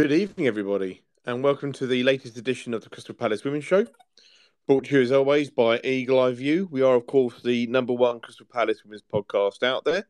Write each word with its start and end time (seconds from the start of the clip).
Good 0.00 0.12
evening, 0.12 0.46
everybody, 0.46 1.02
and 1.26 1.42
welcome 1.42 1.72
to 1.72 1.84
the 1.84 2.04
latest 2.04 2.36
edition 2.36 2.72
of 2.72 2.84
the 2.84 2.88
Crystal 2.88 3.16
Palace 3.16 3.42
Women's 3.42 3.64
Show. 3.64 3.84
Brought 4.68 4.84
to 4.84 4.94
you 4.94 5.02
as 5.02 5.10
always 5.10 5.50
by 5.50 5.80
Eagle 5.82 6.20
Eye 6.20 6.30
View. 6.30 6.68
We 6.70 6.82
are, 6.82 6.94
of 6.94 7.08
course, 7.08 7.42
the 7.42 7.66
number 7.66 7.92
one 7.92 8.20
Crystal 8.20 8.46
Palace 8.46 8.84
Women's 8.84 9.02
podcast 9.12 9.64
out 9.64 9.84
there. 9.84 10.06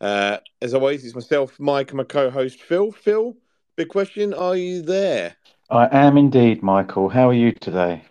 Uh, 0.00 0.36
as 0.62 0.72
always, 0.72 1.04
it's 1.04 1.16
myself, 1.16 1.58
Mike, 1.58 1.90
and 1.90 1.96
my 1.96 2.04
co 2.04 2.30
host, 2.30 2.62
Phil. 2.62 2.92
Phil, 2.92 3.36
big 3.74 3.88
question 3.88 4.32
Are 4.34 4.54
you 4.54 4.82
there? 4.82 5.34
I 5.68 5.88
am 5.90 6.16
indeed, 6.16 6.62
Michael. 6.62 7.08
How 7.08 7.28
are 7.28 7.34
you 7.34 7.50
today? 7.50 8.04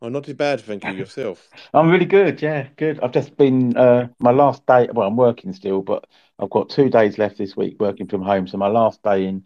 I'm 0.00 0.12
not 0.12 0.22
too 0.22 0.34
bad, 0.34 0.60
thank 0.60 0.84
you. 0.84 0.92
Yourself? 0.92 1.48
I'm 1.72 1.90
really 1.90 2.06
good. 2.06 2.40
Yeah, 2.40 2.68
good. 2.76 3.00
I've 3.00 3.10
just 3.10 3.36
been 3.36 3.76
uh, 3.76 4.06
my 4.20 4.30
last 4.30 4.64
day. 4.66 4.88
Well, 4.92 5.08
I'm 5.08 5.16
working 5.16 5.52
still, 5.52 5.82
but 5.82 6.06
I've 6.38 6.50
got 6.50 6.70
two 6.70 6.88
days 6.88 7.18
left 7.18 7.36
this 7.36 7.56
week 7.56 7.80
working 7.80 8.06
from 8.06 8.22
home. 8.22 8.46
So 8.46 8.58
my 8.58 8.68
last 8.68 9.02
day 9.02 9.26
in 9.26 9.42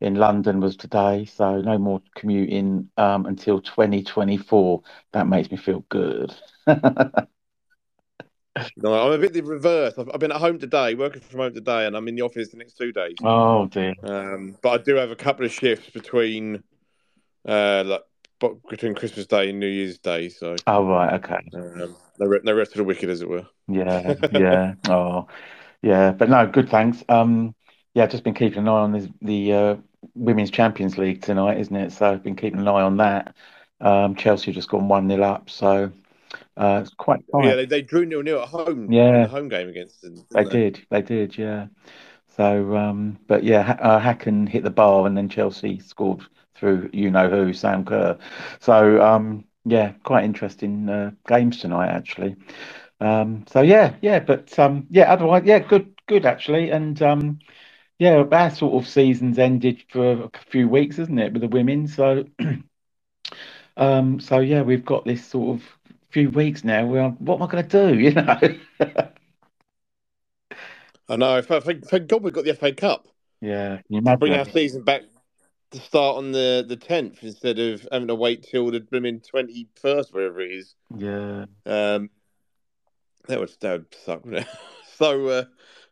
in 0.00 0.14
London 0.14 0.60
was 0.60 0.76
today, 0.76 1.26
so 1.26 1.60
no 1.60 1.78
more 1.78 2.00
commuting 2.14 2.88
um, 2.96 3.26
until 3.26 3.60
2024. 3.60 4.82
That 5.12 5.28
makes 5.28 5.50
me 5.50 5.56
feel 5.56 5.84
good. 5.88 6.34
No, 8.76 8.94
I'm 8.94 9.12
a 9.12 9.18
bit 9.18 9.32
the 9.32 9.42
reverse. 9.42 9.94
I've, 9.96 10.10
I've, 10.12 10.18
been 10.18 10.32
at 10.32 10.38
home 10.38 10.58
today, 10.58 10.94
working 10.94 11.20
from 11.20 11.38
home 11.38 11.54
today, 11.54 11.86
and 11.86 11.96
I'm 11.96 12.08
in 12.08 12.16
the 12.16 12.22
office 12.22 12.48
the 12.48 12.56
next 12.56 12.74
two 12.74 12.92
days. 12.92 13.14
Oh 13.22 13.66
dear. 13.66 13.94
Um, 14.02 14.56
but 14.60 14.80
I 14.80 14.82
do 14.82 14.96
have 14.96 15.12
a 15.12 15.16
couple 15.16 15.46
of 15.46 15.52
shifts 15.52 15.88
between, 15.90 16.62
uh, 17.46 17.84
like 17.86 18.02
between 18.68 18.96
Christmas 18.96 19.26
Day 19.26 19.50
and 19.50 19.60
New 19.60 19.68
Year's 19.68 19.98
Day. 19.98 20.28
So. 20.28 20.56
Oh 20.66 20.84
right, 20.84 21.14
okay. 21.14 21.40
Um, 21.54 21.96
no, 22.18 22.38
no 22.42 22.52
rest 22.52 22.72
of 22.72 22.78
the 22.78 22.84
wicked, 22.84 23.08
as 23.08 23.22
it 23.22 23.28
were. 23.28 23.46
Yeah, 23.68 24.14
yeah. 24.32 24.74
oh, 24.88 25.28
yeah. 25.80 26.10
But 26.10 26.28
no, 26.28 26.46
good. 26.46 26.68
Thanks. 26.68 27.04
Um, 27.08 27.54
yeah, 27.94 28.06
just 28.06 28.24
been 28.24 28.34
keeping 28.34 28.58
an 28.58 28.68
eye 28.68 28.72
on 28.72 28.92
this, 28.92 29.08
the 29.22 29.52
uh, 29.52 29.76
Women's 30.14 30.50
Champions 30.50 30.98
League 30.98 31.22
tonight, 31.22 31.58
isn't 31.58 31.76
it? 31.76 31.92
So 31.92 32.10
I've 32.10 32.22
been 32.22 32.36
keeping 32.36 32.60
an 32.60 32.68
eye 32.68 32.82
on 32.82 32.96
that. 32.98 33.34
Um, 33.80 34.14
Chelsea 34.14 34.52
just 34.52 34.68
gone 34.68 34.88
1 34.88 35.08
0 35.08 35.22
up. 35.22 35.50
So 35.50 35.92
uh, 36.56 36.80
it's 36.82 36.94
quite. 36.94 37.24
Yeah, 37.42 37.56
they, 37.56 37.66
they 37.66 37.82
drew 37.82 38.04
nil 38.04 38.22
nil 38.22 38.42
at 38.42 38.48
home. 38.48 38.90
Yeah. 38.92 39.22
The 39.22 39.28
home 39.28 39.48
game 39.48 39.68
against 39.68 40.02
them. 40.02 40.24
They, 40.30 40.44
they, 40.44 40.50
did. 40.50 40.86
They 40.90 41.02
did, 41.02 41.38
yeah. 41.38 41.66
So, 42.36 42.76
um, 42.76 43.18
but 43.26 43.44
yeah, 43.44 43.76
uh, 43.80 44.00
Hacken 44.00 44.48
hit 44.48 44.62
the 44.64 44.70
bar 44.70 45.06
and 45.06 45.16
then 45.16 45.28
Chelsea 45.28 45.80
scored 45.80 46.22
through 46.54 46.90
you 46.92 47.10
know 47.10 47.28
who, 47.28 47.52
Sam 47.52 47.84
Kerr. 47.84 48.18
So, 48.60 49.02
um, 49.02 49.44
yeah, 49.64 49.92
quite 50.04 50.24
interesting 50.24 50.88
uh, 50.88 51.10
games 51.26 51.58
tonight, 51.60 51.88
actually. 51.88 52.36
Um, 53.00 53.44
so 53.48 53.62
yeah, 53.62 53.94
yeah, 54.02 54.20
but 54.20 54.58
um, 54.58 54.86
yeah, 54.90 55.10
otherwise, 55.12 55.42
yeah, 55.46 55.58
good, 55.58 55.94
good 56.06 56.26
actually, 56.26 56.70
and 56.70 57.00
um, 57.02 57.38
yeah, 58.00 58.24
our 58.32 58.50
sort 58.50 58.82
of 58.82 58.88
season's 58.88 59.38
ended 59.38 59.84
for 59.90 60.12
a 60.12 60.30
few 60.48 60.66
weeks, 60.66 60.98
isn't 60.98 61.18
it, 61.18 61.34
with 61.34 61.42
the 61.42 61.48
women? 61.48 61.86
So, 61.86 62.24
um, 63.76 64.18
so 64.18 64.38
yeah, 64.38 64.62
we've 64.62 64.86
got 64.86 65.04
this 65.04 65.22
sort 65.24 65.58
of 65.58 65.66
few 66.08 66.30
weeks 66.30 66.64
now. 66.64 66.86
Where 66.86 67.10
what 67.10 67.36
am 67.36 67.42
I 67.42 67.46
going 67.46 67.68
to 67.68 67.92
do? 67.92 68.00
You 68.00 68.12
know. 68.14 68.38
I 71.10 71.16
know. 71.16 71.42
Thank, 71.42 71.86
thank 71.88 72.08
God 72.08 72.22
we've 72.22 72.32
got 72.32 72.44
the 72.44 72.54
FA 72.54 72.72
Cup. 72.72 73.06
Yeah, 73.42 73.80
you 73.90 74.00
bring 74.00 74.32
our 74.32 74.46
season 74.46 74.82
back 74.82 75.02
to 75.72 75.78
start 75.78 76.16
on 76.16 76.32
the 76.32 76.64
the 76.66 76.76
tenth 76.76 77.22
instead 77.22 77.58
of 77.58 77.86
having 77.92 78.08
to 78.08 78.14
wait 78.14 78.46
till 78.50 78.70
the 78.70 78.80
blooming 78.80 79.20
twenty 79.20 79.68
first, 79.74 80.14
wherever 80.14 80.40
it 80.40 80.52
is. 80.52 80.74
Yeah. 80.96 81.44
Um, 81.66 82.08
that 83.28 83.40
would 83.40 83.50
that 83.60 83.72
would 83.72 83.94
suck. 84.06 84.22
so, 84.96 85.26
uh, 85.28 85.44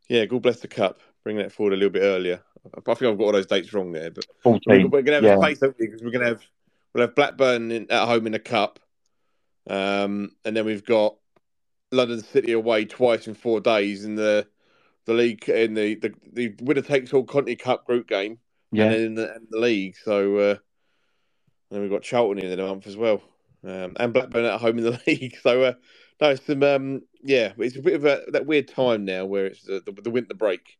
yeah, 0.09 0.25
God 0.25 0.41
bless 0.41 0.61
the 0.61 0.69
cup 0.69 1.01
bring 1.25 1.37
that 1.37 1.53
forward 1.53 1.73
a 1.73 1.77
little 1.77 1.91
bit 1.91 2.03
earlier. 2.03 2.43
I 2.67 2.81
think 2.81 2.89
I've 2.89 3.19
got 3.19 3.25
all 3.25 3.33
those 3.33 3.47
dates 3.47 3.73
wrong 3.73 3.93
there, 3.93 4.11
but 4.11 4.27
14, 4.43 4.91
we're, 4.91 5.03
going 5.03 5.23
to 5.23 5.29
have 5.29 5.41
yeah. 5.41 5.41
space 5.41 5.59
because 5.79 6.03
we're 6.03 6.11
going 6.11 6.25
to 6.25 6.29
have 6.29 6.43
we'll 6.93 7.07
have 7.07 7.15
Blackburn 7.15 7.71
in, 7.71 7.91
at 7.91 8.07
home 8.07 8.27
in 8.27 8.33
the 8.33 8.39
cup, 8.39 8.79
um, 9.69 10.33
and 10.45 10.57
then 10.57 10.65
we've 10.65 10.85
got 10.85 11.17
London 11.93 12.23
City 12.23 12.53
away 12.53 12.85
twice 12.85 13.27
in 13.27 13.35
four 13.35 13.61
days 13.61 14.05
in 14.05 14.17
the 14.17 14.47
the 15.07 15.15
league 15.15 15.49
in 15.49 15.75
the 15.75 15.95
the, 15.97 16.15
the 16.33 16.55
winner 16.61 16.83
takes 16.83 17.13
all 17.13 17.25
Conti 17.25 17.57
Cup 17.57 17.87
group 17.87 18.09
game, 18.09 18.39
yeah, 18.73 18.85
and 18.85 18.95
in 18.95 19.15
the, 19.15 19.35
in 19.37 19.47
the 19.51 19.59
league. 19.59 19.97
So 19.97 20.37
uh, 20.37 20.57
then 21.71 21.81
we've 21.81 21.91
got 21.91 22.03
Charlton 22.03 22.45
in 22.45 22.51
the 22.51 22.57
month 22.63 22.87
as 22.87 22.97
well, 22.97 23.23
um, 23.65 23.97
and 23.99 24.13
Blackburn 24.13 24.45
at 24.45 24.61
home 24.61 24.79
in 24.79 24.85
the 24.85 25.01
league. 25.07 25.37
So 25.43 25.63
uh, 25.63 25.73
no, 26.21 26.35
some 26.35 26.63
um, 26.63 27.03
yeah, 27.23 27.53
it's 27.57 27.77
a 27.77 27.83
bit 27.83 27.95
of 27.95 28.05
a 28.05 28.23
that 28.33 28.47
weird 28.47 28.69
time 28.69 29.05
now 29.05 29.25
where 29.25 29.47
it's 29.47 29.63
the, 29.63 29.83
the, 29.85 29.93
the 29.93 30.11
winter 30.11 30.35
break 30.35 30.78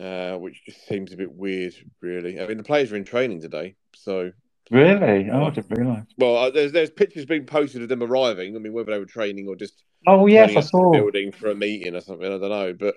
uh, 0.00 0.36
which 0.38 0.64
just 0.64 0.86
seems 0.86 1.12
a 1.12 1.16
bit 1.16 1.32
weird, 1.32 1.74
really. 2.00 2.40
I 2.40 2.46
mean, 2.46 2.56
the 2.56 2.62
players 2.62 2.90
are 2.92 2.96
in 2.96 3.04
training 3.04 3.40
today, 3.40 3.76
so. 3.94 4.32
Really? 4.70 5.28
Oh, 5.28 5.46
I 5.46 5.50
didn't 5.50 5.76
realise. 5.76 6.04
Well, 6.16 6.36
uh, 6.36 6.50
there's 6.50 6.70
there's 6.70 6.90
pictures 6.90 7.26
being 7.26 7.44
posted 7.44 7.82
of 7.82 7.88
them 7.88 8.04
arriving. 8.04 8.54
I 8.54 8.60
mean, 8.60 8.72
whether 8.72 8.92
they 8.92 9.00
were 9.00 9.04
training 9.04 9.48
or 9.48 9.56
just 9.56 9.82
oh 10.06 10.28
yes, 10.28 10.54
I 10.56 10.60
saw 10.60 10.92
building 10.92 11.32
for 11.32 11.50
a 11.50 11.56
meeting 11.56 11.96
or 11.96 12.00
something. 12.00 12.24
I 12.24 12.38
don't 12.38 12.48
know, 12.48 12.72
but 12.72 12.94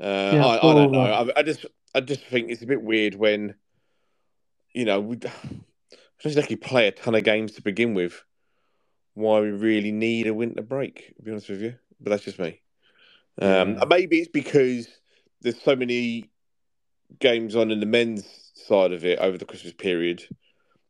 uh, 0.00 0.30
yeah, 0.34 0.44
I, 0.44 0.56
I, 0.56 0.74
don't 0.74 0.90
know. 0.90 1.00
I, 1.00 1.38
I, 1.38 1.42
just 1.44 1.64
I 1.94 2.00
just 2.00 2.22
think 2.22 2.50
it's 2.50 2.62
a 2.62 2.66
bit 2.66 2.82
weird 2.82 3.14
when 3.14 3.54
you 4.72 4.84
know 4.84 5.00
we 5.00 5.14
just 5.14 5.36
exactly 6.24 6.56
play 6.56 6.88
a 6.88 6.90
ton 6.92 7.14
of 7.14 7.22
games 7.22 7.52
to 7.52 7.62
begin 7.62 7.94
with. 7.94 8.24
Why 9.14 9.40
we 9.40 9.50
really 9.50 9.92
need 9.92 10.26
a 10.26 10.34
winter 10.34 10.62
break? 10.62 11.14
To 11.18 11.22
be 11.22 11.30
honest 11.30 11.48
with 11.48 11.62
you, 11.62 11.76
but 12.00 12.10
that's 12.10 12.24
just 12.24 12.40
me. 12.40 12.60
Um, 13.40 13.74
yeah. 13.74 13.84
Maybe 13.88 14.18
it's 14.18 14.28
because 14.28 14.88
there's 15.42 15.60
so 15.60 15.76
many 15.76 16.30
games 17.18 17.56
on 17.56 17.70
in 17.70 17.80
the 17.80 17.86
men's 17.86 18.24
side 18.54 18.92
of 18.92 19.04
it 19.04 19.18
over 19.18 19.38
the 19.38 19.44
Christmas 19.44 19.72
period. 19.72 20.24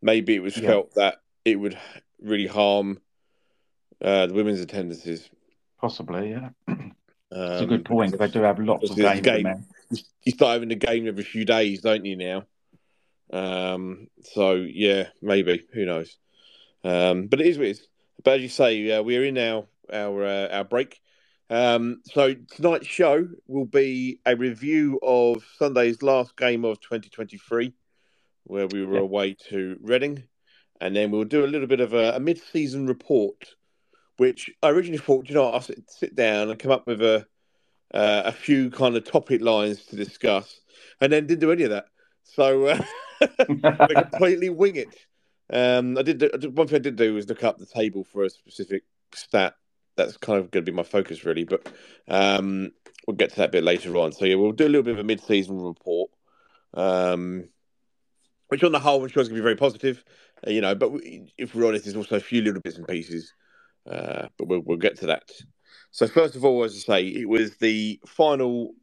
Maybe 0.02 0.34
it 0.34 0.42
was 0.42 0.56
yeah. 0.56 0.68
felt 0.68 0.94
that 0.94 1.16
it 1.44 1.56
would 1.56 1.78
really 2.20 2.46
harm 2.46 3.00
uh, 4.02 4.26
the 4.26 4.34
women's 4.34 4.60
attendances. 4.60 5.28
Possibly, 5.80 6.30
yeah. 6.30 6.50
That's 7.30 7.62
a 7.62 7.66
good 7.66 7.80
um, 7.80 7.84
point. 7.84 8.18
They 8.18 8.28
do 8.28 8.42
have 8.42 8.58
lots 8.58 8.90
of 8.90 8.96
games. 8.96 9.20
Game, 9.20 9.66
you 9.90 10.32
start 10.32 10.54
having 10.54 10.70
a 10.70 10.76
game 10.76 11.08
every 11.08 11.24
few 11.24 11.44
days, 11.44 11.80
don't 11.82 12.04
you 12.04 12.16
now? 12.16 12.44
Um, 13.32 14.08
so 14.22 14.54
yeah, 14.54 15.08
maybe 15.20 15.64
who 15.72 15.84
knows? 15.84 16.16
Um, 16.84 17.26
but 17.26 17.40
it 17.40 17.46
is 17.46 17.58
what 17.58 17.66
it 17.66 17.70
is. 17.70 17.88
But 18.22 18.34
as 18.34 18.42
you 18.42 18.48
say, 18.48 18.90
uh, 18.92 19.02
we're 19.02 19.24
in 19.24 19.38
our 19.38 19.66
our 19.92 20.24
uh, 20.24 20.48
our 20.48 20.64
break. 20.64 21.00
Um, 21.48 22.00
so 22.04 22.34
tonight's 22.34 22.86
show 22.86 23.28
will 23.46 23.66
be 23.66 24.20
a 24.26 24.34
review 24.34 24.98
of 25.02 25.44
Sunday's 25.58 26.02
last 26.02 26.36
game 26.36 26.64
of 26.64 26.80
2023, 26.80 27.72
where 28.44 28.66
we 28.66 28.84
were 28.84 28.98
away 28.98 29.36
to 29.50 29.78
Reading, 29.80 30.24
and 30.80 30.94
then 30.96 31.10
we'll 31.10 31.24
do 31.24 31.44
a 31.44 31.46
little 31.46 31.68
bit 31.68 31.80
of 31.80 31.94
a, 31.94 32.16
a 32.16 32.20
mid-season 32.20 32.86
report, 32.86 33.54
which 34.16 34.50
I 34.62 34.70
originally 34.70 34.98
thought, 34.98 35.28
you 35.28 35.34
know, 35.34 35.50
I'll 35.50 35.60
sit, 35.60 35.88
sit 35.88 36.16
down 36.16 36.50
and 36.50 36.58
come 36.58 36.72
up 36.72 36.86
with 36.86 37.00
a 37.02 37.26
uh, 37.94 38.22
a 38.26 38.32
few 38.32 38.68
kind 38.70 38.96
of 38.96 39.04
topic 39.04 39.40
lines 39.40 39.84
to 39.86 39.96
discuss, 39.96 40.60
and 41.00 41.12
then 41.12 41.26
didn't 41.26 41.40
do 41.40 41.52
any 41.52 41.62
of 41.62 41.70
that. 41.70 41.86
So 42.24 42.66
uh, 42.66 42.82
completely 44.10 44.50
wing 44.50 44.76
it. 44.76 44.96
Um, 45.48 45.96
I 45.96 46.02
did 46.02 46.56
one 46.56 46.66
thing 46.66 46.76
I 46.76 46.80
did 46.80 46.96
do 46.96 47.14
was 47.14 47.28
look 47.28 47.44
up 47.44 47.58
the 47.58 47.66
table 47.66 48.02
for 48.02 48.24
a 48.24 48.30
specific 48.30 48.82
stat 49.14 49.54
that's 49.96 50.16
kind 50.16 50.38
of 50.38 50.50
going 50.50 50.64
to 50.64 50.70
be 50.70 50.76
my 50.76 50.82
focus 50.82 51.24
really. 51.24 51.44
But 51.44 51.66
um, 52.08 52.72
we'll 53.06 53.16
get 53.16 53.30
to 53.30 53.36
that 53.36 53.52
bit 53.52 53.64
later 53.64 53.96
on. 53.96 54.12
So 54.12 54.24
yeah, 54.24 54.36
we'll 54.36 54.52
do 54.52 54.66
a 54.66 54.68
little 54.68 54.82
bit 54.82 54.94
of 54.94 55.00
a 55.00 55.04
mid-season 55.04 55.60
report, 55.60 56.10
um, 56.74 57.48
which 58.48 58.62
on 58.62 58.72
the 58.72 58.78
whole 58.78 59.02
I'm 59.02 59.08
sure 59.08 59.22
is 59.22 59.28
going 59.28 59.36
to 59.36 59.42
be 59.42 59.44
very 59.44 59.56
positive. 59.56 60.04
Uh, 60.46 60.50
you 60.50 60.60
know, 60.60 60.74
but 60.74 60.92
we, 60.92 61.32
if 61.38 61.54
we're 61.54 61.66
honest, 61.66 61.84
there's 61.84 61.96
also 61.96 62.16
a 62.16 62.20
few 62.20 62.42
little 62.42 62.60
bits 62.60 62.76
and 62.76 62.86
pieces. 62.86 63.32
Uh, 63.90 64.26
but 64.36 64.48
we'll 64.48 64.60
we'll 64.60 64.78
get 64.78 64.98
to 64.98 65.06
that. 65.06 65.30
So 65.90 66.06
first 66.06 66.36
of 66.36 66.44
all, 66.44 66.64
as 66.64 66.74
I 66.74 66.78
say, 66.78 67.06
it 67.06 67.28
was 67.28 67.56
the 67.56 68.00
final 68.06 68.74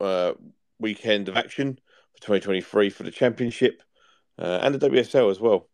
uh, 0.00 0.32
weekend 0.78 1.28
of 1.28 1.36
action 1.36 1.78
for 2.14 2.20
2023 2.22 2.90
for 2.90 3.02
the 3.02 3.10
championship 3.10 3.82
uh, 4.38 4.60
and 4.62 4.74
the 4.74 4.90
WSL 4.90 5.30
as 5.30 5.40
well. 5.40 5.68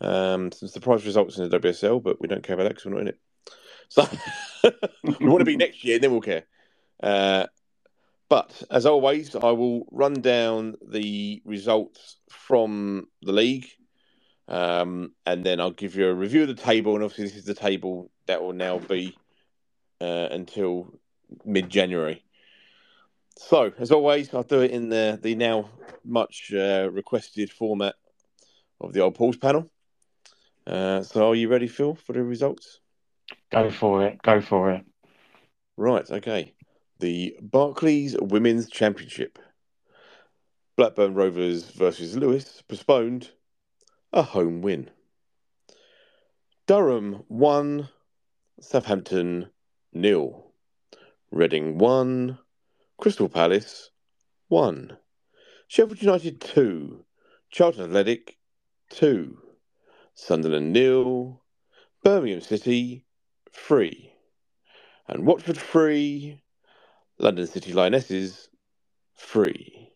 Um, 0.00 0.50
some 0.52 0.68
surprise 0.68 1.04
results 1.04 1.38
in 1.38 1.48
the 1.48 1.60
WSL, 1.60 2.02
but 2.02 2.20
we 2.20 2.28
don't 2.28 2.42
care 2.42 2.54
about 2.54 2.64
that 2.64 2.70
because 2.70 2.86
we're 2.86 2.92
not 2.92 3.02
in 3.02 3.08
it. 3.08 3.18
So 3.90 4.08
we 5.02 5.26
want 5.26 5.40
to 5.40 5.44
be 5.44 5.56
next 5.56 5.84
year, 5.84 5.96
and 5.96 6.04
then 6.04 6.12
we'll 6.12 6.20
care. 6.20 6.44
Uh, 7.02 7.46
but 8.28 8.62
as 8.70 8.86
always, 8.86 9.34
I 9.34 9.50
will 9.50 9.86
run 9.90 10.14
down 10.14 10.76
the 10.80 11.42
results 11.44 12.16
from 12.28 13.08
the 13.20 13.32
league, 13.32 13.66
um, 14.46 15.12
and 15.26 15.44
then 15.44 15.60
I'll 15.60 15.72
give 15.72 15.96
you 15.96 16.06
a 16.06 16.14
review 16.14 16.42
of 16.42 16.48
the 16.48 16.54
table. 16.54 16.94
And 16.94 17.02
obviously, 17.02 17.24
this 17.24 17.36
is 17.36 17.44
the 17.44 17.54
table 17.54 18.12
that 18.26 18.40
will 18.40 18.52
now 18.52 18.78
be 18.78 19.18
uh, 20.00 20.28
until 20.30 20.94
mid-January. 21.44 22.22
So, 23.36 23.72
as 23.76 23.90
always, 23.90 24.32
I'll 24.32 24.44
do 24.44 24.60
it 24.60 24.70
in 24.70 24.88
the 24.88 25.18
the 25.20 25.34
now 25.34 25.68
much 26.04 26.52
uh, 26.54 26.88
requested 26.92 27.50
format 27.50 27.96
of 28.80 28.92
the 28.92 29.00
old 29.00 29.16
pools 29.16 29.36
panel. 29.36 29.68
Uh, 30.64 31.02
so, 31.02 31.30
are 31.30 31.34
you 31.34 31.48
ready, 31.48 31.66
Phil, 31.66 31.96
for 31.96 32.12
the 32.12 32.22
results? 32.22 32.78
Go 33.50 33.70
for 33.70 34.06
it. 34.06 34.22
Go 34.22 34.40
for 34.40 34.72
it. 34.72 34.84
Right. 35.76 36.08
Okay. 36.10 36.54
The 37.00 37.36
Barclays 37.40 38.16
Women's 38.20 38.68
Championship. 38.68 39.38
Blackburn 40.76 41.14
Rovers 41.14 41.70
versus 41.72 42.16
Lewes 42.16 42.62
postponed, 42.66 43.32
a 44.14 44.22
home 44.22 44.62
win. 44.62 44.88
Durham 46.66 47.24
1, 47.28 47.88
Southampton 48.60 49.50
nil. 49.92 50.52
Reading 51.30 51.76
1, 51.76 52.38
Crystal 52.98 53.28
Palace 53.28 53.90
1. 54.48 54.96
Sheffield 55.68 56.00
United 56.00 56.40
2, 56.40 57.04
Charlton 57.50 57.84
Athletic 57.84 58.38
2, 58.90 59.36
Sunderland 60.14 60.72
nil, 60.72 61.42
Birmingham 62.02 62.40
City 62.40 63.04
3, 63.52 64.12
and 65.08 65.26
Watford 65.26 65.56
3, 65.56 66.40
London 67.18 67.46
City 67.46 67.72
Lionesses 67.72 68.48
3. 69.18 69.92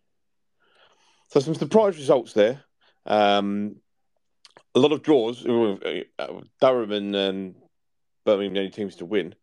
So 1.29 1.41
some 1.41 1.55
surprise 1.55 1.97
results 1.97 2.33
there. 2.33 2.62
Um, 3.06 3.77
a 4.75 4.79
lot 4.79 4.93
of 4.93 5.03
draws. 5.03 5.45
Uh, 5.47 6.05
Durham 6.61 6.93
and 6.93 7.17
um, 7.17 7.55
Birmingham 8.25 8.55
the 8.55 8.61
only 8.61 8.71
teams 8.71 8.97
to 8.97 9.05
win. 9.05 9.35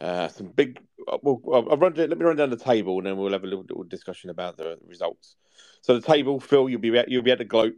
Uh, 0.00 0.28
some 0.28 0.48
big. 0.48 0.80
Uh, 1.06 1.18
well, 1.22 1.40
I'll 1.70 1.76
run. 1.76 1.94
Let 1.94 2.16
me 2.18 2.24
run 2.24 2.36
down 2.36 2.50
the 2.50 2.56
table, 2.56 2.98
and 2.98 3.06
then 3.06 3.16
we'll 3.16 3.32
have 3.32 3.44
a 3.44 3.46
little, 3.46 3.62
little 3.62 3.84
discussion 3.84 4.30
about 4.30 4.56
the 4.56 4.78
results. 4.86 5.36
So 5.82 5.94
the 5.94 6.06
table, 6.06 6.40
Phil, 6.40 6.68
you'll 6.68 6.80
be 6.80 6.98
you'll 7.08 7.22
be 7.22 7.30
at 7.30 7.38
the 7.38 7.44
gloat. 7.44 7.74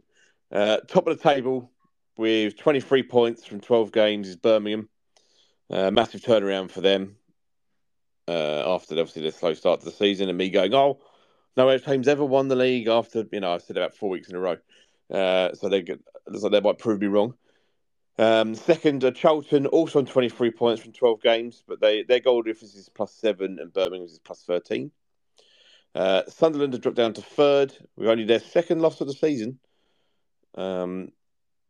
Uh, 0.51 0.77
top 0.87 1.07
of 1.07 1.17
the 1.17 1.23
table 1.23 1.71
with 2.17 2.57
23 2.57 3.03
points 3.03 3.45
from 3.45 3.59
12 3.59 3.91
games 3.91 4.27
is 4.27 4.35
Birmingham. 4.35 4.89
Uh, 5.69 5.91
massive 5.91 6.21
turnaround 6.21 6.71
for 6.71 6.81
them 6.81 7.17
uh, 8.27 8.63
after 8.75 8.93
obviously 8.93 9.21
the 9.21 9.31
slow 9.31 9.53
start 9.53 9.79
to 9.79 9.85
the 9.85 9.91
season, 9.91 10.29
and 10.29 10.37
me 10.37 10.49
going, 10.49 10.73
oh, 10.73 10.99
no 11.55 11.67
other 11.67 11.79
team's 11.79 12.07
ever 12.07 12.23
won 12.23 12.47
the 12.47 12.55
league 12.55 12.87
after 12.87 13.25
you 13.31 13.39
know 13.39 13.53
I 13.53 13.57
said 13.57 13.77
about 13.77 13.95
four 13.95 14.09
weeks 14.09 14.29
in 14.29 14.35
a 14.35 14.39
row. 14.39 14.57
Uh, 15.11 15.53
so 15.53 15.69
they 15.69 15.81
get, 15.81 15.99
so 16.37 16.49
they 16.49 16.61
might 16.61 16.77
prove 16.77 17.01
me 17.01 17.07
wrong. 17.07 17.33
Um, 18.19 18.55
second, 18.55 19.03
uh, 19.03 19.11
Charlton 19.11 19.67
also 19.67 19.99
on 19.99 20.05
23 20.05 20.51
points 20.51 20.81
from 20.81 20.91
12 20.91 21.21
games, 21.21 21.63
but 21.67 21.79
they 21.79 22.03
their 22.03 22.19
goal 22.19 22.41
difference 22.41 22.75
is 22.75 22.89
plus 22.89 23.13
seven 23.13 23.59
and 23.59 23.71
Birmingham's 23.71 24.13
is 24.13 24.19
plus 24.19 24.43
13. 24.43 24.91
Uh, 25.95 26.23
Sunderland 26.27 26.73
have 26.73 26.81
dropped 26.81 26.97
down 26.97 27.13
to 27.13 27.21
third 27.21 27.73
with 27.95 28.07
only 28.07 28.25
their 28.25 28.39
second 28.39 28.81
loss 28.81 29.01
of 29.01 29.07
the 29.07 29.13
season. 29.13 29.59
Um, 30.55 31.11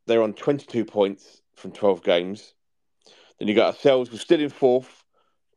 they're 0.06 0.24
on 0.24 0.34
22 0.34 0.86
points 0.86 1.42
from 1.56 1.72
12 1.72 2.04
games. 2.04 2.54
Then 3.39 3.48
you 3.48 3.56
got 3.56 3.75
ourselves, 3.75 4.12
we're 4.12 4.18
still 4.18 4.42
in 4.42 4.50
fourth, 4.50 5.04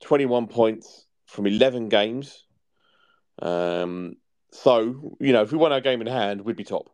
21 0.02 0.48
points 0.48 1.06
from 1.26 1.46
11 1.46 1.88
games. 1.88 2.44
Um, 3.40 4.16
so, 4.52 5.16
you 5.20 5.32
know, 5.32 5.42
if 5.42 5.52
we 5.52 5.58
won 5.58 5.72
our 5.72 5.80
game 5.80 6.00
in 6.00 6.06
hand, 6.06 6.42
we'd 6.42 6.56
be 6.56 6.64
top. 6.64 6.90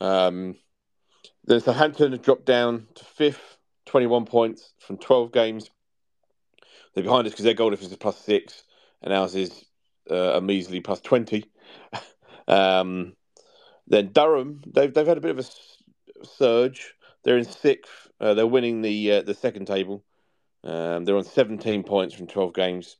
Um, 0.00 0.56
then 1.44 1.60
Southampton 1.60 2.12
have 2.12 2.22
dropped 2.22 2.44
down 2.44 2.86
to 2.94 3.04
fifth, 3.04 3.58
21 3.86 4.26
points 4.26 4.72
from 4.78 4.98
12 4.98 5.32
games. 5.32 5.70
They're 6.94 7.04
behind 7.04 7.26
us 7.26 7.32
because 7.32 7.44
their 7.44 7.54
goal 7.54 7.70
difference 7.70 7.92
is 7.92 7.98
plus 7.98 8.18
six, 8.18 8.64
and 9.00 9.12
ours 9.12 9.34
is 9.34 9.64
uh, 10.10 10.34
a 10.34 10.40
measly 10.40 10.80
plus 10.80 11.00
20. 11.00 11.44
um, 12.48 13.14
then 13.86 14.10
Durham, 14.12 14.62
they've, 14.66 14.92
they've 14.92 15.06
had 15.06 15.18
a 15.18 15.22
bit 15.22 15.38
of 15.38 15.38
a 15.38 16.26
surge. 16.26 16.94
They're 17.24 17.38
in 17.38 17.44
sixth. 17.44 18.08
Uh, 18.22 18.34
they're 18.34 18.46
winning 18.46 18.82
the 18.82 19.12
uh, 19.12 19.22
the 19.22 19.34
second 19.34 19.66
table. 19.66 20.04
Um, 20.62 21.04
they're 21.04 21.16
on 21.16 21.24
17 21.24 21.82
points 21.82 22.14
from 22.14 22.28
12 22.28 22.54
games. 22.54 22.96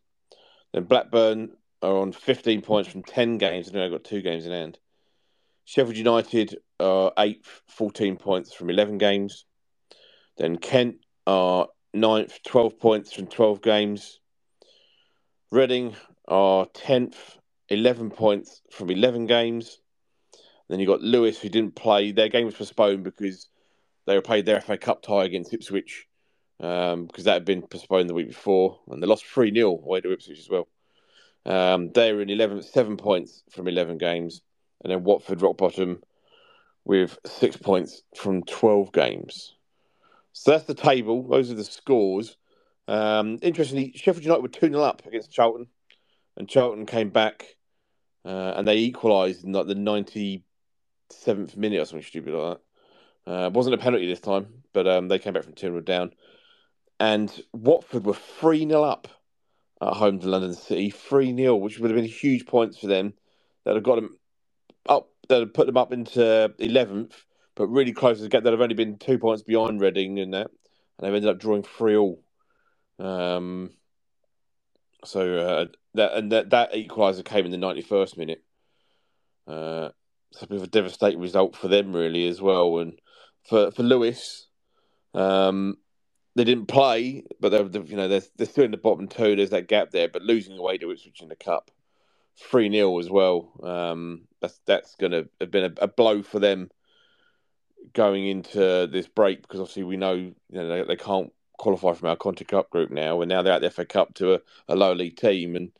Then 0.72 0.82
Blackburn 0.84 1.52
are 1.80 1.98
on 1.98 2.10
15 2.10 2.60
points 2.62 2.90
from 2.90 3.04
10 3.04 3.38
games. 3.38 3.70
They've 3.70 3.90
got 3.90 4.02
two 4.02 4.20
games 4.20 4.46
in 4.46 4.52
hand. 4.52 4.78
Sheffield 5.64 5.96
United 5.96 6.56
are 6.80 7.12
eighth, 7.18 7.62
14 7.68 8.16
points 8.16 8.52
from 8.52 8.68
11 8.68 8.98
games. 8.98 9.44
Then 10.38 10.56
Kent 10.56 10.96
are 11.24 11.68
ninth, 11.94 12.40
12 12.44 12.80
points 12.80 13.12
from 13.12 13.28
12 13.28 13.62
games. 13.62 14.18
Reading 15.52 15.94
are 16.26 16.66
10th, 16.66 17.38
11 17.68 18.10
points 18.10 18.62
from 18.72 18.90
11 18.90 19.26
games. 19.26 19.78
Then 20.68 20.80
you've 20.80 20.88
got 20.88 21.02
Lewes, 21.02 21.38
who 21.38 21.48
didn't 21.48 21.76
play. 21.76 22.10
Their 22.10 22.28
game 22.28 22.46
was 22.46 22.54
postponed 22.54 23.04
because 23.04 23.48
they 24.06 24.14
were 24.14 24.22
played 24.22 24.46
their 24.46 24.60
FA 24.60 24.76
Cup 24.76 25.02
tie 25.02 25.24
against 25.24 25.52
Ipswich 25.52 26.06
um, 26.60 27.06
because 27.06 27.24
that 27.24 27.34
had 27.34 27.44
been 27.44 27.62
postponed 27.62 28.08
the 28.08 28.14
week 28.14 28.28
before. 28.28 28.80
And 28.88 29.02
they 29.02 29.06
lost 29.06 29.26
3 29.26 29.54
0 29.54 29.70
away 29.70 30.00
to 30.00 30.12
Ipswich 30.12 30.38
as 30.38 30.48
well. 30.48 30.68
Um, 31.44 31.90
they 31.92 32.12
were 32.12 32.22
in 32.22 32.30
11, 32.30 32.62
seven 32.62 32.96
points 32.96 33.42
from 33.50 33.66
11 33.66 33.98
games 33.98 34.42
and 34.82 34.90
then 34.90 35.04
Watford 35.04 35.42
rock 35.42 35.56
bottom 35.56 36.02
with 36.84 37.18
six 37.26 37.56
points 37.56 38.02
from 38.16 38.42
12 38.42 38.92
games. 38.92 39.54
So 40.32 40.50
that's 40.50 40.64
the 40.64 40.74
table. 40.74 41.28
Those 41.28 41.50
are 41.50 41.54
the 41.54 41.64
scores. 41.64 42.36
Um, 42.88 43.38
interestingly, 43.42 43.92
Sheffield 43.94 44.24
United 44.24 44.42
were 44.42 44.48
2 44.48 44.68
0 44.68 44.82
up 44.82 45.06
against 45.06 45.32
Charlton, 45.32 45.68
and 46.36 46.48
Charlton 46.48 46.86
came 46.86 47.10
back 47.10 47.56
uh, 48.24 48.54
and 48.56 48.66
they 48.66 48.78
equalised 48.78 49.44
in 49.44 49.52
like 49.52 49.66
the 49.66 49.74
97th 49.74 51.56
minute 51.56 51.80
or 51.80 51.84
something 51.84 52.06
stupid 52.06 52.34
like 52.34 52.56
that. 52.56 52.60
Uh, 53.26 53.50
wasn't 53.52 53.74
a 53.74 53.78
penalty 53.78 54.06
this 54.06 54.20
time, 54.20 54.46
but 54.72 54.86
um, 54.88 55.08
they 55.08 55.18
came 55.18 55.32
back 55.32 55.44
from 55.44 55.54
2 55.54 55.66
0 55.66 55.80
down. 55.80 56.12
And 56.98 57.32
Watford 57.52 58.04
were 58.04 58.14
3 58.14 58.68
0 58.68 58.82
up 58.82 59.08
at 59.80 59.94
home 59.94 60.20
to 60.20 60.28
London 60.28 60.54
City, 60.54 60.90
3 60.90 61.36
0, 61.36 61.56
which 61.56 61.78
would 61.78 61.90
have 61.90 61.96
been 61.96 62.08
huge 62.08 62.46
points 62.46 62.78
for 62.78 62.86
them. 62.86 63.14
That 63.64 63.74
have 63.74 63.84
got 63.84 63.96
them 63.96 64.16
up 64.88 65.08
that 65.28 65.40
have 65.40 65.54
put 65.54 65.66
them 65.66 65.76
up 65.76 65.92
into 65.92 66.52
eleventh, 66.58 67.24
but 67.54 67.68
really 67.68 67.92
close 67.92 68.20
to 68.20 68.28
get. 68.28 68.44
That 68.44 68.52
have 68.52 68.60
only 68.60 68.74
been 68.74 68.98
two 68.98 69.18
points 69.18 69.42
behind 69.42 69.80
Reading 69.80 70.18
in 70.18 70.32
that, 70.32 70.48
and 70.48 71.06
they've 71.06 71.14
ended 71.14 71.30
up 71.30 71.38
drawing 71.38 71.62
three 71.62 71.96
all. 71.96 72.22
Um, 72.98 73.70
so 75.04 75.36
uh, 75.36 75.66
that 75.94 76.14
and 76.14 76.32
that 76.32 76.50
that 76.50 76.72
equaliser 76.72 77.24
came 77.24 77.44
in 77.44 77.50
the 77.50 77.56
ninety 77.56 77.82
first 77.82 78.18
minute. 78.18 78.42
Uh, 79.46 79.90
it's 80.30 80.42
a 80.42 80.46
bit 80.46 80.56
of 80.56 80.64
a 80.64 80.68
devastating 80.68 81.20
result 81.20 81.56
for 81.56 81.68
them, 81.68 81.94
really, 81.94 82.26
as 82.26 82.40
well. 82.40 82.78
And 82.78 82.98
for 83.44 83.70
for 83.70 83.82
Lewes, 83.82 84.46
um, 85.14 85.76
they 86.34 86.44
didn't 86.44 86.66
play, 86.66 87.24
but 87.40 87.50
they're 87.50 87.82
you 87.84 87.96
know 87.96 88.08
they're 88.08 88.22
they're 88.36 88.46
still 88.46 88.64
in 88.64 88.70
the 88.70 88.76
bottom 88.76 89.08
two. 89.08 89.36
There's 89.36 89.50
that 89.50 89.68
gap 89.68 89.90
there, 89.90 90.08
but 90.08 90.22
losing 90.22 90.56
away 90.58 90.78
to 90.78 90.90
Ipswich 90.90 91.22
in 91.22 91.28
the 91.28 91.36
cup, 91.36 91.70
three 92.36 92.70
0 92.70 92.98
as 92.98 93.10
well. 93.10 93.52
Um, 93.62 94.22
that's 94.40 94.58
that's 94.66 94.94
going 94.96 95.12
to 95.12 95.28
have 95.40 95.50
been 95.50 95.76
a, 95.78 95.84
a, 95.84 95.88
blow 95.88 96.22
for 96.22 96.38
them 96.38 96.70
going 97.92 98.26
into 98.26 98.88
this 98.90 99.08
break 99.08 99.42
because 99.42 99.60
obviously 99.60 99.82
we 99.82 99.96
know 99.96 100.14
you 100.14 100.34
know 100.50 100.68
they, 100.68 100.84
they 100.84 100.96
can't 100.96 101.32
qualify 101.58 101.92
from 101.92 102.08
our 102.08 102.16
Conti 102.16 102.44
Cup 102.44 102.70
group 102.70 102.90
now, 102.90 103.20
and 103.20 103.28
now 103.28 103.42
they're 103.42 103.52
at 103.52 103.62
the 103.62 103.70
FA 103.70 103.84
Cup 103.84 104.14
to 104.14 104.34
a, 104.34 104.40
a 104.68 104.74
league 104.74 105.16
team, 105.16 105.56
and 105.56 105.70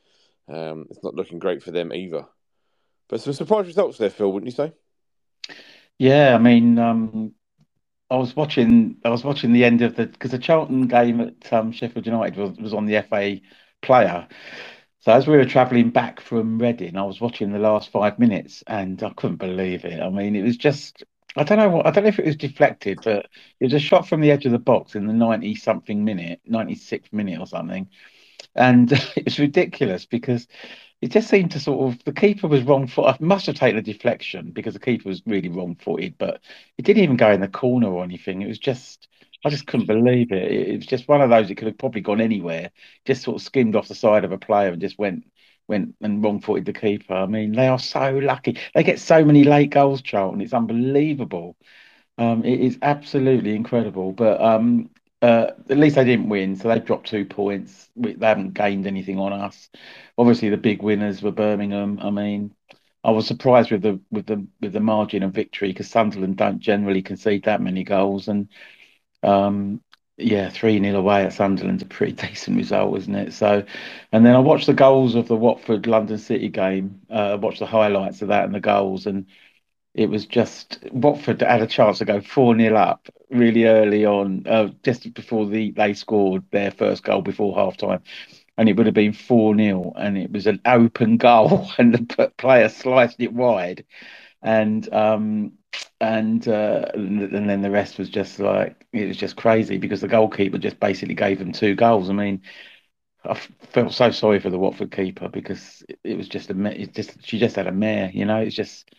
um, 0.48 0.86
it's 0.90 1.02
not 1.02 1.14
looking 1.14 1.38
great 1.38 1.62
for 1.62 1.70
them 1.70 1.92
either. 1.92 2.26
But 3.08 3.20
some 3.20 3.32
surprise 3.32 3.66
results 3.66 3.98
there, 3.98 4.10
Phil, 4.10 4.32
wouldn't 4.32 4.50
you 4.50 4.56
say? 4.56 4.72
Yeah, 5.98 6.34
I 6.34 6.38
mean, 6.38 6.78
um, 6.78 7.34
I 8.12 8.16
was 8.16 8.36
watching. 8.36 8.98
I 9.04 9.10
was 9.10 9.24
watching 9.24 9.54
the 9.54 9.64
end 9.64 9.82
of 9.82 9.96
the 9.96 10.06
because 10.08 10.32
the 10.32 10.38
Charlton 10.38 10.88
game 10.88 11.20
at 11.22 11.52
um, 11.54 11.72
Sheffield 11.72 12.06
United 12.06 12.36
was 12.38 12.58
was 12.58 12.74
on 12.74 12.86
the 12.86 13.02
FA 13.02 13.40
Player, 13.82 14.28
so 15.00 15.12
as 15.12 15.26
we 15.28 15.36
were 15.38 15.46
travelling 15.46 15.90
back 15.90 16.20
from 16.20 16.58
Reading, 16.58 16.96
I 16.98 17.04
was 17.04 17.20
watching 17.20 17.52
the 17.52 17.60
last 17.60 17.90
five 17.90 18.18
minutes, 18.18 18.64
and 18.66 19.02
I 19.02 19.10
couldn't 19.10 19.36
believe 19.38 19.84
it. 19.86 20.02
I 20.02 20.10
mean, 20.10 20.36
it 20.36 20.42
was 20.42 20.56
just 20.58 21.04
I 21.36 21.44
don't 21.44 21.58
know 21.58 21.70
what 21.70 21.86
I 21.86 21.92
don't 21.92 22.04
know 22.04 22.08
if 22.08 22.18
it 22.20 22.26
was 22.26 22.36
deflected, 22.36 23.00
but 23.04 23.28
it 23.60 23.64
was 23.66 23.74
a 23.74 23.80
shot 23.80 24.08
from 24.08 24.20
the 24.22 24.32
edge 24.32 24.46
of 24.46 24.52
the 24.52 24.58
box 24.60 24.96
in 24.96 25.06
the 25.06 25.14
ninety 25.14 25.54
something 25.56 26.04
minute, 26.04 26.40
ninety 26.46 26.76
sixth 26.76 27.12
minute 27.14 27.40
or 27.40 27.46
something, 27.46 27.88
and 28.54 28.90
it 29.16 29.24
was 29.24 29.38
ridiculous 29.38 30.06
because 30.06 30.46
it 31.00 31.10
just 31.10 31.28
seemed 31.28 31.50
to 31.52 31.60
sort 31.60 31.92
of 31.92 32.04
the 32.04 32.12
keeper 32.12 32.46
was 32.48 32.62
wrong 32.62 32.86
foot. 32.86 33.06
I 33.06 33.16
must 33.24 33.46
have 33.46 33.56
taken 33.56 33.78
a 33.78 33.82
deflection 33.82 34.52
because 34.52 34.74
the 34.74 34.80
keeper 34.80 35.08
was 35.08 35.22
really 35.26 35.48
wrong 35.48 35.74
footed, 35.76 36.16
but 36.18 36.40
it 36.78 36.84
didn't 36.84 37.02
even 37.02 37.16
go 37.16 37.30
in 37.32 37.40
the 37.40 37.48
corner 37.48 37.88
or 37.88 38.04
anything. 38.04 38.42
It 38.42 38.48
was 38.48 38.58
just 38.58 39.08
I 39.44 39.50
just 39.50 39.66
couldn't 39.66 39.86
believe 39.86 40.30
it. 40.30 40.52
It 40.52 40.76
was 40.76 40.86
just 40.86 41.08
one 41.08 41.20
of 41.20 41.30
those. 41.30 41.50
It 41.50 41.56
could 41.56 41.66
have 41.66 41.78
probably 41.78 42.00
gone 42.02 42.20
anywhere. 42.20 42.70
Just 43.04 43.22
sort 43.24 43.36
of 43.36 43.42
skimmed 43.42 43.74
off 43.74 43.88
the 43.88 43.94
side 43.96 44.24
of 44.24 44.32
a 44.32 44.38
player 44.38 44.70
and 44.72 44.80
just 44.80 44.98
went 44.98 45.24
went 45.68 45.94
and 46.00 46.22
wrong 46.22 46.40
footed 46.40 46.64
the 46.66 46.72
keeper. 46.72 47.14
I 47.14 47.26
mean, 47.26 47.52
they 47.52 47.66
are 47.68 47.78
so 47.78 48.12
lucky. 48.18 48.58
They 48.74 48.82
get 48.84 49.00
so 49.00 49.24
many 49.24 49.44
late 49.44 49.70
goals, 49.70 50.02
Charlton. 50.02 50.40
It's 50.40 50.52
unbelievable. 50.54 51.56
Um, 52.18 52.44
it 52.44 52.60
is 52.60 52.78
absolutely 52.82 53.54
incredible. 53.56 54.12
But 54.12 54.40
um, 54.40 54.90
uh, 55.22 55.52
at 55.70 55.78
least 55.78 55.96
they 55.96 56.04
didn't 56.04 56.28
win, 56.28 56.56
so 56.56 56.68
they 56.68 56.80
dropped 56.80 57.08
two 57.08 57.24
points. 57.24 57.88
They 57.96 58.14
haven't 58.20 58.54
gained 58.54 58.86
anything 58.86 59.18
on 59.18 59.32
us. 59.32 59.70
Obviously, 60.18 60.48
the 60.50 60.56
big 60.56 60.82
winners 60.82 61.22
were 61.22 61.30
Birmingham. 61.30 61.98
I 62.00 62.10
mean, 62.10 62.54
I 63.04 63.12
was 63.12 63.26
surprised 63.26 63.70
with 63.70 63.82
the 63.82 64.00
with 64.10 64.26
the 64.26 64.46
with 64.60 64.72
the 64.72 64.80
margin 64.80 65.22
of 65.22 65.32
victory 65.32 65.68
because 65.68 65.90
Sunderland 65.90 66.36
don't 66.36 66.58
generally 66.60 67.02
concede 67.02 67.44
that 67.44 67.60
many 67.62 67.84
goals, 67.84 68.28
and 68.28 68.48
um, 69.22 69.80
yeah, 70.16 70.50
3 70.50 70.80
nil 70.80 70.96
away 70.96 71.24
at 71.24 71.32
Sunderland's 71.32 71.82
a 71.82 71.86
pretty 71.86 72.12
decent 72.28 72.56
result, 72.56 72.98
isn't 72.98 73.14
it? 73.14 73.32
So, 73.32 73.64
and 74.12 74.26
then 74.26 74.36
I 74.36 74.40
watched 74.40 74.66
the 74.66 74.74
goals 74.74 75.14
of 75.14 75.28
the 75.28 75.36
Watford 75.36 75.86
London 75.86 76.18
City 76.18 76.48
game. 76.48 77.02
Uh, 77.10 77.38
watched 77.40 77.60
the 77.60 77.66
highlights 77.66 78.22
of 78.22 78.28
that 78.28 78.44
and 78.44 78.54
the 78.54 78.60
goals, 78.60 79.06
and 79.06 79.26
it 79.94 80.08
was 80.08 80.26
just 80.26 80.78
Watford 80.92 81.42
had 81.42 81.62
a 81.62 81.66
chance 81.66 81.98
to 81.98 82.04
go 82.04 82.20
4 82.20 82.54
nil 82.54 82.76
up 82.76 83.08
really 83.30 83.66
early 83.66 84.06
on, 84.06 84.46
uh, 84.46 84.68
just 84.82 85.12
before 85.14 85.46
the 85.46 85.70
they 85.72 85.94
scored 85.94 86.44
their 86.50 86.70
first 86.70 87.04
goal 87.04 87.22
before 87.22 87.54
half 87.56 87.76
time. 87.76 88.02
And 88.58 88.68
it 88.68 88.76
would 88.76 88.86
have 88.86 88.94
been 88.94 89.12
4 89.14 89.56
0, 89.56 89.92
and 89.96 90.18
it 90.18 90.30
was 90.32 90.46
an 90.46 90.60
open 90.66 91.16
goal, 91.16 91.70
and 91.78 91.94
the 91.94 92.32
player 92.38 92.68
sliced 92.68 93.20
it 93.20 93.32
wide. 93.32 93.84
And 94.42 94.92
um, 94.92 95.52
and 96.00 96.46
uh, 96.48 96.86
and 96.94 97.48
then 97.50 97.62
the 97.62 97.70
rest 97.70 97.98
was 97.98 98.10
just 98.10 98.38
like 98.40 98.86
it 98.92 99.06
was 99.06 99.16
just 99.16 99.36
crazy 99.36 99.78
because 99.78 100.00
the 100.00 100.08
goalkeeper 100.08 100.58
just 100.58 100.80
basically 100.80 101.14
gave 101.14 101.38
them 101.38 101.52
two 101.52 101.74
goals. 101.76 102.10
I 102.10 102.14
mean, 102.14 102.42
I 103.24 103.34
felt 103.34 103.92
so 103.92 104.10
sorry 104.10 104.40
for 104.40 104.50
the 104.50 104.58
Watford 104.58 104.90
keeper 104.90 105.28
because 105.28 105.84
it 106.02 106.16
was 106.16 106.28
just 106.28 106.50
a 106.50 106.66
it 106.80 106.94
just 106.94 107.24
she 107.24 107.38
just 107.38 107.56
had 107.56 107.68
a 107.68 107.72
mare, 107.72 108.10
you 108.12 108.24
know. 108.24 108.38
It's 108.38 108.56
just 108.56 108.90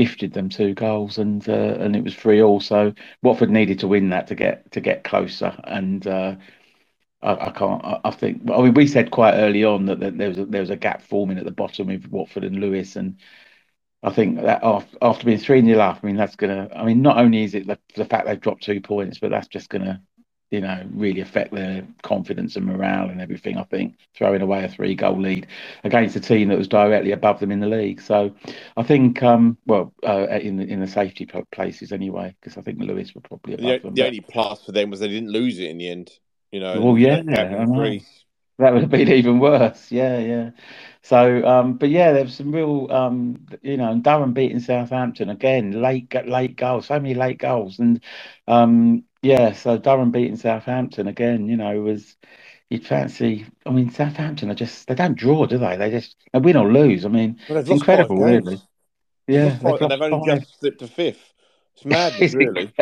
gifted 0.00 0.32
them 0.32 0.48
two 0.48 0.72
goals 0.72 1.18
and 1.18 1.46
uh, 1.46 1.52
and 1.52 1.94
it 1.94 2.02
was 2.02 2.14
three 2.14 2.40
all. 2.40 2.58
So 2.58 2.94
Watford 3.22 3.50
needed 3.50 3.80
to 3.80 3.88
win 3.88 4.08
that 4.10 4.28
to 4.28 4.34
get 4.34 4.72
to 4.72 4.80
get 4.80 5.04
closer. 5.04 5.54
And 5.64 6.06
uh, 6.06 6.36
I, 7.20 7.48
I, 7.48 7.50
can't. 7.50 7.84
I, 7.84 8.00
I, 8.04 8.10
think. 8.10 8.50
I 8.50 8.62
mean, 8.62 8.72
we 8.72 8.86
said 8.86 9.10
quite 9.10 9.34
early 9.34 9.62
on 9.62 9.84
that, 9.86 10.00
that 10.00 10.16
there 10.16 10.28
was 10.28 10.38
a, 10.38 10.46
there 10.46 10.62
was 10.62 10.70
a 10.70 10.76
gap 10.76 11.02
forming 11.02 11.36
at 11.36 11.44
the 11.44 11.50
bottom 11.50 11.88
with 11.88 12.08
Watford 12.08 12.44
and 12.44 12.56
Lewes, 12.60 12.96
and 12.96 13.18
I 14.02 14.10
think 14.10 14.40
that 14.40 14.60
after, 14.62 14.96
after 15.02 15.26
being 15.26 15.38
3 15.38 15.62
0 15.62 15.78
up, 15.80 16.00
I 16.02 16.06
mean, 16.06 16.16
that's 16.16 16.36
to, 16.36 16.70
I 16.74 16.84
mean, 16.86 17.02
not 17.02 17.18
only 17.18 17.44
is 17.44 17.54
it 17.54 17.66
the, 17.66 17.78
the 17.94 18.06
fact 18.06 18.26
they've 18.26 18.40
dropped 18.40 18.62
two 18.62 18.80
points, 18.80 19.18
but 19.18 19.30
that's 19.30 19.48
just 19.48 19.68
to, 19.70 20.00
you 20.50 20.60
know, 20.60 20.84
really 20.92 21.20
affect 21.20 21.52
their 21.52 21.86
confidence 22.02 22.56
and 22.56 22.66
morale 22.66 23.08
and 23.08 23.20
everything. 23.20 23.56
I 23.56 23.62
think 23.62 23.96
throwing 24.16 24.42
away 24.42 24.64
a 24.64 24.68
three 24.68 24.94
goal 24.96 25.20
lead 25.20 25.46
against 25.84 26.16
a 26.16 26.20
team 26.20 26.48
that 26.48 26.58
was 26.58 26.66
directly 26.66 27.12
above 27.12 27.38
them 27.38 27.52
in 27.52 27.60
the 27.60 27.68
league. 27.68 28.00
So 28.00 28.34
I 28.76 28.82
think, 28.82 29.22
um, 29.22 29.56
well, 29.66 29.92
uh, 30.04 30.26
in 30.26 30.56
the, 30.56 30.64
in 30.64 30.80
the 30.80 30.88
safety 30.88 31.28
places 31.52 31.92
anyway, 31.92 32.34
because 32.40 32.58
I 32.58 32.62
think 32.62 32.80
Lewes 32.80 33.14
were 33.14 33.20
probably 33.20 33.54
above 33.54 33.64
the, 33.64 33.78
them. 33.78 33.94
The 33.94 34.02
but... 34.02 34.06
only 34.06 34.20
plus 34.20 34.64
for 34.64 34.72
them 34.72 34.90
was 34.90 35.00
they 35.00 35.08
didn't 35.08 35.30
lose 35.30 35.58
it 35.58 35.70
in 35.70 35.78
the 35.78 35.88
end. 35.88 36.10
You 36.50 36.58
know, 36.58 36.80
well, 36.80 36.98
yeah, 36.98 37.22
that 38.60 38.74
would 38.74 38.82
have 38.82 38.90
been 38.90 39.08
even 39.08 39.38
worse. 39.38 39.90
Yeah, 39.90 40.18
yeah. 40.18 40.50
So, 41.02 41.46
um, 41.46 41.74
but 41.74 41.88
yeah, 41.88 42.12
there 42.12 42.24
was 42.24 42.34
some 42.34 42.52
real, 42.52 42.88
um, 42.90 43.46
you 43.62 43.76
know, 43.76 43.98
Durham 43.98 44.34
beating 44.34 44.60
Southampton 44.60 45.30
again, 45.30 45.80
late 45.80 46.12
late 46.26 46.56
goals, 46.56 46.86
so 46.86 47.00
many 47.00 47.14
late 47.14 47.38
goals, 47.38 47.78
and 47.78 48.02
um, 48.46 49.04
yeah, 49.22 49.52
so 49.52 49.78
Durham 49.78 50.10
beating 50.10 50.36
Southampton 50.36 51.06
again, 51.06 51.46
you 51.46 51.56
know, 51.56 51.80
was 51.80 52.16
you'd 52.70 52.86
fancy. 52.86 53.46
I 53.66 53.70
mean, 53.70 53.90
Southampton 53.90 54.50
are 54.50 54.54
just 54.54 54.86
they 54.86 54.94
don't 54.94 55.16
draw, 55.16 55.46
do 55.46 55.58
they? 55.58 55.76
They 55.76 55.90
just 55.90 56.16
they 56.32 56.38
win 56.38 56.56
or 56.56 56.72
lose. 56.72 57.04
I 57.04 57.08
mean, 57.08 57.38
well, 57.48 57.58
it's 57.58 57.68
incredible, 57.68 58.16
really. 58.16 58.60
Yeah, 59.26 59.58
they've, 59.62 59.78
they've, 59.78 59.88
they've 59.88 60.00
only 60.00 60.26
just 60.26 60.58
slipped 60.58 60.78
to 60.80 60.86
fifth. 60.86 61.32
It's 61.74 61.84
madness, 61.84 62.34
really. 62.34 62.72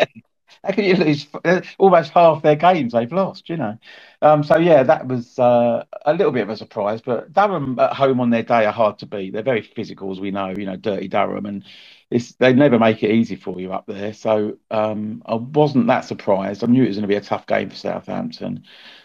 How 0.64 0.73
can 0.73 0.85
you 0.85 0.95
lose 0.95 1.26
uh, 1.45 1.61
almost 1.78 2.11
half 2.11 2.42
their 2.42 2.57
games 2.57 2.92
they've 2.92 3.12
lost? 3.12 3.49
You 3.49 3.57
know, 3.59 3.78
um, 4.23 4.42
so 4.42 4.59
yeah, 4.59 4.83
that 4.83 5.07
was 5.07 5.38
uh, 5.38 5.85
a 6.07 6.12
little 6.14 6.33
bit 6.33 6.42
of 6.42 6.50
a 6.50 6.57
surprise. 6.57 7.00
But 7.00 7.33
Durham 7.33 7.78
at 7.78 7.92
home 7.92 8.21
on 8.21 8.30
their 8.30 8.42
day 8.42 8.64
are 8.64 8.73
hard 8.73 8.99
to 9.00 9.07
beat. 9.07 9.33
They're 9.33 9.42
very 9.42 9.62
physical, 9.62 10.11
as 10.11 10.21
we 10.21 10.30
know. 10.30 10.49
You 10.57 10.66
know, 10.66 10.76
dirty 10.76 11.09
Durham, 11.09 11.47
and 11.47 11.64
it's 12.11 12.33
they 12.33 12.53
never 12.53 12.79
make 12.79 13.03
it 13.03 13.11
easy 13.11 13.37
for 13.37 13.61
you 13.61 13.73
up 13.73 13.87
there. 13.87 14.12
So 14.12 14.59
um, 14.71 15.23
I 15.27 15.35
wasn't 15.35 15.87
that 15.88 16.05
surprised. 16.05 16.65
I 16.65 16.67
knew 16.67 16.85
it 16.85 16.88
was 16.88 16.97
going 16.97 17.03
to 17.03 17.09
be 17.09 17.17
a 17.17 17.21
tough 17.21 17.47
game 17.47 17.71
for 17.71 17.77
Southampton. 17.77 18.65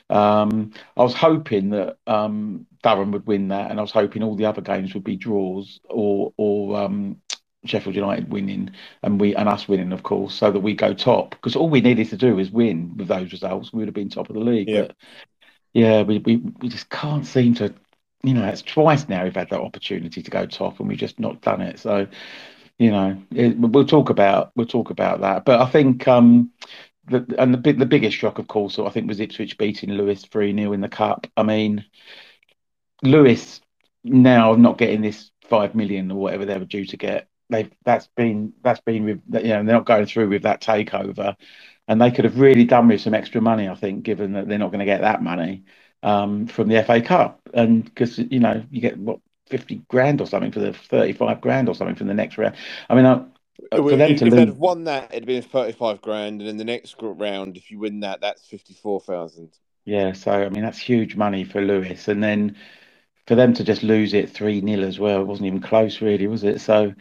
Um, 0.09 0.71
I 0.95 1.03
was 1.03 1.13
hoping 1.13 1.71
that 1.71 1.97
um, 2.07 2.65
Durham 2.81 3.11
would 3.11 3.27
win 3.27 3.49
that, 3.49 3.71
and 3.71 3.79
I 3.79 3.81
was 3.81 3.91
hoping 3.91 4.23
all 4.23 4.35
the 4.35 4.45
other 4.45 4.61
games 4.61 4.93
would 4.93 5.03
be 5.03 5.15
draws 5.15 5.79
or 5.89 6.33
or 6.37 6.81
um, 6.81 7.21
Sheffield 7.65 7.95
United 7.95 8.31
winning 8.31 8.71
and 9.01 9.19
we 9.19 9.35
and 9.35 9.47
us 9.47 9.67
winning, 9.67 9.91
of 9.93 10.03
course, 10.03 10.33
so 10.33 10.51
that 10.51 10.59
we 10.59 10.73
go 10.73 10.93
top. 10.93 11.31
Because 11.31 11.55
all 11.55 11.69
we 11.69 11.81
needed 11.81 12.09
to 12.09 12.17
do 12.17 12.35
was 12.35 12.51
win 12.51 12.95
with 12.97 13.07
those 13.07 13.31
results. 13.31 13.71
We 13.71 13.79
would 13.79 13.87
have 13.87 13.95
been 13.95 14.09
top 14.09 14.29
of 14.29 14.35
the 14.35 14.41
league. 14.41 14.69
Yeah. 14.69 14.81
But 14.81 14.95
yeah, 15.73 16.01
we, 16.03 16.19
we, 16.19 16.37
we 16.37 16.69
just 16.69 16.89
can't 16.89 17.25
seem 17.25 17.55
to, 17.55 17.73
you 18.23 18.33
know, 18.33 18.45
it's 18.45 18.61
twice 18.61 19.09
now 19.09 19.23
we've 19.23 19.35
had 19.35 19.49
that 19.49 19.61
opportunity 19.61 20.21
to 20.21 20.31
go 20.31 20.45
top 20.45 20.79
and 20.79 20.87
we've 20.87 20.97
just 20.97 21.19
not 21.19 21.41
done 21.41 21.61
it. 21.61 21.79
So, 21.79 22.07
you 22.79 22.91
know, 22.91 23.21
it, 23.31 23.57
we'll 23.57 23.85
talk 23.85 24.09
about 24.09 24.51
we'll 24.55 24.67
talk 24.67 24.89
about 24.89 25.21
that. 25.21 25.45
But 25.45 25.61
I 25.61 25.67
think 25.67 26.07
um 26.07 26.51
the 27.07 27.25
and 27.39 27.53
the 27.55 27.73
the 27.73 27.85
biggest 27.85 28.17
shock, 28.17 28.39
of 28.39 28.47
course, 28.47 28.79
I 28.79 28.89
think 28.89 29.07
was 29.07 29.19
Ipswich 29.19 29.57
beating 29.57 29.91
Lewes 29.91 30.25
three 30.25 30.55
0 30.55 30.73
in 30.73 30.81
the 30.81 30.89
cup. 30.89 31.27
I 31.37 31.43
mean, 31.43 31.85
Lewes 33.03 33.61
now 34.03 34.53
not 34.55 34.77
getting 34.77 35.01
this 35.01 35.31
five 35.49 35.75
million 35.75 36.11
or 36.11 36.19
whatever 36.19 36.45
they 36.45 36.57
were 36.57 36.65
due 36.65 36.85
to 36.85 36.97
get 36.97 37.27
they've 37.49 37.71
that's 37.85 38.07
been 38.15 38.53
that's 38.63 38.81
been 38.81 39.07
you 39.07 39.15
know 39.31 39.41
they're 39.41 39.63
not 39.63 39.85
going 39.85 40.05
through 40.05 40.29
with 40.29 40.43
that 40.43 40.61
takeover, 40.61 41.35
and 41.87 42.01
they 42.01 42.11
could 42.11 42.25
have 42.25 42.39
really 42.39 42.65
done 42.65 42.87
with 42.87 43.01
some 43.01 43.13
extra 43.13 43.41
money. 43.41 43.67
I 43.69 43.75
think, 43.75 44.03
given 44.03 44.33
that 44.33 44.47
they're 44.47 44.57
not 44.59 44.69
going 44.71 44.79
to 44.79 44.85
get 44.85 45.01
that 45.01 45.21
money 45.23 45.63
um, 46.03 46.47
from 46.47 46.67
the 46.69 46.83
FA 46.83 47.01
Cup, 47.01 47.41
and 47.53 47.83
because 47.85 48.17
you 48.19 48.39
know 48.39 48.63
you 48.71 48.81
get 48.81 48.97
what 48.97 49.19
fifty 49.57 49.83
grand 49.87 50.19
or 50.19 50.27
something 50.27 50.51
for 50.51 50.59
the 50.59 50.73
thirty-five 50.73 51.41
grand 51.41 51.69
or 51.69 51.75
something 51.75 51.95
from 51.95 52.07
the 52.07 52.13
next 52.13 52.37
round. 52.37 52.55
I 52.89 52.95
mean. 52.95 53.05
I, 53.05 53.25
for 53.71 53.91
them 53.95 54.11
if, 54.11 54.19
to 54.19 54.27
if 54.27 54.33
they'd 54.33 54.47
have 54.47 54.57
won 54.57 54.85
that, 54.85 55.13
it'd 55.13 55.27
been 55.27 55.43
thirty-five 55.43 56.01
grand, 56.01 56.41
and 56.41 56.49
in 56.49 56.57
the 56.57 56.63
next 56.63 56.95
round, 56.99 57.55
if 57.55 57.69
you 57.69 57.77
win 57.79 57.99
that, 57.99 58.19
that's 58.19 58.45
fifty-four 58.47 58.99
thousand. 59.01 59.51
Yeah, 59.85 60.13
so 60.13 60.31
I 60.31 60.49
mean 60.49 60.63
that's 60.63 60.79
huge 60.79 61.15
money 61.15 61.43
for 61.43 61.61
Lewes. 61.61 62.07
and 62.07 62.23
then 62.23 62.55
for 63.27 63.35
them 63.35 63.53
to 63.53 63.63
just 63.63 63.83
lose 63.83 64.13
it 64.13 64.29
three 64.29 64.59
0 64.59 64.81
as 64.81 64.99
well, 64.99 65.21
it 65.21 65.27
wasn't 65.27 65.47
even 65.47 65.61
close, 65.61 66.01
really, 66.01 66.27
was 66.27 66.43
it? 66.43 66.59
So 66.59 66.93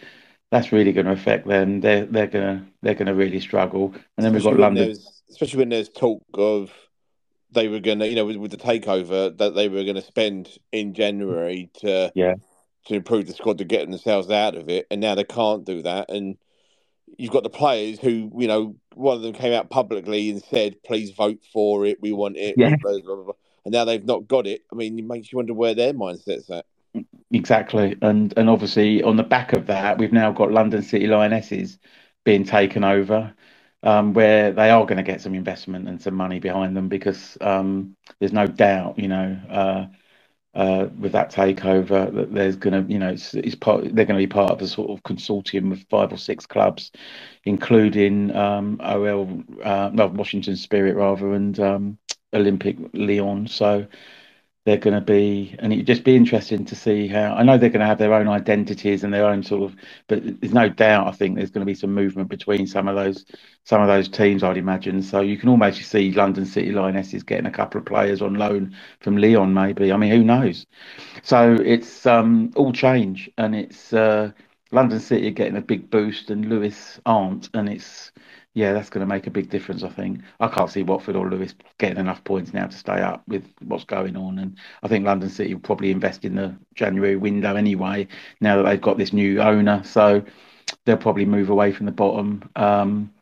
that's 0.51 0.73
really 0.73 0.93
going 0.93 1.07
to 1.07 1.13
affect 1.13 1.47
them. 1.47 1.81
They're 1.81 2.07
they're 2.07 2.27
gonna 2.27 2.67
they're 2.83 2.95
gonna 2.95 3.15
really 3.15 3.41
struggle. 3.41 3.95
And 4.17 4.25
then 4.25 4.35
especially 4.37 4.51
we've 4.51 4.59
got 4.59 4.63
London, 4.63 4.97
especially 5.31 5.59
when 5.59 5.69
there's 5.71 5.89
talk 5.89 6.23
of 6.35 6.71
they 7.53 7.69
were 7.69 7.81
going 7.81 7.99
to, 8.01 8.09
you 8.09 8.17
know, 8.17 8.25
with, 8.25 8.37
with, 8.37 8.51
the 8.51 8.57
takeover 8.57 9.37
that 9.37 9.55
they 9.55 9.69
were 9.69 9.85
going 9.85 9.97
to 9.97 10.03
spend 10.03 10.49
in 10.73 10.95
January 10.95 11.71
to 11.81 12.11
yeah 12.15 12.35
to 12.87 12.95
improve 12.95 13.27
the 13.27 13.33
squad 13.33 13.59
to 13.59 13.65
get 13.65 13.89
themselves 13.89 14.31
out 14.31 14.57
of 14.57 14.69
it, 14.69 14.87
and 14.91 15.01
now 15.01 15.15
they 15.15 15.25
can't 15.25 15.65
do 15.65 15.83
that. 15.83 16.11
And 16.11 16.37
you've 17.17 17.31
got 17.31 17.43
the 17.43 17.51
players 17.51 17.99
who, 18.01 18.33
you 18.37 18.49
know, 18.49 18.77
one 18.95 19.17
of 19.17 19.23
them 19.23 19.33
came 19.33 19.53
out 19.53 19.71
publicly 19.71 20.31
and 20.31 20.43
said, 20.43 20.83
"Please 20.83 21.13
vote 21.13 21.41
for 21.53 21.87
it. 21.87 22.01
We 22.01 22.13
want 22.13 22.37
it." 22.37 22.55
Yeah. 22.57 22.77
Blah, 22.77 23.01
blah, 23.01 23.17
blah, 23.17 23.35
and 23.65 23.73
now 23.73 23.85
they've 23.85 24.05
not 24.05 24.27
got 24.27 24.47
it. 24.47 24.63
I 24.73 24.75
mean, 24.75 24.99
it 24.99 25.05
makes 25.05 25.33
you 25.33 25.37
wonder 25.37 25.55
where 25.55 25.75
their 25.75 25.95
mindset's 25.95 26.51
at. 26.51 26.67
Exactly, 27.31 27.97
and 28.03 28.35
and 28.37 28.51
obviously 28.51 29.03
on 29.03 29.17
the 29.17 29.23
back 29.23 29.53
of 29.53 29.67
that, 29.67 29.99
we've 29.99 30.13
now 30.13 30.33
got 30.33 30.53
London 30.53 30.83
City 30.83 31.07
Lionesses 31.07 31.79
being 32.25 32.45
taken 32.45 32.85
over, 32.85 33.33
um, 33.83 34.13
where 34.15 34.53
they 34.53 34.71
are 34.71 34.85
going 34.87 34.97
to 34.97 35.03
get 35.03 35.21
some 35.21 35.35
investment 35.35 35.89
and 35.89 36.01
some 36.01 36.15
money 36.15 36.39
behind 36.39 36.77
them 36.77 36.89
because 36.89 37.37
um, 37.41 37.97
there's 38.19 38.33
no 38.33 38.47
doubt, 38.47 38.99
you 38.99 39.09
know, 39.09 39.39
uh, 39.51 39.87
uh, 40.55 40.89
with 40.99 41.13
that 41.13 41.33
takeover 41.33 42.15
that 42.15 42.33
there's 42.33 42.57
going 42.57 42.87
to, 42.87 42.93
you 42.93 42.99
know, 42.99 43.09
it's, 43.09 43.55
part 43.57 43.83
they're 43.85 44.05
going 44.05 44.09
to 44.09 44.15
be 44.17 44.27
part 44.27 44.51
of 44.51 44.61
a 44.61 44.67
sort 44.69 44.91
of 44.91 45.03
consortium 45.03 45.73
of 45.73 45.83
five 45.89 46.13
or 46.13 46.19
six 46.19 46.47
clubs, 46.47 46.93
including 47.45 48.35
um, 48.37 48.79
OL, 48.83 49.43
uh, 49.65 49.91
Washington 50.13 50.57
Spirit 50.57 50.97
rather, 50.97 51.33
and 51.33 51.59
Olympic 52.35 52.77
Lyon. 52.93 53.47
So 53.47 53.87
they're 54.65 54.77
going 54.77 54.95
to 54.95 55.01
be, 55.01 55.57
and 55.59 55.73
it'd 55.73 55.87
just 55.89 56.05
be 56.05 56.15
interesting 56.15 56.65
to 56.67 56.77
see 56.77 57.09
how. 57.09 57.35
I 57.35 57.43
know 57.43 57.59
they're 57.59 57.69
going 57.69 57.81
to 57.81 57.87
have 57.87 57.99
their 57.99 58.15
own 58.15 58.29
identities 58.29 59.03
and 59.03 59.13
their 59.13 59.27
own 59.27 59.43
sort 59.43 59.65
of, 59.73 59.77
but 60.07 60.41
there's 60.41 60.55
no 60.55 60.69
doubt. 60.69 61.09
I 61.09 61.11
think 61.11 61.37
there's 61.37 61.51
going 61.51 61.67
to 61.67 61.71
be 61.71 61.75
some 61.75 61.93
movement 61.93 62.29
between 62.29 62.69
some 62.69 62.87
of 62.87 62.95
those, 62.95 63.25
some 63.65 63.83
of 63.83 63.89
those 63.89 64.09
teams. 64.09 64.45
I'd 64.45 64.57
imagine. 64.57 65.03
So 65.03 65.21
you 65.21 65.37
can 65.37 65.49
almost 65.49 65.83
see 65.83 66.13
London 66.13 66.47
City 66.47 66.71
Lionesses 66.71 67.25
getting 67.25 67.47
a 67.47 67.51
couple 67.51 67.81
of 67.81 67.87
players 67.87 68.23
on 68.23 68.35
loan 68.35 68.77
from 69.01 69.17
Lyon, 69.17 69.53
maybe. 69.53 69.93
I 69.93 69.97
mean, 69.97 70.13
who 70.13 70.23
knows? 70.23 70.65
So 71.23 71.55
it's 71.55 72.07
um, 72.07 72.53
all 72.55 72.73
change, 72.73 73.29
and 73.39 73.57
it's 73.57 73.93
uh, 73.93 74.31
London 74.71 75.01
City 75.01 75.33
getting 75.33 75.57
a 75.57 75.63
big 75.63 75.91
boost, 75.91 76.31
and 76.31 76.49
Lewes 76.49 77.01
aren't, 77.05 77.49
and 77.55 77.69
it's 77.69 78.12
yeah, 78.55 78.73
that's 78.73 78.91
going 78.91 79.01
to 79.01 79.13
make 79.13 79.27
a 79.27 79.31
big 79.31 79.49
difference. 79.49 79.83
I 79.83 79.89
think 79.89 80.21
I 80.41 80.49
can't 80.49 80.71
see 80.71 80.83
Watford 80.83 81.17
or 81.17 81.29
Lewes 81.31 81.55
getting 81.79 81.99
enough 81.99 82.23
points 82.25 82.53
now 82.53 82.67
to 82.67 82.77
stay 82.77 83.01
up 83.01 83.23
with 83.27 83.45
what's 83.65 83.85
going 83.85 84.17
on, 84.17 84.39
and 84.39 84.59
I 84.83 84.89
think 84.89 85.07
London 85.07 85.31
City 85.31 85.55
will 85.55 85.63
probably 85.63 85.91
invest 85.91 86.25
in 86.25 86.35
the 86.35 86.55
January 86.75 87.17
window 87.17 87.57
anyway. 87.57 88.09
Now 88.41 88.57
that 88.57 88.65
they've 88.65 88.81
got 88.81 88.99
this 88.99 89.13
new 89.13 89.41
owner, 89.41 89.83
so 89.85 90.23
they'll 90.85 90.97
probably 90.99 91.25
move 91.25 91.49
away 91.49 91.73
from 91.73 91.87
the 91.87 91.93
bottom. 91.93 92.49
Um, 92.57 93.13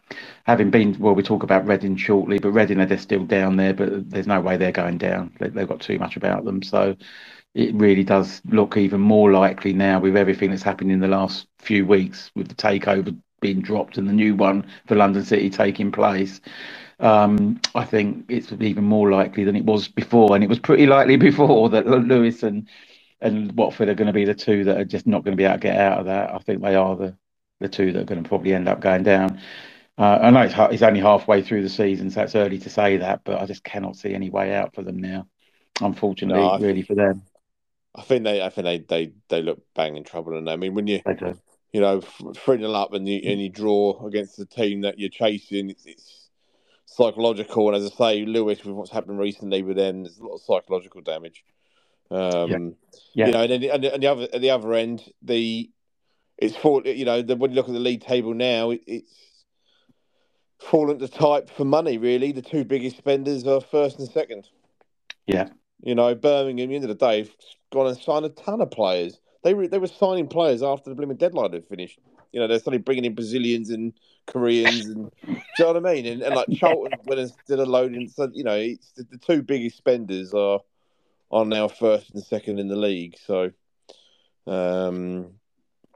having 0.44 0.70
been, 0.70 0.98
well, 0.98 1.14
we 1.14 1.22
talk 1.22 1.44
about 1.44 1.66
Reading 1.66 1.96
shortly, 1.96 2.40
but 2.40 2.50
Reading 2.50 2.80
are 2.80 2.96
still 2.98 3.24
down 3.24 3.56
there, 3.56 3.74
but 3.74 4.10
there's 4.10 4.26
no 4.26 4.40
way 4.40 4.56
they're 4.56 4.72
going 4.72 4.98
down. 4.98 5.32
They, 5.38 5.48
they've 5.48 5.68
got 5.68 5.80
too 5.80 5.98
much 6.00 6.16
about 6.16 6.44
them, 6.44 6.62
so 6.62 6.96
it 7.54 7.74
really 7.74 8.04
does 8.04 8.42
look 8.46 8.76
even 8.76 9.00
more 9.00 9.30
likely 9.32 9.72
now 9.72 10.00
with 10.00 10.16
everything 10.16 10.50
that's 10.50 10.62
happened 10.62 10.90
in 10.92 11.00
the 11.00 11.08
last 11.08 11.46
few 11.58 11.86
weeks 11.86 12.30
with 12.34 12.48
the 12.48 12.54
takeover 12.54 13.16
being 13.40 13.60
dropped 13.60 13.98
and 13.98 14.08
the 14.08 14.12
new 14.12 14.34
one 14.34 14.66
for 14.86 14.94
London 14.96 15.24
City 15.24 15.50
taking 15.50 15.90
place. 15.90 16.40
um, 17.00 17.60
I 17.74 17.84
think 17.84 18.26
it's 18.28 18.52
even 18.52 18.84
more 18.84 19.10
likely 19.10 19.44
than 19.44 19.56
it 19.56 19.64
was 19.64 19.88
before, 19.88 20.34
and 20.34 20.44
it 20.44 20.48
was 20.50 20.58
pretty 20.58 20.86
likely 20.86 21.16
before 21.30 21.68
that 21.70 21.86
Lewes 21.86 22.42
and 22.42 22.68
and 23.22 23.52
Watford 23.52 23.90
are 23.90 23.94
going 23.94 24.06
to 24.06 24.14
be 24.14 24.24
the 24.24 24.34
two 24.34 24.64
that 24.64 24.78
are 24.78 24.84
just 24.84 25.06
not 25.06 25.24
going 25.24 25.32
to 25.32 25.36
be 25.36 25.44
able 25.44 25.56
to 25.56 25.60
get 25.60 25.76
out 25.76 25.98
of 25.98 26.06
that. 26.06 26.34
I 26.34 26.38
think 26.38 26.62
they 26.62 26.74
are 26.74 26.96
the 26.96 27.16
the 27.60 27.68
two 27.68 27.92
that 27.92 28.00
are 28.02 28.04
going 28.04 28.22
to 28.22 28.28
probably 28.28 28.54
end 28.54 28.68
up 28.68 28.80
going 28.80 29.02
down. 29.02 29.40
Uh, 29.98 30.18
I 30.22 30.30
know 30.30 30.40
it's, 30.40 30.54
it's 30.56 30.82
only 30.82 31.00
halfway 31.00 31.42
through 31.42 31.62
the 31.62 31.68
season, 31.68 32.10
so 32.10 32.22
it's 32.22 32.34
early 32.34 32.58
to 32.60 32.70
say 32.70 32.96
that, 32.96 33.20
but 33.22 33.38
I 33.38 33.44
just 33.44 33.62
cannot 33.62 33.96
see 33.96 34.14
any 34.14 34.30
way 34.30 34.54
out 34.54 34.74
for 34.74 34.82
them 34.82 34.96
now. 34.96 35.26
Unfortunately, 35.82 36.42
no, 36.42 36.58
really 36.58 36.80
for 36.80 36.94
them. 36.94 37.22
I 37.94 38.02
think 38.02 38.24
they, 38.24 38.42
I 38.42 38.48
think 38.48 38.64
they, 38.64 38.78
they, 38.78 39.12
they 39.28 39.42
look 39.42 39.60
bang 39.74 39.98
in 39.98 40.04
trouble. 40.04 40.38
And 40.38 40.48
I 40.48 40.56
mean, 40.56 40.72
when 40.72 40.86
you, 40.86 41.02
you 41.72 41.80
know, 41.80 42.00
three 42.00 42.56
nil 42.56 42.74
up 42.74 42.92
and 42.92 43.08
you 43.08 43.20
and 43.24 43.40
you 43.40 43.48
draw 43.48 44.06
against 44.06 44.36
the 44.36 44.46
team 44.46 44.80
that 44.82 44.98
you're 44.98 45.10
chasing, 45.10 45.70
it's, 45.70 45.86
it's 45.86 46.28
psychological. 46.86 47.68
And 47.68 47.76
as 47.76 47.90
I 47.92 47.94
say, 47.94 48.24
Lewes, 48.26 48.64
with 48.64 48.74
what's 48.74 48.90
happened 48.90 49.18
recently 49.18 49.62
with 49.62 49.76
them, 49.76 50.02
there's 50.02 50.18
a 50.18 50.24
lot 50.24 50.34
of 50.34 50.42
psychological 50.42 51.00
damage. 51.00 51.44
Um, 52.10 52.50
yeah. 52.50 52.58
yeah. 53.14 53.26
You 53.26 53.32
know, 53.32 53.42
and 53.42 53.50
then 53.52 53.70
and 53.70 53.84
the, 53.84 53.94
and 53.94 54.02
the 54.02 54.06
other 54.08 54.28
at 54.32 54.40
the 54.40 54.50
other 54.50 54.74
end, 54.74 55.04
the 55.22 55.70
it's 56.38 56.56
for 56.56 56.82
you 56.84 57.04
know 57.04 57.22
the, 57.22 57.36
when 57.36 57.50
you 57.50 57.56
look 57.56 57.68
at 57.68 57.74
the 57.74 57.80
league 57.80 58.02
table 58.02 58.34
now, 58.34 58.70
it, 58.70 58.82
it's 58.86 59.44
fallen 60.58 60.98
to 60.98 61.08
type 61.08 61.50
for 61.50 61.64
money. 61.64 61.98
Really, 61.98 62.32
the 62.32 62.42
two 62.42 62.64
biggest 62.64 62.96
spenders 62.96 63.46
are 63.46 63.60
first 63.60 63.98
and 63.98 64.08
second. 64.08 64.48
Yeah. 65.26 65.48
You 65.82 65.94
know, 65.94 66.14
Birmingham, 66.14 66.64
at 66.64 66.68
the 66.68 66.74
end 66.74 66.84
of 66.84 66.88
the 66.88 66.94
day, 67.06 67.30
gone 67.72 67.86
and 67.86 67.96
signed 67.96 68.24
a 68.24 68.28
ton 68.30 68.60
of 68.60 68.70
players. 68.70 69.18
They 69.42 69.54
were, 69.54 69.68
they 69.68 69.78
were 69.78 69.86
signing 69.86 70.28
players 70.28 70.62
after 70.62 70.90
the 70.90 70.96
blooming 70.96 71.16
deadline 71.16 71.52
had 71.52 71.66
finished. 71.66 71.98
You 72.32 72.40
know, 72.40 72.46
they're 72.46 72.58
suddenly 72.58 72.78
bringing 72.78 73.04
in 73.04 73.14
Brazilians 73.14 73.70
and 73.70 73.92
Koreans, 74.26 74.86
and 74.86 75.10
do 75.22 75.28
you 75.28 75.36
know 75.58 75.72
what 75.72 75.76
I 75.76 75.94
mean? 75.94 76.06
And, 76.06 76.22
and 76.22 76.34
like 76.34 76.46
Charlton 76.52 76.92
went 77.04 77.20
and 77.20 77.32
did 77.46 77.58
a 77.58 77.64
load. 77.64 77.92
And 77.92 78.10
so 78.10 78.30
you 78.32 78.44
know, 78.44 78.58
the, 78.58 79.04
the 79.10 79.18
two 79.18 79.42
biggest 79.42 79.76
spenders 79.76 80.32
are 80.34 80.60
are 81.30 81.44
now 81.44 81.68
first 81.68 82.12
and 82.12 82.22
second 82.22 82.58
in 82.58 82.68
the 82.68 82.76
league. 82.76 83.16
So, 83.24 83.50
um, 84.46 85.32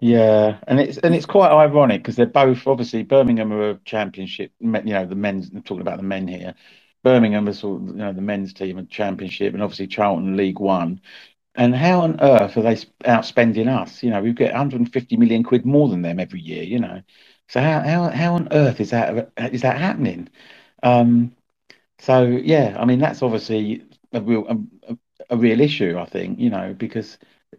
yeah, 0.01 0.59
and 0.67 0.81
it's 0.81 0.99
and 0.99 1.15
it's 1.15 1.27
quite 1.27 1.51
ironic 1.51 2.03
because 2.03 2.17
they're 2.17 2.27
both 2.27 2.67
obviously 2.67 3.03
Birmingham 3.03 3.53
are 3.53 3.71
a 3.71 3.79
championship. 3.85 4.53
You 4.61 4.69
know, 4.69 5.07
the 5.07 5.15
men's. 5.15 5.51
I'm 5.51 5.63
talking 5.63 5.83
about 5.83 5.99
the 5.99 6.03
men 6.03 6.27
here. 6.27 6.55
Birmingham 7.03 7.49
is 7.49 7.59
sort 7.59 7.83
of, 7.83 7.89
you 7.89 7.95
know 7.95 8.13
the 8.13 8.23
men's 8.23 8.53
team 8.53 8.79
of 8.79 8.89
championship, 8.89 9.55
and 9.55 9.63
obviously 9.63 9.87
Charlton 9.87 10.37
League 10.37 10.59
One. 10.59 11.01
And 11.57 11.75
how 11.75 12.01
on 12.01 12.21
earth 12.21 12.57
are 12.57 12.63
they 12.63 12.75
outspending 13.05 13.69
us? 13.69 14.03
You 14.03 14.11
know, 14.11 14.23
we 14.23 14.33
get 14.33 14.53
150 14.53 15.17
million 15.17 15.43
quid 15.45 15.65
more 15.65 15.89
than 15.89 16.03
them 16.03 16.19
every 16.21 16.41
year. 16.41 16.65
You 16.65 16.81
know, 16.81 17.03
so 17.49 17.61
how 17.61 17.81
how 17.81 18.09
how 18.11 18.35
on 18.35 18.49
earth 18.53 18.81
is 18.81 18.91
that 18.91 19.31
is 19.39 19.63
that 19.63 19.79
happening? 19.79 20.29
Um, 20.83 21.37
so 21.99 22.25
yeah, 22.25 22.77
I 22.79 22.85
mean 22.85 22.99
that's 22.99 23.23
obviously 23.23 23.85
a 24.13 24.21
real 24.21 24.47
a, 24.89 24.97
a 25.31 25.37
real 25.37 25.61
issue. 25.61 25.99
I 25.99 26.07
think 26.07 26.39
you 26.39 26.51
know 26.51 26.75
because 26.75 27.19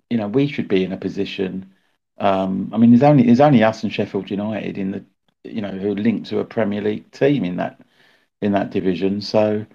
you 0.10 0.18
know 0.18 0.28
we 0.28 0.48
should 0.48 0.68
be 0.68 0.84
in 0.84 0.92
a 0.94 0.98
position. 0.98 1.74
Um, 2.18 2.72
I 2.74 2.78
mean, 2.78 2.92
there's 2.92 3.04
only 3.04 3.24
there's 3.24 3.42
only 3.42 3.64
us 3.64 3.84
and 3.84 3.94
Sheffield 3.94 4.30
United 4.30 4.78
in 4.78 4.92
the 4.92 5.06
you 5.44 5.62
know 5.62 5.72
who 5.72 5.92
are 5.92 5.96
linked 5.96 6.28
to 6.30 6.40
a 6.40 6.46
Premier 6.46 6.82
League 6.82 7.12
team 7.12 7.44
in 7.46 7.58
that 7.58 7.82
in 8.42 8.52
that 8.54 8.72
division. 8.72 9.22
So 9.22 9.66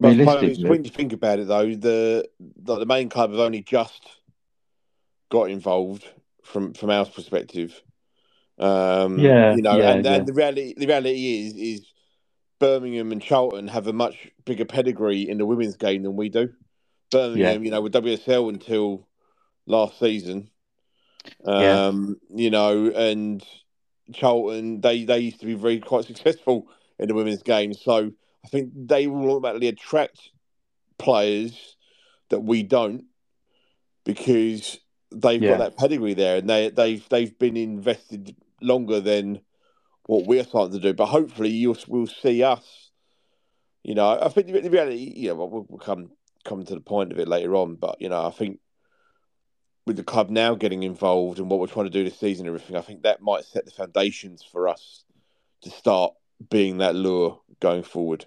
realistically, 0.00 0.68
when 0.68 0.84
you 0.84 0.90
think 0.90 1.12
about 1.12 1.38
it, 1.38 1.48
though, 1.48 1.74
the 1.74 2.28
the 2.38 2.86
main 2.86 3.08
club 3.08 3.30
have 3.30 3.40
only 3.40 3.62
just 3.62 4.02
got 5.30 5.50
involved 5.50 6.06
from 6.42 6.74
from 6.74 6.90
our 6.90 7.04
perspective. 7.06 7.80
Um, 8.58 9.18
yeah, 9.18 9.54
you 9.54 9.62
know, 9.62 9.76
yeah, 9.76 9.90
and, 9.90 10.04
yeah. 10.04 10.14
and 10.14 10.26
the 10.26 10.32
reality 10.32 10.74
the 10.76 10.86
reality 10.86 11.46
is 11.46 11.56
is 11.56 11.86
Birmingham 12.60 13.12
and 13.12 13.20
Charlton 13.20 13.68
have 13.68 13.86
a 13.86 13.92
much 13.92 14.30
bigger 14.44 14.64
pedigree 14.64 15.28
in 15.28 15.38
the 15.38 15.46
women's 15.46 15.76
game 15.76 16.02
than 16.02 16.16
we 16.16 16.28
do. 16.28 16.52
Birmingham, 17.10 17.62
yeah. 17.62 17.64
you 17.64 17.70
know, 17.70 17.80
with 17.80 17.92
WSL 17.92 18.48
until 18.48 19.08
last 19.66 19.98
season. 19.98 20.50
Um, 21.44 22.16
you 22.34 22.50
know, 22.50 22.86
and 22.88 23.44
Charlton, 24.12 24.80
they 24.80 25.04
they 25.04 25.18
used 25.18 25.40
to 25.40 25.46
be 25.46 25.54
very 25.54 25.80
quite 25.80 26.04
successful 26.04 26.68
in 26.98 27.08
the 27.08 27.14
women's 27.14 27.42
game. 27.42 27.74
So 27.74 28.12
I 28.44 28.48
think 28.48 28.72
they 28.74 29.06
will 29.06 29.30
automatically 29.30 29.68
attract 29.68 30.20
players 30.98 31.76
that 32.28 32.40
we 32.40 32.62
don't 32.62 33.04
because 34.04 34.78
they've 35.10 35.42
yeah. 35.42 35.50
got 35.50 35.58
that 35.58 35.76
pedigree 35.76 36.14
there 36.14 36.36
and 36.36 36.48
they 36.48 36.68
they've 36.68 37.08
they've 37.08 37.38
been 37.38 37.56
invested 37.56 38.36
longer 38.60 39.00
than 39.00 39.40
what 40.06 40.26
we're 40.26 40.44
starting 40.44 40.74
to 40.74 40.80
do. 40.80 40.92
But 40.92 41.06
hopefully 41.06 41.50
you'll 41.50 41.78
will 41.88 42.06
see 42.06 42.42
us. 42.42 42.90
You 43.82 43.94
know, 43.94 44.18
I 44.20 44.28
think 44.28 44.46
the 44.46 44.70
reality, 44.70 45.12
you 45.16 45.28
know, 45.28 45.34
we'll, 45.34 45.66
we'll 45.68 45.78
come 45.78 46.10
come 46.44 46.64
to 46.64 46.74
the 46.74 46.80
point 46.80 47.12
of 47.12 47.18
it 47.18 47.28
later 47.28 47.54
on. 47.56 47.76
But 47.76 48.00
you 48.00 48.08
know, 48.08 48.26
I 48.26 48.30
think 48.30 48.60
with 49.86 49.96
the 49.96 50.04
club 50.04 50.30
now 50.30 50.54
getting 50.54 50.82
involved 50.82 51.38
and 51.38 51.50
what 51.50 51.60
we're 51.60 51.66
trying 51.66 51.86
to 51.86 51.90
do 51.90 52.04
this 52.04 52.18
season 52.18 52.46
and 52.46 52.54
everything, 52.54 52.76
I 52.76 52.80
think 52.80 53.02
that 53.02 53.20
might 53.20 53.44
set 53.44 53.64
the 53.64 53.70
foundations 53.70 54.42
for 54.42 54.68
us 54.68 55.04
to 55.62 55.70
start 55.70 56.14
being 56.50 56.78
that 56.78 56.94
lure 56.94 57.40
going 57.60 57.82
forward. 57.82 58.26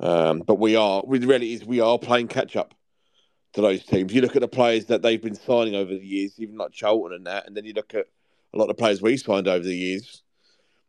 Um, 0.00 0.40
but 0.40 0.56
we 0.56 0.76
are, 0.76 1.02
the 1.02 1.26
reality 1.26 1.54
is, 1.54 1.64
we 1.64 1.80
are 1.80 1.98
playing 1.98 2.28
catch 2.28 2.56
up 2.56 2.74
to 3.54 3.60
those 3.60 3.84
teams. 3.84 4.12
You 4.12 4.20
look 4.20 4.36
at 4.36 4.42
the 4.42 4.48
players 4.48 4.86
that 4.86 5.02
they've 5.02 5.20
been 5.20 5.34
signing 5.34 5.74
over 5.74 5.92
the 5.92 6.06
years, 6.06 6.38
even 6.38 6.56
like 6.56 6.72
Charlton 6.72 7.14
and 7.14 7.26
that, 7.26 7.46
and 7.46 7.56
then 7.56 7.64
you 7.64 7.72
look 7.72 7.94
at 7.94 8.06
a 8.52 8.58
lot 8.58 8.70
of 8.70 8.76
players 8.76 9.02
we 9.02 9.16
signed 9.16 9.48
over 9.48 9.64
the 9.64 9.76
years, 9.76 10.22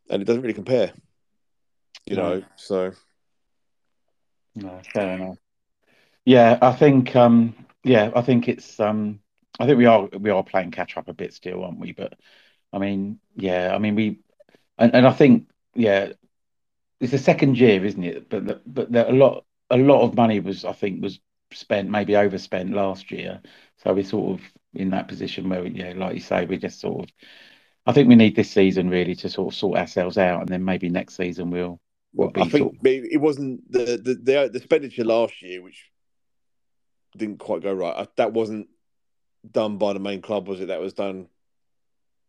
and 0.09 0.21
it 0.21 0.25
doesn't 0.25 0.41
really 0.41 0.53
compare. 0.53 0.91
You 2.05 2.15
no. 2.15 2.35
know, 2.35 2.43
so. 2.55 2.91
No, 4.55 4.81
fair 4.93 5.15
enough. 5.15 5.37
Yeah, 6.25 6.57
I 6.61 6.73
think. 6.73 7.15
Um, 7.15 7.55
yeah, 7.83 8.11
I 8.15 8.21
think 8.21 8.47
it's. 8.47 8.79
Um, 8.79 9.19
I 9.59 9.65
think 9.65 9.77
we 9.77 9.85
are 9.85 10.09
we 10.19 10.29
are 10.29 10.43
playing 10.43 10.71
catch 10.71 10.97
up 10.97 11.07
a 11.07 11.13
bit 11.13 11.33
still, 11.33 11.63
aren't 11.63 11.79
we? 11.79 11.93
But 11.93 12.13
I 12.73 12.79
mean, 12.79 13.19
yeah, 13.35 13.73
I 13.73 13.77
mean 13.77 13.95
we, 13.95 14.19
and, 14.77 14.93
and 14.93 15.07
I 15.07 15.13
think 15.13 15.49
yeah, 15.73 16.09
it's 16.99 17.12
the 17.12 17.17
second 17.17 17.57
year, 17.57 17.86
isn't 17.86 18.03
it? 18.03 18.29
But 18.29 18.45
the, 18.45 18.62
but 18.65 18.91
the, 18.91 19.10
a 19.10 19.13
lot 19.13 19.45
a 19.69 19.77
lot 19.77 20.01
of 20.01 20.15
money 20.15 20.39
was 20.39 20.65
I 20.65 20.73
think 20.73 21.01
was 21.01 21.19
spent, 21.51 21.89
maybe 21.89 22.15
overspent 22.15 22.73
last 22.73 23.12
year. 23.12 23.41
So 23.77 23.93
we're 23.93 24.03
sort 24.03 24.39
of 24.39 24.45
in 24.73 24.89
that 24.91 25.07
position 25.07 25.49
where, 25.49 25.63
we, 25.63 25.69
yeah, 25.69 25.93
like 25.95 26.15
you 26.15 26.21
say, 26.21 26.45
we 26.45 26.57
just 26.57 26.79
sort 26.79 27.03
of. 27.03 27.10
I 27.86 27.93
think 27.93 28.10
we 28.10 28.15
need 28.15 28.36
this 28.36 28.51
season 28.51 28.89
really 28.89 29.15
to 29.15 29.29
sort 29.29 29.53
of 29.53 29.57
sort 29.57 29.77
ourselves 29.77 30.17
out, 30.17 30.41
and 30.41 30.49
then 30.49 30.65
maybe 30.65 30.89
next 30.89 31.15
season 31.15 31.51
we'll. 31.51 31.79
We'll 32.13 32.31
well, 32.36 32.45
I 32.45 32.49
think 32.49 32.73
of... 32.73 32.86
it 32.86 33.21
wasn't 33.21 33.71
the, 33.71 34.01
the 34.03 34.13
the 34.15 34.49
the 34.51 34.57
expenditure 34.57 35.03
last 35.03 35.41
year, 35.41 35.62
which 35.62 35.89
didn't 37.15 37.39
quite 37.39 37.62
go 37.62 37.73
right. 37.73 38.07
That 38.17 38.33
wasn't 38.33 38.67
done 39.49 39.77
by 39.77 39.93
the 39.93 39.99
main 39.99 40.21
club, 40.21 40.47
was 40.47 40.60
it? 40.60 40.67
That 40.67 40.81
was 40.81 40.93
done 40.93 41.27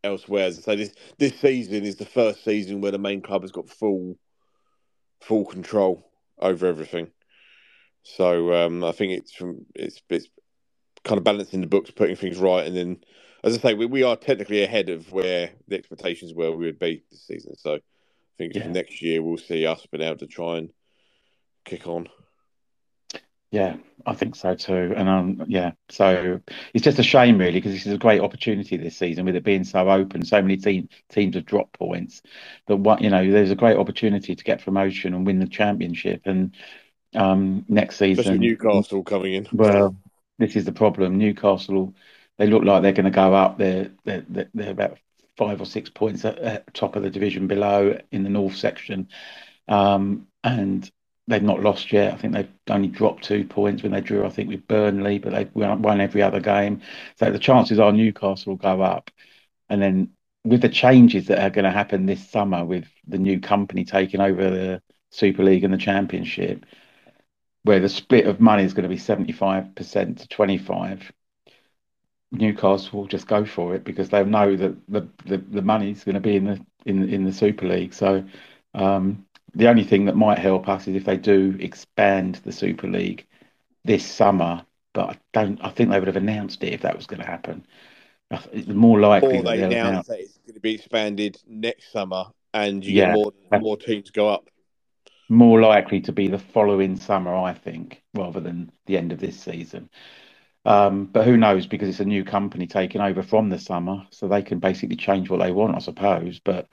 elsewhere. 0.05 0.53
So 0.53 0.77
this 0.77 0.95
this 1.19 1.39
season 1.41 1.85
is 1.85 1.97
the 1.97 2.05
first 2.05 2.45
season 2.45 2.81
where 2.81 2.93
the 2.93 2.99
main 2.99 3.23
club 3.23 3.43
has 3.43 3.51
got 3.51 3.69
full 3.69 4.17
full 5.21 5.45
control 5.45 6.11
over 6.39 6.67
everything. 6.67 7.11
So 8.03 8.55
um, 8.55 8.85
I 8.85 8.93
think 8.93 9.13
it's 9.13 9.33
from 9.33 9.67
it's 9.75 10.01
it's 10.09 10.29
kind 11.05 11.19
of 11.19 11.25
balancing 11.25 11.61
the 11.61 11.67
books, 11.67 11.91
putting 11.91 12.17
things 12.17 12.39
right, 12.39 12.67
and 12.67 12.77
then 12.77 13.01
as 13.45 13.57
I 13.57 13.61
say, 13.61 13.75
we, 13.75 13.87
we 13.87 14.03
are 14.03 14.17
technically 14.17 14.63
ahead 14.63 14.89
of 14.89 15.13
where 15.13 15.51
the 15.69 15.77
expectations 15.77 16.35
were 16.35 16.51
we 16.51 16.67
would 16.67 16.79
be 16.79 17.05
this 17.11 17.27
season. 17.27 17.57
So 17.57 17.75
I 17.75 17.81
think 18.37 18.55
yeah. 18.55 18.69
next 18.69 19.01
year 19.03 19.23
we'll 19.23 19.39
see 19.39 19.67
us 19.67 19.87
being 19.91 20.03
able 20.03 20.19
to 20.19 20.27
try 20.27 20.59
and 20.59 20.71
kick 21.65 21.87
on. 21.87 22.09
Yeah, 23.51 23.77
I 24.05 24.15
think 24.15 24.37
so 24.37 24.55
too. 24.55 24.93
And 24.95 25.09
um, 25.09 25.45
yeah, 25.49 25.73
so 25.89 26.41
it's 26.75 26.85
just 26.85 26.99
a 26.99 27.03
shame 27.03 27.39
really 27.39 27.53
because 27.53 27.73
this 27.73 27.87
is 27.87 27.95
a 27.95 27.99
great 27.99 28.21
opportunity 28.21 28.77
this 28.77 28.97
season 28.97 29.25
with 29.25 29.37
it 29.37 29.45
being 29.45 29.65
so 29.65 29.91
open. 29.91 30.25
So 30.25 30.43
many 30.43 30.59
team, 30.59 30.89
teams 31.09 31.35
have 31.35 31.47
dropped 31.47 31.79
points. 31.79 32.23
That 32.67 32.77
what 32.77 33.01
you 33.01 33.11
know, 33.11 33.31
there's 33.31 33.51
a 33.51 33.57
great 33.57 33.79
opportunity 33.79 34.35
to 34.35 34.45
get 34.45 34.65
promotion 34.65 35.15
and 35.15 35.27
win 35.27 35.39
the 35.39 35.47
championship. 35.47 36.23
And 36.27 36.55
um, 37.15 37.65
next 37.69 37.97
season, 37.97 38.23
Especially 38.23 38.39
Newcastle 38.39 39.03
coming 39.03 39.35
in. 39.35 39.49
Well, 39.53 39.97
this 40.39 40.55
is 40.55 40.67
the 40.67 40.73
problem. 40.73 41.17
Newcastle, 41.17 41.95
they 42.37 42.47
look 42.47 42.65
like 42.65 42.83
they're 42.83 42.93
going 42.93 43.05
to 43.05 43.11
go 43.11 43.35
up. 43.35 43.57
They're 43.57 43.91
they're, 44.05 44.25
they're 44.53 44.71
about 44.71 44.99
five 45.39 45.61
or 45.61 45.67
six 45.67 45.89
points 45.89 46.25
at, 46.25 46.39
at 46.39 46.75
top 46.75 46.97
of 46.97 47.03
the 47.03 47.11
division 47.11 47.47
below 47.47 47.99
in 48.11 48.25
the 48.25 48.31
north 48.31 48.57
section. 48.57 49.09
Um, 49.69 50.27
and 50.45 50.91
they've 51.29 51.43
not 51.43 51.63
lost 51.63 51.93
yet. 51.93 52.13
I 52.13 52.17
think 52.17 52.33
they've 52.33 52.49
only 52.69 52.89
dropped 52.89 53.25
two 53.25 53.45
points 53.45 53.83
when 53.83 53.93
they 53.93 54.01
drew, 54.01 54.25
I 54.27 54.31
think, 54.31 54.49
with 54.49 54.67
Burnley, 54.67 55.19
but 55.19 55.33
they've 55.33 55.55
won 55.55 56.01
every 56.01 56.23
other 56.23 56.41
game. 56.41 56.81
So 57.17 57.31
the 57.31 57.39
chances 57.39 57.79
are 57.79 57.93
Newcastle 57.93 58.53
will 58.53 58.57
go 58.57 58.83
up. 58.83 59.11
And 59.69 59.81
then 59.81 60.11
with 60.45 60.63
the 60.63 60.69
changes 60.69 61.27
that 61.27 61.41
are 61.45 61.51
going 61.51 61.67
to 61.67 61.71
happen 61.71 62.07
this 62.07 62.29
summer 62.29 62.65
with 62.65 62.87
the 63.07 63.19
new 63.19 63.41
company 63.41 63.85
taking 63.85 64.21
over 64.21 64.51
the 64.51 64.83
Super 65.11 65.45
League 65.45 65.65
and 65.65 65.73
the 65.73 65.79
Championship, 65.79 66.65
where 67.63 67.81
the 67.81 67.89
split 67.89 68.27
of 68.27 68.41
money 68.41 68.65
is 68.65 68.73
going 68.73 68.85
to 68.85 68.89
be 68.89 68.97
75% 68.97 70.19
to 70.19 70.29
25 70.29 71.13
Newcastle 72.31 73.01
will 73.01 73.07
just 73.07 73.27
go 73.27 73.45
for 73.45 73.75
it 73.75 73.85
because 73.85 74.11
they 74.11 74.23
know 74.23 74.55
that 74.55 74.77
the, 74.89 75.09
the, 75.25 75.39
the 75.39 75.63
money 75.63 75.91
is 75.91 76.05
going 76.05 76.15
to 76.15 76.21
be 76.21 76.37
in 76.37 76.45
the 76.45 76.67
in 76.85 77.09
in 77.09 77.25
the 77.25 77.33
Super 77.33 77.67
League. 77.67 77.95
So 77.95 78.25
um, 78.75 79.25
the 79.59 79.69
only 79.69 79.85
thing 79.85 80.07
that 80.07 80.17
might 80.17 80.39
help 80.41 80.69
us 80.71 80.89
is 80.89 80.97
if 80.97 81.05
they 81.07 81.19
do 81.19 81.57
expand 81.61 82.37
the 82.37 82.53
Super 82.53 82.89
League 82.89 83.27
this 83.85 84.07
summer. 84.07 84.67
But 84.95 85.11
I 85.11 85.19
don't. 85.35 85.61
I 85.65 85.71
think 85.71 85.91
they 85.91 85.99
would 86.01 86.09
have 86.09 86.17
announced 86.17 86.65
it 86.65 86.75
if 86.75 86.83
that 86.83 86.97
was 86.97 87.07
going 87.07 87.21
to 87.21 87.27
happen. 87.27 87.67
It's 88.53 88.69
more 88.69 89.01
likely 89.01 89.41
or 89.41 89.43
they 89.43 89.59
they'll 89.59 89.75
announce 89.83 89.83
announce. 89.85 90.09
that 90.09 90.21
it's 90.21 90.39
going 90.47 90.55
to 90.55 90.61
be 90.61 90.75
expanded 90.75 91.39
next 91.47 91.93
summer, 91.93 92.27
and 92.55 92.85
you 92.85 92.93
Yeah, 92.93 93.07
get 93.07 93.11
more 93.11 93.33
more 93.51 93.77
teams 93.77 94.11
go 94.11 94.29
up. 94.29 94.49
more 95.29 95.61
likely 95.61 96.01
to 96.03 96.13
be 96.13 96.29
the 96.29 96.39
following 96.39 96.97
summer, 96.97 97.35
I 97.35 97.53
think, 97.53 98.03
rather 98.15 98.41
than 98.41 98.73
the 98.87 98.97
end 98.97 99.13
of 99.13 99.19
this 99.21 99.39
season. 99.39 99.91
Um, 100.65 101.07
but 101.07 101.27
who 101.27 101.37
knows? 101.37 101.67
Because 101.67 101.89
it's 101.89 102.01
a 102.01 102.05
new 102.05 102.25
company 102.25 102.67
taking 102.67 103.01
over 103.01 103.23
from 103.23 103.51
the 103.51 103.59
summer, 103.59 104.07
so 104.11 104.29
they 104.29 104.43
can 104.43 104.61
basically 104.61 104.97
change 104.97 105.31
what 105.31 105.41
they 105.41 105.53
want, 105.53 105.77
I 105.77 105.81
suppose. 105.81 106.41
But 106.41 106.69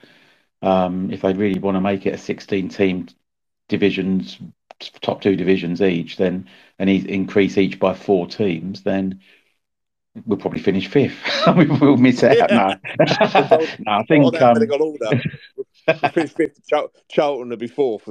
um, 0.62 1.10
if 1.10 1.22
they 1.22 1.32
really 1.32 1.58
want 1.60 1.76
to 1.76 1.80
make 1.80 2.06
it 2.06 2.14
a 2.14 2.18
16 2.18 2.68
team 2.68 3.08
divisions, 3.68 4.38
top 5.00 5.20
two 5.20 5.36
divisions 5.36 5.82
each, 5.82 6.16
then 6.16 6.48
and 6.78 6.90
e- 6.90 7.04
increase 7.08 7.58
each 7.58 7.78
by 7.78 7.94
four 7.94 8.26
teams, 8.26 8.82
then 8.82 9.20
we'll 10.24 10.38
probably 10.38 10.60
finish 10.60 10.88
fifth. 10.88 11.18
we 11.56 11.66
will 11.66 11.96
miss 11.96 12.22
out. 12.22 12.36
Yeah, 12.36 12.46
No, 12.46 12.76
We'll 13.50 13.66
no, 13.80 13.92
I 13.92 14.02
think 14.04 14.24
um, 14.24 14.34
alphabetical 14.34 14.82
order. 14.82 15.22
We'll 15.86 16.10
finish 16.10 16.32
fifth. 16.32 16.66
Char- 16.66 16.88
Charlton 17.08 17.48
will 17.50 17.56
be 17.56 17.68
fourth. 17.68 18.08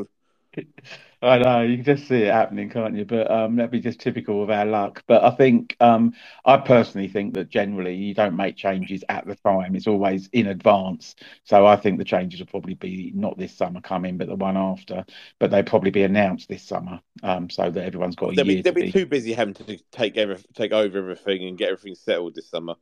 I 1.21 1.38
know 1.39 1.62
you 1.62 1.78
can 1.78 1.86
just 1.86 2.08
see 2.08 2.23
it 2.23 2.34
happening, 2.34 2.69
can't 2.69 2.95
you? 2.95 3.06
But 3.06 3.30
um, 3.32 3.56
that'd 3.56 3.71
be 3.71 3.80
just 3.80 3.99
typical 3.99 4.43
of 4.43 4.49
our 4.49 4.65
luck. 4.65 5.04
But 5.08 5.23
I 5.23 5.32
think 5.32 5.75
um, 5.80 6.13
I 6.45 6.58
personally 6.58 7.08
think 7.08 7.34
that 7.36 7.49
generally 7.49 7.95
you 7.95 8.13
don't 8.13 8.36
make 8.36 8.56
changes 8.56 9.04
at 9.10 9.25
the 9.25 9.36
time; 9.36 9.75
it's 9.75 9.88
always 9.88 10.28
in 10.34 10.47
advance. 10.47 11.15
So 11.43 11.65
I 11.65 11.75
think 11.78 11.97
the 11.97 12.06
changes 12.06 12.39
will 12.39 12.47
probably 12.47 12.75
be 12.75 13.12
not 13.15 13.38
this 13.38 13.56
summer 13.56 13.82
coming, 13.82 14.17
but 14.17 14.28
the 14.28 14.36
one 14.36 14.58
after. 14.58 15.06
But 15.39 15.51
they'll 15.51 15.63
probably 15.63 15.91
be 15.91 16.04
announced 16.04 16.49
this 16.49 16.63
summer, 16.63 16.99
um, 17.23 17.49
so 17.49 17.69
that 17.69 17.84
everyone's 17.86 18.15
got 18.15 18.36
They'll 18.36 18.45
be 18.45 18.62
they'll 18.62 18.73
to 18.73 18.80
be 18.80 18.84
be. 18.86 18.91
too 18.91 19.06
busy 19.06 19.34
having 19.34 19.54
to 19.56 19.78
take 19.91 20.17
every, 20.17 20.38
take 20.54 20.71
over 20.73 20.97
everything 20.97 21.47
and 21.47 21.58
get 21.58 21.71
everything 21.71 21.95
settled 21.95 22.36
this 22.36 22.49
summer. 22.49 22.75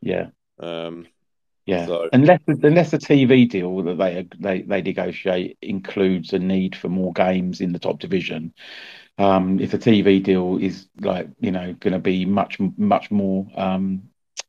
Yeah, 0.00 0.30
Um, 0.58 1.06
yeah. 1.68 1.88
so 1.88 2.10
Unless 2.12 2.40
unless 2.48 2.90
the 2.90 2.98
TV 2.98 3.46
deal 3.46 3.82
that 3.82 3.98
they 3.98 4.26
they 4.38 4.62
they 4.62 4.82
negotiate 4.82 5.58
includes 5.62 6.32
a 6.32 6.38
need 6.38 6.74
for 6.76 6.88
more 6.88 7.12
games 7.12 7.60
in 7.60 7.72
the 7.72 7.78
top 7.78 8.00
division, 8.00 8.54
um, 9.18 9.60
if 9.60 9.70
the 9.72 9.78
TV 9.78 10.20
deal 10.20 10.58
is 10.60 10.88
like 11.00 11.28
you 11.40 11.52
know 11.52 11.74
going 11.80 11.92
to 11.94 11.98
be 12.00 12.24
much 12.26 12.58
much 12.78 13.10
more 13.10 13.46
um, 13.56 14.02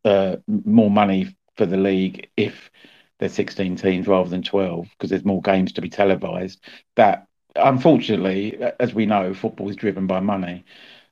uh, 0.05 0.37
more 0.65 0.91
money 0.91 1.35
for 1.57 1.65
the 1.65 1.77
league 1.77 2.29
if 2.37 2.71
there's 3.19 3.33
16 3.33 3.75
teams 3.75 4.07
rather 4.07 4.29
than 4.29 4.43
12 4.43 4.87
because 4.91 5.09
there's 5.09 5.25
more 5.25 5.41
games 5.41 5.73
to 5.73 5.81
be 5.81 5.89
televised. 5.89 6.59
That 6.95 7.27
unfortunately, 7.55 8.57
as 8.79 8.93
we 8.93 9.05
know, 9.05 9.33
football 9.33 9.69
is 9.69 9.75
driven 9.75 10.07
by 10.07 10.21
money. 10.21 10.63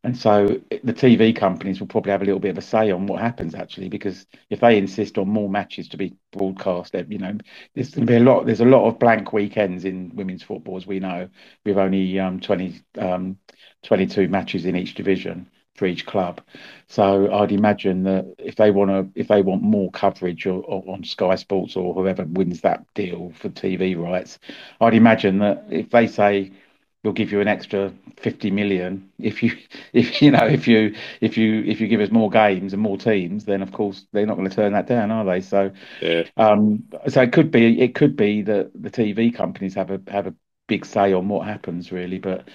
And 0.08 0.16
so 0.16 0.62
the 0.86 0.94
TV 0.94 1.34
companies 1.34 1.82
will 1.82 1.88
probably 1.88 2.14
have 2.14 2.22
a 2.22 2.26
little 2.26 2.40
bit 2.40 2.52
of 2.52 2.58
a 2.58 2.62
say 2.62 2.92
on 2.92 3.08
what 3.08 3.20
happens 3.20 3.54
actually, 3.54 3.90
because 3.90 4.26
if 4.50 4.62
they 4.62 4.78
insist 4.78 5.18
on 5.18 5.28
more 5.28 5.50
matches 5.50 5.90
to 5.90 5.98
be 5.98 6.16
broadcast, 6.32 6.96
you 7.10 7.18
know, 7.18 7.38
there's 7.76 7.90
going 7.90 8.08
to 8.08 8.14
be 8.14 8.16
a 8.16 8.22
lot. 8.22 8.46
There's 8.46 8.62
a 8.62 8.66
lot 8.66 8.88
of 8.88 9.00
blank 9.00 9.34
weekends 9.34 9.84
in 9.84 10.16
women's 10.16 10.44
football, 10.44 10.78
as 10.78 10.88
we 10.88 11.02
know, 11.02 11.28
with 11.66 11.78
only 11.78 12.22
um, 12.22 12.40
20, 12.40 12.82
um, 12.98 13.38
22 13.84 14.30
matches 14.30 14.64
in 14.64 14.78
each 14.78 14.94
division 14.94 15.50
for 15.76 15.86
each 15.86 16.06
club. 16.06 16.40
So 16.88 17.34
I'd 17.34 17.52
imagine 17.52 18.04
that 18.04 18.34
if 18.40 18.56
they 18.56 18.72
want 18.72 18.92
to, 18.92 19.20
if 19.20 19.28
they 19.28 19.42
want 19.42 19.62
more 19.62 19.92
coverage 19.92 20.46
or, 20.46 20.64
or 20.64 20.86
on 20.88 21.04
Sky 21.04 21.36
Sports 21.36 21.76
or 21.76 21.94
whoever 21.94 22.24
wins 22.24 22.62
that 22.62 22.86
deal 22.94 23.34
for 23.36 23.50
TV 23.50 24.02
rights, 24.02 24.40
I'd 24.80 24.94
imagine 24.94 25.40
that 25.40 25.66
if 25.70 25.90
they 25.90 26.08
say 26.08 26.54
we'll 27.08 27.14
give 27.14 27.32
you 27.32 27.40
an 27.42 27.48
extra 27.48 27.94
50 28.18 28.52
million 28.52 29.10
if 29.18 29.42
you 29.42 29.54
if 29.94 30.22
you 30.22 30.32
know 30.32 30.46
if 30.46 30.68
you 30.68 30.94
if 31.22 31.38
you 31.38 31.64
if 31.64 31.80
you 31.82 31.88
give 31.88 32.02
us 32.02 32.12
more 32.12 32.30
games 32.30 32.74
and 32.74 32.82
more 32.82 32.98
teams 32.98 33.46
then 33.46 33.62
of 33.62 33.72
course 33.72 34.06
they're 34.12 34.26
not 34.26 34.36
going 34.38 34.50
to 34.50 34.56
turn 34.56 34.74
that 34.74 34.88
down 34.88 35.12
are 35.12 35.26
they? 35.26 35.42
So 35.42 35.72
yeah, 36.00 36.24
um 36.38 36.84
so 37.08 37.22
it 37.22 37.34
could 37.34 37.52
be 37.52 37.82
it 37.82 37.96
could 37.96 38.16
be 38.18 38.42
that 38.44 38.72
the 38.76 38.92
TV 38.92 39.32
companies 39.32 39.76
have 39.76 39.92
a 39.92 40.02
have 40.10 40.28
a 40.28 40.36
big 40.68 40.86
say 40.86 41.14
on 41.14 41.30
what 41.30 41.48
happens 41.48 41.92
really 41.92 42.20
but 42.20 42.50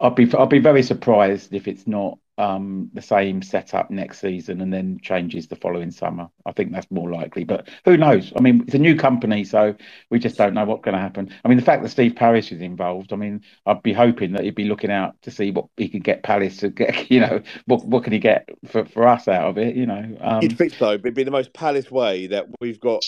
I'd 0.00 0.14
be 0.16 0.32
I'd 0.34 0.48
be 0.48 0.60
very 0.60 0.82
surprised 0.82 1.54
if 1.54 1.68
it's 1.68 1.86
not 1.86 2.18
um, 2.40 2.88
the 2.94 3.02
same 3.02 3.42
setup 3.42 3.90
next 3.90 4.18
season 4.18 4.62
and 4.62 4.72
then 4.72 4.98
changes 5.02 5.46
the 5.46 5.56
following 5.56 5.90
summer. 5.90 6.26
I 6.46 6.52
think 6.52 6.72
that's 6.72 6.90
more 6.90 7.10
likely, 7.10 7.44
but 7.44 7.68
who 7.84 7.98
knows? 7.98 8.32
I 8.34 8.40
mean, 8.40 8.64
it's 8.66 8.74
a 8.74 8.78
new 8.78 8.96
company, 8.96 9.44
so 9.44 9.74
we 10.08 10.18
just 10.18 10.38
don't 10.38 10.54
know 10.54 10.64
what's 10.64 10.82
going 10.82 10.94
to 10.94 11.02
happen. 11.02 11.30
I 11.44 11.48
mean, 11.48 11.58
the 11.58 11.64
fact 11.64 11.82
that 11.82 11.90
Steve 11.90 12.16
Parish 12.16 12.50
is 12.50 12.62
involved, 12.62 13.12
I 13.12 13.16
mean, 13.16 13.42
I'd 13.66 13.82
be 13.82 13.92
hoping 13.92 14.32
that 14.32 14.44
he'd 14.44 14.54
be 14.54 14.64
looking 14.64 14.90
out 14.90 15.20
to 15.22 15.30
see 15.30 15.50
what 15.50 15.66
he 15.76 15.90
could 15.90 16.02
get 16.02 16.22
Palace 16.22 16.56
to 16.58 16.70
get. 16.70 17.10
You 17.10 17.20
know, 17.20 17.42
what 17.66 17.84
what 17.84 18.04
can 18.04 18.12
he 18.12 18.20
get 18.20 18.48
for, 18.68 18.84
for 18.84 19.06
us 19.06 19.26
out 19.26 19.48
of 19.48 19.58
it? 19.58 19.74
You 19.74 19.84
know, 19.84 20.00
you'd 20.40 20.52
um, 20.52 20.56
think 20.56 20.74
so, 20.74 20.96
but 20.96 21.06
it'd 21.06 21.14
be 21.14 21.24
the 21.24 21.30
most 21.32 21.52
Palace 21.52 21.90
way 21.90 22.28
that 22.28 22.46
we've 22.60 22.78
got 22.78 23.02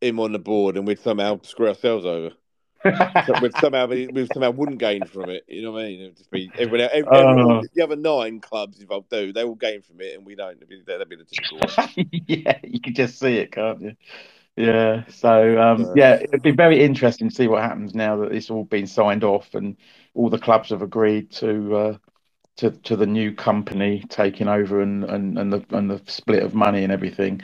him 0.00 0.18
on 0.18 0.32
the 0.32 0.38
board, 0.38 0.76
and 0.76 0.86
we'd 0.86 0.98
somehow 0.98 1.40
screw 1.42 1.68
ourselves 1.68 2.06
over. 2.06 2.30
We'd 2.84 3.56
somehow 3.60 3.86
we 3.86 4.28
somehow 4.32 4.50
wouldn't 4.50 4.78
gain 4.78 5.04
from 5.04 5.30
it. 5.30 5.44
You 5.48 5.62
know 5.62 5.72
what 5.72 5.82
I 5.82 5.88
mean? 5.88 6.00
It'd 6.00 6.16
just 6.16 6.30
be 6.30 6.50
everyone, 6.58 6.80
else- 6.80 6.92
every, 6.94 7.18
everyone, 7.18 7.68
the 7.74 7.82
other 7.82 7.96
nine 7.96 8.40
clubs 8.40 8.80
involved 8.80 9.08
do. 9.10 9.32
They 9.32 9.44
all 9.44 9.54
gain 9.54 9.82
from 9.82 10.00
it, 10.00 10.16
and 10.16 10.26
we 10.26 10.34
don't. 10.34 10.60
That'd 10.60 10.68
be, 10.68 10.82
that'd 10.86 11.08
be 11.08 11.16
the 11.16 11.24
typical 11.24 12.14
yeah, 12.26 12.58
you 12.62 12.80
can 12.80 12.94
just 12.94 13.18
see 13.18 13.36
it, 13.36 13.52
can't 13.52 13.80
you? 13.80 13.96
Yeah. 14.56 15.04
So 15.08 15.60
um, 15.60 15.90
yeah, 15.94 16.14
it'd 16.14 16.42
be 16.42 16.52
very 16.52 16.82
interesting 16.82 17.28
to 17.28 17.34
see 17.34 17.48
what 17.48 17.62
happens 17.62 17.94
now 17.94 18.16
that 18.18 18.32
it's 18.32 18.50
all 18.50 18.64
been 18.64 18.86
signed 18.86 19.24
off 19.24 19.54
and 19.54 19.76
all 20.14 20.30
the 20.30 20.38
clubs 20.38 20.70
have 20.70 20.82
agreed 20.82 21.30
to 21.32 21.76
uh, 21.76 21.96
to 22.58 22.70
to 22.72 22.96
the 22.96 23.06
new 23.06 23.34
company 23.34 24.04
taking 24.10 24.48
over 24.48 24.80
and 24.82 25.04
and 25.04 25.38
and 25.38 25.52
the 25.52 25.64
and 25.70 25.90
the 25.90 26.02
split 26.06 26.42
of 26.44 26.54
money 26.54 26.84
and 26.84 26.92
everything. 26.92 27.40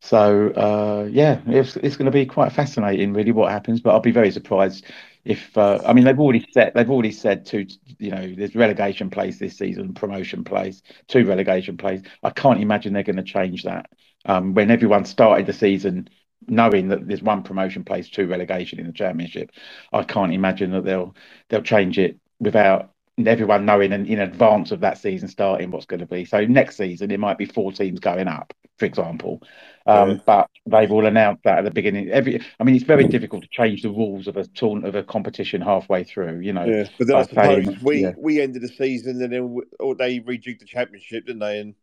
So 0.00 0.50
uh, 0.50 1.08
yeah, 1.10 1.40
it's 1.46 1.76
it's 1.76 1.96
going 1.96 2.06
to 2.06 2.12
be 2.12 2.26
quite 2.26 2.52
fascinating, 2.52 3.14
really, 3.14 3.32
what 3.32 3.52
happens. 3.52 3.80
But 3.80 3.92
I'll 3.92 4.00
be 4.00 4.12
very 4.12 4.30
surprised 4.32 4.86
if 5.24 5.56
uh, 5.58 5.80
I 5.86 5.94
mean 5.94 6.04
they've 6.04 6.20
already 6.20 6.46
said 6.52 6.72
they've 6.74 6.90
already 6.90 7.12
said 7.12 7.46
two, 7.46 7.66
you 7.98 8.10
know, 8.10 8.34
there's 8.36 8.54
relegation 8.56 9.10
place 9.10 9.38
this 9.38 9.58
season, 9.58 9.94
promotion 9.94 10.44
place, 10.44 10.82
two 11.08 11.26
relegation 11.26 11.76
place. 11.78 12.02
I 12.22 12.30
can't 12.30 12.60
imagine 12.62 12.94
they're 12.94 13.04
going 13.04 13.16
to 13.16 13.24
change 13.24 13.64
that. 13.64 13.90
Um, 14.26 14.54
when 14.54 14.70
everyone 14.70 15.06
started 15.06 15.46
the 15.46 15.54
season 15.54 16.08
knowing 16.48 16.88
that 16.88 17.08
there's 17.08 17.22
one 17.22 17.42
promotion 17.44 17.84
place, 17.84 18.08
two 18.10 18.28
relegation 18.28 18.80
in 18.80 18.86
the 18.86 18.92
championship, 18.94 19.50
I 19.92 20.04
can't 20.04 20.34
imagine 20.34 20.72
that 20.72 20.84
they'll 20.84 21.16
they'll 21.50 21.62
change 21.62 21.98
it 21.98 22.18
without 22.40 22.91
everyone 23.18 23.66
knowing 23.66 23.92
in, 23.92 24.06
in 24.06 24.20
advance 24.20 24.70
of 24.70 24.80
that 24.80 24.98
season 24.98 25.28
starting 25.28 25.70
what's 25.70 25.86
going 25.86 26.00
to 26.00 26.06
be. 26.06 26.24
So 26.24 26.44
next 26.44 26.76
season 26.76 27.10
it 27.10 27.20
might 27.20 27.38
be 27.38 27.46
four 27.46 27.72
teams 27.72 28.00
going 28.00 28.28
up, 28.28 28.52
for 28.78 28.86
example. 28.86 29.42
yeah, 29.86 29.92
Um, 29.94 30.22
but 30.24 30.48
they've 30.66 30.90
all 30.90 31.06
announced 31.06 31.42
that 31.44 31.58
at 31.58 31.64
the 31.64 31.70
beginning. 31.70 32.08
Every, 32.10 32.40
I 32.58 32.64
mean, 32.64 32.74
it's 32.74 32.84
very 32.84 33.06
difficult 33.06 33.42
to 33.42 33.48
change 33.50 33.82
the 33.82 33.90
rules 33.90 34.28
of 34.28 34.36
a 34.36 34.46
tournament 34.46 34.88
of 34.88 34.94
a 34.94 35.02
competition 35.02 35.60
halfway 35.60 36.04
through. 36.04 36.40
You 36.40 36.52
know, 36.52 36.64
yeah. 36.64 36.88
But 36.98 37.08
then 37.08 37.16
I 37.16 37.22
by 37.24 37.26
saying, 37.26 37.64
suppose 37.64 37.82
we 37.82 38.02
yeah, 38.02 38.12
we 38.16 38.40
ended 38.40 38.62
the 38.62 38.68
season, 38.68 39.22
and 39.22 39.32
then 39.32 39.52
we, 39.52 39.62
or 39.78 39.94
they 39.94 40.20
rejigged 40.20 40.60
the 40.60 40.66
championship, 40.66 41.26
didn't 41.26 41.40
they? 41.40 41.58
And 41.60 41.74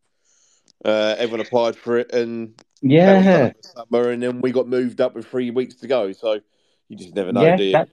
uh, 0.84 1.16
everyone 1.18 1.46
applied 1.46 1.76
for 1.76 1.98
it, 1.98 2.14
and 2.14 2.56
that 2.82 3.18
was 3.18 3.26
done 3.26 3.26
yeah, 3.26 3.52
summer, 3.62 4.10
and 4.12 4.24
then 4.24 4.42
we 4.42 4.52
got 4.52 4.68
moved 4.68 5.02
up 5.02 5.14
with 5.14 5.28
three 5.28 5.52
weeks 5.52 5.76
to 5.76 5.88
go. 5.88 6.12
So 6.14 6.40
you 6.88 6.98
just 6.98 7.16
never 7.16 7.32
know, 7.32 7.44
yeah, 7.44 7.56
do 7.58 7.64
you? 7.64 7.72
that, 7.74 7.90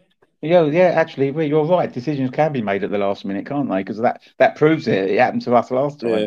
yeah, 0.47 0.65
yeah. 0.65 0.91
Actually, 0.95 1.31
well, 1.31 1.47
you're 1.47 1.65
right. 1.65 1.93
Decisions 1.93 2.31
can 2.31 2.53
be 2.53 2.63
made 2.63 2.85
at 2.85 2.91
the 2.91 2.99
last 2.99 3.25
minute, 3.25 3.47
can't 3.47 3.69
they? 3.69 3.79
Because 3.79 3.99
that 3.99 4.23
that 4.39 4.57
proves 4.57 4.89
it. 4.89 5.11
It 5.11 5.19
happened 5.19 5.43
to 5.43 5.55
us 5.55 5.71
last 5.71 6.01
time. 6.01 6.11
Yeah. 6.11 6.27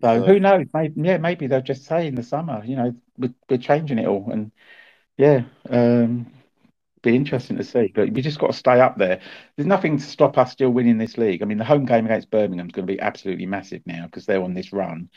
So 0.00 0.22
who 0.22 0.40
knows? 0.40 0.66
Maybe, 0.74 1.00
yeah, 1.00 1.18
maybe 1.18 1.46
they'll 1.46 1.62
just 1.62 1.84
say 1.84 2.06
in 2.06 2.14
the 2.14 2.22
summer, 2.22 2.62
you 2.64 2.76
know, 2.76 2.94
we're, 3.16 3.34
we're 3.48 3.58
changing 3.58 3.98
it 3.98 4.06
all, 4.06 4.28
and 4.30 4.52
yeah, 5.16 5.44
um, 5.70 6.32
be 7.02 7.14
interesting 7.14 7.56
to 7.56 7.64
see. 7.64 7.92
But 7.94 8.12
we 8.12 8.20
just 8.20 8.38
got 8.38 8.48
to 8.48 8.52
stay 8.56 8.80
up 8.80 8.98
there. 8.98 9.20
There's 9.56 9.66
nothing 9.66 9.98
to 9.98 10.04
stop 10.04 10.36
us 10.36 10.52
still 10.52 10.70
winning 10.70 10.98
this 10.98 11.16
league. 11.16 11.42
I 11.42 11.46
mean, 11.46 11.58
the 11.58 11.64
home 11.64 11.86
game 11.86 12.06
against 12.06 12.30
Birmingham 12.30 12.66
is 12.66 12.72
going 12.72 12.86
to 12.86 12.92
be 12.92 13.00
absolutely 13.00 13.46
massive 13.46 13.82
now 13.86 14.06
because 14.06 14.26
they're 14.26 14.42
on 14.42 14.54
this 14.54 14.72
run. 14.72 15.08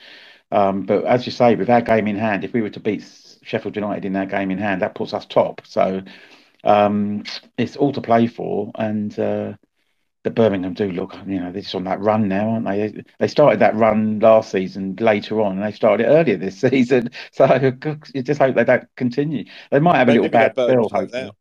Um, 0.51 0.83
but 0.83 1.05
as 1.05 1.25
you 1.25 1.31
say, 1.31 1.55
with 1.55 1.69
our 1.69 1.81
game 1.81 2.07
in 2.07 2.15
hand, 2.15 2.43
if 2.43 2.53
we 2.53 2.62
were 2.62 2.69
to 2.69 2.79
beat 2.79 3.03
Sheffield 3.41 3.75
United 3.75 4.05
in 4.05 4.15
our 4.15 4.25
game 4.25 4.51
in 4.51 4.57
hand, 4.57 4.81
that 4.81 4.95
puts 4.95 5.13
us 5.13 5.25
top. 5.25 5.62
So 5.65 6.01
um, 6.63 7.24
it's 7.58 7.76
all 7.76 7.91
to 7.93 8.02
play 8.02 8.28
for, 8.28 8.72
and 8.76 9.17
uh, 9.20 9.54
the 10.24 10.32
Birmingham 10.32 10.74
do 10.74 10.91
look, 10.91 11.15
you 11.26 11.39
know, 11.39 11.52
they're 11.52 11.62
just 11.62 11.76
on 11.76 11.86
that 11.86 12.02
run 12.02 12.28
now, 12.28 12.50
aren't 12.50 12.65
they? 12.65 13.04
They 13.20 13.28
started 13.28 13.60
that 13.60 13.76
run 13.76 14.20
last 14.20 14.52
season 14.52 14.96
later 15.00 15.41
on, 15.41 15.54
and 15.54 15.63
they 15.63 15.72
started 15.72 16.06
it 16.06 16.10
earlier 16.10 16.38
this 16.38 16.60
season. 16.62 17.12
So 17.32 17.46
you 18.13 18.24
just 18.24 18.39
hope 18.39 18.56
they 18.56 18.63
don't 18.63 18.88
continue. 18.96 19.46
They 19.72 19.80
might 19.80 19.98
have 19.98 20.10
a 20.10 20.13
little 20.13 20.30
bad 20.30 20.54
spell, 20.54 20.89
hopefully. 20.89 21.32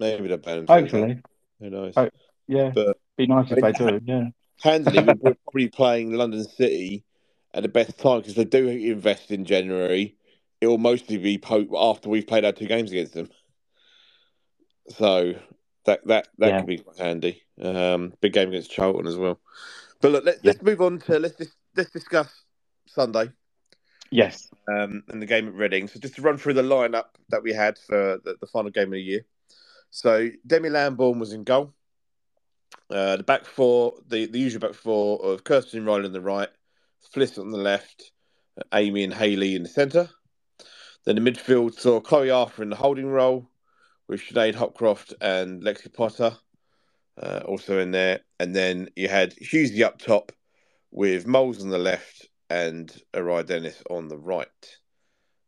Maybe 0.00 0.28
they'll. 0.28 0.66
Hopefully. 0.66 1.20
Who 1.60 1.70
knows? 1.70 1.94
Oh, 1.96 2.08
yeah, 2.48 2.70
But 2.74 2.98
be 3.16 3.26
nice 3.26 3.50
I 3.50 3.56
if 3.56 3.62
mean, 3.62 3.72
they 3.72 3.78
do. 3.78 4.00
Yeah. 4.04 4.28
handily, 4.62 5.02
we're 5.20 5.34
probably 5.44 5.68
playing 5.68 6.12
London 6.12 6.44
City 6.44 7.04
at 7.52 7.62
the 7.62 7.68
best 7.68 7.98
time 7.98 8.20
because 8.20 8.34
they 8.34 8.44
do 8.44 8.68
invest 8.68 9.30
in 9.30 9.44
January. 9.44 10.16
It 10.60 10.66
will 10.66 10.78
mostly 10.78 11.18
be 11.18 11.38
po- 11.38 11.68
after 11.76 12.08
we've 12.08 12.26
played 12.26 12.44
our 12.44 12.52
two 12.52 12.66
games 12.66 12.90
against 12.90 13.14
them. 13.14 13.28
So 14.88 15.34
that 15.86 16.06
that 16.06 16.28
that 16.38 16.48
Yeah. 16.48 16.58
could 16.58 16.66
be 16.66 16.78
quite 16.78 16.98
handy. 16.98 17.42
Um, 17.60 18.14
big 18.20 18.32
game 18.32 18.48
against 18.48 18.70
Charlton 18.70 19.06
as 19.06 19.16
well. 19.16 19.40
But 20.00 20.12
look, 20.12 20.24
let, 20.24 20.36
Yeah. 20.36 20.40
let's 20.50 20.62
move 20.62 20.80
on 20.80 20.98
to 21.00 21.18
let's 21.18 21.36
dis- 21.36 21.56
let's 21.76 21.90
discuss 21.90 22.44
Sunday 22.86 23.30
Yes. 24.10 24.48
um, 24.68 25.02
and 25.08 25.20
the 25.22 25.26
game 25.26 25.48
at 25.48 25.54
Reading. 25.54 25.88
So 25.88 25.98
just 25.98 26.16
to 26.16 26.22
run 26.22 26.36
through 26.36 26.54
the 26.54 26.62
lineup 26.62 27.06
that 27.30 27.42
we 27.42 27.52
had 27.52 27.78
for 27.78 28.18
the, 28.22 28.36
the 28.40 28.46
final 28.46 28.70
game 28.70 28.88
of 28.88 28.92
the 28.92 29.02
year. 29.02 29.24
So 29.90 30.30
Demi 30.46 30.68
Lambourne 30.68 31.18
was 31.18 31.32
in 31.32 31.44
goal. 31.44 31.72
Uh, 32.90 33.16
the 33.16 33.22
back 33.22 33.44
four, 33.46 33.94
the, 34.08 34.26
the 34.26 34.38
usual 34.38 34.60
back 34.60 34.74
four 34.74 35.24
of 35.24 35.44
Kirsten 35.44 35.84
Ryan 35.84 36.04
on 36.04 36.12
the 36.12 36.20
right, 36.20 36.50
Fliss 37.14 37.38
on 37.38 37.50
the 37.50 37.58
left, 37.58 38.12
Amy 38.72 39.04
and 39.04 39.14
Haley 39.14 39.54
in 39.54 39.62
the 39.62 39.68
centre. 39.68 40.10
Then 41.04 41.16
the 41.16 41.22
midfield 41.30 41.74
saw 41.74 42.00
Chloe 42.00 42.30
Arthur 42.30 42.62
in 42.62 42.70
the 42.70 42.76
holding 42.76 43.06
role, 43.06 43.48
with 44.08 44.20
Shanade 44.20 44.54
Hopcroft 44.54 45.14
and 45.20 45.62
Lexi 45.62 45.92
Potter 45.92 46.36
uh, 47.20 47.40
also 47.46 47.78
in 47.78 47.90
there. 47.90 48.20
And 48.38 48.54
then 48.54 48.88
you 48.96 49.08
had 49.08 49.34
Hughesy 49.36 49.82
up 49.82 49.98
top 49.98 50.32
with 50.90 51.26
Moles 51.26 51.62
on 51.62 51.70
the 51.70 51.78
left 51.78 52.28
and 52.50 52.94
Araya 53.12 53.46
Dennis 53.46 53.82
on 53.90 54.08
the 54.08 54.18
right. 54.18 54.78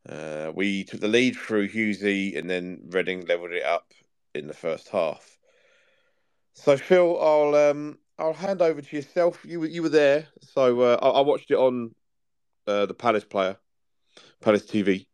Uh, 0.08 0.52
we 0.54 0.84
took 0.84 1.00
the 1.00 1.08
lead 1.08 1.36
through 1.36 1.68
Hughesy 1.68 2.38
and 2.38 2.48
then 2.48 2.80
Reading 2.88 3.26
levelled 3.26 3.52
it 3.52 3.64
up 3.64 3.92
in 4.34 4.46
the 4.46 4.54
first 4.54 4.88
half. 4.88 5.36
So 6.54 6.76
Phil, 6.76 7.20
I'll 7.20 7.54
um, 7.54 7.98
I'll 8.18 8.32
hand 8.32 8.62
over 8.62 8.80
to 8.80 8.96
yourself. 8.96 9.44
You 9.44 9.60
were 9.60 9.66
you 9.66 9.82
were 9.82 9.90
there, 9.90 10.26
so 10.40 10.80
uh, 10.80 10.98
I, 11.02 11.08
I 11.08 11.20
watched 11.20 11.50
it 11.50 11.56
on 11.56 11.94
uh, 12.66 12.86
the 12.86 12.94
Palace 12.94 13.24
player, 13.24 13.56
Palace 14.40 14.64
TV. 14.64 15.06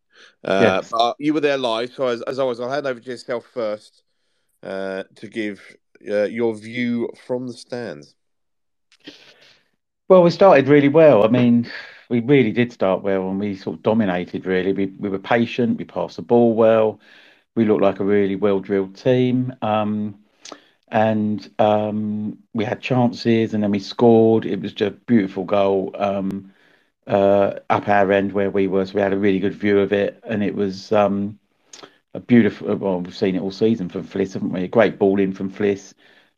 Uh, 0.44 0.60
Yes. 0.62 0.90
but 0.90 1.16
you 1.18 1.34
were 1.34 1.40
there 1.40 1.58
live, 1.58 1.92
so 1.92 2.06
as, 2.08 2.22
as 2.22 2.38
always, 2.38 2.60
I'll 2.60 2.70
hand 2.70 2.86
over 2.86 3.00
to 3.00 3.10
yourself 3.10 3.46
first 3.46 4.02
uh, 4.62 5.04
to 5.16 5.28
give 5.28 5.60
uh, 6.08 6.24
your 6.24 6.54
view 6.54 7.08
from 7.26 7.46
the 7.46 7.52
stands. 7.54 8.14
Well, 10.08 10.22
we 10.22 10.30
started 10.30 10.68
really 10.68 10.88
well. 10.88 11.24
I 11.24 11.28
mean, 11.28 11.70
we 12.08 12.20
really 12.20 12.52
did 12.52 12.72
start 12.72 13.02
well, 13.02 13.28
and 13.30 13.40
we 13.40 13.56
sort 13.56 13.76
of 13.76 13.82
dominated. 13.82 14.46
Really, 14.46 14.72
we 14.72 14.86
we 14.98 15.08
were 15.08 15.18
patient. 15.18 15.78
We 15.78 15.84
passed 15.84 16.16
the 16.16 16.22
ball 16.22 16.54
well. 16.54 17.00
We 17.54 17.64
looked 17.64 17.82
like 17.82 18.00
a 18.00 18.04
really 18.04 18.36
well 18.36 18.60
drilled 18.60 18.96
team. 18.96 19.54
Um, 19.62 20.16
and 20.88 21.48
um, 21.58 22.38
we 22.52 22.64
had 22.64 22.80
chances, 22.82 23.54
and 23.54 23.62
then 23.62 23.70
we 23.70 23.78
scored. 23.78 24.44
It 24.44 24.60
was 24.60 24.72
just 24.74 24.92
a 24.92 24.96
beautiful 25.06 25.44
goal 25.44 25.94
um, 25.98 26.51
uh, 27.06 27.54
up 27.70 27.88
our 27.88 28.12
end 28.12 28.32
where 28.32 28.50
we 28.50 28.66
were. 28.68 28.84
So 28.86 28.94
we 28.94 29.00
had 29.00 29.12
a 29.12 29.18
really 29.18 29.38
good 29.38 29.54
view 29.54 29.80
of 29.80 29.92
it, 29.92 30.20
and 30.24 30.42
it 30.42 30.54
was 30.54 30.92
um, 30.92 31.38
a 32.14 32.20
beautiful. 32.20 32.74
Well, 32.76 33.00
we've 33.00 33.16
seen 33.16 33.36
it 33.36 33.42
all 33.42 33.50
season 33.50 33.88
from 33.88 34.04
Fliss, 34.04 34.34
haven't 34.34 34.52
we? 34.52 34.64
A 34.64 34.68
great 34.68 34.98
ball 34.98 35.20
in 35.20 35.32
from 35.32 35.50
Fliss. 35.50 35.94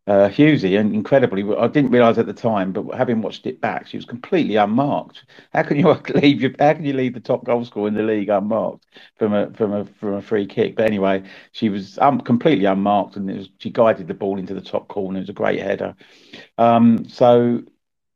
Uh, 0.06 0.28
Hughesy, 0.28 0.78
and 0.78 0.94
incredibly, 0.94 1.42
I 1.56 1.66
didn't 1.66 1.90
realise 1.90 2.18
at 2.18 2.26
the 2.26 2.34
time, 2.34 2.72
but 2.72 2.94
having 2.94 3.22
watched 3.22 3.46
it 3.46 3.62
back, 3.62 3.86
she 3.86 3.96
was 3.96 4.04
completely 4.04 4.56
unmarked. 4.56 5.24
How 5.54 5.62
can 5.62 5.78
you 5.78 5.88
leave 6.14 6.42
your, 6.42 6.50
How 6.58 6.74
can 6.74 6.84
you 6.84 6.92
leave 6.92 7.14
the 7.14 7.20
top 7.20 7.42
goal 7.46 7.64
scorer 7.64 7.88
in 7.88 7.94
the 7.94 8.02
league 8.02 8.28
unmarked 8.28 8.84
from 9.16 9.32
a 9.32 9.50
from 9.54 9.72
a 9.72 9.86
from 9.86 10.12
a 10.14 10.20
free 10.20 10.46
kick? 10.46 10.76
But 10.76 10.84
anyway, 10.84 11.22
she 11.52 11.70
was 11.70 11.98
um, 12.00 12.20
completely 12.20 12.66
unmarked, 12.66 13.16
and 13.16 13.34
was, 13.34 13.48
she 13.58 13.70
guided 13.70 14.06
the 14.06 14.12
ball 14.14 14.38
into 14.38 14.52
the 14.52 14.60
top 14.60 14.88
corner. 14.88 15.16
It 15.18 15.22
was 15.22 15.30
a 15.30 15.32
great 15.32 15.60
header. 15.60 15.94
Um, 16.58 17.08
so 17.08 17.62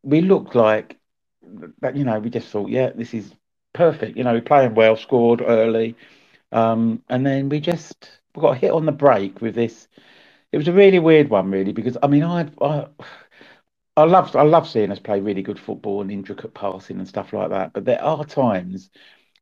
we 0.02 0.20
looked 0.20 0.54
like 0.54 0.97
that. 1.80 1.96
You 1.96 2.04
know, 2.04 2.18
we 2.18 2.30
just 2.30 2.48
thought, 2.48 2.70
yeah, 2.70 2.90
this 2.90 3.14
is 3.14 3.34
perfect. 3.72 4.16
You 4.16 4.24
know, 4.24 4.32
we're 4.34 4.40
playing 4.42 4.74
well, 4.74 4.96
scored 4.96 5.42
early, 5.42 5.96
um, 6.52 7.02
and 7.08 7.26
then 7.26 7.48
we 7.48 7.61
just 7.61 8.20
we 8.34 8.42
got 8.42 8.58
hit 8.58 8.72
on 8.72 8.87
the 8.87 8.92
break 8.92 9.40
with 9.40 9.54
this. 9.54 9.88
It 10.52 10.58
was 10.58 10.68
a 10.68 10.72
really 10.72 10.98
weird 11.00 11.30
one, 11.30 11.50
really, 11.50 11.72
because 11.72 11.98
I 12.02 12.08
mean, 12.08 12.24
I, 12.24 12.48
I, 12.62 12.87
I 13.96 14.04
love, 14.04 14.34
I 14.37 14.42
love 14.42 14.68
seeing 14.68 14.92
us 14.92 14.98
play 15.00 15.20
really 15.20 15.42
good 15.42 15.58
football 15.58 16.00
and 16.00 16.11
intricate 16.11 16.54
passing 16.54 16.98
and 16.98 17.08
stuff 17.08 17.32
like 17.32 17.50
that. 17.50 17.72
But 17.72 17.84
there 17.84 18.02
are 18.02 18.24
times 18.24 18.90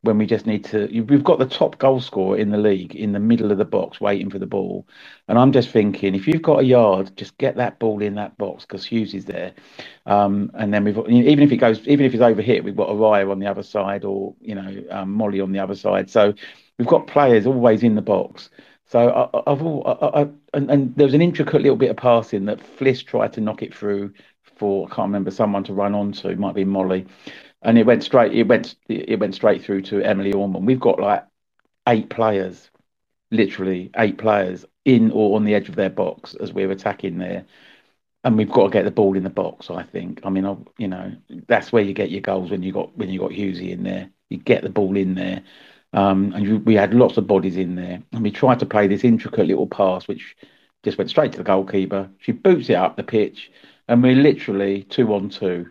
when 0.03 0.19
we 0.19 0.27
just 0.27 0.47
need 0.47 0.65
to. 0.67 0.87
We've 1.09 1.25
got 1.25 1.39
the 1.39 1.47
top 1.47 1.79
goal 1.79 2.01
scorer 2.01 2.39
in 2.39 2.51
the 2.51 2.59
league 2.59 2.95
in 2.95 3.13
the 3.13 3.21
middle 3.21 3.51
of 3.53 3.59
the 3.59 3.65
box 3.65 4.01
waiting 4.01 4.31
for 4.31 4.39
the 4.39 4.47
ball, 4.47 4.87
and 5.29 5.39
I'm 5.39 5.53
just 5.53 5.71
thinking, 5.71 6.15
if 6.15 6.27
you've 6.27 6.43
got 6.43 6.61
a 6.61 6.65
yard, 6.65 7.11
just 7.17 7.37
get 7.39 7.57
that 7.57 7.79
ball 7.79 8.03
in 8.03 8.15
that 8.15 8.37
box 8.39 8.65
because 8.65 8.85
Hughes 8.85 9.15
is 9.15 9.25
there. 9.25 9.53
Um, 10.07 10.51
and 10.55 10.73
then 10.73 10.85
we've 10.85 10.99
even 11.09 11.45
if 11.45 11.53
it 11.53 11.59
goes, 11.59 11.87
even 11.87 12.07
if 12.07 12.15
it's 12.15 12.23
over 12.23 12.43
hit, 12.43 12.65
we've 12.65 12.77
got 12.77 12.89
Araya 12.89 13.31
on 13.31 13.39
the 13.39 13.47
other 13.47 13.63
side, 13.63 14.05
or 14.05 14.35
you 14.41 14.55
know, 14.55 14.85
um, 14.91 15.13
Molly 15.13 15.41
on 15.41 15.53
the 15.53 15.59
other 15.59 15.75
side. 15.75 16.11
So 16.11 16.35
we've 16.79 16.89
got 16.89 17.07
players 17.07 17.47
always 17.47 17.83
in 17.83 17.95
the 17.95 18.03
box. 18.03 18.51
So 18.89 19.09
I, 19.11 19.51
I've 19.51 19.63
all, 19.63 19.83
I, 19.85 20.23
I, 20.23 20.29
and, 20.55 20.71
and 20.71 20.97
there 20.97 21.07
was 21.07 21.15
an 21.15 21.23
intricate 21.23 21.61
little 21.61 21.77
bit 21.77 21.91
of 21.91 21.97
passing 21.97 22.45
that 22.45 22.61
Fliss 22.61 23.05
tried 23.05 23.33
to 23.33 23.41
knock 23.41 23.63
it 23.63 23.75
through 23.75 24.13
for 24.57 24.87
I 24.87 24.95
can't 24.95 25.07
remember 25.07 25.31
someone 25.31 25.65
to 25.65 25.75
run 25.75 25.95
onto. 25.95 26.29
It 26.29 26.39
might 26.39 26.55
be 26.55 26.65
Molly, 26.65 27.07
and 27.67 27.77
it 27.77 27.85
went 27.85 28.05
straight. 28.05 28.33
It 28.33 28.45
went 28.45 28.77
it 28.89 29.19
went 29.19 29.35
straight 29.35 29.63
through 29.63 29.83
to 29.83 30.01
Emily 30.01 30.33
Orman. 30.33 30.65
We've 30.65 30.81
got 30.81 31.01
like 31.01 31.25
eight 31.89 32.09
players, 32.09 32.71
literally 33.33 33.91
eight 33.97 34.19
players 34.19 34.65
in 34.85 35.11
or 35.11 35.37
on 35.37 35.45
the 35.45 35.55
edge 35.55 35.69
of 35.69 35.75
their 35.75 35.91
box 35.91 36.35
as 36.37 36.53
we're 36.53 36.71
attacking 36.71 37.19
there, 37.19 37.45
and 38.23 38.37
we've 38.39 38.51
got 38.51 38.67
to 38.67 38.71
get 38.73 38.85
the 38.85 38.93
ball 38.93 39.17
in 39.17 39.25
the 39.25 39.31
box. 39.31 39.69
I 39.69 39.83
think. 39.83 40.21
I 40.25 40.31
mean, 40.31 40.47
I, 40.47 40.57
you 40.79 40.87
know, 40.87 41.13
that's 41.49 41.73
where 41.73 41.83
you 41.83 41.93
get 41.93 42.11
your 42.13 42.21
goals 42.21 42.53
when 42.53 42.63
you 42.63 42.73
got 42.73 42.97
when 42.97 43.11
you 43.11 43.19
got 43.19 43.33
Hughesy 43.33 43.73
in 43.73 43.83
there. 43.83 44.11
You 44.31 44.39
get 44.39 44.63
the 44.63 44.71
ball 44.71 44.97
in 44.97 45.15
there. 45.15 45.43
Um, 45.93 46.33
and 46.35 46.45
you, 46.45 46.59
we 46.59 46.75
had 46.75 46.95
lots 46.95 47.17
of 47.17 47.27
bodies 47.27 47.57
in 47.57 47.75
there, 47.75 48.01
and 48.13 48.23
we 48.23 48.31
tried 48.31 48.61
to 48.61 48.67
play 48.67 48.87
this 48.87 49.03
intricate 49.05 49.47
little 49.47 49.67
pass, 49.67 50.07
which 50.07 50.37
just 50.85 50.99
went 50.99 51.11
straight 51.11 51.33
to 51.33 51.39
the 51.39 51.45
goalkeeper. 51.45 52.11
She 52.19 52.33
boots 52.33 52.71
it 52.71 52.75
up 52.75 52.97
the 52.97 53.03
pitch, 53.03 53.51
and 53.89 54.03
we're 54.03 54.15
literally 54.15 54.85
two 54.85 55.13
on 55.15 55.31
two. 55.31 55.71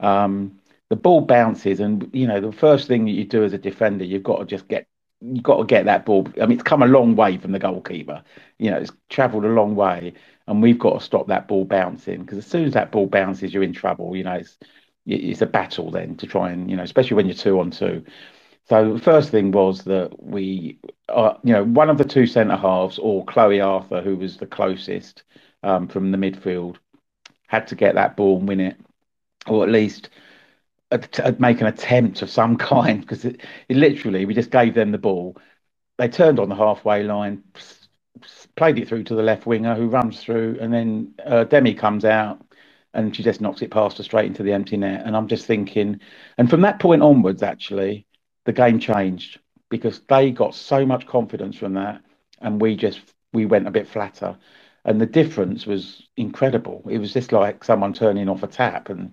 Um, 0.00 0.58
the 0.92 0.96
ball 0.96 1.22
bounces, 1.22 1.80
and 1.80 2.10
you 2.12 2.26
know 2.26 2.38
the 2.38 2.52
first 2.52 2.86
thing 2.86 3.06
that 3.06 3.12
you 3.12 3.24
do 3.24 3.42
as 3.44 3.54
a 3.54 3.58
defender, 3.58 4.04
you've 4.04 4.22
got 4.22 4.40
to 4.40 4.44
just 4.44 4.68
get 4.68 4.86
you've 5.22 5.42
got 5.42 5.56
to 5.56 5.64
get 5.64 5.86
that 5.86 6.04
ball. 6.04 6.28
I 6.38 6.44
mean, 6.44 6.58
it's 6.58 6.62
come 6.62 6.82
a 6.82 6.86
long 6.86 7.16
way 7.16 7.38
from 7.38 7.52
the 7.52 7.58
goalkeeper. 7.58 8.22
You 8.58 8.70
know, 8.70 8.76
it's 8.76 8.92
travelled 9.08 9.46
a 9.46 9.48
long 9.48 9.74
way, 9.74 10.12
and 10.46 10.60
we've 10.60 10.78
got 10.78 10.98
to 10.98 11.00
stop 11.02 11.28
that 11.28 11.48
ball 11.48 11.64
bouncing 11.64 12.20
because 12.20 12.36
as 12.36 12.46
soon 12.46 12.66
as 12.66 12.74
that 12.74 12.92
ball 12.92 13.06
bounces, 13.06 13.54
you're 13.54 13.62
in 13.62 13.72
trouble. 13.72 14.14
You 14.14 14.24
know, 14.24 14.34
it's 14.34 14.58
it's 15.06 15.40
a 15.40 15.46
battle 15.46 15.90
then 15.90 16.14
to 16.16 16.26
try 16.26 16.50
and 16.50 16.70
you 16.70 16.76
know, 16.76 16.82
especially 16.82 17.14
when 17.14 17.24
you're 17.24 17.36
two 17.36 17.58
on 17.58 17.70
two. 17.70 18.04
So 18.68 18.92
the 18.92 19.00
first 19.00 19.30
thing 19.30 19.50
was 19.50 19.84
that 19.84 20.22
we, 20.22 20.78
uh, 21.08 21.36
you 21.42 21.54
know, 21.54 21.64
one 21.64 21.88
of 21.88 21.96
the 21.96 22.04
two 22.04 22.26
centre 22.26 22.54
halves, 22.54 22.98
or 22.98 23.24
Chloe 23.24 23.62
Arthur, 23.62 24.02
who 24.02 24.16
was 24.16 24.36
the 24.36 24.46
closest 24.46 25.22
um, 25.62 25.88
from 25.88 26.12
the 26.12 26.18
midfield, 26.18 26.76
had 27.46 27.66
to 27.68 27.76
get 27.76 27.94
that 27.94 28.14
ball 28.14 28.40
and 28.40 28.46
win 28.46 28.60
it, 28.60 28.76
or 29.46 29.64
at 29.64 29.70
least 29.70 30.10
make 31.40 31.60
an 31.60 31.68
attempt 31.68 32.22
of 32.22 32.30
some 32.30 32.56
kind, 32.58 33.00
because 33.02 33.24
it, 33.24 33.42
it 33.68 33.76
literally 33.76 34.26
we 34.26 34.34
just 34.34 34.50
gave 34.50 34.74
them 34.74 34.92
the 34.92 34.98
ball. 34.98 35.36
They 35.98 36.08
turned 36.08 36.40
on 36.40 36.48
the 36.48 36.56
halfway 36.56 37.04
line, 37.04 37.44
played 38.56 38.78
it 38.78 38.88
through 38.88 39.04
to 39.04 39.14
the 39.14 39.22
left 39.22 39.46
winger, 39.46 39.74
who 39.74 39.88
runs 39.88 40.20
through, 40.22 40.58
and 40.60 40.72
then 40.72 41.14
uh, 41.26 41.44
Demi 41.44 41.74
comes 41.74 42.04
out 42.04 42.40
and 42.94 43.14
she 43.16 43.22
just 43.22 43.40
knocks 43.40 43.62
it 43.62 43.70
past 43.70 43.98
her 43.98 44.04
straight 44.04 44.26
into 44.26 44.42
the 44.42 44.52
empty 44.52 44.76
net. 44.76 45.02
And 45.06 45.16
I'm 45.16 45.28
just 45.28 45.46
thinking, 45.46 46.00
and 46.38 46.50
from 46.50 46.62
that 46.62 46.80
point 46.80 47.02
onwards, 47.02 47.42
actually 47.42 48.06
the 48.44 48.52
game 48.52 48.78
changed 48.80 49.40
because 49.70 50.00
they 50.08 50.30
got 50.30 50.54
so 50.54 50.84
much 50.84 51.06
confidence 51.06 51.56
from 51.56 51.74
that, 51.74 52.02
and 52.40 52.60
we 52.60 52.76
just 52.76 53.00
we 53.32 53.46
went 53.46 53.68
a 53.68 53.70
bit 53.70 53.88
flatter, 53.88 54.36
and 54.84 55.00
the 55.00 55.06
difference 55.06 55.66
was 55.66 56.08
incredible. 56.16 56.82
It 56.90 56.98
was 56.98 57.12
just 57.14 57.32
like 57.32 57.64
someone 57.64 57.94
turning 57.94 58.28
off 58.28 58.42
a 58.42 58.48
tap, 58.48 58.90
and 58.90 59.12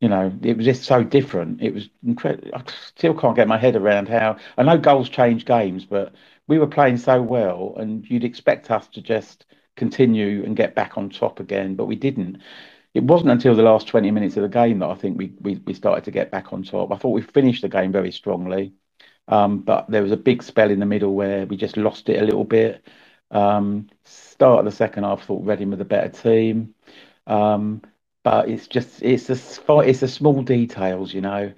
you 0.00 0.08
know 0.08 0.32
it 0.42 0.56
was 0.56 0.66
just 0.66 0.84
so 0.84 1.02
different. 1.04 1.62
It 1.62 1.74
was 1.74 1.88
incredible. 2.06 2.50
I 2.54 2.62
still 2.94 3.14
can't 3.14 3.36
get 3.36 3.48
my 3.48 3.58
head 3.58 3.76
around 3.76 4.08
how 4.08 4.36
I 4.56 4.62
know 4.62 4.78
goals 4.78 5.08
change 5.08 5.44
games, 5.44 5.84
but 5.84 6.14
we 6.46 6.58
were 6.58 6.66
playing 6.66 6.98
so 6.98 7.20
well, 7.22 7.74
and 7.78 8.08
you'd 8.08 8.24
expect 8.24 8.70
us 8.70 8.88
to 8.88 9.02
just 9.02 9.46
continue 9.76 10.44
and 10.44 10.56
get 10.56 10.74
back 10.74 10.98
on 10.98 11.08
top 11.10 11.40
again, 11.40 11.76
but 11.76 11.86
we 11.86 11.96
didn't 11.96 12.38
it 12.94 13.04
wasn't 13.04 13.30
until 13.30 13.54
the 13.54 13.62
last 13.62 13.86
20 13.86 14.10
minutes 14.10 14.36
of 14.36 14.42
the 14.42 14.48
game 14.48 14.78
that 14.80 14.88
I 14.90 14.94
think 14.94 15.18
we, 15.18 15.32
we, 15.40 15.56
we 15.66 15.74
started 15.74 16.04
to 16.04 16.10
get 16.10 16.30
back 16.30 16.52
on 16.52 16.62
top. 16.62 16.90
I 16.92 16.96
thought 16.96 17.10
we 17.10 17.22
finished 17.22 17.62
the 17.62 17.68
game 17.68 17.92
very 17.92 18.10
strongly, 18.12 18.72
um, 19.28 19.60
but 19.60 19.90
there 19.90 20.02
was 20.02 20.12
a 20.12 20.16
big 20.16 20.42
spell 20.42 20.70
in 20.70 20.80
the 20.80 20.86
middle 20.86 21.14
where 21.14 21.46
we 21.46 21.56
just 21.56 21.76
lost 21.76 22.08
it 22.08 22.20
a 22.20 22.24
little 22.24 22.44
bit. 22.44 22.86
Um, 23.30 23.88
start 24.04 24.60
of 24.60 24.64
the 24.64 24.72
second 24.76 25.04
half, 25.04 25.20
I 25.22 25.24
thought 25.24 25.44
Reading 25.46 25.70
were 25.70 25.76
the 25.76 25.84
better 25.84 26.08
team, 26.08 26.74
um, 27.26 27.82
but 28.28 28.50
it's 28.50 28.68
just 28.68 29.02
it's 29.02 29.30
a 29.30 29.78
it's 29.78 30.00
the 30.00 30.06
small 30.08 30.42
details, 30.42 31.14
you 31.14 31.22
know, 31.22 31.50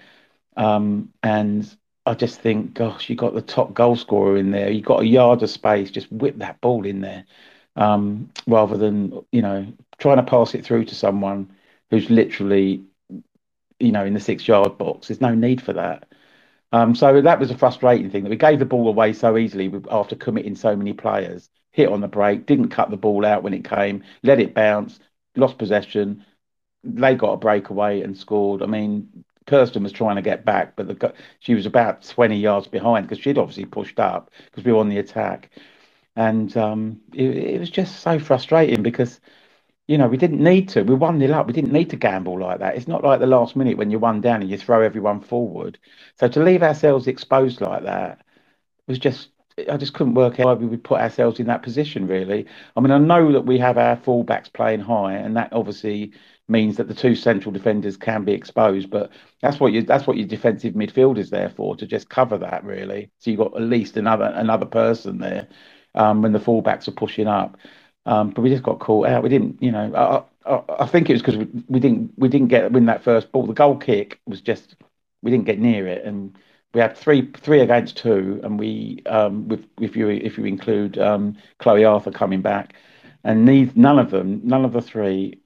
um, 0.56 1.12
and 1.20 1.76
I 2.06 2.14
just 2.14 2.40
think, 2.40 2.74
gosh, 2.74 3.10
you 3.10 3.16
got 3.16 3.34
the 3.34 3.42
top 3.42 3.74
goal 3.74 3.96
scorer 3.96 4.36
in 4.36 4.52
there, 4.52 4.70
you 4.70 4.80
got 4.80 5.02
a 5.02 5.06
yard 5.06 5.42
of 5.42 5.50
space, 5.50 5.90
just 5.90 6.12
whip 6.12 6.38
that 6.38 6.60
ball 6.60 6.86
in 6.86 7.00
there 7.00 7.24
um, 7.74 8.30
rather 8.46 8.76
than 8.76 9.20
you 9.32 9.42
know 9.42 9.66
trying 9.98 10.18
to 10.18 10.22
pass 10.22 10.54
it 10.54 10.64
through 10.64 10.84
to 10.84 10.94
someone 10.94 11.50
who's 11.90 12.08
literally 12.08 12.84
you 13.80 13.90
know 13.90 14.04
in 14.04 14.14
the 14.14 14.20
six 14.20 14.46
yard 14.46 14.78
box. 14.78 15.08
There's 15.08 15.20
no 15.20 15.34
need 15.34 15.60
for 15.60 15.72
that. 15.72 16.06
Um, 16.70 16.94
so 16.94 17.20
that 17.20 17.40
was 17.40 17.50
a 17.50 17.58
frustrating 17.58 18.10
thing 18.10 18.22
that 18.22 18.30
we 18.30 18.36
gave 18.36 18.60
the 18.60 18.64
ball 18.64 18.86
away 18.86 19.12
so 19.12 19.36
easily 19.36 19.72
after 19.90 20.14
committing 20.14 20.54
so 20.54 20.76
many 20.76 20.92
players 20.92 21.50
hit 21.72 21.88
on 21.88 22.00
the 22.00 22.06
break, 22.06 22.46
didn't 22.46 22.68
cut 22.68 22.90
the 22.90 22.96
ball 22.96 23.26
out 23.26 23.42
when 23.42 23.54
it 23.54 23.64
came, 23.64 24.04
let 24.22 24.38
it 24.38 24.54
bounce, 24.54 25.00
lost 25.34 25.58
possession. 25.58 26.24
They 26.82 27.14
got 27.14 27.32
a 27.32 27.36
breakaway 27.36 28.00
and 28.02 28.16
scored. 28.16 28.62
I 28.62 28.66
mean, 28.66 29.24
Kirsten 29.46 29.82
was 29.82 29.92
trying 29.92 30.16
to 30.16 30.22
get 30.22 30.44
back, 30.44 30.76
but 30.76 30.86
the, 30.88 31.14
she 31.40 31.54
was 31.54 31.66
about 31.66 32.02
20 32.02 32.36
yards 32.36 32.68
behind 32.68 33.06
because 33.06 33.22
she'd 33.22 33.38
obviously 33.38 33.64
pushed 33.66 33.98
up 33.98 34.30
because 34.46 34.64
we 34.64 34.72
were 34.72 34.78
on 34.78 34.88
the 34.88 34.98
attack. 34.98 35.50
And 36.16 36.54
um, 36.56 37.00
it, 37.14 37.36
it, 37.36 37.60
was 37.60 37.70
just 37.70 38.00
so 38.00 38.18
frustrating 38.18 38.82
because, 38.82 39.20
you 39.86 39.98
know, 39.98 40.08
we 40.08 40.16
didn't 40.16 40.42
need 40.42 40.68
to. 40.70 40.82
We 40.82 40.94
won 40.94 41.18
nil 41.18 41.34
up. 41.34 41.46
We 41.46 41.52
didn't 41.52 41.72
need 41.72 41.90
to 41.90 41.96
gamble 41.96 42.38
like 42.38 42.58
that. 42.60 42.76
It's 42.76 42.88
not 42.88 43.04
like 43.04 43.20
the 43.20 43.26
last 43.26 43.56
minute 43.56 43.76
when 43.76 43.90
you're 43.90 44.00
one 44.00 44.20
down 44.20 44.42
and 44.42 44.50
you 44.50 44.58
throw 44.58 44.82
everyone 44.82 45.20
forward. 45.20 45.78
So 46.18 46.28
to 46.28 46.42
leave 46.42 46.62
ourselves 46.62 47.06
exposed 47.06 47.60
like 47.60 47.84
that 47.84 48.24
was 48.86 48.98
just 48.98 49.30
I 49.70 49.76
just 49.76 49.94
couldn't 49.94 50.14
work 50.14 50.38
out 50.40 50.46
why 50.46 50.54
we 50.54 50.66
would 50.66 50.84
put 50.84 51.00
ourselves 51.00 51.40
in 51.40 51.46
that 51.46 51.62
position. 51.62 52.06
Really, 52.06 52.46
I 52.76 52.80
mean, 52.80 52.90
I 52.92 52.98
know 52.98 53.32
that 53.32 53.42
we 53.46 53.58
have 53.58 53.78
our 53.78 53.96
fullbacks 53.96 54.52
playing 54.52 54.80
high, 54.80 55.14
and 55.14 55.36
that 55.36 55.52
obviously 55.52 56.12
means 56.50 56.76
that 56.76 56.88
the 56.88 56.94
two 56.94 57.14
central 57.14 57.52
defenders 57.52 57.96
can 57.96 58.24
be 58.24 58.32
exposed. 58.32 58.90
But 58.90 59.10
that's 59.40 59.60
what 59.60 59.72
you 59.72 59.82
that's 59.82 60.06
what 60.06 60.16
your 60.16 60.26
defensive 60.26 60.74
midfield 60.74 61.18
is 61.18 61.30
there 61.30 61.50
for 61.50 61.76
to 61.76 61.86
just 61.86 62.10
cover 62.10 62.38
that 62.38 62.64
really. 62.64 63.10
So 63.18 63.30
you've 63.30 63.38
got 63.38 63.56
at 63.56 63.62
least 63.62 63.96
another 63.96 64.32
another 64.34 64.66
person 64.66 65.18
there 65.18 65.48
um, 65.94 66.22
when 66.22 66.32
the 66.32 66.40
fullbacks 66.40 66.88
are 66.88 66.92
pushing 66.92 67.26
up. 67.26 67.56
Um, 68.06 68.30
but 68.30 68.42
we 68.42 68.50
just 68.50 68.62
got 68.62 68.80
caught 68.80 69.08
out. 69.08 69.22
We 69.22 69.28
didn't, 69.28 69.62
you 69.62 69.72
know. 69.72 69.94
I, 69.94 70.50
I, 70.50 70.62
I 70.80 70.86
think 70.86 71.10
it 71.10 71.12
was 71.12 71.22
because 71.22 71.36
we, 71.36 71.48
we 71.68 71.80
didn't 71.80 72.12
we 72.16 72.28
didn't 72.28 72.48
get 72.48 72.72
win 72.72 72.86
that 72.86 73.04
first 73.04 73.32
ball. 73.32 73.46
The 73.46 73.52
goal 73.52 73.76
kick 73.76 74.20
was 74.26 74.40
just 74.40 74.76
we 75.22 75.30
didn't 75.30 75.46
get 75.46 75.58
near 75.58 75.86
it 75.86 76.04
and 76.04 76.36
we 76.72 76.80
had 76.80 76.96
three 76.96 77.30
three 77.32 77.60
against 77.60 77.96
two, 77.96 78.40
and 78.44 78.58
we 78.58 79.02
um, 79.06 79.48
with 79.48 79.64
if 79.80 79.96
you 79.96 80.08
if 80.08 80.38
you 80.38 80.44
include 80.44 80.98
um, 80.98 81.36
Chloe 81.58 81.84
Arthur 81.84 82.12
coming 82.12 82.42
back, 82.42 82.74
and 83.24 83.44
neither, 83.44 83.72
none 83.74 83.98
of 83.98 84.10
them, 84.10 84.40
none 84.44 84.64
of 84.64 84.72
the 84.72 84.82
three, 84.82 85.39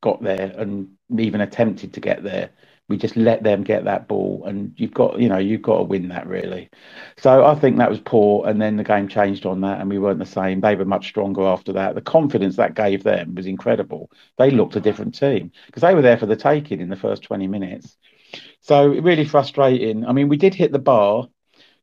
got 0.00 0.22
there 0.22 0.52
and 0.56 0.90
even 1.18 1.40
attempted 1.40 1.94
to 1.94 2.00
get 2.00 2.22
there. 2.22 2.50
We 2.88 2.96
just 2.96 3.16
let 3.16 3.42
them 3.42 3.64
get 3.64 3.84
that 3.84 4.08
ball, 4.08 4.44
and 4.46 4.72
you've 4.76 4.94
got 4.94 5.20
you 5.20 5.28
know 5.28 5.36
you've 5.38 5.60
got 5.62 5.78
to 5.78 5.82
win 5.84 6.08
that 6.08 6.26
really. 6.26 6.70
So 7.18 7.44
I 7.44 7.54
think 7.54 7.76
that 7.78 7.90
was 7.90 8.00
poor, 8.00 8.48
and 8.48 8.60
then 8.60 8.76
the 8.76 8.84
game 8.84 9.08
changed 9.08 9.44
on 9.44 9.60
that, 9.60 9.80
and 9.80 9.90
we 9.90 9.98
weren't 9.98 10.18
the 10.18 10.24
same. 10.26 10.60
They 10.60 10.74
were 10.74 10.86
much 10.86 11.06
stronger 11.08 11.42
after 11.46 11.72
that. 11.74 11.94
The 11.94 12.00
confidence 12.00 12.56
that 12.56 12.74
gave 12.74 13.02
them 13.02 13.34
was 13.34 13.46
incredible. 13.46 14.10
They 14.38 14.50
looked 14.50 14.76
a 14.76 14.80
different 14.80 15.14
team 15.14 15.52
because 15.66 15.82
they 15.82 15.94
were 15.94 16.02
there 16.02 16.16
for 16.16 16.26
the 16.26 16.36
taking 16.36 16.80
in 16.80 16.88
the 16.88 16.96
first 16.96 17.22
twenty 17.22 17.46
minutes 17.46 17.98
so 18.60 18.88
really 18.88 19.24
frustrating. 19.24 20.06
I 20.06 20.12
mean, 20.12 20.28
we 20.28 20.36
did 20.36 20.54
hit 20.54 20.72
the 20.72 20.78
bar. 20.78 21.28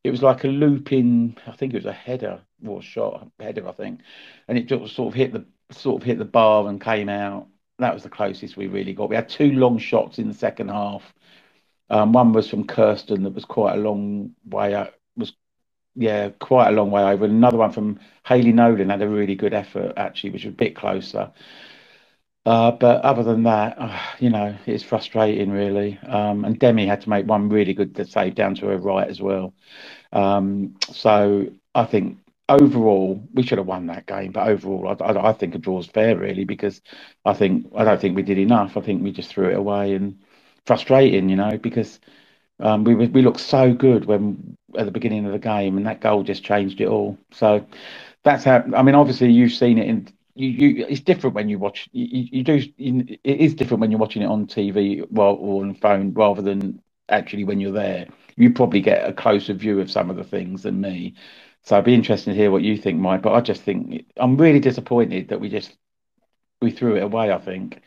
It 0.04 0.12
was 0.12 0.24
like 0.24 0.44
a 0.44 0.48
looping. 0.48 1.38
I 1.48 1.52
think 1.54 1.74
it 1.74 1.78
was 1.78 1.86
a 1.86 1.94
header 1.94 2.42
or 2.68 2.82
shot 2.82 3.30
header, 3.40 3.68
I 3.68 3.72
think, 3.74 4.02
and 4.48 4.58
it 4.58 4.68
just 4.68 4.96
sort 4.96 5.10
of 5.10 5.16
hit 5.16 5.34
the 5.34 5.46
sort 5.72 6.02
of 6.02 6.06
hit 6.06 6.20
the 6.20 6.26
bar 6.26 6.68
and 6.68 6.82
came 6.82 7.10
out. 7.10 7.48
That 7.80 7.94
was 7.94 8.04
the 8.04 8.10
closest 8.10 8.58
we 8.58 8.68
really 8.68 8.94
got. 8.94 9.10
We 9.10 9.16
had 9.16 9.30
two 9.30 9.52
long 9.52 9.78
shots 9.78 10.18
in 10.20 10.28
the 10.28 10.34
second 10.34 10.70
half. 10.70 11.14
Um, 11.90 12.14
one 12.14 12.34
was 12.34 12.50
from 12.50 12.66
Kirsten 12.66 13.24
that 13.24 13.34
was 13.34 13.46
quite 13.46 13.74
a 13.76 13.82
long 13.82 14.34
way 14.46 14.74
out. 14.74 14.94
Was 15.18 15.34
yeah, 15.96 16.30
quite 16.40 16.70
a 16.70 16.72
long 16.72 16.92
way 16.92 17.04
over. 17.04 17.26
Another 17.26 17.58
one 17.58 17.72
from 17.72 18.00
Hayley 18.26 18.54
Nolan 18.54 18.90
had 18.90 19.02
a 19.02 19.10
really 19.10 19.36
good 19.36 19.54
effort 19.54 19.94
actually, 19.98 20.32
which 20.32 20.46
was 20.46 20.54
a 20.54 20.58
bit 20.58 20.76
closer. 20.76 21.32
Uh, 22.46 22.72
but 22.72 23.02
other 23.02 23.24
than 23.24 23.44
that, 23.44 23.76
uh, 23.80 24.00
you 24.20 24.30
know, 24.30 24.56
it's 24.68 24.84
frustrating 24.84 25.52
really. 25.52 25.98
Um, 26.08 26.46
and 26.46 26.60
Demi 26.60 26.86
had 26.86 27.02
to 27.02 27.10
make 27.10 27.26
one 27.26 27.50
really 27.50 27.74
good 27.74 28.08
save 28.08 28.36
down 28.36 28.56
to 28.56 28.68
her 28.68 28.78
right 28.78 29.08
as 29.10 29.20
well. 29.20 29.54
Um, 30.14 30.76
so 30.92 31.48
I 31.74 31.86
think 31.86 32.20
overall 32.50 33.28
we 33.34 33.44
should 33.44 33.58
have 33.58 33.68
won 33.68 33.88
that 33.88 34.06
game. 34.06 34.32
But 34.32 34.48
overall, 34.48 34.96
I, 35.00 35.04
I, 35.06 35.30
I 35.30 35.34
think 35.34 35.56
a 35.56 35.58
draw 35.60 35.80
is 35.80 35.88
fair 35.88 36.18
really 36.18 36.46
because 36.46 36.82
I 37.26 37.34
think 37.34 37.68
I 37.76 37.84
don't 37.84 38.00
think 38.00 38.16
we 38.16 38.24
did 38.24 38.38
enough. 38.38 38.78
I 38.78 38.82
think 38.82 39.04
we 39.04 39.12
just 39.12 39.30
threw 39.30 39.50
it 39.50 39.58
away 39.58 39.94
and 39.96 40.20
frustrating, 40.66 41.30
you 41.30 41.36
know, 41.36 41.58
because 41.58 42.00
um, 42.60 42.84
we 42.84 42.96
we 42.96 43.22
looked 43.22 43.40
so 43.42 43.74
good 43.74 44.06
when 44.06 44.58
at 44.78 44.86
the 44.86 44.92
beginning 44.92 45.26
of 45.26 45.32
the 45.32 45.40
game, 45.40 45.78
and 45.78 45.86
that 45.88 46.02
goal 46.02 46.24
just 46.24 46.44
changed 46.44 46.82
it 46.82 46.88
all. 46.88 47.18
So 47.32 47.66
that's 48.24 48.44
how. 48.44 48.64
I 48.76 48.82
mean, 48.84 48.96
obviously 48.96 49.32
you've 49.32 49.54
seen 49.54 49.78
it 49.78 49.88
in 49.88 50.08
you, 50.36 50.50
you 50.50 50.86
it's 50.88 51.02
different 51.02 51.36
when 51.36 51.50
you 51.50 51.60
watch 51.60 51.90
you, 51.92 52.28
you 52.32 52.44
do 52.44 52.62
you, 52.78 53.06
it 53.24 53.40
is 53.40 53.54
different 53.56 53.82
when 53.82 53.92
you're 53.92 54.00
watching 54.00 54.22
it 54.22 54.28
on 54.28 54.48
TV 54.48 55.06
well 55.10 55.36
or 55.36 55.64
on 55.64 55.76
phone 55.76 56.14
rather 56.14 56.42
than 56.42 56.82
actually 57.10 57.44
when 57.44 57.60
you're 57.60 57.72
there 57.72 58.08
you 58.36 58.52
probably 58.52 58.82
get 58.82 59.08
a 59.08 59.14
closer 59.14 59.54
view 59.54 59.80
of 59.80 59.90
some 59.90 60.10
of 60.10 60.18
the 60.18 60.24
things 60.24 60.64
than 60.64 60.82
me 60.82 61.14
so 61.66 61.78
I'd 61.78 61.84
be 61.84 61.94
interested 61.94 62.32
to 62.32 62.36
hear 62.36 62.52
what 62.52 62.62
you 62.62 62.78
think 62.78 63.00
Mike 63.00 63.22
but 63.22 63.34
I 63.34 63.42
just 63.42 63.62
think 63.62 64.06
I'm 64.18 64.38
really 64.38 64.60
disappointed 64.60 65.30
that 65.30 65.40
we 65.40 65.50
just 65.50 65.76
we 66.62 66.72
threw 66.72 66.96
it 66.96 67.04
away 67.04 67.32
I 67.32 67.40
think 67.40 67.82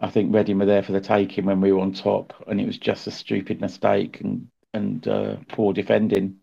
I 0.00 0.10
think 0.10 0.34
Reading 0.34 0.58
were 0.58 0.66
there 0.66 0.82
for 0.82 0.92
the 0.92 1.00
taking 1.00 1.44
when 1.44 1.60
we 1.60 1.72
were 1.72 1.80
on 1.80 1.92
top 1.92 2.32
and 2.46 2.60
it 2.60 2.66
was 2.66 2.78
just 2.78 3.06
a 3.06 3.10
stupid 3.10 3.60
mistake 3.60 4.20
and 4.20 4.48
and 4.74 5.06
uh, 5.08 5.36
poor 5.48 5.72
defending 5.72 6.36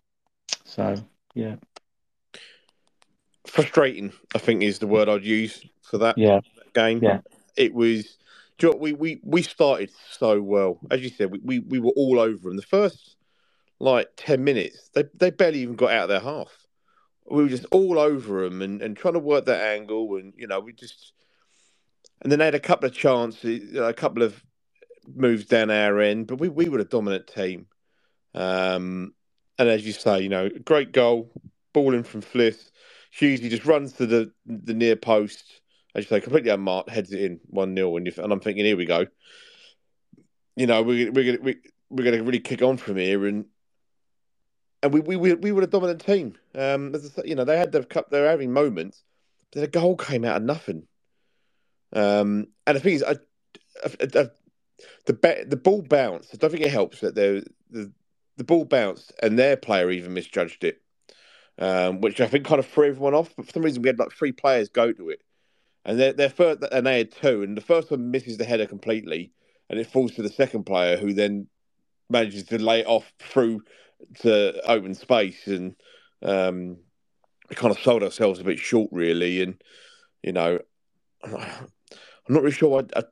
so 0.64 0.96
yeah 1.34 1.56
frustrating. 3.56 4.12
I 4.34 4.40
think 4.40 4.64
is 4.64 4.80
the 4.80 4.88
word 4.88 5.10
I'd 5.10 5.24
use 5.24 5.64
for 5.82 5.98
that, 6.00 6.18
yeah. 6.18 6.42
game. 6.74 7.00
Yeah, 7.02 7.22
it 7.56 7.74
was. 7.74 8.18
You 8.62 8.72
know, 8.72 8.78
we 8.78 8.94
we 8.94 9.20
we 9.24 9.42
started 9.42 9.92
so 10.12 10.42
well, 10.42 10.80
as 10.90 11.02
you 11.02 11.10
said. 11.10 11.32
We, 11.32 11.40
we 11.40 11.60
we 11.60 11.80
were 11.80 11.92
all 11.96 12.20
over 12.20 12.50
them. 12.50 12.56
The 12.56 12.64
first 12.64 13.16
like 13.80 14.10
ten 14.16 14.44
minutes, 14.44 14.90
they 14.94 15.04
they 15.14 15.30
barely 15.32 15.60
even 15.60 15.76
got 15.76 15.92
out 15.92 16.04
of 16.04 16.10
their 16.10 16.20
half. 16.20 16.52
We 17.30 17.44
were 17.44 17.50
just 17.50 17.66
all 17.72 17.98
over 17.98 18.44
them 18.44 18.62
and, 18.62 18.82
and 18.82 18.96
trying 18.96 19.16
to 19.16 19.20
work 19.20 19.46
that 19.46 19.62
angle, 19.62 20.18
and 20.18 20.34
you 20.38 20.48
know 20.48 20.60
we 20.60 20.74
just. 20.74 21.14
And 22.22 22.32
then 22.32 22.40
they 22.40 22.46
had 22.46 22.56
a 22.56 22.60
couple 22.60 22.88
of 22.88 22.96
chances, 22.96 23.76
a 23.76 23.94
couple 23.94 24.24
of 24.24 24.42
moves 25.14 25.46
down 25.46 25.70
our 25.70 26.00
end, 26.00 26.28
but 26.28 26.40
we, 26.40 26.50
we 26.50 26.70
were 26.70 26.80
a 26.80 26.86
dominant 26.86 27.28
team. 27.28 27.68
Um, 28.34 29.14
and 29.60 29.70
as 29.70 29.86
you 29.86 29.94
say, 29.94 30.22
you 30.22 30.30
know, 30.30 30.50
great 30.50 30.92
goal, 30.92 31.32
ball 31.74 31.94
in 31.94 32.04
from 32.04 32.22
Fliss. 32.22 32.72
Hughesy 33.20 33.50
just 33.50 33.66
runs 33.66 33.94
to 33.94 34.06
the 34.06 34.32
the 34.46 34.74
near 34.74 34.96
post, 34.96 35.62
as 35.94 36.06
you 36.06 36.10
say, 36.10 36.22
completely 36.22 36.50
unmarked, 36.50 36.90
heads 36.90 37.12
it 37.12 37.22
in 37.22 37.40
one 37.48 37.76
0 37.76 37.98
and, 37.98 38.08
you 38.08 38.14
and 38.18 38.34
I'm 38.34 38.40
thinking, 38.40 38.66
here 38.66 38.78
we 38.78 38.86
go. 38.86 39.06
You 40.56 40.68
know, 40.68 40.82
we're 40.82 41.12
we're 41.12 41.38
gonna 41.38 41.44
we, 41.44 41.58
we're 41.90 42.04
gonna 42.04 42.24
really 42.24 42.40
kick 42.40 42.62
on 42.62 42.78
from 42.78 42.98
here, 42.98 43.26
and 43.26 43.46
and 44.84 44.94
we 44.94 45.00
we 45.00 45.34
we 45.34 45.52
were 45.52 45.62
a 45.62 45.68
dominant 45.68 46.06
team. 46.06 46.36
Um, 46.54 46.94
as 46.96 47.18
I 47.18 47.24
you 47.26 47.36
know, 47.36 47.46
they 47.46 47.58
had 47.58 47.72
the 47.72 47.84
cup, 47.84 48.10
they 48.10 48.22
were 48.22 48.30
having 48.30 48.54
moments, 48.54 49.04
but 49.52 49.62
the 49.62 49.68
goal 49.68 49.96
came 49.96 50.26
out 50.26 50.38
of 50.38 50.44
nothing. 50.44 50.88
Um, 51.94 52.48
and 52.68 52.76
the 52.76 52.82
thing 52.82 52.96
is, 52.96 53.04
I, 53.04 53.16
I, 53.84 54.22
I, 54.22 54.30
the 55.06 55.46
the 55.48 55.58
ball 55.58 55.82
bounced. 55.82 56.32
I 56.34 56.38
don't 56.38 56.52
think 56.52 56.66
it 56.66 56.72
helps 56.72 57.02
that 57.02 57.16
the 57.16 57.46
the 57.70 57.92
the 58.38 58.44
ball 58.44 58.66
bounced 58.66 59.14
and 59.24 59.40
their 59.40 59.56
player 59.56 59.90
even 59.92 60.14
misjudged 60.14 60.64
it 60.64 60.82
um, 61.60 62.02
which 62.02 62.20
I 62.20 62.28
think 62.28 62.46
kind 62.46 62.60
of 62.60 62.68
threw 62.68 62.88
everyone 62.88 63.14
off. 63.14 63.34
But 63.36 63.46
for 63.46 63.52
some 63.54 63.64
reason, 63.64 63.82
we 63.82 63.90
had 63.90 64.00
like 64.00 64.12
three 64.12 64.32
players 64.32 64.70
go 64.70 64.92
to 64.92 65.10
it, 65.10 65.22
and 65.86 66.00
they're, 66.00 66.14
they're 66.14 66.30
first, 66.30 66.64
and 66.72 66.86
they 66.86 67.00
had 67.00 67.12
two, 67.12 67.44
and 67.44 67.56
the 67.56 67.62
first 67.62 67.92
one 67.92 68.12
misses 68.12 68.38
the 68.38 68.46
header 68.46 68.66
completely, 68.66 69.32
and 69.70 69.80
it 69.80 69.88
falls 69.88 70.12
to 70.14 70.22
the 70.22 70.30
second 70.30 70.66
player, 70.66 70.98
who 70.98 71.14
then 71.14 71.48
manages 72.10 72.44
to 72.44 72.62
lay 72.62 72.82
it 72.82 72.88
off 72.88 73.12
through 73.20 73.62
to 74.22 74.62
open 74.70 74.94
space, 74.94 75.48
and 75.48 75.76
um, 76.22 76.78
kind 77.54 77.72
of 77.72 77.80
sold 77.80 78.04
ourselves 78.04 78.40
a 78.40 78.44
bit 78.44 78.60
short, 78.60 78.90
really, 78.92 79.42
and 79.42 79.62
you 80.24 80.32
know, 80.32 80.60
I'm 81.24 82.34
not 82.34 82.44
really 82.44 82.52
sure. 82.52 82.86
I, 82.96 83.00
I, 83.00 83.04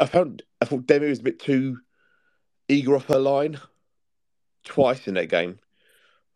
I 0.00 0.06
found 0.06 0.42
I 0.60 0.64
thought 0.64 0.86
Demi 0.86 1.08
was 1.08 1.20
a 1.20 1.24
bit 1.24 1.38
too 1.38 1.78
eager 2.68 2.96
off 2.96 3.06
her 3.06 3.18
line 3.18 3.60
twice 4.64 5.06
in 5.06 5.14
that 5.14 5.28
game. 5.28 5.58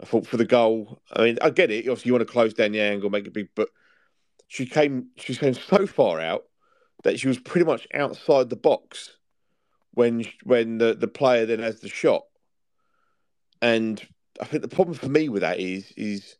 I 0.00 0.04
thought 0.04 0.26
for 0.26 0.36
the 0.36 0.44
goal, 0.44 1.00
I 1.12 1.22
mean, 1.22 1.38
I 1.40 1.50
get 1.50 1.70
it. 1.70 1.88
Obviously, 1.88 2.10
you 2.10 2.12
want 2.12 2.26
to 2.26 2.32
close 2.32 2.52
down 2.52 2.72
the 2.72 2.80
angle, 2.80 3.08
make 3.08 3.26
it 3.26 3.32
big, 3.32 3.48
but 3.54 3.68
she 4.48 4.66
came, 4.66 5.08
she 5.16 5.34
came 5.34 5.54
so 5.54 5.86
far 5.86 6.20
out 6.20 6.44
that 7.02 7.18
she 7.18 7.28
was 7.28 7.38
pretty 7.38 7.64
much 7.64 7.86
outside 7.94 8.50
the 8.50 8.56
box 8.56 9.16
when 9.92 10.24
when 10.44 10.78
the, 10.78 10.94
the 10.94 11.08
player 11.08 11.46
then 11.46 11.60
has 11.60 11.80
the 11.80 11.88
shot. 11.88 12.24
And 13.62 14.06
I 14.40 14.44
think 14.44 14.62
the 14.62 14.68
problem 14.68 14.96
for 14.96 15.08
me 15.08 15.28
with 15.28 15.42
that 15.42 15.60
is 15.60 15.92
is 15.96 16.36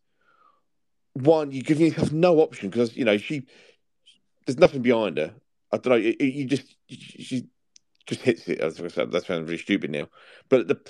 one, 1.14 1.51
you 1.51 1.62
give 1.62 1.80
yourself 1.80 2.12
no 2.12 2.40
option 2.40 2.68
because 2.68 2.97
you 2.97 3.05
know 3.05 3.16
she 3.16 3.47
there's 4.47 4.59
nothing 4.59 4.82
behind 4.82 5.18
her. 5.18 5.34
I 5.72 5.78
don't 5.78 5.90
know. 5.90 5.97
You, 5.97 6.14
you 6.18 6.44
just 6.44 6.76
she 6.88 7.47
just 8.07 8.20
hits 8.20 8.49
it. 8.49 8.61
As 8.61 8.80
I 8.80 8.88
said, 8.88 9.11
that 9.11 9.24
sounds 9.24 9.49
really 9.49 9.59
stupid 9.59 9.90
now, 9.90 10.09
but 10.49 10.68
the 10.68 10.80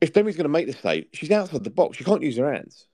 if 0.00 0.12
Demi's 0.12 0.36
going 0.36 0.44
to 0.44 0.48
make 0.48 0.66
the 0.66 0.72
save, 0.72 1.06
she's 1.12 1.30
outside 1.30 1.64
the 1.64 1.70
box. 1.70 1.96
She 1.96 2.04
can't 2.04 2.22
use 2.22 2.36
her 2.36 2.52
hands. 2.52 2.86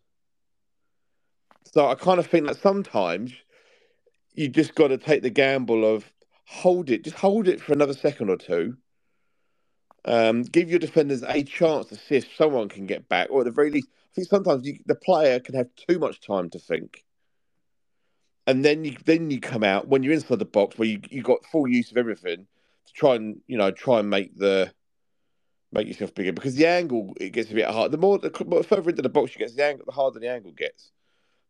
So 1.72 1.88
I 1.88 1.94
kind 1.94 2.18
of 2.18 2.26
think 2.26 2.46
that 2.46 2.58
sometimes 2.58 3.32
you 4.34 4.48
just 4.48 4.74
got 4.74 4.88
to 4.88 4.98
take 4.98 5.22
the 5.22 5.30
gamble 5.30 5.84
of 5.84 6.10
hold 6.46 6.90
it, 6.90 7.04
just 7.04 7.16
hold 7.16 7.48
it 7.48 7.60
for 7.60 7.72
another 7.72 7.94
second 7.94 8.28
or 8.28 8.36
two. 8.36 8.76
Um, 10.04 10.42
give 10.42 10.70
your 10.70 10.78
defenders 10.78 11.22
a 11.22 11.42
chance 11.44 11.86
to 11.88 11.96
see 11.96 12.16
if 12.16 12.34
someone 12.36 12.68
can 12.68 12.86
get 12.86 13.08
back, 13.08 13.28
or 13.30 13.40
at 13.42 13.44
the 13.44 13.50
very 13.50 13.70
least, 13.70 13.88
I 13.92 14.14
think 14.14 14.28
sometimes 14.28 14.66
you, 14.66 14.78
the 14.86 14.94
player 14.94 15.40
can 15.40 15.54
have 15.54 15.68
too 15.88 15.98
much 15.98 16.20
time 16.20 16.50
to 16.50 16.58
think. 16.58 17.04
and 18.46 18.64
then 18.64 18.84
you 18.84 18.96
then 19.04 19.30
you 19.30 19.40
come 19.40 19.62
out 19.64 19.88
when 19.88 20.02
you're 20.02 20.12
inside 20.14 20.38
the 20.38 20.44
box 20.44 20.78
where 20.78 20.88
you 20.88 21.00
you 21.10 21.22
got 21.22 21.44
full 21.46 21.68
use 21.68 21.90
of 21.90 21.96
everything 21.96 22.46
to 22.86 22.92
try 22.92 23.14
and 23.14 23.40
you 23.46 23.56
know 23.56 23.70
try 23.70 24.00
and 24.00 24.10
make 24.10 24.36
the 24.36 24.72
make 25.72 25.86
yourself 25.86 26.14
bigger 26.14 26.32
because 26.32 26.56
the 26.56 26.66
angle 26.66 27.14
it 27.20 27.30
gets 27.30 27.50
a 27.50 27.54
bit 27.54 27.66
hard. 27.68 27.92
The 27.92 27.98
more 27.98 28.18
the, 28.18 28.32
more 28.46 28.62
further 28.64 28.90
into 28.90 29.02
the 29.02 29.08
box 29.08 29.34
you 29.34 29.38
get, 29.38 29.54
the 29.56 29.64
angle 29.64 29.86
the 29.86 29.92
harder 29.92 30.18
the 30.18 30.30
angle 30.30 30.52
gets. 30.52 30.90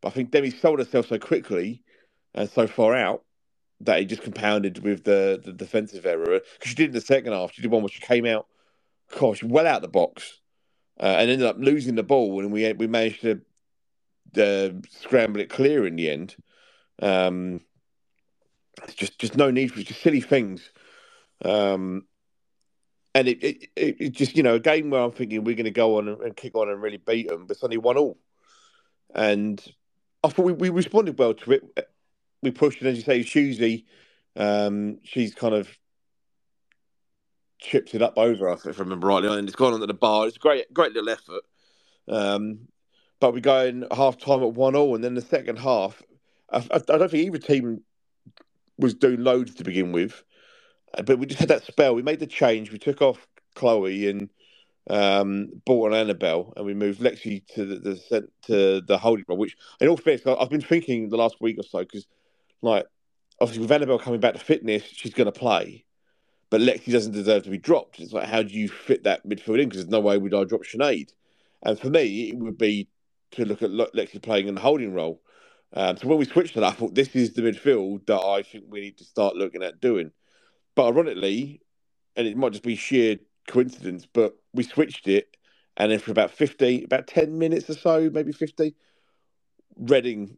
But 0.03 0.09
I 0.09 0.11
think 0.13 0.31
Demi 0.31 0.51
sold 0.51 0.79
herself 0.79 1.09
so 1.09 1.19
quickly 1.19 1.83
and 2.35 2.51
so 2.51 2.67
far 2.67 2.95
out 2.95 3.25
that 3.81 3.99
he 3.99 4.05
just 4.05 4.23
compounded 4.23 4.83
with 4.83 5.05
the, 5.05 5.41
the 5.43 5.53
defensive 5.53 6.05
error 6.05 6.41
because 6.55 6.71
she 6.71 6.75
did 6.75 6.91
in 6.91 6.93
the 6.93 7.01
second 7.01 7.33
half. 7.33 7.53
She 7.53 7.63
did 7.63 7.71
one 7.71 7.83
where 7.83 7.89
she 7.89 8.01
came 8.01 8.27
out, 8.27 8.47
gosh, 9.19 9.43
well 9.43 9.67
out 9.67 9.83
the 9.83 9.89
box, 9.89 10.41
uh, 11.01 11.17
and 11.19 11.31
ended 11.31 11.47
up 11.47 11.57
losing 11.59 11.95
the 11.95 12.03
ball, 12.03 12.41
and 12.41 12.53
we 12.53 12.71
we 12.75 12.87
managed 12.87 13.23
to 13.23 13.41
uh, 14.37 14.71
scramble 14.91 15.41
it 15.41 15.49
clear 15.49 15.87
in 15.87 15.97
the 15.97 16.11
end. 16.11 16.37
Um, 17.01 17.61
just 18.95 19.19
just 19.19 19.37
no 19.37 19.51
need 19.51 19.73
for 19.73 19.83
just 19.83 20.03
silly 20.03 20.21
things. 20.21 20.71
Um, 21.43 22.05
and 23.15 23.29
it, 23.29 23.43
it, 23.43 23.69
it, 23.77 24.11
just 24.13 24.37
you 24.37 24.43
know 24.43 24.57
a 24.57 24.61
game 24.61 24.91
where 24.91 25.01
I'm 25.01 25.11
thinking 25.11 25.43
we're 25.43 25.57
going 25.57 25.65
to 25.65 25.71
go 25.71 25.99
on 25.99 26.09
and, 26.09 26.21
and, 26.21 26.37
kick 26.37 26.55
on 26.55 26.69
and 26.69 26.81
really 26.81 26.99
beat 26.99 27.29
them, 27.29 27.47
but 27.47 27.57
suddenly 27.57 27.79
one 27.79 27.97
all, 27.97 28.19
and 29.15 29.61
I 30.23 30.29
thought 30.29 30.45
we, 30.45 30.53
we 30.53 30.69
responded 30.69 31.19
well 31.19 31.35
to 31.35 31.53
it. 31.53 31.89
We 32.43 32.51
pushed, 32.51 32.81
and 32.81 32.89
as 32.89 32.97
you 32.97 33.03
say, 33.03 33.23
Susie, 33.23 33.87
um, 34.37 34.99
she's 35.05 35.35
kind 35.35 35.55
of 35.55 35.69
chipped 37.59 37.95
it 37.95 38.03
up 38.03 38.15
over 38.17 38.49
us, 38.49 38.65
if 38.67 38.79
I 38.79 38.83
remember 38.83 39.09
rightly, 39.09 39.29
and 39.37 39.47
it's 39.47 39.57
gone 39.57 39.75
onto 39.75 39.87
the 39.87 39.95
bar. 39.95 40.27
It's 40.27 40.37
a 40.37 40.41
great, 40.41 40.73
great 40.73 40.93
little 40.93 41.11
effort. 41.11 41.43
Um, 42.09 42.69
but 43.21 43.35
we 43.35 43.41
go 43.41 43.67
in 43.67 43.87
half 43.93 44.19
time 44.19 44.43
at 44.43 44.55
one 44.55 44.75
all, 44.75 44.95
and 44.95 45.05
then 45.05 45.15
the 45.15 45.21
second 45.21 45.59
half, 45.59 46.03
I, 46.51 46.65
I, 46.73 46.79
don't 46.79 47.11
think 47.11 47.27
either 47.27 47.39
team 47.39 47.83
was 48.79 48.95
doing 48.95 49.23
loads 49.23 49.55
to 49.57 49.65
begin 49.65 49.93
with, 49.93 50.25
but 51.05 51.19
we 51.19 51.27
just 51.27 51.41
had 51.41 51.51
that 51.51 51.65
spell. 51.65 51.95
We 51.95 52.03
made 52.03 52.21
the 52.21 52.27
change. 52.27 52.73
We 52.73 52.79
took 52.79 53.03
off 53.03 53.29
Chloe 53.55 54.09
and 54.09 54.31
um, 54.89 55.51
bought 55.67 55.93
an 55.93 55.99
Annabelle, 55.99 56.53
and 56.57 56.65
we 56.65 56.75
moved 56.75 57.01
Lexi 57.01 57.47
to 57.55 57.65
the, 57.65 57.77
the 57.77 58.29
to 58.47 58.81
the 58.81 58.99
holding 58.99 59.27
role. 59.29 59.39
Which, 59.39 59.57
in 59.81 59.89
all 59.89 59.97
fairness, 59.97 60.27
I've 60.27 60.51
been 60.51 60.61
thinking 60.61 61.11
the 61.11 61.19
last 61.19 61.41
week 61.41 61.59
or 61.59 61.63
so 61.63 61.81
because, 61.81 62.07
like, 62.63 62.87
obviously 63.41 63.63
with 63.63 63.73
Annabelle 63.73 63.99
coming 63.99 64.21
back 64.21 64.35
to 64.35 64.41
fitness, 64.41 64.85
she's 64.85 65.15
going 65.15 65.31
to 65.31 65.39
play, 65.39 65.85
but 66.51 66.61
Lexi 66.61 66.93
doesn't 66.93 67.13
deserve 67.13 67.45
to 67.45 67.51
be 67.51 67.59
dropped. 67.59 68.01
It's 68.01 68.13
like, 68.13 68.29
how 68.29 68.43
do 68.43 68.53
you 68.53 68.69
fit 68.69 69.05
that 69.05 69.27
midfield 69.27 69.61
in? 69.61 69.69
Because 69.69 69.85
there's 69.85 69.89
no 69.89 70.01
way 70.01 70.19
would 70.19 70.35
I 70.35 70.45
drop 70.45 70.65
Shanade. 70.65 71.13
And 71.63 71.79
for 71.79 71.89
me, 71.89 72.31
it 72.31 72.37
would 72.37 72.59
be 72.59 72.89
to 73.33 73.45
look 73.45 73.63
at 73.63 73.71
Lexi 73.71 74.21
playing 74.21 74.49
in 74.49 74.55
the 74.55 74.61
holding 74.61 74.93
role. 74.93 75.23
Um, 75.73 75.97
so 75.97 76.09
when 76.09 76.19
we 76.19 76.25
switched 76.25 76.55
to 76.55 76.61
that, 76.61 76.73
I 76.73 76.73
thought 76.73 76.95
this 76.95 77.15
is 77.15 77.33
the 77.33 77.43
midfield 77.43 78.07
that 78.07 78.21
I 78.21 78.43
think 78.43 78.65
we 78.69 78.81
need 78.81 78.99
to 78.99 79.05
start 79.05 79.37
looking 79.37 79.63
at 79.63 79.81
doing. 79.81 80.11
But 80.75 80.89
ironically, 80.89 81.61
and 82.17 82.27
it 82.27 82.37
might 82.37 82.53
just 82.53 82.65
be 82.65 82.75
sheer 82.75 83.19
coincidence, 83.47 84.07
but 84.13 84.35
we 84.53 84.65
switched 84.65 85.07
it, 85.07 85.37
and 85.77 85.93
then 85.93 86.01
for 86.01 86.11
about 86.11 86.33
15, 86.33 86.85
about 86.85 87.07
10 87.07 87.39
minutes 87.39 87.71
or 87.71 87.75
so, 87.75 88.11
maybe 88.13 88.33
50, 88.33 88.75
Reading 89.77 90.37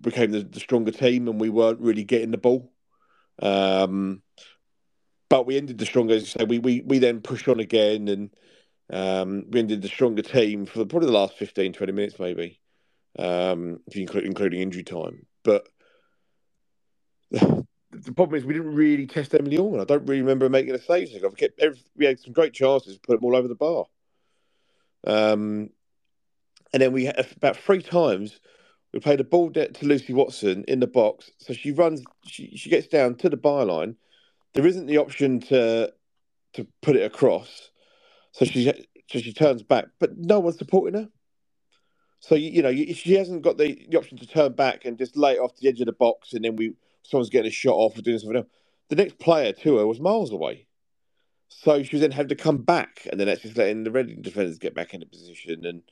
became 0.00 0.30
the, 0.30 0.42
the 0.42 0.60
stronger 0.60 0.92
team, 0.92 1.28
and 1.28 1.40
we 1.40 1.50
weren't 1.50 1.80
really 1.80 2.04
getting 2.04 2.30
the 2.30 2.38
ball. 2.38 2.72
Um, 3.40 4.22
but 5.28 5.46
we 5.46 5.56
ended 5.56 5.78
the 5.78 5.86
stronger, 5.86 6.14
as 6.14 6.22
you 6.22 6.26
say, 6.26 6.44
we, 6.44 6.58
we, 6.58 6.82
we 6.82 6.98
then 6.98 7.20
pushed 7.20 7.48
on 7.48 7.60
again, 7.60 8.08
and 8.08 8.30
um, 8.90 9.44
we 9.50 9.60
ended 9.60 9.82
the 9.82 9.88
stronger 9.88 10.22
team 10.22 10.66
for 10.66 10.84
probably 10.84 11.06
the 11.06 11.12
last 11.12 11.36
15, 11.38 11.72
20 11.72 11.92
minutes, 11.92 12.18
maybe, 12.18 12.60
um, 13.18 13.80
including 13.94 14.60
injury 14.60 14.84
time. 14.84 15.26
But 15.42 15.66
the 17.30 18.12
problem 18.14 18.34
is 18.34 18.44
we 18.44 18.54
didn't 18.54 18.74
really 18.74 19.06
test 19.06 19.34
Emily 19.34 19.58
Allman. 19.58 19.80
I 19.80 19.84
don't 19.84 20.06
really 20.06 20.20
remember 20.20 20.48
making 20.48 20.74
a 20.74 20.78
save. 20.78 21.24
I've 21.24 21.36
kept 21.36 21.60
every, 21.60 21.78
we 21.96 22.04
had 22.04 22.20
some 22.20 22.32
great 22.32 22.52
chances, 22.52 22.98
put 22.98 23.18
them 23.18 23.24
all 23.24 23.36
over 23.36 23.48
the 23.48 23.54
bar. 23.54 23.86
Um, 25.06 25.70
and 26.72 26.82
then 26.82 26.92
we 26.92 27.06
had 27.06 27.26
about 27.36 27.56
three 27.56 27.82
times 27.82 28.40
we 28.92 29.00
played 29.00 29.20
a 29.20 29.24
ball 29.24 29.48
debt 29.48 29.74
to 29.74 29.86
Lucy 29.86 30.12
Watson 30.12 30.64
in 30.68 30.80
the 30.80 30.86
box. 30.86 31.30
So 31.38 31.52
she 31.52 31.72
runs, 31.72 32.02
she, 32.26 32.56
she 32.56 32.68
gets 32.68 32.86
down 32.86 33.14
to 33.16 33.28
the 33.28 33.36
byline. 33.36 33.96
There 34.54 34.66
isn't 34.66 34.86
the 34.86 34.98
option 34.98 35.40
to 35.40 35.92
to 36.54 36.66
put 36.82 36.96
it 36.96 37.02
across. 37.02 37.70
So 38.32 38.44
she 38.44 38.70
so 39.08 39.18
she 39.18 39.32
turns 39.32 39.62
back, 39.62 39.86
but 39.98 40.18
no 40.18 40.40
one's 40.40 40.58
supporting 40.58 41.00
her. 41.00 41.08
So 42.20 42.34
you, 42.34 42.50
you 42.50 42.62
know 42.62 42.72
she 42.72 43.14
hasn't 43.14 43.42
got 43.42 43.56
the, 43.56 43.86
the 43.88 43.98
option 43.98 44.18
to 44.18 44.26
turn 44.26 44.52
back 44.52 44.84
and 44.84 44.98
just 44.98 45.16
lay 45.16 45.34
it 45.34 45.40
off 45.40 45.56
the 45.56 45.68
edge 45.68 45.80
of 45.80 45.86
the 45.86 45.92
box, 45.92 46.34
and 46.34 46.44
then 46.44 46.56
we 46.56 46.74
someone's 47.02 47.30
getting 47.30 47.48
a 47.48 47.52
shot 47.52 47.74
off 47.74 47.98
or 47.98 48.02
doing 48.02 48.18
something 48.18 48.36
else. 48.36 48.46
The 48.90 48.96
next 48.96 49.18
player 49.18 49.52
to 49.52 49.78
her 49.78 49.86
was 49.86 50.00
miles 50.00 50.32
away. 50.32 50.66
So 51.48 51.82
she 51.82 51.96
was 51.96 52.00
then 52.00 52.10
having 52.10 52.28
to 52.28 52.34
come 52.34 52.58
back, 52.58 53.06
and 53.10 53.18
then 53.18 53.26
that's 53.26 53.42
just 53.42 53.56
letting 53.56 53.84
the 53.84 53.90
Reading 53.90 54.22
defenders 54.22 54.58
get 54.58 54.74
back 54.74 54.94
into 54.94 55.06
position. 55.06 55.64
And 55.64 55.82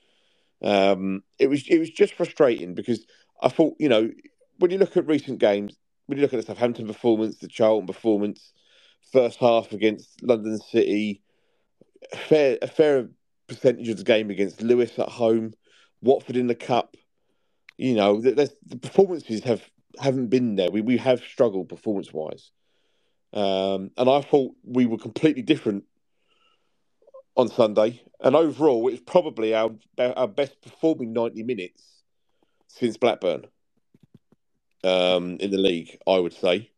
um, 0.62 1.22
it 1.38 1.48
was 1.48 1.66
it 1.68 1.78
was 1.78 1.90
just 1.90 2.14
frustrating 2.14 2.74
because 2.74 3.06
I 3.42 3.48
thought, 3.48 3.76
you 3.78 3.88
know, 3.88 4.10
when 4.58 4.70
you 4.70 4.78
look 4.78 4.96
at 4.96 5.06
recent 5.06 5.38
games, 5.38 5.76
when 6.06 6.18
you 6.18 6.22
look 6.22 6.34
at 6.34 6.40
the 6.40 6.46
Southampton 6.46 6.86
performance, 6.86 7.38
the 7.38 7.48
Charlton 7.48 7.86
performance, 7.86 8.52
first 9.12 9.38
half 9.38 9.72
against 9.72 10.22
London 10.22 10.58
City, 10.58 11.22
a 12.12 12.16
fair 12.16 12.58
a 12.60 12.66
fair 12.66 13.08
percentage 13.48 13.88
of 13.88 13.96
the 13.96 14.04
game 14.04 14.30
against 14.30 14.62
Lewes 14.62 14.98
at 14.98 15.08
home, 15.08 15.54
Watford 16.02 16.36
in 16.36 16.46
the 16.46 16.54
cup. 16.54 16.96
You 17.78 17.94
know, 17.94 18.20
the, 18.20 18.50
the 18.66 18.76
performances 18.76 19.42
have 19.44 19.62
haven't 19.98 20.28
been 20.28 20.56
there. 20.56 20.70
We 20.70 20.82
we 20.82 20.98
have 20.98 21.20
struggled 21.20 21.70
performance 21.70 22.12
wise, 22.12 22.50
um, 23.32 23.90
and 23.96 24.10
I 24.10 24.20
thought 24.20 24.54
we 24.62 24.84
were 24.84 24.98
completely 24.98 25.42
different 25.42 25.84
on 27.36 27.48
Sunday. 27.48 28.02
And 28.20 28.36
overall, 28.36 28.88
it's 28.88 29.00
probably 29.00 29.54
our 29.54 29.70
our 29.98 30.28
best 30.28 30.60
performing 30.62 31.12
ninety 31.12 31.42
minutes 31.42 31.82
since 32.68 32.96
Blackburn 32.96 33.46
um, 34.84 35.36
in 35.40 35.50
the 35.50 35.58
league. 35.58 35.98
I 36.06 36.18
would 36.18 36.34
say. 36.34 36.70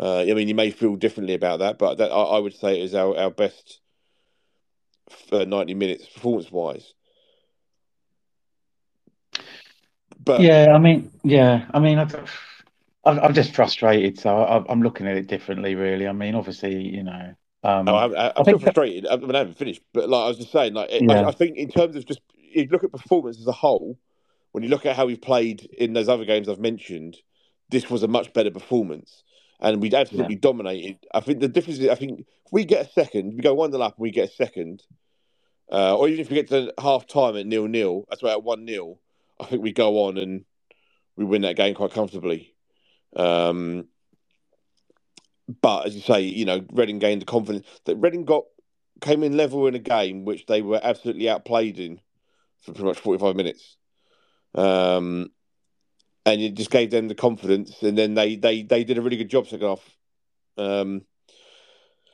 Uh, 0.00 0.20
I 0.20 0.32
mean, 0.34 0.46
you 0.46 0.54
may 0.54 0.70
feel 0.70 0.94
differently 0.94 1.34
about 1.34 1.58
that, 1.58 1.76
but 1.76 1.98
that, 1.98 2.12
I, 2.12 2.22
I, 2.22 2.38
would 2.38 2.54
say 2.54 2.78
it 2.78 2.84
is 2.84 2.94
our, 2.94 3.18
our 3.18 3.30
best 3.32 3.80
uh, 5.32 5.44
90 5.44 5.74
minutes 5.74 6.06
performance 6.06 6.52
wise. 6.52 6.94
But 10.22 10.40
yeah, 10.40 10.68
I 10.72 10.78
mean, 10.78 11.10
yeah, 11.24 11.66
I 11.74 11.80
mean, 11.80 11.98
I, 11.98 12.06
I'm 13.04 13.34
just 13.34 13.54
frustrated, 13.54 14.20
so 14.20 14.36
I'm 14.68 14.82
looking 14.82 15.06
at 15.06 15.16
it 15.16 15.26
differently. 15.26 15.74
Really, 15.74 16.06
I 16.06 16.12
mean, 16.12 16.34
obviously, 16.34 16.76
you 16.76 17.02
know. 17.02 17.34
Um, 17.64 17.88
oh, 17.88 17.94
I, 17.94 18.28
I, 18.28 18.32
I'm 18.36 18.44
still 18.44 18.58
frustrated. 18.58 19.06
I, 19.06 19.16
mean, 19.16 19.34
I 19.34 19.38
haven't 19.38 19.58
finished, 19.58 19.82
but 19.92 20.08
like 20.08 20.24
I 20.24 20.28
was 20.28 20.38
just 20.38 20.52
saying, 20.52 20.74
like 20.74 20.90
yeah. 20.92 21.22
I, 21.22 21.28
I, 21.28 21.30
think 21.32 21.56
in 21.56 21.68
terms 21.68 21.96
of 21.96 22.06
just 22.06 22.20
you 22.34 22.68
look 22.70 22.84
at 22.84 22.92
performance 22.92 23.38
as 23.40 23.46
a 23.46 23.52
whole, 23.52 23.98
when 24.52 24.62
you 24.62 24.70
look 24.70 24.86
at 24.86 24.94
how 24.94 25.06
we've 25.06 25.20
played 25.20 25.62
in 25.76 25.92
those 25.92 26.08
other 26.08 26.24
games 26.24 26.48
I've 26.48 26.60
mentioned, 26.60 27.16
this 27.68 27.90
was 27.90 28.02
a 28.02 28.08
much 28.08 28.32
better 28.32 28.50
performance, 28.50 29.24
and 29.60 29.82
we 29.82 29.92
absolutely 29.92 30.34
yeah. 30.34 30.40
dominated. 30.40 30.98
I 31.12 31.20
think 31.20 31.40
the 31.40 31.48
difference 31.48 31.80
is, 31.80 31.88
I 31.88 31.96
think 31.96 32.20
if 32.20 32.52
we 32.52 32.64
get 32.64 32.86
a 32.86 32.92
second, 32.92 33.34
we 33.34 33.42
go 33.42 33.54
one 33.54 33.74
up, 33.74 33.96
and 33.96 34.02
we 34.02 34.12
get 34.12 34.30
a 34.30 34.32
second, 34.32 34.84
uh, 35.70 35.96
or 35.96 36.08
even 36.08 36.20
if 36.20 36.30
we 36.30 36.36
get 36.36 36.48
to 36.48 36.72
half 36.78 37.08
time 37.08 37.36
at 37.36 37.46
nil 37.46 37.66
nil, 37.66 38.06
that's 38.08 38.22
about 38.22 38.44
one 38.44 38.64
nil. 38.64 39.00
I 39.40 39.46
think 39.46 39.62
we 39.62 39.72
go 39.72 40.04
on 40.04 40.16
and 40.16 40.44
we 41.16 41.24
win 41.24 41.42
that 41.42 41.56
game 41.56 41.74
quite 41.74 41.92
comfortably. 41.92 42.54
Um, 43.16 43.88
but 45.62 45.86
as 45.86 45.94
you 45.94 46.02
say, 46.02 46.20
you 46.20 46.44
know, 46.44 46.64
Reading 46.72 46.98
gained 46.98 47.22
the 47.22 47.26
confidence 47.26 47.66
that 47.84 47.96
Reading 47.96 48.24
got 48.24 48.44
came 49.00 49.22
in 49.22 49.36
level 49.36 49.66
in 49.66 49.74
a 49.74 49.80
game 49.80 50.24
which 50.24 50.46
they 50.46 50.60
were 50.60 50.80
absolutely 50.82 51.28
outplayed 51.28 51.78
in 51.78 52.00
for 52.62 52.72
pretty 52.72 52.86
much 52.86 52.98
forty 52.98 53.20
five 53.20 53.36
minutes. 53.36 53.76
Um, 54.54 55.30
and 56.26 56.40
it 56.40 56.54
just 56.54 56.70
gave 56.70 56.90
them 56.90 57.08
the 57.08 57.14
confidence, 57.14 57.82
and 57.82 57.96
then 57.96 58.14
they 58.14 58.36
they 58.36 58.62
they 58.62 58.84
did 58.84 58.98
a 58.98 59.02
really 59.02 59.16
good 59.16 59.30
job 59.30 59.46
second 59.46 59.66
off. 59.66 59.96
Um, 60.56 61.02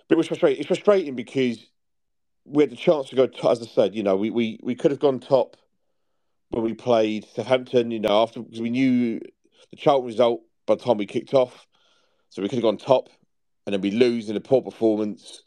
but 0.08 0.14
it 0.14 0.18
was 0.18 0.28
frustrating. 0.28 0.60
It's 0.60 0.68
frustrating 0.68 1.16
because 1.16 1.66
we 2.44 2.62
had 2.62 2.70
the 2.70 2.76
chance 2.76 3.08
to 3.08 3.16
go. 3.16 3.24
as 3.48 3.62
I 3.62 3.66
said, 3.66 3.94
you 3.94 4.02
know, 4.02 4.16
we, 4.16 4.30
we, 4.30 4.60
we 4.62 4.74
could 4.74 4.90
have 4.90 5.00
gone 5.00 5.18
top 5.18 5.56
when 6.50 6.62
we 6.62 6.74
played 6.74 7.26
Southampton. 7.34 7.90
You 7.90 8.00
know, 8.00 8.22
after 8.22 8.42
because 8.42 8.60
we 8.60 8.70
knew 8.70 9.20
the 9.70 9.76
Charlton 9.76 10.06
result 10.06 10.42
by 10.66 10.74
the 10.74 10.84
time 10.84 10.98
we 10.98 11.06
kicked 11.06 11.34
off. 11.34 11.66
So 12.30 12.42
we 12.42 12.48
could 12.48 12.56
have 12.56 12.64
gone 12.64 12.78
top, 12.78 13.10
and 13.66 13.74
then 13.74 13.80
we 13.80 13.90
lose 13.90 14.28
in 14.30 14.36
a 14.36 14.40
poor 14.40 14.62
performance, 14.62 15.42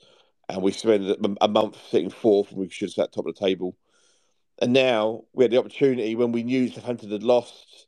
and 0.49 0.61
we 0.61 0.71
spend 0.71 1.15
a 1.41 1.47
month 1.47 1.77
sitting 1.89 2.09
fourth, 2.09 2.51
and 2.51 2.59
we 2.59 2.69
should 2.69 2.89
have 2.89 2.93
sat 2.93 3.13
top 3.13 3.27
of 3.27 3.35
the 3.35 3.39
table. 3.47 3.75
And 4.59 4.73
now 4.73 5.23
we 5.33 5.43
had 5.43 5.51
the 5.51 5.59
opportunity 5.59 6.15
when 6.15 6.31
we 6.31 6.43
knew 6.43 6.69
Southampton 6.69 7.11
had 7.11 7.23
lost, 7.23 7.87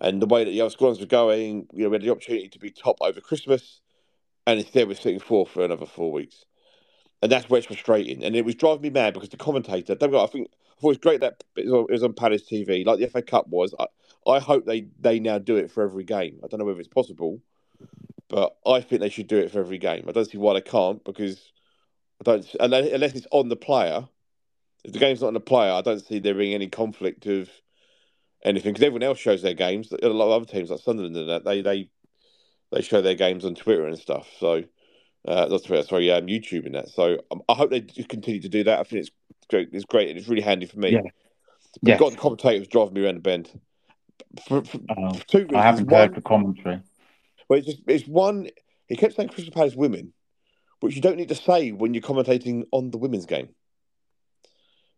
and 0.00 0.20
the 0.22 0.26
way 0.26 0.44
that 0.44 0.50
the 0.50 0.60
other 0.62 0.70
squads 0.70 1.00
were 1.00 1.06
going, 1.06 1.66
you 1.72 1.84
know, 1.84 1.90
we 1.90 1.96
had 1.96 2.02
the 2.02 2.10
opportunity 2.10 2.48
to 2.50 2.58
be 2.58 2.70
top 2.70 2.98
over 3.00 3.20
Christmas, 3.20 3.80
and 4.46 4.60
instead 4.60 4.88
we're 4.88 4.94
sitting 4.94 5.20
fourth 5.20 5.50
for 5.50 5.64
another 5.64 5.86
four 5.86 6.12
weeks. 6.12 6.44
and 7.22 7.30
that's 7.32 7.48
where 7.48 7.58
it's 7.58 7.66
frustrating. 7.66 8.24
And 8.24 8.36
it 8.36 8.44
was 8.44 8.54
driving 8.54 8.82
me 8.82 8.90
mad 8.90 9.14
because 9.14 9.28
the 9.30 9.36
commentator, 9.36 9.94
I 9.94 10.26
think 10.26 10.48
I 10.78 10.80
thought 10.80 10.88
it 10.88 10.88
was 10.88 10.98
great 10.98 11.20
that 11.20 11.42
it 11.56 11.64
was 11.64 11.72
on, 11.74 11.86
it 11.88 11.92
was 11.92 12.02
on 12.02 12.12
Palace 12.14 12.42
TV, 12.50 12.84
like 12.86 12.98
the 12.98 13.08
FA 13.08 13.22
Cup 13.22 13.48
was. 13.48 13.74
I, 13.78 13.86
I 14.30 14.38
hope 14.40 14.66
they 14.66 14.88
they 15.00 15.18
now 15.20 15.38
do 15.38 15.56
it 15.56 15.70
for 15.70 15.82
every 15.82 16.04
game. 16.04 16.40
I 16.44 16.48
don't 16.48 16.58
know 16.60 16.66
whether 16.66 16.80
it's 16.80 16.88
possible, 16.88 17.40
but 18.28 18.56
I 18.66 18.80
think 18.80 19.00
they 19.00 19.08
should 19.08 19.28
do 19.28 19.38
it 19.38 19.50
for 19.50 19.60
every 19.60 19.78
game. 19.78 20.04
I 20.08 20.12
don't 20.12 20.30
see 20.30 20.38
why 20.38 20.54
they 20.54 20.60
can't 20.60 21.02
because 21.04 21.52
I 22.20 22.24
don't 22.24 22.56
unless, 22.60 22.92
unless 22.92 23.14
it's 23.14 23.26
on 23.30 23.48
the 23.48 23.56
player. 23.56 24.08
If 24.84 24.92
the 24.92 24.98
game's 24.98 25.20
not 25.20 25.28
on 25.28 25.34
the 25.34 25.40
player, 25.40 25.72
I 25.72 25.80
don't 25.80 26.04
see 26.04 26.20
there 26.20 26.34
being 26.34 26.54
any 26.54 26.68
conflict 26.68 27.26
of 27.26 27.50
anything 28.44 28.72
because 28.72 28.84
everyone 28.84 29.02
else 29.02 29.18
shows 29.18 29.42
their 29.42 29.54
games. 29.54 29.92
A 29.92 30.08
lot 30.08 30.26
of 30.26 30.42
other 30.42 30.50
teams 30.50 30.70
like 30.70 30.80
Sunderland 30.80 31.16
and 31.16 31.28
that 31.28 31.44
they 31.44 31.60
they 31.60 31.90
they 32.72 32.82
show 32.82 33.00
their 33.00 33.14
games 33.14 33.44
on 33.44 33.54
Twitter 33.54 33.86
and 33.86 33.98
stuff. 33.98 34.28
So 34.38 34.62
uh, 35.26 35.48
that's 35.48 35.64
Twitter, 35.64 35.82
sorry, 35.82 36.08
yeah, 36.08 36.16
I'm 36.16 36.26
YouTube 36.26 36.66
and 36.66 36.74
that. 36.74 36.88
So 36.88 37.20
um, 37.30 37.42
I 37.48 37.54
hope 37.54 37.70
they 37.70 37.80
continue 37.80 38.40
to 38.40 38.48
do 38.48 38.64
that. 38.64 38.78
I 38.78 38.82
think 38.84 39.00
it's 39.00 39.10
great. 39.48 39.70
It's 39.72 39.84
great 39.84 40.08
and 40.08 40.18
it's 40.18 40.28
really 40.28 40.42
handy 40.42 40.66
for 40.66 40.78
me. 40.78 40.90
Yeah. 40.90 41.02
But 41.82 41.90
yes. 41.90 42.00
got 42.00 42.12
the 42.12 42.18
commentators 42.18 42.68
driving 42.68 42.94
me 42.94 43.04
around 43.04 43.16
the 43.16 43.20
bend. 43.20 43.60
For, 44.46 44.64
for, 44.64 44.78
oh, 44.96 45.14
for 45.14 45.26
two 45.26 45.38
reasons. 45.38 45.56
I 45.56 45.62
haven't 45.62 45.90
one, 45.90 46.00
heard 46.00 46.14
the 46.14 46.22
commentary. 46.22 46.80
Well, 47.48 47.58
it's 47.58 47.66
just 47.66 47.82
it's 47.86 48.06
one. 48.06 48.48
He 48.86 48.96
kept 48.96 49.16
saying 49.16 49.30
Crystal 49.30 49.52
Palace 49.52 49.74
women, 49.74 50.12
which 50.80 50.94
you 50.94 51.02
don't 51.02 51.16
need 51.16 51.28
to 51.28 51.34
say 51.34 51.72
when 51.72 51.94
you're 51.94 52.02
commentating 52.02 52.64
on 52.70 52.90
the 52.90 52.98
women's 52.98 53.26
game. 53.26 53.48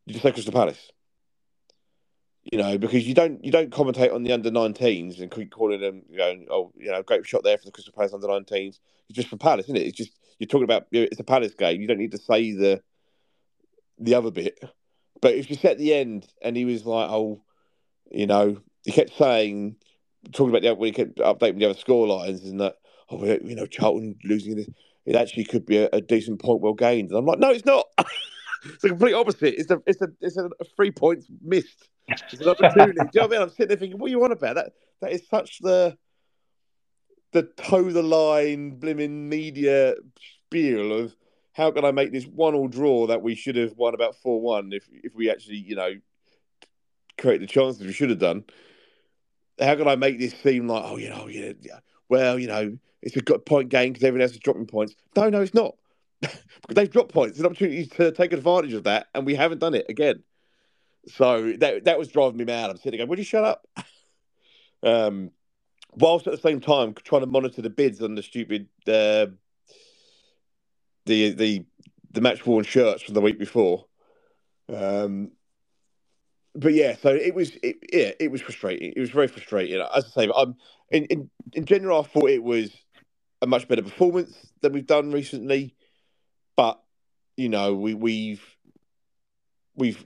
You 0.07 0.15
just 0.15 0.23
say 0.23 0.33
Crystal 0.33 0.53
Palace 0.53 0.91
you 2.51 2.59
know, 2.59 2.79
because 2.79 3.07
you 3.07 3.15
don't 3.15 3.45
you 3.45 3.53
don't 3.53 3.71
commentate 3.71 4.15
on 4.15 4.23
the 4.23 4.33
under 4.33 4.51
19s 4.51 5.21
and 5.21 5.31
keep 5.31 5.51
calling 5.51 5.81
them, 5.81 6.03
you 6.09 6.17
know, 6.17 6.35
oh, 6.51 6.73
you 6.77 6.91
know, 6.91 7.03
great 7.03 7.27
shot 7.27 7.45
there 7.45 7.59
for 7.59 7.67
the 7.67 7.71
Crystal 7.71 7.93
Palace 7.93 8.15
under 8.15 8.27
19s. 8.27 8.79
It's 9.09 9.17
just 9.17 9.29
for 9.29 9.37
Palace, 9.37 9.65
isn't 9.67 9.77
it? 9.77 9.87
It's 9.87 9.97
just 9.97 10.13
you're 10.39 10.47
talking 10.47 10.65
about 10.65 10.87
it's 10.91 11.21
a 11.21 11.25
Palace 11.25 11.55
game. 11.55 11.81
You 11.81 11.87
don't 11.87 11.99
need 11.99 12.13
to 12.13 12.19
say 12.19 12.53
the 12.53 12.83
the 13.99 14.15
other 14.15 14.31
bit. 14.31 14.59
But 15.21 15.35
if 15.35 15.51
you 15.51 15.57
set 15.57 15.79
the 15.79 15.93
end 15.93 16.27
and 16.41 16.57
he 16.57 16.65
was 16.65 16.87
like, 16.87 17.11
oh, 17.11 17.43
you 18.11 18.27
know, 18.27 18.59
he 18.85 18.93
kept 18.93 19.17
saying, 19.19 19.77
talking 20.33 20.51
about 20.51 20.63
the 20.63 20.75
when 20.75 20.89
he 20.89 20.93
kept 20.93 21.19
updating 21.19 21.59
the 21.59 21.67
other 21.67 21.79
score 21.79 22.07
lines 22.07 22.45
and 22.45 22.61
that, 22.61 22.77
oh, 23.11 23.25
you 23.25 23.55
know, 23.55 23.67
Charlton 23.67 24.17
losing 24.25 24.57
this, 24.57 24.69
it 25.07 25.17
actually 25.17 25.45
could 25.45 25.67
be 25.67 25.79
a, 25.79 25.89
a 25.93 26.01
decent 26.01 26.41
point 26.41 26.61
well 26.61 26.75
gained. 26.75 27.11
And 27.11 27.19
I'm 27.19 27.27
like, 27.27 27.39
no, 27.39 27.51
it's 27.51 27.65
not. 27.65 27.87
it's 28.65 28.83
the 28.83 28.91
complete 28.91 29.15
opposite. 29.15 29.55
It's 29.59 29.71
a 29.71 29.81
it's 29.87 30.03
a 30.03 30.09
it's 30.21 30.37
a 30.37 30.49
three 30.77 30.91
points 30.91 31.27
missed. 31.43 31.89
It's 32.09 32.41
an 32.41 32.49
opportunity. 32.49 32.93
Do 32.93 33.07
you 33.15 33.21
know 33.21 33.23
what 33.23 33.25
I 33.25 33.29
mean? 33.29 33.43
I'm 33.43 33.51
sitting 33.51 33.69
there 33.69 33.77
thinking, 33.77 33.99
what 33.99 34.09
are 34.09 34.11
you 34.11 34.25
on 34.25 34.33
about? 34.33 34.57
That 34.57 34.73
that 35.01 35.13
is 35.13 35.27
such 35.29 35.59
the 35.61 35.97
the 37.33 37.43
toe 37.43 37.91
the 37.91 38.03
line 38.03 38.79
blimmin' 38.79 39.29
media 39.29 39.95
spiel 40.47 40.93
of 40.93 41.15
how 41.53 41.71
can 41.71 41.85
I 41.85 41.91
make 41.91 42.13
this 42.13 42.25
one 42.25 42.55
all 42.55 42.69
draw 42.69 43.07
that 43.09 43.21
we 43.21 43.35
should 43.35 43.57
have 43.57 43.77
won 43.77 43.95
about 43.95 44.15
four 44.17 44.41
one 44.41 44.73
if 44.73 44.89
if 44.91 45.15
we 45.15 45.31
actually, 45.31 45.57
you 45.57 45.77
know, 45.77 45.95
create 47.19 47.41
the 47.41 47.47
chances 47.47 47.87
we 47.87 47.93
should 47.93 48.11
have 48.11 48.19
done. 48.19 48.45
How 49.61 49.75
can 49.75 49.89
I 49.89 49.97
make 49.97 50.19
this 50.19 50.35
seem 50.35 50.69
like, 50.69 50.85
oh, 50.85 50.97
you 50.97 51.09
know, 51.09 51.27
yeah, 51.27 51.53
yeah 51.61 51.81
well, 52.09 52.39
you 52.39 52.49
know, 52.49 52.77
it's 53.03 53.17
a 53.17 53.21
good 53.21 53.45
point 53.45 53.69
game 53.69 53.93
because 53.93 54.05
everyone 54.05 54.23
else 54.23 54.33
is 54.33 54.39
dropping 54.39 54.67
points. 54.67 54.95
No, 55.17 55.29
no, 55.29 55.41
it's 55.41 55.55
not. 55.55 55.77
because 56.21 56.41
they've 56.71 56.91
dropped 56.91 57.13
points. 57.13 57.33
It's 57.33 57.41
an 57.41 57.47
opportunity 57.47 57.87
to 57.87 58.13
take 58.13 58.33
advantage 58.33 58.73
of 58.73 58.85
that, 58.85 59.07
and 59.15 59.25
we 59.25 59.35
haven't 59.35 59.59
done 59.59 59.75
it 59.75 59.87
again. 59.89 60.23
So 61.09 61.53
that 61.53 61.85
that 61.85 61.99
was 61.99 62.09
driving 62.09 62.39
me 62.39 62.45
mad. 62.45 62.71
I'm 62.71 62.77
sitting 62.77 62.99
going, 62.99 63.09
"Would 63.09 63.19
you 63.19 63.25
shut 63.25 63.45
up?" 63.45 63.67
um, 64.83 65.31
whilst 65.93 66.27
at 66.27 66.33
the 66.33 66.41
same 66.41 66.61
time 66.61 66.95
trying 67.05 67.23
to 67.23 67.27
monitor 67.27 67.63
the 67.63 67.71
bids 67.71 68.03
on 68.03 68.15
the 68.15 68.23
stupid 68.23 68.69
uh, 68.87 69.27
the 71.07 71.31
the 71.31 71.65
the 72.11 72.21
match 72.21 72.45
worn 72.45 72.65
shirts 72.65 73.03
from 73.03 73.15
the 73.15 73.21
week 73.21 73.39
before. 73.39 73.85
Um, 74.75 75.31
but 76.59 76.75
yeah, 76.75 76.97
so 77.01 77.11
it 77.11 77.35
was 77.35 77.53
it, 77.63 77.77
yeah, 77.93 78.11
it 78.19 78.31
was 78.33 78.41
frustrating. 78.41 78.93
It 78.95 79.01
was 79.01 79.11
very 79.11 79.29
frustrating. 79.29 79.81
As 79.95 80.07
I 80.07 80.09
say, 80.09 80.31
I'm 80.35 80.57
in, 80.91 81.05
in 81.05 81.31
in 81.53 81.65
general, 81.65 82.01
I 82.01 82.03
thought 82.03 82.31
it 82.31 82.43
was 82.43 82.73
a 83.41 83.47
much 83.47 83.69
better 83.69 83.83
performance 83.83 84.37
than 84.61 84.73
we've 84.73 84.87
done 84.87 85.13
recently. 85.13 85.77
But 86.57 86.81
you 87.37 87.49
know, 87.49 87.75
we 87.75 87.95
we've 87.95 88.45
we've 89.77 90.05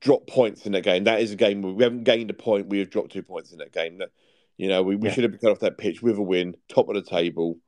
dropped 0.00 0.28
points 0.28 0.64
in 0.64 0.72
that 0.72 0.84
game. 0.84 1.04
That 1.04 1.20
is 1.20 1.32
a 1.32 1.36
game 1.36 1.60
where 1.60 1.74
we 1.74 1.84
haven't 1.84 2.04
gained 2.04 2.30
a 2.30 2.34
point. 2.34 2.70
We 2.70 2.78
have 2.78 2.88
dropped 2.88 3.12
two 3.12 3.22
points 3.22 3.52
in 3.52 3.58
that 3.58 3.72
game. 3.72 3.98
That 3.98 4.10
you 4.56 4.68
know, 4.68 4.82
we, 4.82 4.96
we 4.96 5.08
yeah. 5.08 5.14
should 5.14 5.24
have 5.24 5.32
been 5.32 5.40
cut 5.40 5.52
off 5.52 5.60
that 5.60 5.76
pitch 5.76 6.02
with 6.02 6.16
a 6.16 6.22
win, 6.22 6.56
top 6.70 6.88
of 6.88 6.94
the 6.94 7.02
table, 7.02 7.58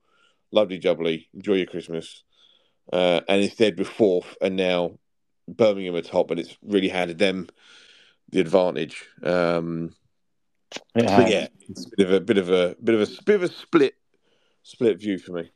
lovely 0.50 0.78
jubbly, 0.78 1.26
enjoy 1.34 1.54
your 1.54 1.66
Christmas. 1.66 2.24
Uh, 2.90 3.20
and 3.28 3.42
instead 3.42 3.78
we're 3.78 3.84
fourth, 3.84 4.34
and 4.40 4.56
now 4.56 4.98
Birmingham 5.46 5.94
are 5.94 6.00
top, 6.00 6.30
and 6.30 6.40
it's 6.40 6.56
really 6.62 6.88
handed 6.88 7.18
them 7.18 7.48
the 8.34 8.40
advantage. 8.40 9.06
Um, 9.22 9.94
yeah, 10.96 11.46
it's 11.68 11.86
a 11.86 11.90
bit 11.96 12.06
of 12.06 12.12
a 12.12 12.20
bit 12.20 12.38
of 12.38 12.50
a 12.50 12.76
bit 12.82 12.94
of 12.96 13.08
a 13.08 13.22
bit 13.22 13.36
of 13.36 13.42
a 13.44 13.48
split 13.48 13.94
split 14.64 15.00
view 15.00 15.18
for 15.18 15.32
me. 15.32 15.50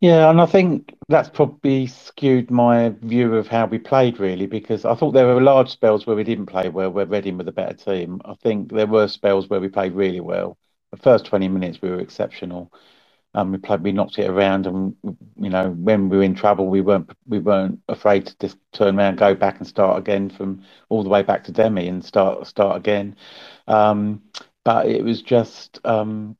Yeah, 0.00 0.30
and 0.30 0.40
I 0.40 0.46
think 0.46 0.94
that's 1.08 1.28
probably 1.28 1.86
skewed 1.86 2.50
my 2.50 2.90
view 3.02 3.34
of 3.34 3.48
how 3.48 3.66
we 3.66 3.78
played 3.78 4.20
really, 4.20 4.46
because 4.46 4.84
I 4.84 4.94
thought 4.94 5.10
there 5.10 5.26
were 5.26 5.40
large 5.40 5.68
spells 5.68 6.06
where 6.06 6.16
we 6.16 6.24
didn't 6.24 6.46
play 6.46 6.68
well, 6.68 6.90
where 6.90 7.04
Reading 7.04 7.36
were 7.36 7.44
the 7.44 7.52
better 7.52 7.74
team. 7.74 8.20
I 8.24 8.34
think 8.34 8.72
there 8.72 8.86
were 8.86 9.08
spells 9.08 9.48
where 9.48 9.60
we 9.60 9.68
played 9.68 9.92
really 9.92 10.20
well. 10.20 10.56
The 10.92 10.98
first 10.98 11.26
20 11.26 11.48
minutes 11.48 11.82
we 11.82 11.90
were 11.90 12.00
exceptional. 12.00 12.72
Um, 13.34 13.52
we 13.52 13.58
played, 13.58 13.82
we 13.82 13.92
knocked 13.92 14.18
it 14.18 14.28
around, 14.28 14.66
and 14.66 14.94
you 15.36 15.50
know 15.50 15.70
when 15.70 16.08
we 16.08 16.16
were 16.18 16.22
in 16.22 16.34
trouble, 16.34 16.66
we 16.68 16.80
weren't 16.80 17.10
we 17.26 17.38
weren't 17.38 17.80
afraid 17.88 18.26
to 18.26 18.36
just 18.40 18.56
turn 18.72 18.98
around, 18.98 19.18
go 19.18 19.34
back, 19.34 19.58
and 19.58 19.66
start 19.66 19.98
again 19.98 20.30
from 20.30 20.62
all 20.88 21.02
the 21.02 21.08
way 21.10 21.22
back 21.22 21.44
to 21.44 21.52
Demi 21.52 21.88
and 21.88 22.04
start 22.04 22.46
start 22.46 22.76
again. 22.76 23.16
Um, 23.68 24.22
but 24.64 24.86
it 24.86 25.04
was 25.04 25.22
just 25.22 25.78
um, 25.84 26.36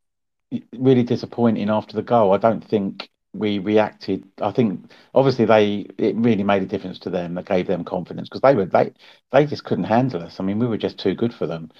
really 0.78 1.02
disappointing 1.02 1.68
after 1.70 1.94
the 1.96 2.02
goal. 2.02 2.32
I 2.32 2.38
don't 2.38 2.64
think 2.64 3.08
we 3.34 3.58
reacted. 3.58 4.24
I 4.40 4.50
think 4.52 4.90
obviously 5.14 5.44
they 5.44 5.86
it 5.98 6.16
really 6.16 6.42
made 6.42 6.62
a 6.62 6.66
difference 6.66 6.98
to 7.00 7.10
them. 7.10 7.34
That 7.34 7.46
gave 7.46 7.66
them 7.66 7.84
confidence 7.84 8.28
because 8.28 8.40
they 8.42 8.54
were 8.54 8.66
they 8.66 8.92
they 9.32 9.46
just 9.46 9.64
couldn't 9.64 9.84
handle 9.84 10.22
us. 10.22 10.40
I 10.40 10.44
mean, 10.44 10.58
we 10.58 10.66
were 10.66 10.78
just 10.78 10.98
too 10.98 11.14
good 11.14 11.34
for 11.34 11.46
them. 11.46 11.70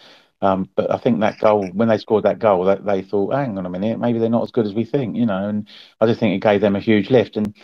Um, 0.41 0.69
but 0.77 0.91
I 0.91 0.99
think 0.99 1.21
that 1.21 1.39
goal, 1.41 1.67
when 1.73 1.89
they 1.89 1.99
scored 1.99 2.25
that 2.25 2.39
goal, 2.39 2.65
that 2.65 2.85
they 2.85 3.03
thought, 3.03 3.35
hang 3.35 3.59
on 3.59 3.67
a 3.67 3.71
minute, 3.71 3.99
maybe 3.99 4.19
they're 4.19 4.29
not 4.29 4.45
as 4.45 4.51
good 4.53 4.67
as 4.67 4.75
we 4.75 4.85
think, 4.85 5.17
you 5.17 5.27
know. 5.27 5.49
And 5.49 5.69
I 6.01 6.07
just 6.07 6.21
think 6.21 6.35
it 6.35 6.47
gave 6.47 6.61
them 6.61 6.77
a 6.77 6.81
huge 6.81 7.11
lift. 7.11 7.37
And 7.37 7.55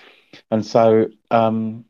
and 0.50 0.64
so 0.66 1.06
um, 1.30 1.84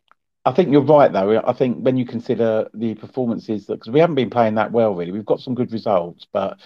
I 0.45 0.53
think 0.53 0.71
you're 0.71 0.83
right, 0.83 1.13
though. 1.13 1.43
I 1.47 1.53
think 1.55 1.79
when 1.79 1.97
you 1.97 2.05
consider 2.05 2.69
the 2.75 2.95
performances, 2.95 3.67
because 3.67 3.91
we 3.91 4.01
haven't 4.01 4.17
been 4.17 4.31
playing 4.31 4.57
that 4.57 4.73
well, 4.73 4.95
really, 4.95 5.13
we've 5.13 5.25
got 5.25 5.41
some 5.41 5.55
good 5.55 5.73
results, 5.73 6.27
but 6.33 6.59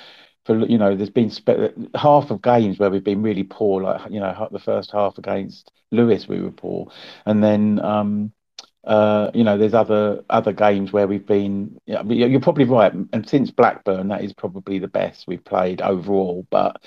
for 0.44 0.58
you 0.66 0.78
know, 0.78 0.96
there's 0.96 1.10
been 1.10 1.30
spe- 1.30 1.76
half 1.94 2.30
of 2.30 2.42
games 2.42 2.78
where 2.78 2.90
we've 2.90 3.04
been 3.04 3.22
really 3.22 3.44
poor, 3.44 3.82
like 3.82 4.10
you 4.10 4.20
know, 4.20 4.48
the 4.50 4.58
first 4.58 4.90
half 4.90 5.18
against 5.18 5.70
Lewes, 5.92 6.26
we 6.28 6.40
were 6.40 6.50
poor, 6.50 6.90
and 7.26 7.42
then 7.42 7.78
um, 7.80 8.32
uh, 8.88 9.30
you 9.34 9.44
know, 9.44 9.58
there's 9.58 9.74
other 9.74 10.24
other 10.30 10.52
games 10.54 10.92
where 10.92 11.06
we've 11.06 11.26
been. 11.26 11.78
Yeah, 11.84 12.02
you're 12.04 12.40
probably 12.40 12.64
right, 12.64 12.92
and 12.92 13.28
since 13.28 13.50
Blackburn, 13.50 14.08
that 14.08 14.24
is 14.24 14.32
probably 14.32 14.78
the 14.78 14.88
best 14.88 15.26
we've 15.26 15.44
played 15.44 15.82
overall. 15.82 16.46
But 16.48 16.80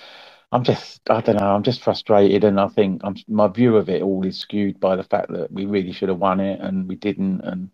I'm 0.52 0.64
just, 0.64 1.00
I 1.12 1.22
don't 1.22 1.40
know, 1.40 1.56
I'm 1.56 1.62
just 1.62 1.84
frustrated, 1.84 2.44
and 2.44 2.60
I 2.60 2.70
think 2.70 3.02
I'm, 3.04 3.16
my 3.28 3.48
view 3.48 3.78
of 3.78 3.88
it 3.88 4.02
all 4.02 4.26
is 4.26 4.40
skewed 4.40 4.80
by 4.80 4.96
the 4.96 5.04
fact 5.04 5.32
that 5.32 5.52
we 5.52 5.68
really 5.68 5.92
should 5.92 6.10
have 6.10 6.18
won 6.18 6.40
it 6.40 6.60
and 6.60 6.88
we 6.88 6.96
didn't, 6.96 7.42
and 7.42 7.70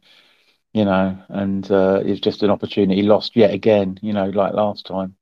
you 0.74 0.84
know, 0.84 1.18
and 1.30 1.72
uh, 1.72 2.02
it's 2.06 2.20
just 2.20 2.44
an 2.44 2.52
opportunity 2.52 3.04
lost 3.04 3.38
yet 3.38 3.54
again, 3.54 3.98
you 4.02 4.12
know, 4.12 4.26
like 4.26 4.54
last 4.54 4.86
time. 4.86 5.16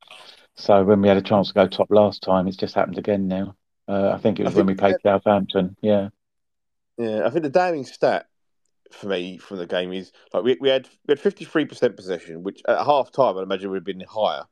So 0.55 0.83
when 0.83 1.01
we 1.01 1.09
had 1.09 1.17
a 1.17 1.21
chance 1.21 1.49
to 1.49 1.53
go 1.53 1.67
top 1.67 1.91
last 1.91 2.23
time, 2.23 2.47
it's 2.47 2.57
just 2.57 2.73
happened 2.73 2.97
again 2.97 3.27
now. 3.27 3.55
Uh, 3.87 4.09
I 4.09 4.17
think 4.17 4.39
it 4.39 4.45
was 4.45 4.55
when 4.55 4.65
we 4.65 4.73
played 4.73 4.95
Southampton. 5.03 5.77
Yeah. 5.79 6.09
Yeah, 6.97 7.25
I 7.25 7.29
think 7.29 7.43
the 7.43 7.49
damning 7.49 7.85
stat 7.85 8.25
for 8.95 9.07
me 9.07 9.37
from 9.37 9.57
the 9.57 9.67
game 9.67 9.93
is 9.93 10.11
like 10.33 10.43
we, 10.43 10.57
we 10.59 10.69
had 10.69 10.87
we 11.07 11.11
had 11.11 11.19
fifty 11.19 11.45
three 11.45 11.65
percent 11.65 11.95
possession, 11.95 12.43
which 12.43 12.61
at 12.67 12.85
half 12.85 13.11
time 13.11 13.37
I 13.37 13.43
imagine 13.43 13.73
have 13.73 13.83
been 13.83 14.03
higher. 14.07 14.43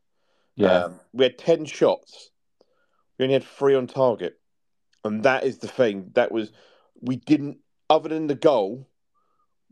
Yeah. 0.56 0.86
Um, 0.86 1.00
we 1.14 1.24
had 1.24 1.38
ten 1.38 1.66
shots. 1.66 2.30
We 3.18 3.24
only 3.24 3.34
had 3.34 3.44
three 3.44 3.76
on 3.76 3.88
target, 3.88 4.39
and 5.04 5.24
that 5.24 5.44
is 5.44 5.60
the 5.60 5.68
thing. 5.68 6.12
That 6.14 6.32
was 6.32 6.52
we 7.02 7.16
didn't 7.16 7.58
other 7.89 8.10
than 8.10 8.28
the 8.28 8.36
goal, 8.36 8.89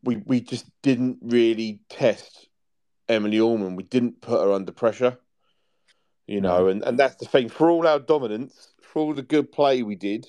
we 0.04 0.18
we 0.18 0.42
just 0.42 0.66
didn't 0.82 1.20
really 1.22 1.82
test 1.90 2.48
Emily 3.10 3.40
Orman. 3.40 3.76
We 3.76 3.84
didn't 3.84 4.22
put 4.22 4.42
her 4.42 4.52
under 4.52 4.72
pressure 4.72 5.18
you 6.32 6.40
know, 6.40 6.68
and, 6.68 6.82
and 6.84 6.98
that's 6.98 7.16
the 7.16 7.26
thing. 7.26 7.50
For 7.50 7.70
all 7.70 7.86
our 7.86 8.00
dominance, 8.00 8.74
for 8.82 9.00
all 9.00 9.14
the 9.14 9.22
good 9.22 9.52
play 9.52 9.84
we 9.84 9.96
did, 9.96 10.26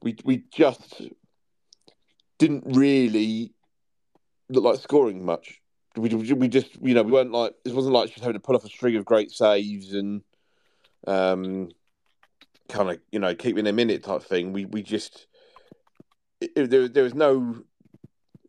we 0.00 0.16
we 0.24 0.44
just 0.52 1.02
didn't 2.38 2.64
really 2.66 3.52
look 4.48 4.64
like 4.64 4.80
scoring 4.80 5.24
much. 5.24 5.60
We, 5.96 6.10
we 6.14 6.48
just, 6.48 6.76
you 6.82 6.92
know, 6.94 7.02
we 7.02 7.12
weren't 7.12 7.32
like 7.32 7.54
it 7.64 7.72
wasn't 7.72 7.94
like 7.94 8.08
she 8.08 8.14
was 8.16 8.22
having 8.22 8.34
to 8.34 8.40
pull 8.40 8.54
off 8.54 8.64
a 8.64 8.68
string 8.68 8.96
of 8.96 9.04
great 9.04 9.30
saves 9.30 9.94
and 9.94 10.22
um, 11.06 11.70
kind 12.68 12.90
of, 12.90 12.98
you 13.10 13.18
know, 13.18 13.34
keeping 13.34 13.64
them 13.64 13.78
in 13.78 13.88
it 13.88 14.04
type 14.04 14.22
thing. 14.22 14.52
We 14.52 14.66
we 14.66 14.82
just 14.82 15.26
it, 16.40 16.70
there, 16.70 16.88
there 16.88 17.04
was 17.04 17.14
no 17.14 17.62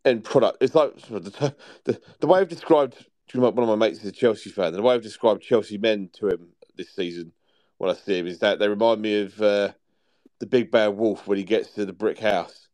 end 0.04 0.24
product. 0.24 0.58
It's 0.60 0.74
like 0.74 0.96
the, 1.08 1.54
the, 1.84 2.00
the 2.20 2.26
way 2.26 2.40
I've 2.40 2.48
described 2.48 3.06
one 3.34 3.58
of 3.58 3.68
my 3.68 3.76
mates 3.76 4.00
is 4.00 4.06
a 4.06 4.12
Chelsea 4.12 4.50
fan, 4.50 4.72
the 4.72 4.82
way 4.82 4.94
I've 4.94 5.02
described 5.02 5.42
Chelsea 5.42 5.78
men 5.78 6.08
to 6.14 6.28
him 6.28 6.48
this 6.76 6.94
season 6.94 7.32
when 7.78 7.90
I 7.90 7.94
see 7.94 8.18
him 8.18 8.26
is 8.26 8.38
that 8.38 8.58
they 8.58 8.68
remind 8.68 9.02
me 9.02 9.20
of 9.22 9.40
uh, 9.40 9.72
the 10.38 10.46
big 10.46 10.70
bad 10.70 10.88
wolf 10.88 11.26
when 11.26 11.38
he 11.38 11.44
gets 11.44 11.70
to 11.74 11.84
the 11.84 11.92
brick 11.92 12.18
house 12.18 12.67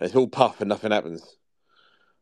it's 0.00 0.14
all 0.16 0.28
puff 0.28 0.60
and 0.60 0.68
nothing 0.68 0.92
happens. 0.92 1.36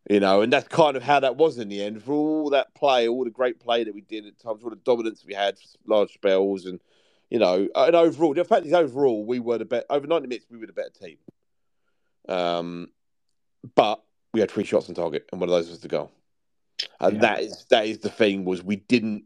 You 0.09 0.21
know, 0.21 0.41
and 0.41 0.51
that's 0.51 0.69
kind 0.69 0.97
of 0.97 1.03
how 1.03 1.21
that 1.21 1.37
was 1.37 1.59
in 1.59 1.69
the 1.69 1.83
end. 1.83 2.03
For 2.03 2.13
all 2.13 2.51
that 2.51 2.75
play, 2.75 3.09
all 3.09 3.25
the 3.25 3.31
great 3.31 3.61
play 3.61 3.85
that 3.85 3.95
we 3.95 4.01
did 4.01 4.27
at 4.27 4.39
times, 4.39 4.63
all 4.63 4.71
the 4.71 4.77
dominance 4.77 5.25
we 5.27 5.35
had, 5.35 5.59
for 5.59 5.67
large 5.87 6.15
spells, 6.15 6.65
and 6.65 6.81
you 7.29 7.39
know, 7.39 7.69
and 7.75 7.95
overall, 7.95 8.33
the 8.33 8.45
fact 8.45 8.65
is, 8.65 8.73
overall, 8.73 9.27
we 9.27 9.39
were 9.39 9.59
the 9.59 9.67
better. 9.67 9.85
Over 9.91 10.07
ninety 10.07 10.29
minutes, 10.29 10.47
we 10.51 10.57
were 10.57 10.67
the 10.67 10.73
better 10.73 10.91
team. 10.91 11.19
Um, 12.27 12.89
but 13.75 14.03
we 14.33 14.41
had 14.41 14.51
three 14.51 14.65
shots 14.65 14.89
on 14.89 14.95
target, 14.95 15.29
and 15.31 15.41
one 15.41 15.51
of 15.51 15.55
those 15.55 15.69
was 15.69 15.81
the 15.81 15.89
goal. 15.89 16.11
And 17.01 17.17
yeah. 17.17 17.21
that 17.21 17.41
is 17.43 17.67
that 17.69 17.87
is 17.87 17.99
the 17.99 18.09
thing 18.09 18.47
was 18.47 18.63
we 18.63 18.77
didn't. 18.77 19.25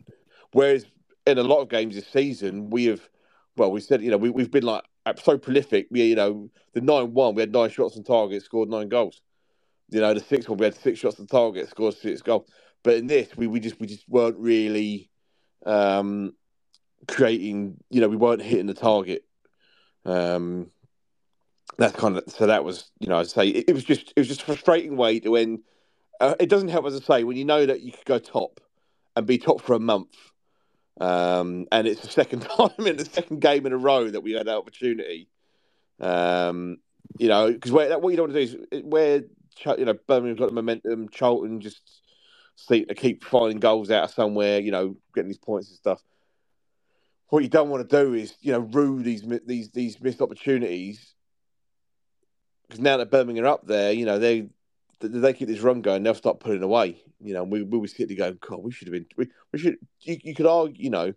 Whereas 0.53 0.86
in 1.26 1.38
a 1.38 1.42
lot 1.42 1.61
of 1.61 1.68
games 1.68 1.94
this 1.94 2.09
season, 2.09 2.70
we 2.70 2.86
have, 2.86 3.09
well, 3.57 3.70
we 3.70 3.80
said 3.80 4.03
you 4.03 4.11
know 4.11 4.16
we 4.16 4.30
we've 4.30 4.50
been 4.50 4.64
like 4.64 4.84
so 5.22 5.38
prolific. 5.38 5.88
We 5.90 6.05
you 6.05 6.16
know 6.16 6.50
the 6.74 6.80
nine 6.80 7.12
one, 7.12 7.34
we 7.34 7.42
had 7.42 7.53
nine 7.53 7.70
shots 7.70 7.96
on 7.96 8.05
target, 8.05 8.42
scored 8.42 8.68
nine 8.68 8.88
goals. 8.88 9.20
You 9.90 10.00
know 10.00 10.14
the 10.14 10.20
six 10.20 10.48
one, 10.48 10.59
we 10.59 10.64
had 10.64 10.74
six 10.74 10.98
shots 10.98 11.20
on 11.20 11.26
target, 11.26 11.68
scored 11.68 11.94
six 11.94 12.22
goals. 12.22 12.48
But 12.82 12.94
in 12.94 13.07
this, 13.07 13.36
we, 13.36 13.46
we 13.46 13.61
just 13.61 13.78
we 13.80 13.86
just 13.86 14.09
weren't 14.09 14.38
really 14.38 15.11
um, 15.66 16.34
creating. 17.07 17.76
You 17.90 18.00
know, 18.00 18.09
we 18.09 18.16
weren't 18.16 18.42
hitting 18.42 18.66
the 18.66 18.74
target. 18.74 19.24
Um, 20.05 20.70
that's 21.78 21.96
kind 21.96 22.16
of 22.16 22.24
so 22.28 22.46
that 22.46 22.64
was 22.64 22.90
you 23.00 23.09
know 23.09 23.18
I'd 23.18 23.28
say 23.28 23.48
it, 23.48 23.66
it 23.68 23.72
was 23.72 23.84
just 23.84 24.12
it 24.16 24.20
was 24.20 24.28
just 24.28 24.42
a 24.42 24.44
frustrating 24.46 24.96
way 24.96 25.20
to 25.20 25.36
end. 25.36 25.61
uh, 26.20 26.34
it 26.38 26.48
doesn't 26.48 26.68
help 26.68 26.86
as 26.86 26.96
I 26.96 27.00
say 27.00 27.24
when 27.24 27.36
you 27.36 27.44
know 27.44 27.64
that 27.66 27.80
you 27.80 27.92
could 27.92 28.05
go 28.05 28.18
top 28.18 28.61
and 29.16 29.26
be 29.26 29.38
top 29.38 29.61
for 29.61 29.74
a 29.74 29.80
month 29.80 30.14
um, 31.01 31.66
and 31.72 31.86
it's 31.86 32.03
the 32.03 32.11
second 32.11 32.40
time 32.57 32.86
in 32.86 32.97
the 32.97 33.05
second 33.05 33.40
game 33.40 33.66
in 33.66 33.72
a 33.72 33.78
row 33.78 34.09
that 34.09 34.20
we 34.20 34.32
had 34.32 34.47
that 34.47 34.57
opportunity. 34.57 35.28
Um, 36.01 36.78
you 37.18 37.28
know 37.28 37.53
because 37.53 37.70
what 37.72 37.90
you 37.90 38.16
don't 38.16 38.32
want 38.32 38.32
to 38.32 38.47
do 38.47 38.59
is 38.70 38.82
where 38.84 39.22
you 39.76 39.84
know 39.84 39.95
Birmingham's 40.07 40.40
got 40.40 40.49
the 40.49 40.55
momentum 40.55 41.09
Charlton 41.09 41.61
just 41.61 41.82
seem 42.57 42.86
to 42.86 42.95
keep 42.95 43.24
finding 43.24 43.61
goals 43.61 43.90
out 43.90 44.05
of 44.05 44.11
somewhere 44.11 44.61
you 44.61 44.70
know 44.70 44.97
getting 45.14 45.28
these 45.28 45.38
points 45.38 45.68
and 45.68 45.76
stuff. 45.76 46.03
What 47.28 47.43
you 47.43 47.49
don't 47.49 47.70
want 47.70 47.88
to 47.88 48.05
do 48.05 48.14
is 48.14 48.34
you 48.40 48.53
know 48.53 48.61
rue 48.61 49.03
these 49.03 49.24
these 49.47 49.70
these 49.70 50.01
missed 50.01 50.20
opportunities. 50.20 51.14
Because 52.68 52.80
now 52.80 52.97
that 52.97 53.11
Birmingham 53.11 53.45
are 53.45 53.49
up 53.49 53.66
there, 53.66 53.93
you 53.93 54.07
know 54.07 54.18
they 54.18 54.49
they 55.03 55.32
keep 55.32 55.48
this 55.48 55.61
run 55.61 55.82
going, 55.82 56.03
they'll 56.03 56.14
start 56.14 56.40
putting 56.40 56.62
away. 56.62 57.03
You 57.20 57.34
know, 57.34 57.44
we 57.44 57.62
we 57.62 57.78
were 57.78 57.86
sitting 57.86 58.16
going, 58.16 58.38
God, 58.40 58.62
we 58.62 58.72
should 58.72 58.88
have 58.88 58.92
been. 58.92 59.07
We, 59.16 59.28
we 59.53 59.59
should. 59.59 59.76
You, 60.00 60.18
you 60.22 60.34
could 60.34 60.46
argue, 60.46 60.82
you 60.82 60.90
know, 60.90 61.14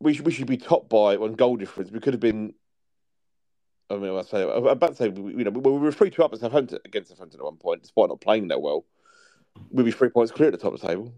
we 0.00 0.14
should 0.14 0.26
we 0.26 0.32
should 0.32 0.46
be 0.46 0.56
top 0.56 0.88
by 0.88 1.16
on 1.16 1.34
goal 1.34 1.56
difference. 1.56 1.90
We 1.90 2.00
could 2.00 2.14
have 2.14 2.20
been. 2.20 2.54
I 3.90 3.96
mean, 3.96 4.14
I 4.16 4.22
say 4.22 4.42
I'm 4.42 4.66
about 4.66 4.90
to 4.90 4.96
say, 4.96 5.06
you 5.06 5.44
know, 5.44 5.50
we 5.50 5.72
were 5.72 5.92
three 5.92 6.10
two 6.10 6.22
up 6.22 6.32
at 6.32 6.40
Southampton 6.40 6.78
against 6.84 7.10
Southampton 7.10 7.40
at 7.40 7.44
one 7.44 7.56
point, 7.56 7.82
despite 7.82 8.08
not 8.08 8.20
playing 8.20 8.48
that 8.48 8.60
well. 8.60 8.84
We'd 9.70 9.84
be 9.84 9.92
three 9.92 10.10
points 10.10 10.30
clear 10.30 10.48
at 10.48 10.52
the 10.52 10.58
top 10.58 10.74
of 10.74 10.80
the 10.80 10.86
table. 10.86 11.14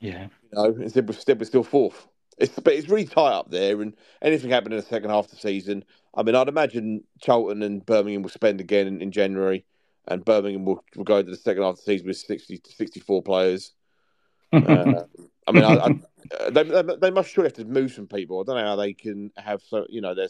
Yeah, 0.00 0.24
you 0.24 0.48
know, 0.52 0.64
instead 0.80 1.08
we're, 1.08 1.36
we're 1.36 1.44
still 1.44 1.64
fourth. 1.64 2.08
It's 2.36 2.58
but 2.58 2.72
it's 2.72 2.88
really 2.88 3.04
tight 3.04 3.32
up 3.32 3.50
there, 3.50 3.80
and 3.80 3.94
anything 4.22 4.50
happened 4.50 4.74
in 4.74 4.80
the 4.80 4.86
second 4.86 5.10
half 5.10 5.26
of 5.26 5.30
the 5.30 5.36
season. 5.36 5.84
I 6.18 6.24
mean, 6.24 6.34
I'd 6.34 6.48
imagine 6.48 7.04
Charlton 7.22 7.62
and 7.62 7.86
Birmingham 7.86 8.22
will 8.22 8.30
spend 8.30 8.60
again 8.60 8.88
in, 8.88 9.00
in 9.00 9.12
January, 9.12 9.64
and 10.08 10.24
Birmingham 10.24 10.64
will, 10.64 10.84
will 10.96 11.04
go 11.04 11.18
into 11.18 11.30
the 11.30 11.36
second 11.36 11.62
half 11.62 11.74
of 11.74 11.76
the 11.76 11.82
season 11.82 12.08
with 12.08 12.16
60 12.16 12.58
to 12.58 12.72
64 12.72 13.22
players. 13.22 13.72
uh, 14.52 15.04
I 15.46 15.52
mean, 15.52 15.64
I, 15.64 15.76
I, 15.76 16.50
they, 16.50 16.82
they 17.00 17.10
must 17.12 17.30
surely 17.30 17.48
have 17.48 17.56
to 17.58 17.64
move 17.64 17.92
some 17.92 18.08
people. 18.08 18.40
I 18.40 18.44
don't 18.44 18.56
know 18.56 18.66
how 18.66 18.74
they 18.74 18.94
can 18.94 19.30
have 19.36 19.62
so 19.62 19.86
you 19.88 20.00
know 20.00 20.14
their 20.16 20.28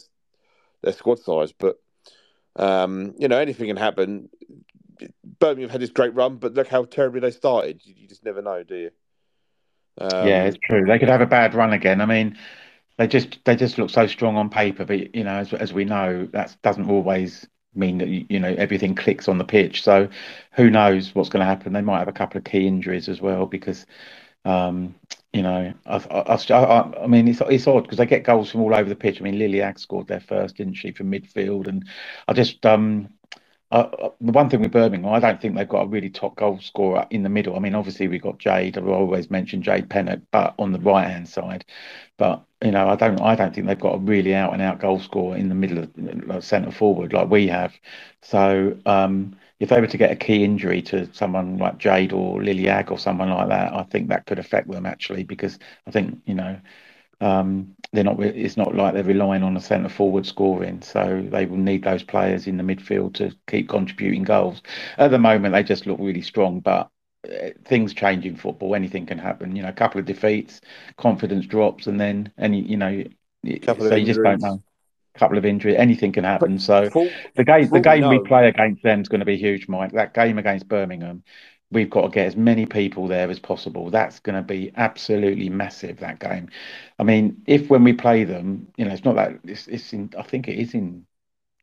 their 0.83 0.93
squad 0.93 1.19
size, 1.19 1.53
but 1.57 1.77
um, 2.55 3.15
you 3.17 3.27
know 3.27 3.39
anything 3.39 3.67
can 3.67 3.77
happen. 3.77 4.29
Birmingham 5.39 5.69
had 5.69 5.81
this 5.81 5.89
great 5.89 6.13
run, 6.13 6.35
but 6.35 6.53
look 6.53 6.67
how 6.67 6.83
terribly 6.83 7.21
they 7.21 7.31
started. 7.31 7.81
You, 7.83 7.95
you 7.97 8.07
just 8.07 8.23
never 8.23 8.43
know, 8.43 8.63
do 8.63 8.75
you? 8.75 8.91
Um, 9.97 10.27
yeah, 10.27 10.43
it's 10.43 10.57
true. 10.63 10.85
They 10.85 10.99
could 10.99 11.09
have 11.09 11.21
a 11.21 11.25
bad 11.25 11.55
run 11.55 11.73
again. 11.73 11.99
I 11.99 12.05
mean, 12.05 12.37
they 12.99 13.07
just 13.07 13.39
they 13.45 13.55
just 13.55 13.77
look 13.77 13.89
so 13.89 14.07
strong 14.07 14.35
on 14.35 14.49
paper, 14.49 14.83
but 14.83 15.15
you 15.15 15.23
know, 15.23 15.37
as 15.37 15.53
as 15.53 15.73
we 15.73 15.85
know, 15.85 16.27
that 16.33 16.55
doesn't 16.61 16.89
always 16.89 17.47
mean 17.73 17.97
that 17.99 18.09
you 18.09 18.39
know 18.39 18.53
everything 18.57 18.93
clicks 18.93 19.29
on 19.29 19.37
the 19.37 19.45
pitch. 19.45 19.83
So, 19.83 20.09
who 20.51 20.69
knows 20.69 21.15
what's 21.15 21.29
going 21.29 21.39
to 21.39 21.45
happen? 21.45 21.71
They 21.71 21.81
might 21.81 21.99
have 21.99 22.09
a 22.09 22.13
couple 22.13 22.37
of 22.37 22.43
key 22.43 22.67
injuries 22.67 23.09
as 23.09 23.21
well 23.21 23.47
because. 23.47 23.85
Um, 24.45 24.95
you 25.33 25.43
know, 25.43 25.73
I've, 25.85 26.07
I've, 26.09 26.49
I, 26.49 26.91
I 27.03 27.07
mean, 27.07 27.27
it's 27.27 27.39
it's 27.49 27.67
odd 27.67 27.83
because 27.83 27.99
they 27.99 28.07
get 28.07 28.23
goals 28.23 28.49
from 28.49 28.61
all 28.61 28.73
over 28.73 28.89
the 28.89 28.95
pitch. 28.95 29.19
I 29.19 29.23
mean, 29.23 29.37
Lily 29.37 29.61
Agg 29.61 29.77
scored 29.77 30.07
there 30.07 30.21
first, 30.21 30.55
didn't 30.55 30.73
she, 30.73 30.91
from 30.91 31.11
midfield? 31.11 31.67
And 31.67 31.85
I 32.27 32.33
just, 32.33 32.65
um, 32.65 33.09
the 33.71 34.11
one 34.19 34.49
thing 34.49 34.61
with 34.61 34.71
Birmingham, 34.71 35.13
I 35.13 35.19
don't 35.19 35.39
think 35.39 35.55
they've 35.55 35.69
got 35.69 35.83
a 35.83 35.87
really 35.87 36.09
top 36.09 36.35
goal 36.35 36.59
scorer 36.59 37.05
in 37.11 37.21
the 37.21 37.29
middle. 37.29 37.55
I 37.55 37.59
mean, 37.59 37.75
obviously 37.75 38.07
we've 38.07 38.21
got 38.21 38.39
Jade. 38.39 38.77
I've 38.77 38.87
always 38.87 39.29
mentioned 39.29 39.63
Jade 39.63 39.89
Pennock, 39.89 40.21
but 40.31 40.55
on 40.57 40.71
the 40.71 40.79
right 40.79 41.07
hand 41.07 41.29
side. 41.29 41.65
But 42.17 42.43
you 42.63 42.71
know, 42.71 42.89
I 42.89 42.95
don't, 42.95 43.21
I 43.21 43.35
don't 43.35 43.53
think 43.55 43.67
they've 43.67 43.79
got 43.79 43.95
a 43.95 43.99
really 43.99 44.35
out 44.35 44.53
and 44.53 44.61
out 44.61 44.79
goal 44.79 44.99
scorer 44.99 45.37
in 45.37 45.47
the 45.49 45.55
middle 45.55 45.79
of 45.79 45.91
like, 46.27 46.43
centre 46.43 46.71
forward 46.71 47.13
like 47.13 47.29
we 47.29 47.47
have. 47.47 47.73
So 48.21 48.77
um, 48.85 49.37
if 49.59 49.69
they 49.69 49.79
were 49.79 49.87
to 49.87 49.97
get 49.97 50.11
a 50.11 50.15
key 50.15 50.43
injury 50.43 50.81
to 50.83 51.11
someone 51.13 51.57
like 51.57 51.77
Jade 51.77 52.11
or 52.13 52.43
Lily 52.43 52.67
Agg 52.67 52.91
or 52.91 52.99
someone 52.99 53.29
like 53.29 53.47
that, 53.49 53.73
I 53.73 53.83
think 53.83 54.09
that 54.09 54.25
could 54.25 54.39
affect 54.39 54.69
them 54.69 54.85
actually 54.85 55.23
because 55.23 55.57
I 55.87 55.91
think 55.91 56.19
you 56.25 56.33
know 56.35 56.59
um, 57.21 57.75
they're 57.91 58.03
not. 58.03 58.19
It's 58.21 58.57
not 58.57 58.75
like 58.75 58.93
they're 58.93 59.03
relying 59.03 59.43
on 59.43 59.57
a 59.57 59.61
centre 59.61 59.89
forward 59.89 60.25
scoring, 60.25 60.81
so 60.81 61.25
they 61.31 61.45
will 61.45 61.57
need 61.57 61.83
those 61.83 62.03
players 62.03 62.47
in 62.47 62.57
the 62.57 62.63
midfield 62.63 63.15
to 63.15 63.35
keep 63.47 63.69
contributing 63.69 64.23
goals. 64.23 64.61
At 64.97 65.11
the 65.11 65.19
moment, 65.19 65.53
they 65.53 65.63
just 65.63 65.85
look 65.85 65.99
really 65.99 66.21
strong, 66.21 66.61
but 66.61 66.89
things 67.65 67.93
change 67.93 68.25
in 68.25 68.35
football. 68.35 68.75
Anything 68.75 69.05
can 69.05 69.17
happen. 69.17 69.55
You 69.55 69.63
know, 69.63 69.69
a 69.69 69.73
couple 69.73 69.99
of 69.99 70.05
defeats, 70.05 70.61
confidence 70.97 71.45
drops, 71.45 71.87
and 71.87 71.99
then 71.99 72.31
any. 72.37 72.61
You 72.61 72.77
know, 72.77 73.03
so 73.43 73.95
you 73.95 74.05
just 74.05 74.21
don't 74.21 74.41
know. 74.41 74.61
A 75.15 75.19
couple 75.19 75.37
of 75.37 75.45
injuries, 75.45 75.75
anything 75.77 76.11
can 76.11 76.23
happen. 76.23 76.59
So 76.59 76.87
the 77.35 77.43
game, 77.43 77.67
the 77.69 77.79
game 77.79 78.07
we 78.07 78.19
play 78.19 78.47
against 78.47 78.83
them 78.83 79.01
is 79.01 79.09
going 79.09 79.19
to 79.19 79.25
be 79.25 79.37
huge, 79.37 79.67
Mike. 79.67 79.91
That 79.93 80.13
game 80.13 80.37
against 80.37 80.67
Birmingham 80.67 81.23
we've 81.71 81.89
got 81.89 82.01
to 82.01 82.09
get 82.09 82.27
as 82.27 82.35
many 82.35 82.65
people 82.65 83.07
there 83.07 83.29
as 83.29 83.39
possible. 83.39 83.89
That's 83.89 84.19
going 84.19 84.35
to 84.35 84.41
be 84.41 84.71
absolutely 84.75 85.49
massive. 85.49 85.99
That 85.99 86.19
game. 86.19 86.49
I 86.97 87.03
mean, 87.03 87.41
if 87.45 87.69
when 87.69 87.83
we 87.83 87.93
play 87.93 88.23
them, 88.23 88.67
you 88.77 88.85
know, 88.85 88.91
it's 88.91 89.05
not 89.05 89.15
that 89.15 89.39
it's, 89.43 89.67
it's 89.67 89.93
in. 89.93 90.11
I 90.17 90.23
think 90.23 90.47
it 90.47 90.57
is 90.57 90.73
in 90.73 91.05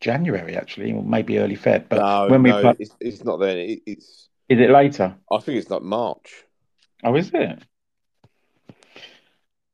January 0.01 0.57
actually, 0.57 0.93
or 0.93 1.03
maybe 1.03 1.39
early 1.39 1.57
Feb. 1.57 1.89
But 1.89 1.99
no, 1.99 2.29
when 2.29 2.43
we 2.43 2.51
no, 2.51 2.61
play, 2.61 2.75
it's, 2.79 2.97
it's 3.01 3.25
not 3.25 3.39
then. 3.39 3.59
It, 3.59 3.83
it's 3.87 4.29
is 4.49 4.61
it 4.61 4.71
later? 4.71 5.17
I 5.31 5.39
think 5.39 5.59
it's 5.59 5.71
like 5.71 5.83
March. 5.83 6.45
Oh, 7.05 7.15
is 7.15 7.31
it? 7.33 7.63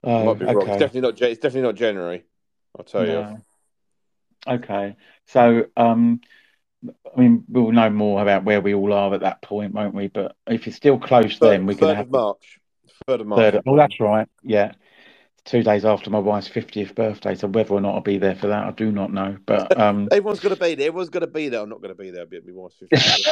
Oh, 0.05 0.25
might 0.25 0.39
be 0.39 0.45
okay. 0.47 0.55
wrong. 0.55 0.68
It's 0.68 0.79
definitely 0.79 1.01
not. 1.03 1.20
It's 1.23 1.41
definitely 1.41 1.62
not 1.62 1.75
January. 1.77 2.25
I'll 2.77 2.85
tell 2.85 3.05
no. 3.05 3.31
you. 3.31 4.55
Okay, 4.55 4.97
so 5.27 5.66
um, 5.77 6.20
I 6.85 7.20
mean, 7.20 7.45
we'll 7.49 7.70
know 7.70 7.91
more 7.91 8.20
about 8.20 8.45
where 8.45 8.61
we 8.61 8.75
all 8.75 8.93
are 8.93 9.14
at 9.14 9.20
that 9.20 9.43
point, 9.43 9.73
won't 9.73 9.95
we? 9.95 10.09
But 10.09 10.35
if 10.47 10.66
it's 10.66 10.77
still 10.77 10.99
close, 10.99 11.39
third, 11.39 11.51
then 11.51 11.66
we 11.66 11.77
can 11.77 11.95
have 11.95 12.11
March. 12.11 12.59
Third 13.07 13.20
of 13.20 13.27
March. 13.27 13.39
Third, 13.39 13.62
oh, 13.66 13.77
that's 13.77 14.01
right. 14.01 14.29
Yeah, 14.43 14.73
two 15.45 15.62
days 15.62 15.84
after 15.84 16.11
my 16.11 16.18
wife's 16.18 16.49
fiftieth 16.49 16.95
birthday. 16.95 17.34
So 17.34 17.49
whether 17.49 17.74
or 17.74 17.80
not 17.80 17.95
I'll 17.95 18.01
be 18.01 18.18
there 18.18 18.34
for 18.34 18.49
that, 18.49 18.64
I 18.64 18.70
do 18.70 18.93
not 18.93 19.12
know. 19.12 19.36
But 19.47 19.78
um, 19.80 20.09
everyone's 20.11 20.40
going 20.40 20.55
to 20.55 20.61
be 20.61 20.74
there. 20.74 20.88
Everyone's 20.88 21.11
going 21.11 21.22
to 21.22 21.26
be 21.26 21.49
there. 21.49 21.61
I'm 21.61 21.68
not 21.68 21.82
going 21.82 21.95
to 21.95 22.03
be 22.03 22.11
there. 22.11 22.22
I'll 22.22 22.28
be 22.28 22.36
at 22.36 22.47
my 22.47 22.53
wife's 22.53 22.76
fiftieth. 22.76 23.26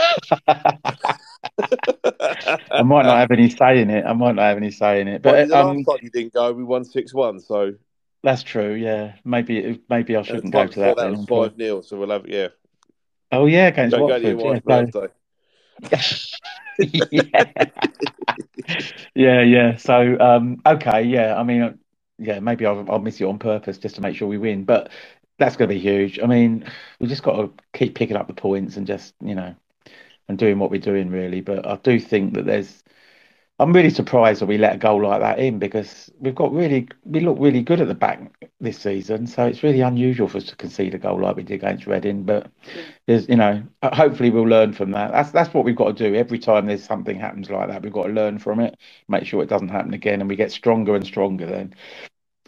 I 2.70 2.82
might 2.82 3.04
not 3.04 3.18
have 3.18 3.30
any 3.30 3.50
say 3.50 3.80
in 3.80 3.90
it. 3.90 4.04
I 4.04 4.12
might 4.12 4.34
not 4.34 4.42
have 4.42 4.56
any 4.56 4.70
say 4.70 5.00
in 5.00 5.08
it. 5.08 5.22
But 5.22 5.50
well, 5.50 5.68
um, 5.68 5.78
last 5.78 5.86
time 5.86 5.98
you 6.02 6.10
didn't 6.10 6.34
go, 6.34 6.52
we 6.52 6.64
won 6.64 6.84
six 6.84 7.14
one. 7.14 7.40
So 7.40 7.74
that's 8.22 8.42
true. 8.42 8.74
Yeah, 8.74 9.14
maybe 9.24 9.80
maybe 9.88 10.16
I 10.16 10.22
shouldn't 10.22 10.52
go 10.52 10.66
to 10.66 10.80
that. 10.80 10.96
That 10.96 11.10
was 11.10 11.24
five 11.26 11.56
0 11.56 11.82
So 11.82 11.98
we'll 11.98 12.10
have 12.10 12.28
yeah. 12.28 12.48
Oh 13.32 13.46
yeah, 13.46 13.68
against 13.68 13.96
Don't 13.96 14.36
Watford. 14.36 14.92
Go 14.92 15.08
yeah, 15.90 16.02
yeah. 17.10 17.44
yeah, 19.14 19.42
yeah. 19.42 19.76
So 19.76 20.18
um, 20.20 20.60
okay, 20.66 21.02
yeah. 21.02 21.38
I 21.38 21.42
mean, 21.42 21.78
yeah, 22.20 22.40
maybe 22.40 22.66
I'll, 22.66 22.84
I'll 22.90 22.98
miss 23.00 23.20
it 23.20 23.24
on 23.24 23.38
purpose 23.38 23.78
just 23.78 23.96
to 23.96 24.00
make 24.00 24.16
sure 24.16 24.28
we 24.28 24.38
win. 24.38 24.64
But 24.64 24.90
that's 25.38 25.56
going 25.56 25.68
to 25.68 25.74
be 25.74 25.80
huge. 25.80 26.20
I 26.20 26.26
mean, 26.26 26.64
we 27.00 27.08
just 27.08 27.22
got 27.22 27.36
to 27.36 27.52
keep 27.72 27.94
picking 27.94 28.16
up 28.16 28.26
the 28.28 28.34
points 28.34 28.76
and 28.76 28.86
just 28.86 29.14
you 29.22 29.34
know, 29.34 29.54
and 30.28 30.38
doing 30.38 30.58
what 30.58 30.70
we're 30.70 30.80
doing 30.80 31.10
really. 31.10 31.40
But 31.40 31.66
I 31.66 31.76
do 31.76 31.98
think 32.00 32.34
that 32.34 32.46
there's 32.46 32.82
I'm 33.60 33.74
really 33.74 33.90
surprised 33.90 34.40
that 34.40 34.46
we 34.46 34.56
let 34.56 34.74
a 34.74 34.78
goal 34.78 35.02
like 35.02 35.20
that 35.20 35.38
in 35.38 35.58
because 35.58 36.10
we've 36.18 36.34
got 36.34 36.50
really 36.50 36.88
we 37.04 37.20
look 37.20 37.36
really 37.38 37.60
good 37.62 37.82
at 37.82 37.88
the 37.88 37.94
back 37.94 38.48
this 38.58 38.78
season. 38.78 39.26
So 39.26 39.44
it's 39.46 39.62
really 39.62 39.82
unusual 39.82 40.28
for 40.28 40.38
us 40.38 40.44
to 40.46 40.56
concede 40.56 40.94
a 40.94 40.98
goal 40.98 41.20
like 41.20 41.36
we 41.36 41.42
did 41.42 41.56
against 41.56 41.86
Reading. 41.86 42.22
But 42.22 42.50
there's 43.06 43.28
you 43.28 43.36
know 43.36 43.62
hopefully 43.82 44.30
we'll 44.30 44.44
learn 44.44 44.72
from 44.72 44.92
that. 44.92 45.12
That's 45.12 45.30
that's 45.30 45.52
what 45.52 45.66
we've 45.66 45.76
got 45.76 45.94
to 45.94 46.10
do. 46.10 46.14
Every 46.14 46.38
time 46.38 46.66
there's 46.66 46.84
something 46.84 47.18
happens 47.20 47.50
like 47.50 47.68
that, 47.68 47.82
we've 47.82 47.92
got 47.92 48.06
to 48.06 48.12
learn 48.14 48.38
from 48.38 48.60
it, 48.60 48.78
make 49.08 49.26
sure 49.26 49.42
it 49.42 49.50
doesn't 49.50 49.68
happen 49.68 49.92
again, 49.92 50.20
and 50.20 50.30
we 50.30 50.36
get 50.36 50.52
stronger 50.52 50.94
and 50.94 51.04
stronger 51.04 51.44
then. 51.44 51.74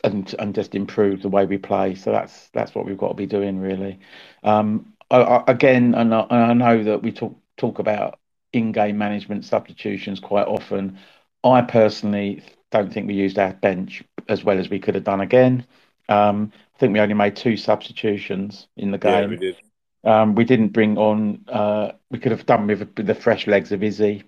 And, 0.04 0.34
and 0.40 0.52
just 0.52 0.74
improve 0.74 1.22
the 1.22 1.28
way 1.28 1.46
we 1.46 1.58
play. 1.58 1.94
So 1.94 2.10
that's 2.10 2.48
that's 2.48 2.74
what 2.74 2.86
we've 2.86 2.98
got 2.98 3.08
to 3.08 3.14
be 3.14 3.26
doing 3.26 3.60
really. 3.60 4.00
Um, 4.42 4.94
I, 5.10 5.18
I, 5.18 5.44
again, 5.46 5.94
and 5.94 6.12
I, 6.12 6.26
I 6.28 6.52
know 6.54 6.82
that 6.82 7.02
we 7.02 7.12
talk 7.12 7.36
talk 7.56 7.78
about 7.78 8.18
in-game 8.52 8.98
management 8.98 9.44
substitutions 9.44 10.18
quite 10.18 10.48
often. 10.48 10.98
I 11.44 11.62
personally 11.62 12.42
don't 12.70 12.92
think 12.92 13.06
we 13.06 13.14
used 13.14 13.38
our 13.38 13.52
bench 13.52 14.02
as 14.28 14.42
well 14.42 14.58
as 14.58 14.68
we 14.70 14.80
could 14.80 14.94
have 14.96 15.04
done 15.04 15.20
again. 15.20 15.66
Um, 16.08 16.52
I 16.74 16.78
think 16.78 16.92
we 16.92 17.00
only 17.00 17.14
made 17.14 17.36
two 17.36 17.56
substitutions 17.56 18.66
in 18.76 18.90
the 18.90 18.98
game. 18.98 19.12
Yeah, 19.22 19.26
we 19.28 19.36
did. 19.36 19.56
Um, 20.04 20.34
we 20.34 20.44
didn't 20.44 20.68
bring 20.68 20.98
on. 20.98 21.44
Uh, 21.46 21.92
we 22.10 22.18
could 22.18 22.32
have 22.32 22.46
done 22.46 22.66
with 22.66 22.94
the 22.96 23.14
fresh 23.14 23.46
legs 23.46 23.70
of 23.70 23.82
Izzy. 23.82 24.24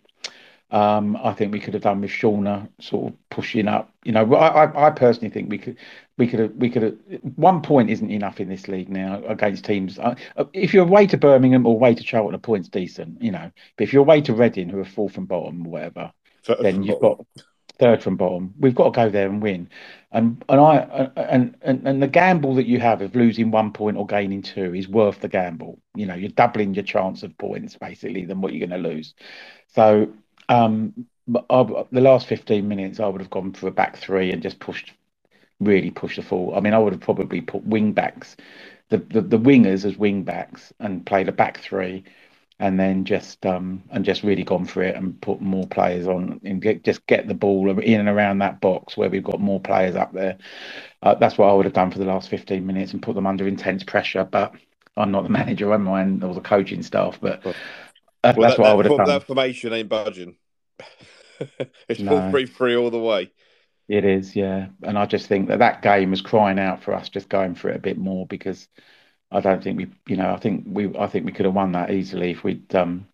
Um, 0.74 1.16
I 1.22 1.32
think 1.32 1.52
we 1.52 1.60
could 1.60 1.74
have 1.74 1.84
done 1.84 2.00
with 2.00 2.10
Shauna 2.10 2.68
sort 2.80 3.12
of 3.12 3.18
pushing 3.30 3.68
up. 3.68 3.94
You 4.02 4.10
know, 4.10 4.34
I, 4.34 4.88
I 4.88 4.90
personally 4.90 5.30
think 5.30 5.48
we 5.48 5.56
could 5.56 5.76
we 6.18 6.26
could 6.26 6.40
have 6.40 6.52
we 6.56 6.68
could 6.68 6.82
have 6.82 6.96
one 7.36 7.62
point 7.62 7.90
isn't 7.90 8.10
enough 8.10 8.40
in 8.40 8.48
this 8.48 8.66
league 8.66 8.88
now 8.88 9.22
against 9.28 9.64
teams. 9.64 10.00
Uh, 10.00 10.16
if 10.52 10.74
you're 10.74 10.84
away 10.84 11.06
to 11.06 11.16
Birmingham 11.16 11.64
or 11.64 11.74
away 11.74 11.94
to 11.94 12.02
Charlton, 12.02 12.34
a 12.34 12.40
point's 12.40 12.68
decent, 12.68 13.22
you 13.22 13.30
know. 13.30 13.52
But 13.76 13.84
if 13.84 13.92
you're 13.92 14.02
away 14.02 14.20
to 14.22 14.34
Reading, 14.34 14.68
who 14.68 14.80
are 14.80 14.84
fourth 14.84 15.14
from 15.14 15.26
bottom 15.26 15.64
or 15.64 15.70
whatever, 15.70 16.12
third 16.44 16.58
then 16.58 16.82
you've 16.82 16.98
bottom. 16.98 17.00
got 17.00 17.24
third 17.78 18.02
from 18.02 18.16
bottom. 18.16 18.54
We've 18.58 18.74
got 18.74 18.86
to 18.86 18.90
go 18.90 19.10
there 19.10 19.28
and 19.28 19.40
win. 19.40 19.68
And 20.10 20.44
and 20.48 20.60
I 20.60 21.10
and, 21.16 21.56
and 21.62 21.86
and 21.86 22.02
the 22.02 22.08
gamble 22.08 22.56
that 22.56 22.66
you 22.66 22.80
have 22.80 23.00
of 23.00 23.14
losing 23.14 23.52
one 23.52 23.72
point 23.72 23.96
or 23.96 24.06
gaining 24.08 24.42
two 24.42 24.74
is 24.74 24.88
worth 24.88 25.20
the 25.20 25.28
gamble. 25.28 25.80
You 25.94 26.06
know, 26.06 26.14
you're 26.14 26.30
doubling 26.30 26.74
your 26.74 26.84
chance 26.84 27.22
of 27.22 27.38
points 27.38 27.76
basically 27.76 28.24
than 28.24 28.40
what 28.40 28.52
you're 28.52 28.66
going 28.66 28.82
to 28.82 28.88
lose. 28.88 29.14
So 29.68 30.12
um, 30.48 31.06
but 31.26 31.46
I, 31.50 31.84
the 31.90 32.00
last 32.00 32.26
15 32.26 32.66
minutes, 32.66 33.00
I 33.00 33.06
would 33.06 33.20
have 33.20 33.30
gone 33.30 33.52
for 33.52 33.68
a 33.68 33.72
back 33.72 33.96
three 33.96 34.30
and 34.32 34.42
just 34.42 34.58
pushed, 34.58 34.92
really 35.60 35.90
pushed 35.90 36.16
the 36.16 36.22
full. 36.22 36.54
I 36.54 36.60
mean, 36.60 36.74
I 36.74 36.78
would 36.78 36.92
have 36.92 37.00
probably 37.00 37.40
put 37.40 37.64
wing 37.64 37.92
backs, 37.92 38.36
the, 38.90 38.98
the, 38.98 39.22
the 39.22 39.38
wingers 39.38 39.84
as 39.84 39.96
wing 39.96 40.22
backs 40.22 40.72
and 40.80 41.06
played 41.06 41.28
a 41.28 41.32
back 41.32 41.58
three 41.58 42.04
and 42.60 42.78
then 42.78 43.04
just 43.04 43.44
um 43.46 43.82
and 43.90 44.04
just 44.04 44.22
really 44.22 44.44
gone 44.44 44.64
for 44.64 44.82
it 44.82 44.94
and 44.94 45.20
put 45.20 45.40
more 45.40 45.66
players 45.66 46.06
on 46.06 46.40
and 46.44 46.62
get, 46.62 46.84
just 46.84 47.04
get 47.06 47.26
the 47.26 47.34
ball 47.34 47.68
in 47.80 48.00
and 48.00 48.08
around 48.08 48.38
that 48.38 48.60
box 48.60 48.96
where 48.96 49.10
we've 49.10 49.24
got 49.24 49.40
more 49.40 49.60
players 49.60 49.96
up 49.96 50.12
there. 50.12 50.38
Uh, 51.02 51.14
that's 51.14 51.36
what 51.36 51.48
I 51.48 51.52
would 51.52 51.64
have 51.66 51.74
done 51.74 51.90
for 51.90 51.98
the 51.98 52.04
last 52.04 52.28
15 52.28 52.64
minutes 52.64 52.92
and 52.92 53.02
put 53.02 53.14
them 53.14 53.26
under 53.26 53.48
intense 53.48 53.82
pressure. 53.82 54.24
But 54.24 54.54
I'm 54.96 55.10
not 55.10 55.24
the 55.24 55.28
manager, 55.40 55.72
I'm 55.72 55.84
mine 55.84 56.22
or 56.22 56.34
the 56.34 56.40
coaching 56.40 56.82
staff. 56.82 57.18
But 57.20 57.44
well, 58.32 58.48
that's 58.48 58.56
that, 58.56 58.62
what 58.62 58.66
that, 58.66 58.72
I 58.72 58.74
would 58.74 58.86
have 58.86 58.96
done. 58.96 59.06
That 59.08 59.22
formation 59.24 59.72
ain't 59.72 59.88
budging. 59.88 60.36
it's 61.88 62.00
no. 62.00 62.10
four 62.10 62.30
three 62.30 62.46
three 62.46 62.76
all 62.76 62.90
the 62.90 62.98
way. 62.98 63.30
It 63.88 64.04
is, 64.04 64.34
yeah. 64.34 64.68
And 64.82 64.98
I 64.98 65.06
just 65.06 65.26
think 65.26 65.48
that 65.48 65.58
that 65.58 65.82
game 65.82 66.10
was 66.10 66.22
crying 66.22 66.58
out 66.58 66.82
for 66.82 66.94
us 66.94 67.08
just 67.10 67.28
going 67.28 67.54
for 67.54 67.68
it 67.68 67.76
a 67.76 67.80
bit 67.80 67.98
more 67.98 68.26
because 68.26 68.66
I 69.30 69.40
don't 69.40 69.62
think 69.62 69.76
we, 69.76 69.88
you 70.06 70.16
know, 70.16 70.32
I 70.32 70.38
think 70.38 70.64
we, 70.66 70.96
I 70.96 71.06
think 71.06 71.26
we 71.26 71.32
could 71.32 71.44
have 71.44 71.54
won 71.54 71.72
that 71.72 71.90
easily 71.90 72.30
if 72.30 72.44
we'd 72.44 72.74
um, 72.74 73.06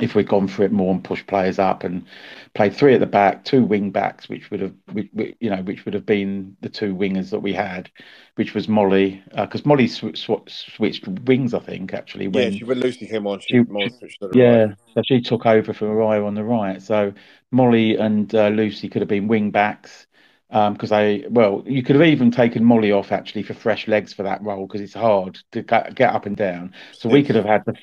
if 0.00 0.14
we'd 0.14 0.28
gone 0.28 0.48
for 0.48 0.62
it 0.62 0.72
more 0.72 0.92
and 0.92 1.04
pushed 1.04 1.26
players 1.26 1.58
up 1.58 1.84
and 1.84 2.06
played 2.54 2.74
three 2.74 2.94
at 2.94 3.00
the 3.00 3.06
back, 3.06 3.44
two 3.44 3.62
wing 3.62 3.90
backs, 3.90 4.28
which 4.28 4.50
would 4.50 4.60
have, 4.60 4.74
you 4.94 5.50
know, 5.50 5.62
which 5.62 5.84
would 5.84 5.92
have 5.92 6.06
been 6.06 6.56
the 6.62 6.68
two 6.68 6.94
wingers 6.94 7.30
that 7.30 7.40
we 7.40 7.52
had, 7.52 7.90
which 8.36 8.54
was 8.54 8.68
Molly, 8.68 9.22
because 9.36 9.60
uh, 9.60 9.68
Molly 9.68 9.86
sw- 9.86 10.16
sw- 10.16 10.48
switched 10.48 11.06
wings, 11.06 11.52
I 11.52 11.58
think, 11.58 11.92
actually. 11.92 12.28
When, 12.28 12.52
yeah, 12.52 12.58
she, 12.58 12.64
when 12.64 12.80
Lucy 12.80 13.06
came 13.06 13.26
on, 13.26 13.40
she, 13.40 13.48
she, 13.48 14.16
yeah, 14.32 14.64
right. 14.64 14.76
so 14.94 15.02
she 15.06 15.20
took 15.20 15.44
over 15.44 15.74
for 15.74 15.84
Mariah 15.86 16.24
on 16.24 16.34
the 16.34 16.44
right. 16.44 16.80
So 16.80 17.12
Molly 17.50 17.96
and 17.96 18.34
uh, 18.34 18.48
Lucy 18.48 18.88
could 18.88 19.02
have 19.02 19.08
been 19.08 19.28
wing 19.28 19.50
backs 19.50 20.06
because 20.52 20.92
um, 20.92 20.98
I 20.98 21.24
well, 21.30 21.62
you 21.64 21.82
could 21.82 21.96
have 21.96 22.04
even 22.04 22.30
taken 22.30 22.62
Molly 22.62 22.92
off 22.92 23.10
actually 23.10 23.42
for 23.42 23.54
fresh 23.54 23.88
legs 23.88 24.12
for 24.12 24.22
that 24.24 24.42
role 24.42 24.66
because 24.66 24.82
it's 24.82 24.92
hard 24.92 25.38
to 25.52 25.62
get, 25.62 26.02
up 26.02 26.26
and 26.26 26.36
down. 26.36 26.74
So 26.92 27.08
we 27.08 27.22
could 27.22 27.36
have 27.36 27.46
had 27.46 27.64
the 27.64 27.74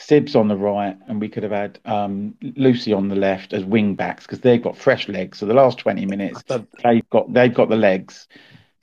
Sibs 0.00 0.34
on 0.34 0.48
the 0.48 0.56
right, 0.56 0.96
and 1.08 1.20
we 1.20 1.28
could 1.28 1.42
have 1.42 1.52
had 1.52 1.78
um, 1.84 2.34
Lucy 2.40 2.94
on 2.94 3.08
the 3.08 3.16
left 3.16 3.52
as 3.52 3.66
wing 3.66 3.96
backs 3.96 4.24
because 4.24 4.40
they've 4.40 4.62
got 4.62 4.78
fresh 4.78 5.08
legs. 5.08 5.38
So 5.38 5.44
the 5.44 5.52
last 5.52 5.76
twenty 5.76 6.06
minutes, 6.06 6.42
they've 6.82 7.10
got 7.10 7.30
they've 7.30 7.52
got 7.52 7.68
the 7.68 7.76
legs 7.76 8.28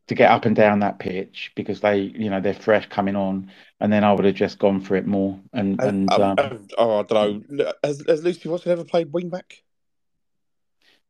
to 0.09 0.13
get 0.13 0.29
up 0.29 0.45
and 0.45 0.55
down 0.55 0.81
that 0.81 0.99
pitch 0.99 1.53
because 1.55 1.79
they 1.79 2.01
you 2.01 2.29
know 2.29 2.39
they're 2.39 2.53
fresh 2.53 2.87
coming 2.87 3.15
on, 3.15 3.49
and 3.79 3.91
then 3.91 4.03
I 4.03 4.13
would 4.13 4.25
have 4.25 4.35
just 4.35 4.59
gone 4.59 4.79
for 4.79 4.95
it 4.95 5.07
more. 5.07 5.39
And 5.53 5.81
and 5.81 6.13
um, 6.13 6.35
um, 6.37 6.67
oh, 6.77 6.99
I 6.99 7.03
don't 7.03 7.49
know. 7.49 7.73
Has, 7.83 8.03
has 8.07 8.23
Lucy 8.23 8.47
Watson 8.47 8.73
ever 8.73 8.83
played 8.83 9.11
wing 9.11 9.29
back? 9.29 9.63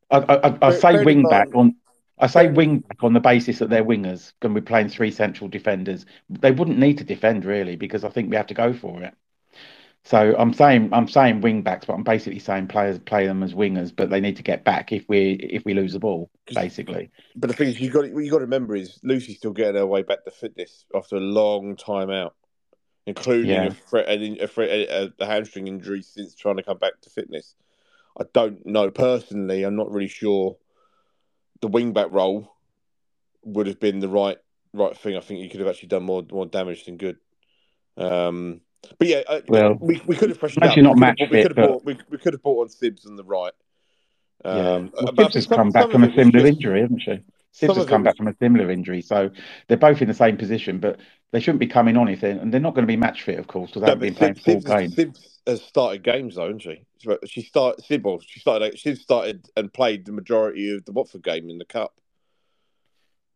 I, 0.10 0.20
I, 0.20 0.68
I 0.68 0.72
say 0.72 1.04
wing 1.04 1.24
back 1.24 1.50
on 1.56 1.76
I 2.24 2.28
say 2.28 2.48
wing 2.48 2.80
back 2.80 3.04
on 3.04 3.12
the 3.12 3.20
basis 3.20 3.60
that 3.60 3.70
they're 3.70 3.84
wingers 3.84 4.32
and 4.42 4.56
we're 4.56 4.62
playing 4.62 4.88
three 4.88 5.12
central 5.12 5.50
defenders. 5.50 6.06
They 6.30 6.52
wouldn't 6.52 6.80
need 6.80 7.00
to 7.00 7.04
defend 7.04 7.44
really 7.44 7.76
because 7.76 8.06
I 8.06 8.10
think 8.10 8.30
we 8.30 8.38
have 8.38 8.48
to 8.48 8.54
go 8.54 8.72
for 8.72 9.04
it. 9.04 9.14
So 10.06 10.34
I'm 10.38 10.54
saying 10.54 10.90
I'm 10.94 11.10
saying 11.10 11.42
wing 11.42 11.64
backs, 11.64 11.86
but 11.86 11.96
I'm 11.96 12.04
basically 12.04 12.40
saying 12.40 12.68
players 12.68 12.98
play 12.98 13.28
them 13.28 13.44
as 13.44 13.54
wingers, 13.54 13.94
but 13.94 14.10
they 14.10 14.22
need 14.22 14.38
to 14.38 14.44
get 14.44 14.64
back 14.64 14.94
if 14.94 15.04
we 15.10 15.34
if 15.34 15.66
we 15.66 15.74
lose 15.74 15.92
the 15.92 16.00
ball, 16.00 16.32
basically. 16.56 17.12
But 17.36 17.48
the 17.48 17.54
thing 17.58 17.68
is, 17.68 17.82
you 17.82 17.90
got 17.90 18.10
what 18.12 18.24
you 18.24 18.32
got 18.32 18.38
to 18.38 18.46
remember 18.46 18.78
is 18.78 19.02
Lucy's 19.04 19.38
still 19.38 19.52
getting 19.52 19.76
her 19.76 19.86
way 19.86 20.04
back 20.04 20.24
to 20.24 20.32
fitness 20.32 20.86
after 20.96 21.18
a 21.18 21.22
long 21.22 21.76
time 21.76 22.10
out, 22.10 22.36
including 23.06 23.50
yeah. 23.50 23.74
a, 23.92 23.98
a, 23.98 25.06
a, 25.06 25.14
a 25.20 25.26
hamstring 25.26 25.68
injury 25.68 26.02
since 26.02 26.36
trying 26.36 26.56
to 26.56 26.64
come 26.64 26.78
back 26.78 27.02
to 27.02 27.10
fitness. 27.10 27.56
I 28.18 28.24
don't 28.34 28.66
know 28.66 28.92
personally. 28.92 29.64
I'm 29.64 29.76
not 29.76 29.92
really 29.92 30.08
sure 30.08 30.58
the 31.64 31.70
wingback 31.70 32.12
role 32.12 32.54
would 33.46 33.68
have 33.68 33.80
been 33.80 34.00
the 34.00 34.10
right 34.10 34.38
right 34.74 34.96
thing. 34.96 35.16
I 35.16 35.22
think 35.22 35.40
you 35.40 35.50
could 35.50 35.62
have 35.62 35.70
actually 35.70 35.88
done 35.88 36.04
more 36.04 36.24
more 36.30 36.46
damage 36.46 36.86
than 36.86 36.98
good. 36.98 37.18
Um, 37.98 38.62
but 39.00 39.08
yeah, 39.08 39.22
uh, 39.28 39.42
well, 39.48 39.78
we, 39.80 40.02
we 40.06 40.16
could 40.18 40.30
have 40.30 40.38
freshened 40.38 40.64
actually 40.64 40.82
up. 40.82 40.98
not 40.98 40.98
match 40.98 41.20
we, 41.22 41.42
could 41.42 41.58
have 41.58 41.68
bought, 41.70 41.86
we, 41.86 41.98
we 42.10 42.18
could 42.18 42.34
have 42.34 42.44
bought 42.44 42.64
on 42.64 42.68
Sibs 42.68 43.08
on 43.08 43.16
the 43.16 43.24
right. 43.24 43.54
Um, 44.44 44.56
yeah. 44.94 45.04
Well, 45.04 45.14
Sibs 45.14 45.34
has 45.36 45.48
come 45.48 45.70
back 45.70 45.90
from 45.90 46.04
a 46.04 46.14
similar 46.14 46.40
just, 46.40 46.58
injury, 46.58 46.82
hasn't 46.82 47.02
she? 47.02 47.22
Sibs 47.54 47.76
has 47.76 47.86
come 47.86 48.04
back 48.04 48.18
from 48.18 48.28
a 48.28 48.36
similar 48.38 48.72
injury, 48.72 49.02
so 49.02 49.30
they're 49.68 49.78
both 49.78 50.02
in 50.02 50.08
the 50.08 50.14
same 50.14 50.38
position, 50.38 50.80
but 50.80 51.00
they 51.32 51.40
shouldn't 51.40 51.60
be 51.60 51.68
coming 51.68 51.98
on 51.98 52.08
if 52.08 52.22
they 52.22 52.32
and 52.32 52.52
they're 52.52 52.60
not 52.60 52.74
going 52.74 52.84
to 52.84 52.92
be 52.92 52.98
match 52.98 53.22
fit, 53.24 53.38
of 53.38 53.48
course, 53.48 53.70
because 53.70 53.84
they 53.84 53.90
haven't 53.90 54.02
been 54.02 54.16
playing 54.16 54.36
full 54.36 54.60
games. 54.60 54.96
Sibs 54.96 55.40
has 55.46 55.62
started 55.62 56.04
games 56.04 56.36
though, 56.36 56.52
hasn't 56.52 56.64
she? 56.64 56.86
She 57.26 57.42
started 57.42 57.84
Sybil. 57.86 58.20
She 58.26 58.40
started. 58.40 58.80
She 58.80 58.96
started 58.96 59.48
and 59.56 59.72
played 59.72 60.06
the 60.06 60.12
majority 60.12 60.76
of 60.76 60.86
the 60.86 60.94
Watford 60.94 61.24
game 61.24 61.50
in 61.50 61.58
the 61.58 61.66
cup. 61.66 61.94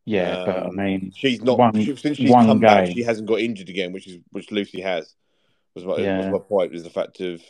Yeah, 0.04 0.38
um, 0.38 0.46
but 0.46 0.56
I 0.56 0.68
um, 0.68 0.76
mean, 0.76 1.12
she's 1.14 1.42
not 1.42 1.58
one, 1.58 1.74
she, 1.74 1.94
since 1.94 2.16
she's 2.16 2.30
come 2.30 2.46
game. 2.46 2.60
back. 2.60 2.88
She 2.88 3.02
hasn't 3.02 3.28
got 3.28 3.40
injured 3.40 3.68
again, 3.68 3.92
which 3.92 4.06
is 4.06 4.18
which 4.30 4.50
Lucy 4.50 4.80
has. 4.80 5.14
Was 5.74 5.84
my, 5.84 5.96
yeah. 5.98 6.18
was 6.18 6.26
my 6.28 6.38
point. 6.38 6.72
Was 6.72 6.82
the 6.82 6.90
fact 6.90 7.20
of. 7.20 7.42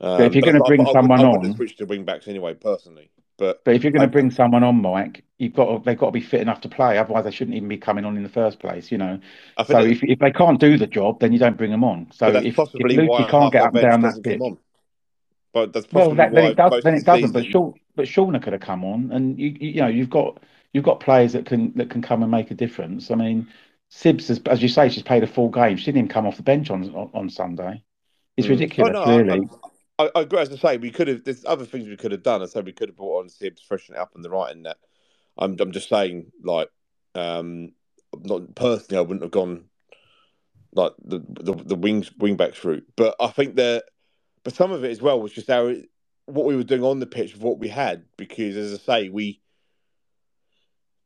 Um, 0.00 0.22
if 0.22 0.34
you're 0.34 0.42
going 0.42 0.56
to 0.56 0.64
bring 0.64 0.84
I, 0.84 0.92
someone 0.92 1.20
I, 1.20 1.24
I 1.24 1.26
on, 1.26 1.54
switch 1.54 1.76
to 1.76 1.84
wing 1.84 2.04
backs 2.04 2.26
anyway, 2.26 2.54
personally. 2.54 3.10
But 3.42 3.64
but 3.64 3.74
if 3.74 3.82
you're 3.82 3.90
going 3.90 4.02
to 4.02 4.12
bring 4.12 4.30
someone 4.30 4.62
on, 4.62 4.80
Mike, 4.82 5.24
you've 5.36 5.52
got 5.52 5.64
to, 5.64 5.82
they've 5.84 5.98
got 5.98 6.06
to 6.06 6.12
be 6.12 6.20
fit 6.20 6.42
enough 6.42 6.60
to 6.60 6.68
play. 6.68 6.96
Otherwise, 6.96 7.24
they 7.24 7.32
shouldn't 7.32 7.56
even 7.56 7.68
be 7.68 7.76
coming 7.76 8.04
on 8.04 8.16
in 8.16 8.22
the 8.22 8.28
first 8.28 8.60
place. 8.60 8.92
You 8.92 8.98
know. 8.98 9.18
So 9.66 9.80
if, 9.80 9.98
if 10.04 10.20
they 10.20 10.30
can't 10.30 10.60
do 10.60 10.78
the 10.78 10.86
job, 10.86 11.18
then 11.18 11.32
you 11.32 11.40
don't 11.40 11.56
bring 11.56 11.72
them 11.72 11.82
on. 11.82 12.06
So 12.12 12.28
if, 12.28 12.56
if 12.56 12.56
can't 13.24 13.52
get 13.52 13.62
up 13.64 13.74
and 13.74 13.82
down 13.82 14.02
that 14.02 14.22
bit. 14.22 14.40
but 15.52 15.72
that's 15.72 15.92
well, 15.92 16.14
that, 16.14 16.32
then 16.32 16.52
it 16.52 16.56
does. 16.56 16.84
Then 16.84 16.94
it 16.94 17.04
doesn't. 17.04 17.32
But 17.32 17.44
Shaw, 17.46 17.72
but 17.96 18.04
Shauna 18.04 18.40
could 18.40 18.52
have 18.52 18.62
come 18.62 18.84
on, 18.84 19.10
and 19.10 19.36
you, 19.36 19.56
you, 19.58 19.80
know 19.80 19.88
you've 19.88 20.10
got 20.10 20.38
you've 20.72 20.84
got 20.84 21.00
players 21.00 21.32
that 21.32 21.44
can 21.44 21.72
that 21.74 21.90
can 21.90 22.00
come 22.00 22.22
and 22.22 22.30
make 22.30 22.52
a 22.52 22.54
difference. 22.54 23.10
I 23.10 23.16
mean, 23.16 23.48
Sibs, 23.90 24.28
has, 24.28 24.40
as 24.46 24.62
you 24.62 24.68
say, 24.68 24.88
she's 24.88 25.02
played 25.02 25.24
a 25.24 25.26
full 25.26 25.48
game. 25.48 25.78
She 25.78 25.86
didn't 25.86 25.98
even 25.98 26.08
come 26.10 26.28
off 26.28 26.36
the 26.36 26.44
bench 26.44 26.70
on 26.70 26.84
on, 26.94 27.10
on 27.12 27.28
Sunday. 27.28 27.82
It's 28.36 28.46
mm. 28.46 28.50
ridiculous, 28.50 28.92
oh, 28.94 29.04
no, 29.04 29.18
really. 29.18 29.48
I, 29.98 30.10
I, 30.14 30.20
agree. 30.22 30.38
As 30.38 30.52
I 30.52 30.56
say, 30.56 30.76
we 30.78 30.90
could 30.90 31.08
have. 31.08 31.24
There's 31.24 31.44
other 31.44 31.64
things 31.64 31.88
we 31.88 31.96
could 31.96 32.12
have 32.12 32.22
done. 32.22 32.42
I 32.42 32.46
said 32.46 32.64
we 32.64 32.72
could 32.72 32.88
have 32.88 32.96
brought 32.96 33.20
on 33.20 33.28
Sibs, 33.28 33.62
freshen 33.66 33.94
it 33.94 33.98
up 33.98 34.12
on 34.16 34.22
the 34.22 34.30
right 34.30 34.54
and 34.54 34.66
that. 34.66 34.78
I'm 35.38 35.56
I'm 35.60 35.72
just 35.72 35.88
saying, 35.88 36.32
like, 36.42 36.68
um, 37.14 37.72
not 38.18 38.54
personally, 38.54 38.98
I 38.98 39.02
wouldn't 39.02 39.22
have 39.22 39.30
gone 39.30 39.64
like 40.74 40.92
the 41.04 41.20
the, 41.28 41.54
the 41.54 41.74
wings 41.74 42.10
wing 42.18 42.36
backs 42.36 42.64
route, 42.64 42.86
but 42.96 43.14
I 43.20 43.28
think 43.28 43.56
that 43.56 43.84
but 44.44 44.54
some 44.54 44.72
of 44.72 44.84
it 44.84 44.90
as 44.90 45.02
well 45.02 45.20
was 45.20 45.32
just 45.32 45.50
our 45.50 45.74
what 46.26 46.46
we 46.46 46.56
were 46.56 46.64
doing 46.64 46.84
on 46.84 47.00
the 47.00 47.06
pitch 47.06 47.34
with 47.34 47.42
what 47.42 47.58
we 47.58 47.68
had. 47.68 48.04
Because 48.16 48.56
as 48.56 48.74
I 48.74 48.78
say, 48.78 49.08
we 49.08 49.40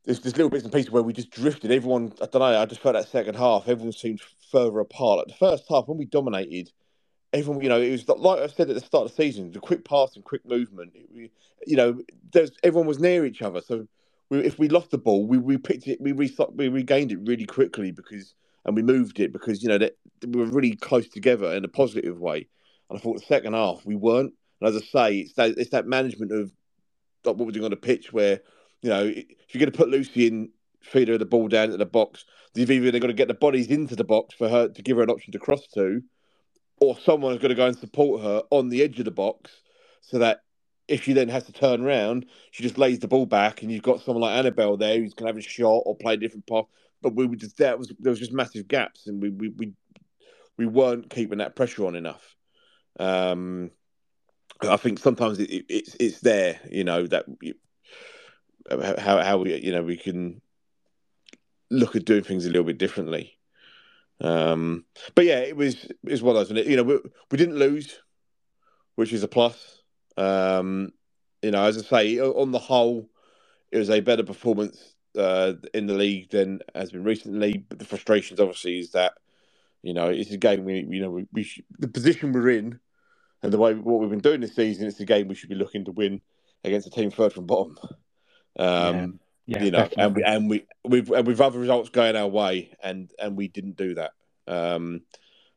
there's, 0.05 0.23
little 0.25 0.49
bits 0.49 0.63
and 0.63 0.71
pieces 0.71 0.89
where 0.89 1.03
we 1.03 1.11
just 1.11 1.31
drifted. 1.31 1.69
Everyone, 1.69 2.13
I 2.21 2.27
don't 2.27 2.35
know. 2.35 2.61
I 2.61 2.65
just 2.65 2.79
felt 2.79 2.93
that 2.93 3.09
second 3.09 3.35
half, 3.35 3.67
everyone 3.67 3.91
seemed 3.91 4.21
further 4.51 4.79
apart. 4.79 5.17
Like 5.17 5.27
the 5.27 5.33
first 5.33 5.65
half, 5.69 5.87
when 5.87 5.97
we 5.97 6.05
dominated, 6.05 6.71
everyone, 7.33 7.61
you 7.61 7.69
know, 7.69 7.81
it 7.81 7.91
was 7.91 8.07
like 8.07 8.39
I 8.39 8.47
said 8.47 8.69
at 8.69 8.75
the 8.75 8.81
start 8.81 9.05
of 9.05 9.15
the 9.15 9.23
season, 9.23 9.51
the 9.51 9.59
quick 9.59 9.85
pass 9.85 10.15
and 10.15 10.23
quick 10.23 10.45
movement. 10.45 10.93
It, 10.95 11.31
you 11.65 11.75
know, 11.75 12.01
everyone 12.63 12.87
was 12.87 12.99
near 12.99 13.25
each 13.25 13.41
other, 13.41 13.61
so 13.61 13.87
we, 14.29 14.39
if 14.39 14.59
we 14.59 14.69
lost 14.69 14.91
the 14.91 14.97
ball, 14.97 15.25
we, 15.25 15.37
we 15.37 15.57
picked 15.57 15.87
it, 15.87 15.99
we 16.01 16.11
re, 16.11 16.33
we 16.55 16.67
regained 16.69 17.11
it 17.11 17.19
really 17.25 17.45
quickly 17.45 17.91
because, 17.91 18.33
and 18.65 18.75
we 18.75 18.83
moved 18.83 19.19
it 19.19 19.33
because 19.33 19.63
you 19.63 19.69
know 19.69 19.77
that 19.77 19.97
we 20.25 20.39
were 20.39 20.47
really 20.47 20.75
close 20.75 21.07
together 21.07 21.53
in 21.53 21.65
a 21.65 21.69
positive 21.69 22.19
way. 22.19 22.47
And 22.89 22.97
I 22.97 23.01
thought 23.01 23.19
the 23.19 23.25
second 23.25 23.53
half 23.53 23.85
we 23.85 23.95
weren't. 23.95 24.33
And 24.61 24.69
as 24.69 24.75
I 24.75 24.85
say, 24.85 25.17
it's 25.19 25.33
that 25.33 25.57
it's 25.57 25.71
that 25.71 25.87
management 25.87 26.31
of 26.31 26.51
what 27.23 27.37
we're 27.37 27.51
doing 27.51 27.65
on 27.65 27.71
the 27.71 27.77
pitch 27.77 28.13
where 28.13 28.39
you 28.81 28.89
know 28.89 29.03
if 29.05 29.53
you're 29.53 29.59
going 29.59 29.71
to 29.71 29.77
put 29.77 29.89
Lucy 29.89 30.27
in, 30.27 30.49
feed 30.81 31.07
her 31.09 31.17
the 31.17 31.25
ball 31.25 31.47
down 31.47 31.69
to 31.69 31.77
the 31.77 31.85
box, 31.85 32.25
you've 32.55 32.71
either 32.71 32.99
got 32.99 33.07
to 33.07 33.13
get 33.13 33.27
the 33.27 33.33
bodies 33.33 33.67
into 33.67 33.95
the 33.95 34.03
box 34.03 34.35
for 34.35 34.49
her 34.49 34.67
to 34.67 34.81
give 34.81 34.97
her 34.97 35.03
an 35.03 35.09
option 35.09 35.31
to 35.31 35.39
cross 35.39 35.67
to, 35.73 36.01
or 36.79 36.97
someone's 36.97 37.41
got 37.41 37.49
to 37.49 37.55
go 37.55 37.67
and 37.67 37.77
support 37.77 38.21
her 38.21 38.43
on 38.49 38.69
the 38.69 38.81
edge 38.83 38.99
of 38.99 39.05
the 39.05 39.11
box 39.11 39.51
so 40.01 40.19
that 40.19 40.41
if 40.87 41.03
she 41.03 41.13
then 41.13 41.27
has 41.29 41.43
to 41.45 41.51
turn 41.51 41.83
around, 41.83 42.25
she 42.51 42.63
just 42.63 42.77
lays 42.77 42.99
the 42.99 43.07
ball 43.07 43.25
back, 43.25 43.61
and 43.61 43.71
you've 43.71 43.83
got 43.83 44.01
someone 44.01 44.21
like 44.21 44.37
Annabelle 44.37 44.77
there 44.77 44.97
who's 44.97 45.13
going 45.13 45.27
to 45.27 45.33
have 45.33 45.45
a 45.45 45.47
shot 45.47 45.83
or 45.85 45.95
play 45.95 46.13
a 46.13 46.17
different 46.17 46.47
path. 46.47 46.65
But 47.01 47.13
we 47.13 47.27
were 47.27 47.35
just 47.35 47.57
that 47.57 47.77
was 47.77 47.91
there 47.99 48.09
was 48.09 48.19
just 48.19 48.31
massive 48.31 48.67
gaps, 48.67 49.07
and 49.07 49.21
we 49.21 49.29
we 49.29 49.49
we, 49.49 49.73
we 50.57 50.65
weren't 50.65 51.09
keeping 51.09 51.39
that 51.39 51.55
pressure 51.55 51.85
on 51.85 51.95
enough. 51.95 52.35
Um, 52.99 53.71
I 54.61 54.77
think 54.77 54.99
sometimes 54.99 55.39
it, 55.39 55.51
it, 55.51 55.65
it's 55.69 55.95
it's 55.99 56.19
there, 56.21 56.59
you 56.71 56.83
know, 56.83 57.05
that 57.07 57.25
how 58.99 59.21
how 59.21 59.37
we 59.37 59.55
you 59.61 59.71
know 59.71 59.83
we 59.83 59.97
can 59.97 60.41
look 61.69 61.95
at 61.95 62.05
doing 62.05 62.23
things 62.23 62.45
a 62.45 62.49
little 62.49 62.63
bit 62.63 62.77
differently. 62.77 63.36
Um, 64.19 64.85
but 65.15 65.25
yeah, 65.25 65.39
it 65.39 65.55
was 65.55 65.85
it 65.85 65.97
was 66.03 66.23
one 66.23 66.35
of 66.35 66.47
those. 66.47 66.67
You 66.67 66.77
know, 66.77 66.83
we, 66.83 66.99
we 67.31 67.37
didn't 67.37 67.57
lose, 67.57 67.99
which 68.95 69.13
is 69.13 69.23
a 69.23 69.27
plus. 69.27 69.81
Um, 70.17 70.91
you 71.41 71.51
know, 71.51 71.63
as 71.63 71.77
I 71.77 71.81
say, 71.81 72.19
on 72.19 72.51
the 72.51 72.59
whole, 72.59 73.09
it 73.71 73.77
was 73.77 73.89
a 73.89 73.99
better 73.99 74.23
performance 74.23 74.95
uh, 75.17 75.53
in 75.73 75.85
the 75.85 75.93
league 75.93 76.31
than 76.31 76.61
has 76.73 76.91
been 76.91 77.03
recently. 77.03 77.57
But 77.57 77.79
the 77.79 77.85
frustrations, 77.85 78.39
obviously, 78.39 78.79
is 78.79 78.91
that 78.91 79.13
you 79.83 79.93
know 79.93 80.09
it's 80.09 80.31
a 80.31 80.37
game 80.37 80.65
we 80.65 80.85
you 80.89 81.01
know 81.01 81.11
we, 81.11 81.27
we 81.31 81.49
the 81.77 81.87
position 81.87 82.31
we're 82.31 82.49
in 82.49 82.79
and 83.43 83.53
the 83.53 83.57
way 83.57 83.73
what 83.75 83.99
we've 83.99 84.09
been 84.09 84.19
doing 84.19 84.41
this 84.41 84.55
season, 84.55 84.87
it's 84.87 84.99
a 84.99 85.05
game 85.05 85.27
we 85.27 85.35
should 85.35 85.49
be 85.49 85.55
looking 85.55 85.85
to 85.85 85.91
win 85.91 86.21
against 86.63 86.87
a 86.87 86.89
team 86.89 87.11
third 87.11 87.33
from 87.33 87.45
bottom. 87.45 87.77
Um, 88.57 89.19
yeah. 89.47 89.63
You 89.63 89.71
know, 89.71 89.87
definitely. 89.87 90.03
and 90.03 90.15
we 90.15 90.23
and 90.23 90.49
we 90.49 90.99
we've 91.01 91.11
and 91.11 91.25
with 91.25 91.41
other 91.41 91.57
results 91.57 91.89
going 91.89 92.15
our 92.15 92.27
way, 92.27 92.75
and 92.83 93.09
and 93.17 93.35
we 93.37 93.47
didn't 93.47 93.77
do 93.77 93.95
that. 93.95 94.11
Um, 94.45 95.01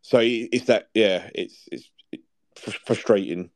so 0.02 0.20
it's 0.22 0.66
that, 0.66 0.88
yeah, 0.94 1.28
it's 1.34 1.68
it's, 1.70 1.90
frustrating. 2.84 3.50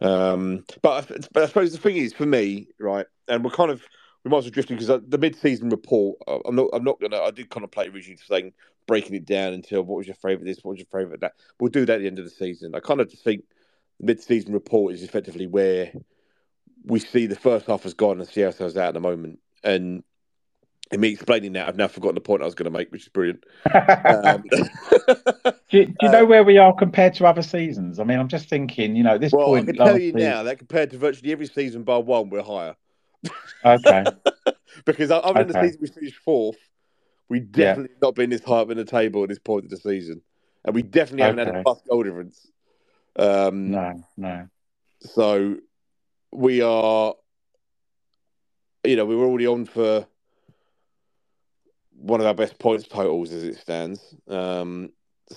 Um, 0.00 0.64
but 0.82 1.10
I, 1.10 1.16
but 1.32 1.42
I 1.42 1.46
suppose 1.46 1.72
the 1.72 1.78
thing 1.78 1.96
is 1.96 2.12
for 2.12 2.26
me, 2.26 2.68
right, 2.78 3.06
and 3.28 3.44
we're 3.44 3.50
kind 3.50 3.70
of 3.70 3.82
we 4.24 4.30
might 4.30 4.38
as 4.38 4.44
well 4.44 4.50
drifting 4.50 4.76
because 4.76 5.00
the 5.08 5.18
mid-season 5.18 5.68
report. 5.68 6.18
I'm 6.26 6.56
not. 6.56 6.68
I'm 6.72 6.84
not 6.84 7.00
gonna. 7.00 7.20
I 7.20 7.30
did 7.30 7.50
contemplate 7.50 7.94
originally 7.94 8.18
saying 8.26 8.52
breaking 8.86 9.14
it 9.14 9.26
down 9.26 9.52
into 9.52 9.80
what 9.82 9.98
was 9.98 10.06
your 10.06 10.16
favourite 10.16 10.44
this, 10.44 10.58
what 10.62 10.72
was 10.72 10.78
your 10.78 11.00
favourite 11.00 11.20
that. 11.20 11.32
We'll 11.60 11.70
do 11.70 11.84
that 11.86 11.94
at 11.94 12.00
the 12.00 12.06
end 12.06 12.18
of 12.18 12.24
the 12.24 12.30
season. 12.30 12.74
I 12.74 12.80
kind 12.80 13.00
of 13.00 13.10
just 13.10 13.24
think 13.24 13.44
the 14.00 14.06
mid-season 14.06 14.52
report 14.52 14.94
is 14.94 15.02
effectively 15.02 15.46
where 15.46 15.92
we 16.84 17.00
see 17.00 17.26
the 17.26 17.36
first 17.36 17.66
half 17.66 17.82
has 17.82 17.94
gone 17.94 18.20
and 18.20 18.28
see 18.28 18.44
ourselves 18.44 18.76
out 18.76 18.88
at 18.88 18.94
the 18.94 19.00
moment. 19.00 19.40
And 19.66 20.02
in 20.92 21.00
me 21.00 21.08
explaining 21.08 21.54
that, 21.54 21.68
I've 21.68 21.76
now 21.76 21.88
forgotten 21.88 22.14
the 22.14 22.20
point 22.20 22.42
I 22.42 22.44
was 22.44 22.54
going 22.54 22.70
to 22.72 22.76
make, 22.76 22.90
which 22.92 23.02
is 23.02 23.08
brilliant. 23.08 23.44
um, 23.74 24.44
do, 24.50 25.78
you, 25.78 25.86
do, 25.86 25.94
you, 26.02 26.08
know 26.10 26.22
uh, 26.22 26.26
where 26.26 26.44
we 26.44 26.58
are 26.58 26.72
compared 26.72 27.14
to 27.14 27.26
other 27.26 27.42
seasons? 27.42 27.98
I 27.98 28.04
mean, 28.04 28.18
I'm 28.18 28.28
just 28.28 28.48
thinking, 28.48 28.94
you 28.94 29.02
know, 29.02 29.18
this 29.18 29.32
well, 29.32 29.46
point. 29.46 29.68
I 29.68 29.72
can 29.72 29.76
tell 29.76 29.98
you 29.98 30.12
season... 30.12 30.20
now 30.20 30.42
that 30.44 30.58
compared 30.58 30.90
to 30.92 30.98
virtually 30.98 31.32
every 31.32 31.46
season 31.46 31.82
by 31.82 31.98
one, 31.98 32.30
we're 32.30 32.42
higher. 32.42 32.76
Okay. 33.64 34.04
because 34.84 35.10
other 35.10 35.44
than 35.44 35.50
okay. 35.50 35.60
the 35.60 35.66
season 35.66 35.78
we 35.82 35.88
finished 35.88 36.16
fourth, 36.16 36.58
we 37.28 37.40
definitely 37.40 37.94
yeah. 37.94 38.06
not 38.06 38.14
been 38.14 38.30
this 38.30 38.44
high 38.44 38.60
up 38.60 38.70
in 38.70 38.76
the 38.76 38.84
table 38.84 39.24
at 39.24 39.28
this 39.28 39.40
point 39.40 39.64
of 39.64 39.70
the 39.70 39.76
season, 39.76 40.22
and 40.64 40.74
we 40.74 40.82
definitely 40.82 41.22
haven't 41.22 41.46
had 41.46 41.56
a 41.56 41.62
plus 41.62 41.80
goal 41.88 42.04
difference. 42.04 42.46
Um, 43.18 43.72
no, 43.72 44.04
no. 44.16 44.48
So 45.00 45.56
we 46.32 46.62
are, 46.62 47.14
you 48.86 48.96
know, 48.96 49.04
we 49.04 49.16
were 49.16 49.26
already 49.26 49.46
on 49.46 49.64
for 49.64 50.06
one 51.92 52.20
of 52.20 52.26
our 52.26 52.34
best 52.34 52.58
points 52.58 52.86
totals 52.86 53.32
as 53.32 53.42
it 53.42 53.58
stands. 53.58 54.14
Um, 54.28 54.90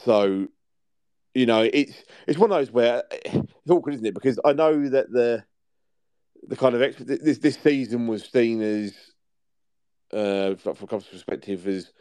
so, 0.04 0.47
you 1.34 1.45
know, 1.45 1.62
it's 1.62 2.04
it's 2.28 2.38
one 2.38 2.52
of 2.52 2.58
those 2.58 2.72
where 2.72 3.04
it's 3.12 3.70
awkward, 3.70 3.95
isn't 3.95 4.06
it? 4.06 4.14
Because 4.14 4.39
I 4.43 4.54
know 4.54 4.89
that 4.89 5.12
the 5.12 5.43
the 6.47 6.56
kind 6.56 6.76
of 6.76 6.97
this 6.97 7.39
this 7.39 7.56
season 7.56 8.08
was 8.08 8.24
seen 8.26 8.62
as, 8.62 8.93
uh, 10.14 10.56
from 10.56 10.76
a 10.82 10.88
club's 10.88 11.06
perspective, 11.06 11.68
as 11.68 11.91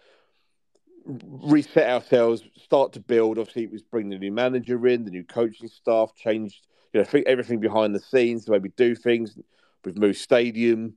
reset 1.06 1.88
ourselves, 1.88 2.42
start 2.56 2.92
to 2.94 3.00
build. 3.00 3.38
Obviously, 3.38 3.64
it 3.64 3.72
was 3.72 3.82
bringing 3.82 4.10
the 4.10 4.18
new 4.18 4.32
manager 4.32 4.86
in, 4.86 5.04
the 5.04 5.10
new 5.10 5.24
coaching 5.24 5.68
staff, 5.68 6.14
changed 6.14 6.66
you 6.92 7.00
know 7.00 7.22
everything 7.26 7.60
behind 7.60 7.94
the 7.94 8.00
scenes, 8.00 8.44
the 8.44 8.52
way 8.52 8.58
we 8.58 8.70
do 8.70 8.94
things. 8.94 9.38
We've 9.84 9.96
moved 9.96 10.18
stadium. 10.18 10.94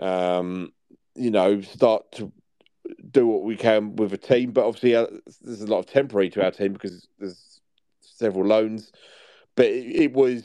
Um, 0.00 0.72
you 1.14 1.30
know, 1.30 1.60
start 1.60 2.10
to 2.12 2.32
do 3.10 3.26
what 3.26 3.42
we 3.42 3.56
can 3.56 3.96
with 3.96 4.12
a 4.12 4.18
team. 4.18 4.52
But 4.52 4.66
obviously, 4.66 4.96
uh, 4.96 5.06
there's 5.42 5.62
a 5.62 5.66
lot 5.66 5.80
of 5.80 5.86
temporary 5.86 6.30
to 6.30 6.44
our 6.44 6.50
team 6.50 6.72
because 6.72 7.06
there's 7.18 7.60
several 8.00 8.46
loans. 8.46 8.92
But 9.56 9.66
it, 9.66 10.02
it 10.02 10.12
was 10.12 10.44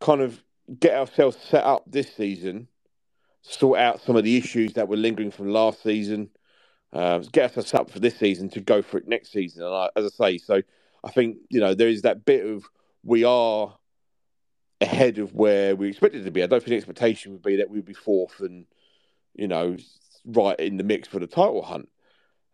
kind 0.00 0.20
of 0.20 0.42
get 0.80 0.94
ourselves 0.94 1.36
set 1.36 1.64
up 1.64 1.84
this 1.86 2.12
season, 2.14 2.68
sort 3.42 3.78
out 3.78 4.00
some 4.02 4.16
of 4.16 4.24
the 4.24 4.36
issues 4.36 4.74
that 4.74 4.88
were 4.88 4.96
lingering 4.96 5.30
from 5.30 5.50
last 5.50 5.82
season, 5.82 6.30
uh, 6.92 7.18
get 7.32 7.56
us 7.58 7.74
up 7.74 7.90
for 7.90 8.00
this 8.00 8.16
season 8.16 8.48
to 8.50 8.60
go 8.60 8.82
for 8.82 8.98
it 8.98 9.08
next 9.08 9.32
season. 9.32 9.64
And 9.64 9.74
I, 9.74 9.88
as 9.96 10.04
I 10.04 10.30
say, 10.30 10.38
so 10.38 10.62
I 11.04 11.10
think 11.10 11.38
you 11.48 11.60
know 11.60 11.74
there 11.74 11.88
is 11.88 12.02
that 12.02 12.24
bit 12.24 12.44
of 12.44 12.64
we 13.04 13.24
are 13.24 13.76
ahead 14.80 15.18
of 15.18 15.34
where 15.34 15.74
we 15.74 15.88
expected 15.88 16.24
to 16.24 16.30
be. 16.30 16.42
I 16.42 16.46
don't 16.46 16.60
think 16.60 16.70
the 16.70 16.76
expectation 16.76 17.32
would 17.32 17.42
be 17.42 17.56
that 17.56 17.70
we'd 17.70 17.84
be 17.84 17.94
fourth 17.94 18.40
and 18.40 18.66
you 19.34 19.48
know 19.48 19.76
right 20.24 20.58
in 20.58 20.76
the 20.76 20.84
mix 20.84 21.08
for 21.08 21.18
the 21.18 21.26
title 21.26 21.62
hunt. 21.62 21.88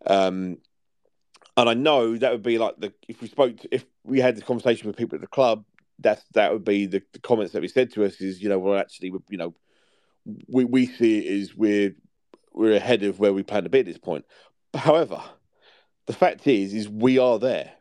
Um, 0.05 0.57
and 1.55 1.69
I 1.69 1.73
know 1.73 2.17
that 2.17 2.31
would 2.31 2.43
be 2.43 2.57
like 2.57 2.77
the 2.77 2.93
if 3.07 3.21
we 3.21 3.27
spoke 3.27 3.57
to, 3.59 3.69
if 3.71 3.85
we 4.03 4.19
had 4.19 4.35
the 4.35 4.41
conversation 4.41 4.87
with 4.87 4.97
people 4.97 5.15
at 5.15 5.21
the 5.21 5.27
club, 5.27 5.65
that's 5.99 6.23
that 6.33 6.51
would 6.51 6.65
be 6.65 6.85
the, 6.85 7.01
the 7.13 7.19
comments 7.19 7.53
that 7.53 7.61
we 7.61 7.67
said 7.67 7.91
to 7.93 8.05
us 8.05 8.21
is 8.21 8.41
you 8.41 8.49
know 8.49 8.59
well 8.59 8.79
actually 8.79 9.13
you 9.29 9.37
know 9.37 9.53
we 10.47 10.65
we 10.65 10.85
see 10.85 11.19
it 11.19 11.41
as 11.41 11.55
we're 11.55 11.95
we're 12.53 12.75
ahead 12.75 13.03
of 13.03 13.19
where 13.19 13.33
we 13.33 13.43
plan 13.43 13.63
to 13.63 13.69
be 13.69 13.79
at 13.79 13.85
this 13.85 13.97
point. 13.97 14.25
However, 14.73 15.21
the 16.07 16.13
fact 16.13 16.47
is 16.47 16.73
is 16.73 16.89
we 16.89 17.19
are 17.19 17.39
there. 17.39 17.71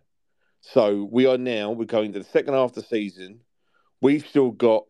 So 0.60 1.08
we 1.10 1.26
are 1.26 1.38
now 1.38 1.70
we're 1.70 1.84
going 1.86 2.12
to 2.12 2.18
the 2.18 2.24
second 2.24 2.54
half 2.54 2.70
of 2.70 2.74
the 2.74 2.82
season. 2.82 3.40
We've 4.02 4.26
still 4.26 4.50
got 4.50 4.84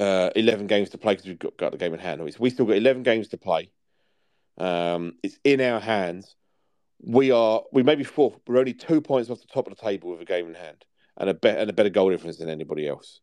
uh, 0.00 0.30
11 0.34 0.66
games 0.66 0.90
to 0.90 0.98
play 0.98 1.14
because 1.14 1.26
we've 1.26 1.38
got, 1.38 1.56
got 1.56 1.72
the 1.72 1.78
game 1.78 1.94
in 1.94 2.00
hand. 2.00 2.20
We've 2.38 2.52
still 2.52 2.66
got 2.66 2.76
11 2.76 3.04
games 3.04 3.28
to 3.28 3.38
play. 3.38 3.70
Um, 4.58 5.14
it's 5.22 5.38
in 5.44 5.60
our 5.60 5.80
hands. 5.80 6.34
We 7.00 7.30
are 7.30 7.62
we 7.72 7.84
may 7.84 7.94
be 7.94 8.02
fourth. 8.02 8.34
We're 8.46 8.58
only 8.58 8.74
two 8.74 9.00
points 9.00 9.30
off 9.30 9.40
the 9.40 9.46
top 9.46 9.68
of 9.68 9.76
the 9.76 9.80
table 9.80 10.10
with 10.10 10.20
a 10.20 10.24
game 10.24 10.48
in 10.48 10.54
hand 10.54 10.84
and 11.16 11.30
a 11.30 11.34
be- 11.34 11.48
and 11.48 11.70
a 11.70 11.72
better 11.72 11.90
goal 11.90 12.10
difference 12.10 12.38
than 12.38 12.50
anybody 12.50 12.88
else. 12.88 13.20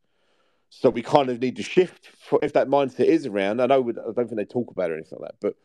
So 0.70 0.90
we 0.90 1.02
kind 1.02 1.30
of 1.30 1.42
need 1.42 1.58
to 1.58 1.64
shift 1.64 2.08
for, 2.18 2.40
if 2.42 2.54
that 2.54 2.70
mindset 2.70 3.06
is 3.06 3.26
around. 3.26 3.62
I 3.62 3.66
know 3.66 3.90
I 3.90 3.92
don't 3.92 4.16
think 4.16 4.38
they 4.38 4.46
talk 4.46 4.72
about 4.72 4.92
it 4.92 4.94
or 4.94 4.98
anything 4.98 5.20
like 5.20 5.32
that, 5.32 5.38
but 5.42 5.56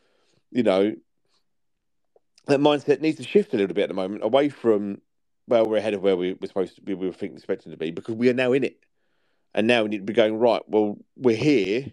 you 0.51 0.65
know 0.65 0.97
that 2.47 2.59
mindset 2.59 3.01
needs 3.01 3.19
to 3.19 3.23
shift 3.23 3.55
a 3.55 3.57
little 3.57 3.75
bit 3.75 3.83
at 3.83 3.89
the 3.89 3.95
moment 3.95 4.25
away 4.25 4.49
from 4.49 5.01
well 5.47 5.67
we're 5.67 5.77
ahead 5.77 5.95
of 5.95 6.03
where 6.03 6.17
we 6.17 6.33
were 6.33 6.49
supposed 6.49 6.75
to 6.75 6.83
be 6.83 6.95
we 6.95 7.07
were 7.07 7.13
thinking 7.13 7.37
expecting 7.37 7.71
to 7.71 7.79
be 7.79 7.93
because 7.93 8.17
we 8.17 8.29
are 8.29 8.35
now 8.35 8.53
in 8.53 8.65
it 8.65 8.81
and 9.55 9.67
now 9.67 9.83
we 9.83 9.89
need 9.89 9.99
to 9.99 10.05
be 10.05 10.13
going 10.13 10.39
right 10.39 10.63
well 10.69 10.97
we're 11.17 11.37
here 11.37 11.87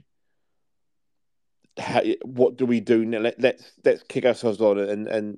how, 1.79 2.01
what 2.23 2.57
do 2.57 2.65
we 2.65 2.79
do 2.79 3.05
now? 3.05 3.19
Let, 3.19 3.35
us 3.35 3.39
let's, 3.39 3.71
let's 3.83 4.03
kick 4.03 4.25
ourselves 4.25 4.61
on 4.61 4.77
and 4.77 5.07
and 5.07 5.37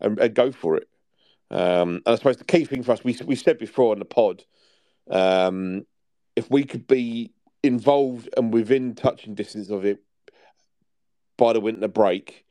and, 0.00 0.18
and 0.18 0.34
go 0.34 0.52
for 0.52 0.76
it. 0.76 0.88
Um, 1.50 2.02
and 2.06 2.08
I 2.08 2.14
suppose 2.14 2.36
the 2.36 2.44
key 2.44 2.64
thing 2.64 2.82
for 2.82 2.92
us, 2.92 3.04
we 3.04 3.16
we 3.24 3.36
said 3.36 3.58
before 3.58 3.92
on 3.92 3.98
the 3.98 4.04
pod, 4.04 4.44
um, 5.10 5.86
if 6.36 6.50
we 6.50 6.64
could 6.64 6.86
be 6.86 7.32
involved 7.62 8.28
and 8.36 8.52
within 8.52 8.94
touching 8.94 9.34
distance 9.34 9.70
of 9.70 9.84
it 9.84 10.02
by 11.36 11.52
the 11.52 11.60
winter 11.60 11.88
break, 11.88 12.44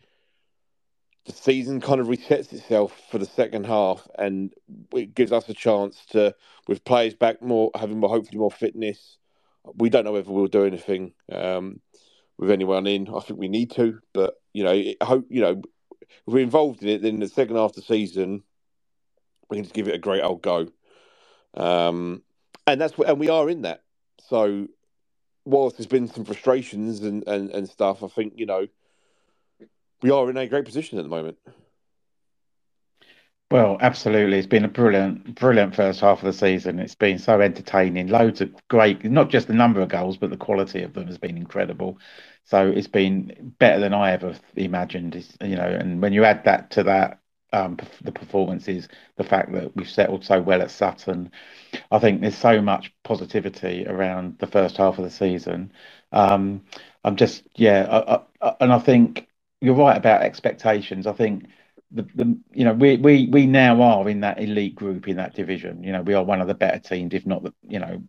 the 1.29 1.41
season 1.41 1.81
kind 1.81 2.01
of 2.01 2.07
resets 2.07 2.51
itself 2.53 2.99
for 3.09 3.17
the 3.17 3.25
second 3.25 3.65
half, 3.65 4.07
and 4.17 4.53
it 4.93 5.15
gives 5.15 5.31
us 5.31 5.47
a 5.49 5.53
chance 5.53 6.05
to, 6.11 6.35
with 6.67 6.83
players 6.83 7.13
back 7.13 7.41
more, 7.41 7.71
having 7.75 7.99
more 7.99 8.09
hopefully 8.09 8.39
more 8.39 8.51
fitness. 8.51 9.17
We 9.75 9.89
don't 9.89 10.05
know 10.05 10.13
whether 10.13 10.31
we'll 10.31 10.47
do 10.47 10.65
anything. 10.65 11.13
Um, 11.31 11.81
with 12.39 12.49
anyone 12.49 12.87
in. 12.87 13.13
I 13.13 13.19
think 13.19 13.39
we 13.39 13.49
need 13.49 13.71
to, 13.71 13.99
but 14.13 14.35
you 14.53 14.63
know, 14.63 14.71
I 14.71 14.95
hope 15.03 15.25
you 15.29 15.41
know 15.41 15.61
if 16.01 16.07
we're 16.25 16.39
involved 16.39 16.81
in 16.81 16.87
it. 16.87 17.01
Then 17.01 17.19
the 17.19 17.27
second 17.27 17.57
half 17.57 17.71
of 17.71 17.75
the 17.75 17.81
season, 17.81 18.43
we 19.49 19.57
can 19.57 19.65
just 19.65 19.75
give 19.75 19.89
it 19.89 19.95
a 19.95 19.99
great 19.99 20.23
old 20.23 20.41
go. 20.41 20.69
Um, 21.53 22.23
and 22.65 22.79
that's 22.79 22.97
and 22.97 23.19
we 23.19 23.29
are 23.29 23.49
in 23.49 23.63
that. 23.63 23.83
So 24.29 24.67
whilst 25.43 25.77
there's 25.77 25.87
been 25.87 26.07
some 26.07 26.23
frustrations 26.23 27.01
and, 27.01 27.27
and, 27.27 27.49
and 27.49 27.67
stuff, 27.67 28.03
I 28.03 28.07
think 28.07 28.33
you 28.37 28.45
know 28.45 28.67
we 30.01 30.11
are 30.11 30.29
in 30.29 30.37
a 30.37 30.47
great 30.47 30.65
position 30.65 30.97
at 30.97 31.03
the 31.03 31.09
moment. 31.09 31.37
Well, 33.51 33.77
absolutely. 33.81 34.37
It's 34.37 34.45
been 34.45 34.65
a 34.65 34.69
brilliant, 34.69 35.39
brilliant 35.39 35.75
first 35.75 36.01
half 36.01 36.19
of 36.19 36.25
the 36.25 36.33
season. 36.33 36.77
It's 36.77 36.93
been 36.93 37.17
so 37.17 37.41
entertaining. 37.41 38.07
Loads 38.07 38.41
of 38.41 38.51
great, 38.67 39.03
not 39.03 39.31
just 39.31 39.47
the 39.47 39.55
number 39.55 39.81
of 39.81 39.89
goals, 39.89 40.17
but 40.17 40.29
the 40.29 40.37
quality 40.37 40.83
of 40.83 40.93
them 40.93 41.07
has 41.07 41.17
been 41.17 41.35
incredible. 41.35 41.97
So 42.45 42.67
it's 42.67 42.87
been 42.87 43.55
better 43.57 43.79
than 43.79 43.93
I 43.93 44.11
ever 44.11 44.35
imagined. 44.55 45.15
It's, 45.15 45.35
you 45.41 45.55
know, 45.55 45.63
and 45.63 45.99
when 45.99 46.13
you 46.13 46.25
add 46.25 46.43
that 46.45 46.69
to 46.71 46.83
that, 46.83 47.21
um, 47.51 47.77
the 48.03 48.11
performances, 48.11 48.87
the 49.17 49.23
fact 49.23 49.51
that 49.53 49.75
we've 49.75 49.89
settled 49.89 50.23
so 50.23 50.39
well 50.39 50.61
at 50.61 50.69
Sutton, 50.69 51.31
I 51.91 51.97
think 51.97 52.21
there's 52.21 52.37
so 52.37 52.61
much 52.61 52.93
positivity 53.03 53.87
around 53.87 54.37
the 54.37 54.45
first 54.45 54.77
half 54.77 54.99
of 54.99 55.03
the 55.03 55.09
season. 55.09 55.71
Um, 56.11 56.61
I'm 57.03 57.15
just, 57.15 57.41
yeah, 57.55 57.87
I, 57.89 58.47
I, 58.47 58.55
and 58.59 58.71
I 58.71 58.77
think 58.77 59.27
you're 59.61 59.75
right 59.75 59.97
about 59.97 60.21
expectations. 60.21 61.07
I 61.07 61.13
think 61.13 61.45
the, 61.91 62.03
the 62.15 62.37
you 62.51 62.65
know 62.65 62.73
we 62.73 62.97
we 62.97 63.27
we 63.27 63.45
now 63.45 63.81
are 63.81 64.07
in 64.09 64.21
that 64.21 64.41
elite 64.41 64.75
group 64.75 65.07
in 65.07 65.17
that 65.17 65.35
division. 65.35 65.83
You 65.83 65.91
know 65.91 66.01
we 66.01 66.13
are 66.13 66.23
one 66.23 66.41
of 66.41 66.47
the 66.47 66.53
better 66.53 66.79
teams, 66.79 67.13
if 67.13 67.25
not 67.25 67.43
the 67.43 67.53
you 67.67 67.79
know. 67.79 68.01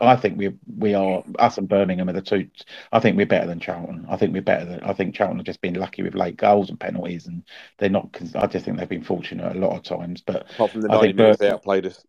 I 0.00 0.14
think 0.14 0.38
we 0.38 0.54
we 0.76 0.94
are 0.94 1.24
us 1.40 1.58
and 1.58 1.68
Birmingham 1.68 2.08
are 2.08 2.12
the 2.12 2.22
two. 2.22 2.48
I 2.92 3.00
think 3.00 3.16
we're 3.16 3.26
better 3.26 3.48
than 3.48 3.58
Charlton. 3.58 4.06
I 4.08 4.16
think 4.16 4.32
we're 4.32 4.40
better 4.40 4.64
than. 4.64 4.80
I 4.84 4.92
think 4.92 5.16
Charlton 5.16 5.38
have 5.38 5.46
just 5.46 5.60
been 5.60 5.74
lucky 5.74 6.02
with 6.04 6.14
late 6.14 6.36
goals 6.36 6.68
and 6.70 6.78
penalties, 6.78 7.26
and 7.26 7.42
they're 7.78 7.90
not. 7.90 8.16
I 8.36 8.46
just 8.46 8.64
think 8.64 8.78
they've 8.78 8.88
been 8.88 9.02
fortunate 9.02 9.56
a 9.56 9.58
lot 9.58 9.76
of 9.76 9.82
times. 9.82 10.22
But 10.24 10.48
apart 10.52 10.70
from 10.70 10.82
the 10.82 10.88
ninety 10.88 11.12
minutes 11.12 11.40
they 11.40 11.50
outplayed 11.50 11.86
us. 11.86 12.04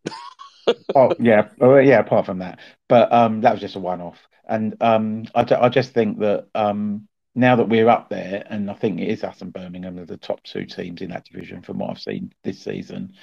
oh 0.96 1.12
yeah, 1.18 1.48
oh, 1.60 1.78
yeah. 1.78 2.00
Apart 2.00 2.28
from 2.28 2.38
that, 2.40 2.60
but 2.88 3.12
um, 3.12 3.42
that 3.42 3.54
was 3.54 3.62
just 3.62 3.76
a 3.76 3.80
one-off, 3.80 4.20
and 4.48 4.76
um, 4.82 5.26
I, 5.34 5.48
I 5.60 5.70
just 5.70 5.92
think 5.92 6.20
that 6.20 6.50
um, 6.54 7.08
now 7.36 7.56
that 7.56 7.70
we're 7.70 7.90
up 7.90 8.10
there, 8.10 8.44
and 8.50 8.70
I 8.70 8.74
think 8.74 9.00
it 9.00 9.08
is 9.08 9.24
us 9.24 9.42
and 9.42 9.54
Birmingham 9.54 10.00
are 10.00 10.06
the 10.06 10.18
top 10.18 10.44
two 10.44 10.66
teams 10.66 11.02
in 11.02 11.10
that 11.12 11.26
division 11.26 11.62
from 11.62 11.80
what 11.80 11.92
I've 11.92 12.02
seen 12.02 12.34
this 12.44 12.60
season. 12.60 13.14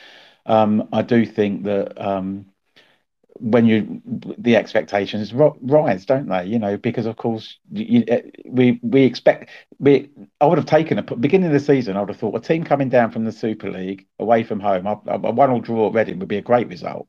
Um, 0.47 0.89
I 0.93 1.03
do 1.03 1.27
think 1.27 1.65
that 1.65 2.01
um, 2.01 2.47
when 3.39 3.67
you 3.67 4.01
the 4.39 4.57
expectations 4.57 5.33
rise, 5.35 6.07
don't 6.07 6.29
they? 6.29 6.47
You 6.47 6.59
know, 6.59 6.77
because 6.77 7.07
of 7.07 7.17
course 7.17 7.59
you, 7.71 8.05
eh, 8.09 8.23
we 8.47 8.81
we 8.83 9.03
expect 9.05 9.51
we. 9.79 10.11
I 10.41 10.47
would 10.47 10.59
have 10.59 10.67
taken 10.67 10.99
a 10.99 11.03
beginning 11.03 11.49
of 11.49 11.53
the 11.53 11.61
season. 11.61 11.97
I 11.97 12.01
would 12.01 12.09
have 12.09 12.19
thought 12.19 12.37
a 12.37 12.41
team 12.41 12.65
coming 12.65 12.89
down 12.89 13.11
from 13.11 13.25
the 13.25 13.33
Super 13.33 13.71
League 13.71 14.07
away 14.19 14.45
from 14.45 14.61
home, 14.61 14.87
a, 14.87 15.01
a 15.07 15.19
one 15.19 15.51
all 15.51 15.61
draw 15.61 15.89
at 15.89 15.95
Reading 15.95 16.19
would 16.19 16.29
be 16.29 16.39
a 16.39 16.43
great 16.43 16.69
result. 16.69 17.09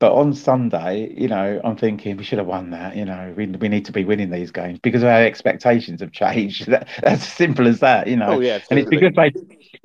But 0.00 0.14
on 0.14 0.32
Sunday, 0.32 1.14
you 1.14 1.28
know, 1.28 1.60
I'm 1.62 1.76
thinking 1.76 2.16
we 2.16 2.24
should 2.24 2.38
have 2.38 2.46
won 2.46 2.70
that. 2.70 2.96
You 2.96 3.04
know, 3.04 3.34
we, 3.36 3.46
we 3.46 3.68
need 3.68 3.84
to 3.84 3.92
be 3.92 4.04
winning 4.04 4.30
these 4.30 4.50
games 4.50 4.78
because 4.80 5.04
our 5.04 5.22
expectations 5.22 6.00
have 6.00 6.12
changed. 6.12 6.66
That, 6.70 6.88
that's 7.02 7.22
as 7.22 7.32
simple 7.32 7.68
as 7.68 7.80
that, 7.80 8.06
you 8.06 8.16
know. 8.16 8.32
Oh, 8.32 8.40
yeah, 8.40 8.58
and 8.70 8.78
it's 8.78 8.88
because 8.88 9.12
they, 9.14 9.32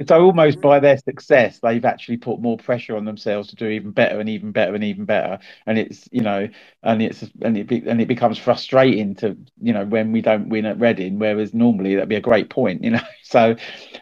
so 0.07 0.23
almost 0.23 0.61
by 0.61 0.79
their 0.79 0.97
success, 0.97 1.59
they've 1.59 1.83
actually 1.83 2.17
put 2.17 2.39
more 2.39 2.57
pressure 2.57 2.95
on 2.95 3.05
themselves 3.05 3.49
to 3.49 3.55
do 3.55 3.67
even 3.67 3.91
better 3.91 4.19
and 4.19 4.29
even 4.29 4.51
better 4.51 4.73
and 4.75 4.83
even 4.83 5.05
better. 5.05 5.39
And 5.65 5.77
it's, 5.77 6.07
you 6.11 6.21
know, 6.21 6.47
and 6.83 7.01
it's 7.01 7.23
and 7.41 7.57
it 7.57 7.67
be, 7.67 7.83
and 7.87 8.01
it 8.01 8.07
becomes 8.07 8.37
frustrating 8.37 9.15
to, 9.15 9.37
you 9.61 9.73
know, 9.73 9.85
when 9.85 10.11
we 10.11 10.21
don't 10.21 10.49
win 10.49 10.65
at 10.65 10.79
Reading, 10.79 11.19
whereas 11.19 11.53
normally 11.53 11.95
that'd 11.95 12.09
be 12.09 12.15
a 12.15 12.21
great 12.21 12.49
point, 12.49 12.83
you 12.83 12.91
know. 12.91 13.01
So, 13.23 13.55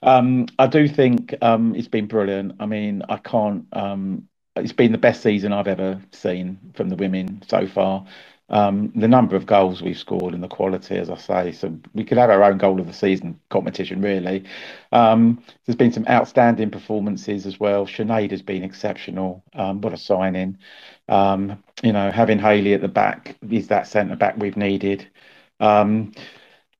um, 0.03 0.47
I 0.59 0.67
do 0.67 0.87
think 0.87 1.33
um, 1.41 1.75
it's 1.75 1.87
been 1.87 2.07
brilliant. 2.07 2.53
I 2.59 2.65
mean, 2.65 3.01
I 3.09 3.17
can't. 3.17 3.65
Um, 3.73 4.27
it's 4.55 4.73
been 4.73 4.91
the 4.91 4.97
best 4.97 5.21
season 5.21 5.53
I've 5.53 5.67
ever 5.67 6.01
seen 6.11 6.59
from 6.75 6.89
the 6.89 6.95
women 6.95 7.41
so 7.47 7.67
far. 7.67 8.05
Um, 8.49 8.91
the 8.93 9.07
number 9.07 9.35
of 9.35 9.45
goals 9.45 9.81
we've 9.81 9.97
scored 9.97 10.33
and 10.33 10.43
the 10.43 10.47
quality, 10.47 10.97
as 10.97 11.09
I 11.09 11.17
say, 11.17 11.51
so 11.53 11.75
we 11.93 12.03
could 12.03 12.17
have 12.17 12.29
our 12.29 12.43
own 12.43 12.57
goal 12.57 12.79
of 12.79 12.85
the 12.85 12.93
season 12.93 13.39
competition, 13.49 14.01
really. 14.01 14.43
Um, 14.91 15.43
there's 15.65 15.77
been 15.77 15.93
some 15.93 16.05
outstanding 16.07 16.69
performances 16.69 17.45
as 17.47 17.59
well. 17.59 17.87
Shanade 17.87 18.31
has 18.31 18.41
been 18.41 18.63
exceptional. 18.63 19.43
Um, 19.53 19.81
what 19.81 19.93
a 19.93 19.97
signing! 19.97 20.57
Um, 21.09 21.63
you 21.81 21.93
know, 21.93 22.11
having 22.11 22.37
Hayley 22.37 22.73
at 22.73 22.81
the 22.81 22.87
back 22.87 23.37
is 23.49 23.69
that 23.69 23.87
centre 23.87 24.15
back 24.15 24.35
we've 24.37 24.57
needed. 24.57 25.07
Um, 25.59 26.11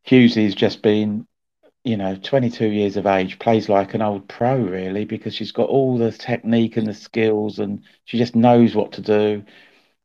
has 0.06 0.56
just 0.56 0.82
been 0.82 1.26
you 1.84 1.98
know, 1.98 2.16
22 2.16 2.68
years 2.68 2.96
of 2.98 3.06
age, 3.06 3.40
plays 3.40 3.68
like 3.68 3.94
an 3.94 4.02
old 4.02 4.28
pro, 4.30 4.58
really, 4.58 5.04
because 5.06 5.36
she's 5.36 5.52
got 5.52 5.70
all 5.70 5.98
the 5.98 6.12
technique 6.12 6.78
and 6.78 6.88
the 6.88 6.94
skills 6.94 7.60
and 7.60 7.84
she 8.06 8.18
just 8.18 8.36
knows 8.36 8.74
what 8.74 8.94
to 8.94 9.02
do. 9.02 9.44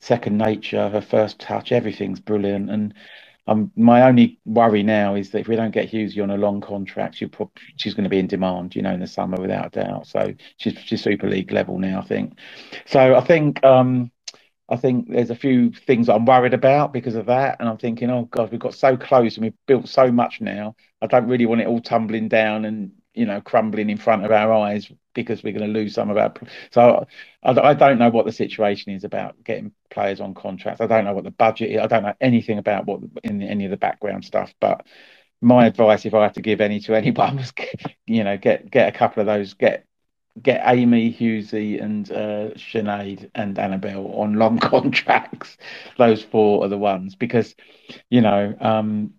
Second 0.00 0.38
nature, 0.38 0.88
her 0.88 1.00
first 1.00 1.38
touch, 1.38 1.70
everything's 1.70 2.20
brilliant. 2.20 2.70
And 2.70 2.94
um, 3.46 3.70
my 3.76 4.02
only 4.02 4.38
worry 4.44 4.82
now 4.82 5.14
is 5.14 5.30
that 5.30 5.40
if 5.40 5.48
we 5.48 5.56
don't 5.56 5.70
get 5.70 5.90
Hughesy 5.90 6.22
on 6.22 6.30
a 6.30 6.36
long 6.36 6.60
contract, 6.60 7.14
she'll 7.16 7.30
she's 7.76 7.94
going 7.94 8.04
to 8.04 8.10
be 8.10 8.18
in 8.18 8.26
demand, 8.26 8.74
you 8.74 8.82
know, 8.82 8.92
in 8.92 9.00
the 9.00 9.06
summer 9.06 9.40
without 9.40 9.66
a 9.66 9.80
doubt. 9.80 10.06
So 10.08 10.34
she's, 10.56 10.76
she's 10.84 11.02
Super 11.02 11.28
League 11.30 11.52
level 11.52 11.78
now, 11.78 12.00
I 12.00 12.04
think. 12.04 12.38
So 12.86 13.14
I 13.14 13.20
think 13.20 13.64
um, 13.64 14.10
I 14.68 14.76
think 14.76 15.10
there's 15.10 15.30
a 15.30 15.36
few 15.36 15.72
things 15.72 16.08
I'm 16.10 16.26
worried 16.26 16.54
about 16.54 16.92
because 16.92 17.16
of 17.16 17.26
that. 17.26 17.58
And 17.60 17.68
I'm 17.68 17.78
thinking, 17.78 18.10
oh 18.10 18.24
God, 18.26 18.50
we've 18.52 18.60
got 18.60 18.74
so 18.74 18.96
close 18.98 19.36
and 19.36 19.44
we've 19.44 19.66
built 19.66 19.88
so 19.88 20.12
much 20.12 20.40
now. 20.42 20.76
I 21.02 21.08
don't 21.08 21.28
really 21.28 21.46
want 21.46 21.62
it 21.62 21.68
all 21.68 21.80
tumbling 21.82 22.28
down 22.28 22.66
and, 22.66 22.92
you 23.14 23.26
know, 23.26 23.40
crumbling 23.42 23.90
in 23.90 23.98
front 23.98 24.24
of 24.26 24.32
our 24.32 24.52
eyes 24.52 24.92
because 25.14 25.42
we're 25.44 25.54
going 25.58 25.72
to 25.72 25.78
lose 25.80 25.94
some 25.94 26.10
of 26.10 26.18
our. 26.18 26.34
So 26.72 27.06
I, 27.44 27.50
I 27.52 27.74
don't 27.74 27.98
know 28.00 28.10
what 28.10 28.26
the 28.26 28.32
situation 28.32 28.92
is 28.94 29.04
about 29.04 29.42
getting 29.44 29.72
players 29.90 30.20
on 30.20 30.34
contracts. 30.34 30.82
I 30.82 30.88
don't 30.88 31.04
know 31.06 31.14
what 31.14 31.24
the 31.24 31.32
budget 31.32 31.72
is. 31.72 31.80
I 31.80 31.88
don't 31.88 32.04
know 32.04 32.14
anything 32.20 32.58
about 32.58 32.86
what 32.86 33.00
in 33.24 33.42
any 33.42 33.66
of 33.66 33.72
the 33.72 33.78
background 33.78 34.24
stuff. 34.26 34.54
But 34.60 34.86
my 35.42 35.66
advice, 35.66 36.06
if 36.06 36.14
I 36.14 36.24
had 36.24 36.34
to 36.34 36.42
give 36.42 36.60
any 36.62 36.80
to 36.82 36.94
anyone, 36.96 37.36
was, 37.38 37.52
you 38.06 38.24
know, 38.24 38.38
get 38.38 38.70
get 38.70 38.94
a 38.94 38.98
couple 38.98 39.22
of 39.22 39.28
those, 39.28 39.54
get 39.54 39.86
get 40.42 40.62
Amy, 40.64 41.12
Hughesy, 41.12 41.82
and 41.82 42.10
uh, 42.10 42.50
Shanade 42.54 43.30
and 43.34 43.58
Annabelle 43.58 44.06
on 44.14 44.34
long 44.34 44.58
contracts. 44.58 45.56
Those 45.96 46.22
four 46.22 46.64
are 46.64 46.68
the 46.68 46.78
ones 46.78 47.14
because, 47.14 47.54
you 48.10 48.20
know, 48.20 48.54
um, 48.60 49.14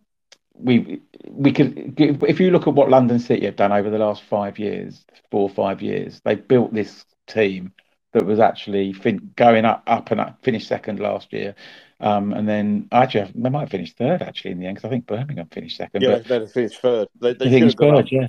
we 0.53 1.01
we 1.26 1.51
could 1.51 1.95
if 1.97 2.39
you 2.39 2.51
look 2.51 2.67
at 2.67 2.74
what 2.74 2.89
London 2.89 3.20
City 3.20 3.45
have 3.45 3.55
done 3.55 3.72
over 3.72 3.89
the 3.89 3.97
last 3.97 4.24
five 4.24 4.59
years, 4.59 5.05
four 5.32 5.43
or 5.43 5.49
five 5.49 5.82
years, 5.82 6.22
they 6.26 6.36
built 6.36 6.74
this 6.74 7.05
team 7.28 7.72
that 8.13 8.26
was 8.26 8.39
actually 8.39 8.93
fin- 8.93 9.32
going 9.36 9.65
up, 9.65 9.84
up 9.88 10.11
and 10.11 10.20
up, 10.20 10.39
finished 10.43 10.67
second 10.67 10.99
last 10.99 11.32
year. 11.32 11.55
Um, 11.99 12.34
and 12.34 12.47
then 12.47 12.88
I 12.91 13.03
actually, 13.03 13.32
they 13.36 13.49
might 13.49 13.61
have 13.61 13.70
finished 13.70 13.97
third 13.97 14.22
actually 14.22 14.51
in 14.51 14.59
the 14.59 14.67
end 14.67 14.78
because 14.78 14.88
I 14.88 14.91
think 14.91 15.05
Birmingham 15.05 15.47
finished 15.51 15.78
second. 15.78 16.01
Yeah, 16.01 16.20
but, 16.20 16.28
they 16.28 16.47
finished 16.47 16.82
third. 16.82 17.07
They, 17.20 17.34
they 17.34 17.49
finished 17.49 17.78
third, 17.78 18.07
yeah. 18.11 18.28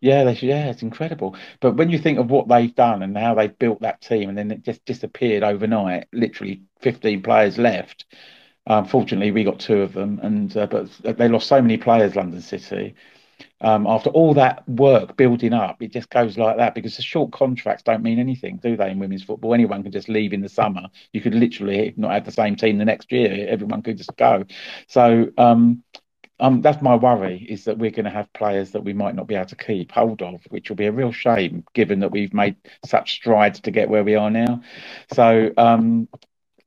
Yeah, 0.00 0.24
they 0.24 0.34
should, 0.34 0.48
yeah, 0.48 0.70
it's 0.70 0.82
incredible. 0.82 1.36
But 1.60 1.76
when 1.76 1.90
you 1.90 1.98
think 1.98 2.18
of 2.18 2.30
what 2.30 2.48
they've 2.48 2.74
done 2.74 3.02
and 3.02 3.16
how 3.16 3.34
they've 3.34 3.56
built 3.58 3.80
that 3.82 4.00
team, 4.00 4.30
and 4.30 4.38
then 4.38 4.50
it 4.50 4.62
just 4.64 4.84
disappeared 4.86 5.42
overnight, 5.42 6.06
literally 6.12 6.62
15 6.80 7.22
players 7.22 7.58
left. 7.58 8.06
Unfortunately, 8.66 9.28
um, 9.28 9.34
we 9.34 9.44
got 9.44 9.60
two 9.60 9.82
of 9.82 9.92
them, 9.92 10.20
and 10.22 10.56
uh, 10.56 10.66
but 10.66 10.90
they 11.02 11.28
lost 11.28 11.48
so 11.48 11.60
many 11.60 11.76
players, 11.76 12.16
London 12.16 12.40
City. 12.40 12.94
Um, 13.62 13.86
after 13.86 14.10
all 14.10 14.34
that 14.34 14.68
work 14.68 15.16
building 15.16 15.52
up, 15.54 15.82
it 15.82 15.92
just 15.92 16.10
goes 16.10 16.38
like 16.38 16.58
that 16.58 16.74
because 16.74 16.96
the 16.96 17.02
short 17.02 17.32
contracts 17.32 17.82
don't 17.84 18.02
mean 18.02 18.18
anything, 18.18 18.58
do 18.58 18.76
they? 18.76 18.90
In 18.90 18.98
women's 19.00 19.24
football, 19.24 19.54
anyone 19.54 19.82
can 19.82 19.92
just 19.92 20.08
leave 20.08 20.32
in 20.32 20.42
the 20.42 20.48
summer. 20.48 20.88
You 21.12 21.20
could 21.22 21.34
literally 21.34 21.94
not 21.96 22.12
have 22.12 22.24
the 22.26 22.32
same 22.32 22.56
team 22.56 22.78
the 22.78 22.84
next 22.86 23.12
year. 23.12 23.46
Everyone 23.48 23.82
could 23.82 23.98
just 23.98 24.16
go. 24.16 24.44
So 24.88 25.30
um, 25.38 25.84
um, 26.40 26.62
that's 26.62 26.82
my 26.82 26.96
worry 26.96 27.46
is 27.48 27.64
that 27.66 27.78
we're 27.78 27.92
going 27.92 28.06
to 28.06 28.10
have 28.12 28.32
players 28.34 28.72
that 28.72 28.84
we 28.84 28.94
might 28.94 29.16
not 29.16 29.28
be 29.28 29.36
able 29.36 29.46
to 29.46 29.56
keep 29.56 29.92
hold 29.92 30.22
of, 30.22 30.42
which 30.50 30.70
will 30.70 30.76
be 30.76 30.86
a 30.86 30.92
real 30.92 31.12
shame 31.12 31.64
given 31.74 32.00
that 32.00 32.12
we've 32.12 32.34
made 32.34 32.56
such 32.86 33.12
strides 33.14 33.60
to 33.62 33.72
get 33.72 33.90
where 33.90 34.04
we 34.04 34.16
are 34.16 34.30
now. 34.30 34.62
So 35.14 35.52
um, 35.58 36.08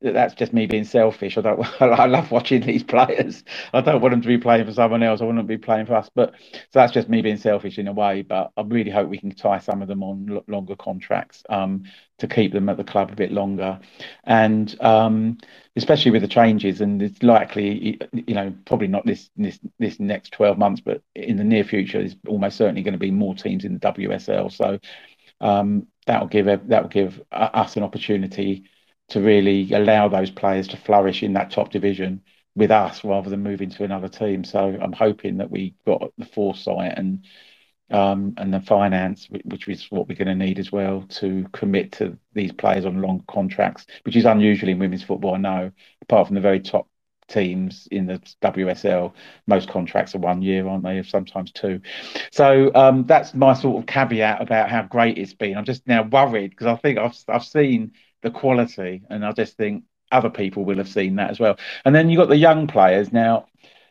that's 0.02 0.34
just 0.34 0.52
me 0.52 0.66
being 0.66 0.84
selfish. 0.84 1.38
I 1.38 1.40
don't. 1.42 1.60
I 1.82 2.06
love 2.06 2.30
watching 2.30 2.62
these 2.62 2.82
players. 2.82 3.44
I 3.72 3.80
don't 3.80 4.00
want 4.00 4.12
them 4.12 4.22
to 4.22 4.28
be 4.28 4.38
playing 4.38 4.66
for 4.66 4.72
someone 4.72 5.02
else. 5.02 5.20
I 5.20 5.24
want 5.24 5.38
them 5.38 5.46
to 5.46 5.56
be 5.56 5.58
playing 5.58 5.86
for 5.86 5.94
us. 5.94 6.10
But 6.14 6.34
so 6.52 6.60
that's 6.72 6.92
just 6.92 7.08
me 7.08 7.22
being 7.22 7.36
selfish 7.36 7.78
in 7.78 7.88
a 7.88 7.92
way. 7.92 8.22
But 8.22 8.52
I 8.56 8.62
really 8.62 8.90
hope 8.90 9.08
we 9.08 9.18
can 9.18 9.30
tie 9.34 9.58
some 9.58 9.82
of 9.82 9.88
them 9.88 10.02
on 10.02 10.42
longer 10.48 10.76
contracts 10.76 11.42
um, 11.48 11.84
to 12.18 12.28
keep 12.28 12.52
them 12.52 12.68
at 12.68 12.76
the 12.76 12.84
club 12.84 13.10
a 13.10 13.16
bit 13.16 13.32
longer, 13.32 13.80
and 14.24 14.80
um, 14.80 15.38
especially 15.76 16.10
with 16.12 16.22
the 16.22 16.28
changes. 16.28 16.80
And 16.80 17.02
it's 17.02 17.22
likely, 17.22 18.00
you 18.12 18.34
know, 18.34 18.54
probably 18.66 18.88
not 18.88 19.06
this 19.06 19.30
this 19.36 19.58
this 19.78 20.00
next 20.00 20.32
twelve 20.32 20.58
months, 20.58 20.80
but 20.80 21.02
in 21.14 21.36
the 21.36 21.44
near 21.44 21.64
future, 21.64 21.98
there's 22.00 22.16
almost 22.28 22.56
certainly 22.56 22.82
going 22.82 22.92
to 22.94 22.98
be 22.98 23.10
more 23.10 23.34
teams 23.34 23.64
in 23.64 23.74
the 23.74 23.80
WSL. 23.80 24.52
So 24.52 24.78
um, 25.40 25.86
that 26.06 26.20
will 26.20 26.28
give 26.28 26.46
that 26.46 26.82
will 26.82 26.88
give 26.90 27.22
us 27.32 27.76
an 27.76 27.82
opportunity 27.82 28.64
to 29.08 29.20
really 29.20 29.72
allow 29.72 30.08
those 30.08 30.30
players 30.30 30.68
to 30.68 30.76
flourish 30.76 31.22
in 31.22 31.34
that 31.34 31.50
top 31.50 31.70
division 31.70 32.22
with 32.56 32.70
us 32.70 33.04
rather 33.04 33.30
than 33.30 33.42
moving 33.42 33.70
to 33.70 33.84
another 33.84 34.08
team. 34.08 34.44
So 34.44 34.76
I'm 34.80 34.92
hoping 34.92 35.38
that 35.38 35.50
we 35.50 35.74
got 35.86 36.12
the 36.18 36.26
foresight 36.26 36.94
and 36.96 37.24
um, 37.90 38.34
and 38.38 38.52
the 38.52 38.60
finance, 38.60 39.28
which 39.44 39.68
is 39.68 39.90
what 39.90 40.08
we're 40.08 40.16
going 40.16 40.26
to 40.28 40.34
need 40.46 40.58
as 40.58 40.72
well 40.72 41.02
to 41.10 41.46
commit 41.52 41.92
to 41.92 42.18
these 42.32 42.52
players 42.52 42.86
on 42.86 43.02
long 43.02 43.22
contracts, 43.28 43.86
which 44.04 44.16
is 44.16 44.24
unusual 44.24 44.70
in 44.70 44.78
women's 44.78 45.02
football. 45.04 45.34
I 45.34 45.38
know, 45.38 45.72
apart 46.02 46.26
from 46.26 46.34
the 46.34 46.40
very 46.40 46.60
top 46.60 46.88
teams 47.28 47.86
in 47.90 48.06
the 48.06 48.20
WSL, 48.40 49.14
most 49.46 49.68
contracts 49.68 50.14
are 50.14 50.18
one 50.18 50.42
year, 50.42 50.66
aren't 50.66 50.82
they? 50.82 51.02
Sometimes 51.02 51.52
two. 51.52 51.80
So 52.32 52.72
um, 52.74 53.04
that's 53.06 53.34
my 53.34 53.52
sort 53.54 53.78
of 53.82 53.86
caveat 53.86 54.40
about 54.40 54.70
how 54.70 54.82
great 54.82 55.18
it's 55.18 55.34
been. 55.34 55.56
I'm 55.56 55.64
just 55.64 55.86
now 55.86 56.02
worried 56.02 56.50
because 56.50 56.66
I 56.66 56.76
think 56.76 56.98
I've 56.98 57.16
I've 57.28 57.44
seen 57.44 57.92
the 58.24 58.30
quality, 58.30 59.02
and 59.08 59.24
I 59.24 59.30
just 59.30 59.56
think 59.56 59.84
other 60.10 60.30
people 60.30 60.64
will 60.64 60.78
have 60.78 60.88
seen 60.88 61.16
that 61.16 61.30
as 61.30 61.38
well. 61.38 61.56
And 61.84 61.94
then 61.94 62.08
you've 62.08 62.18
got 62.18 62.28
the 62.28 62.36
young 62.36 62.66
players 62.66 63.12
now. 63.12 63.46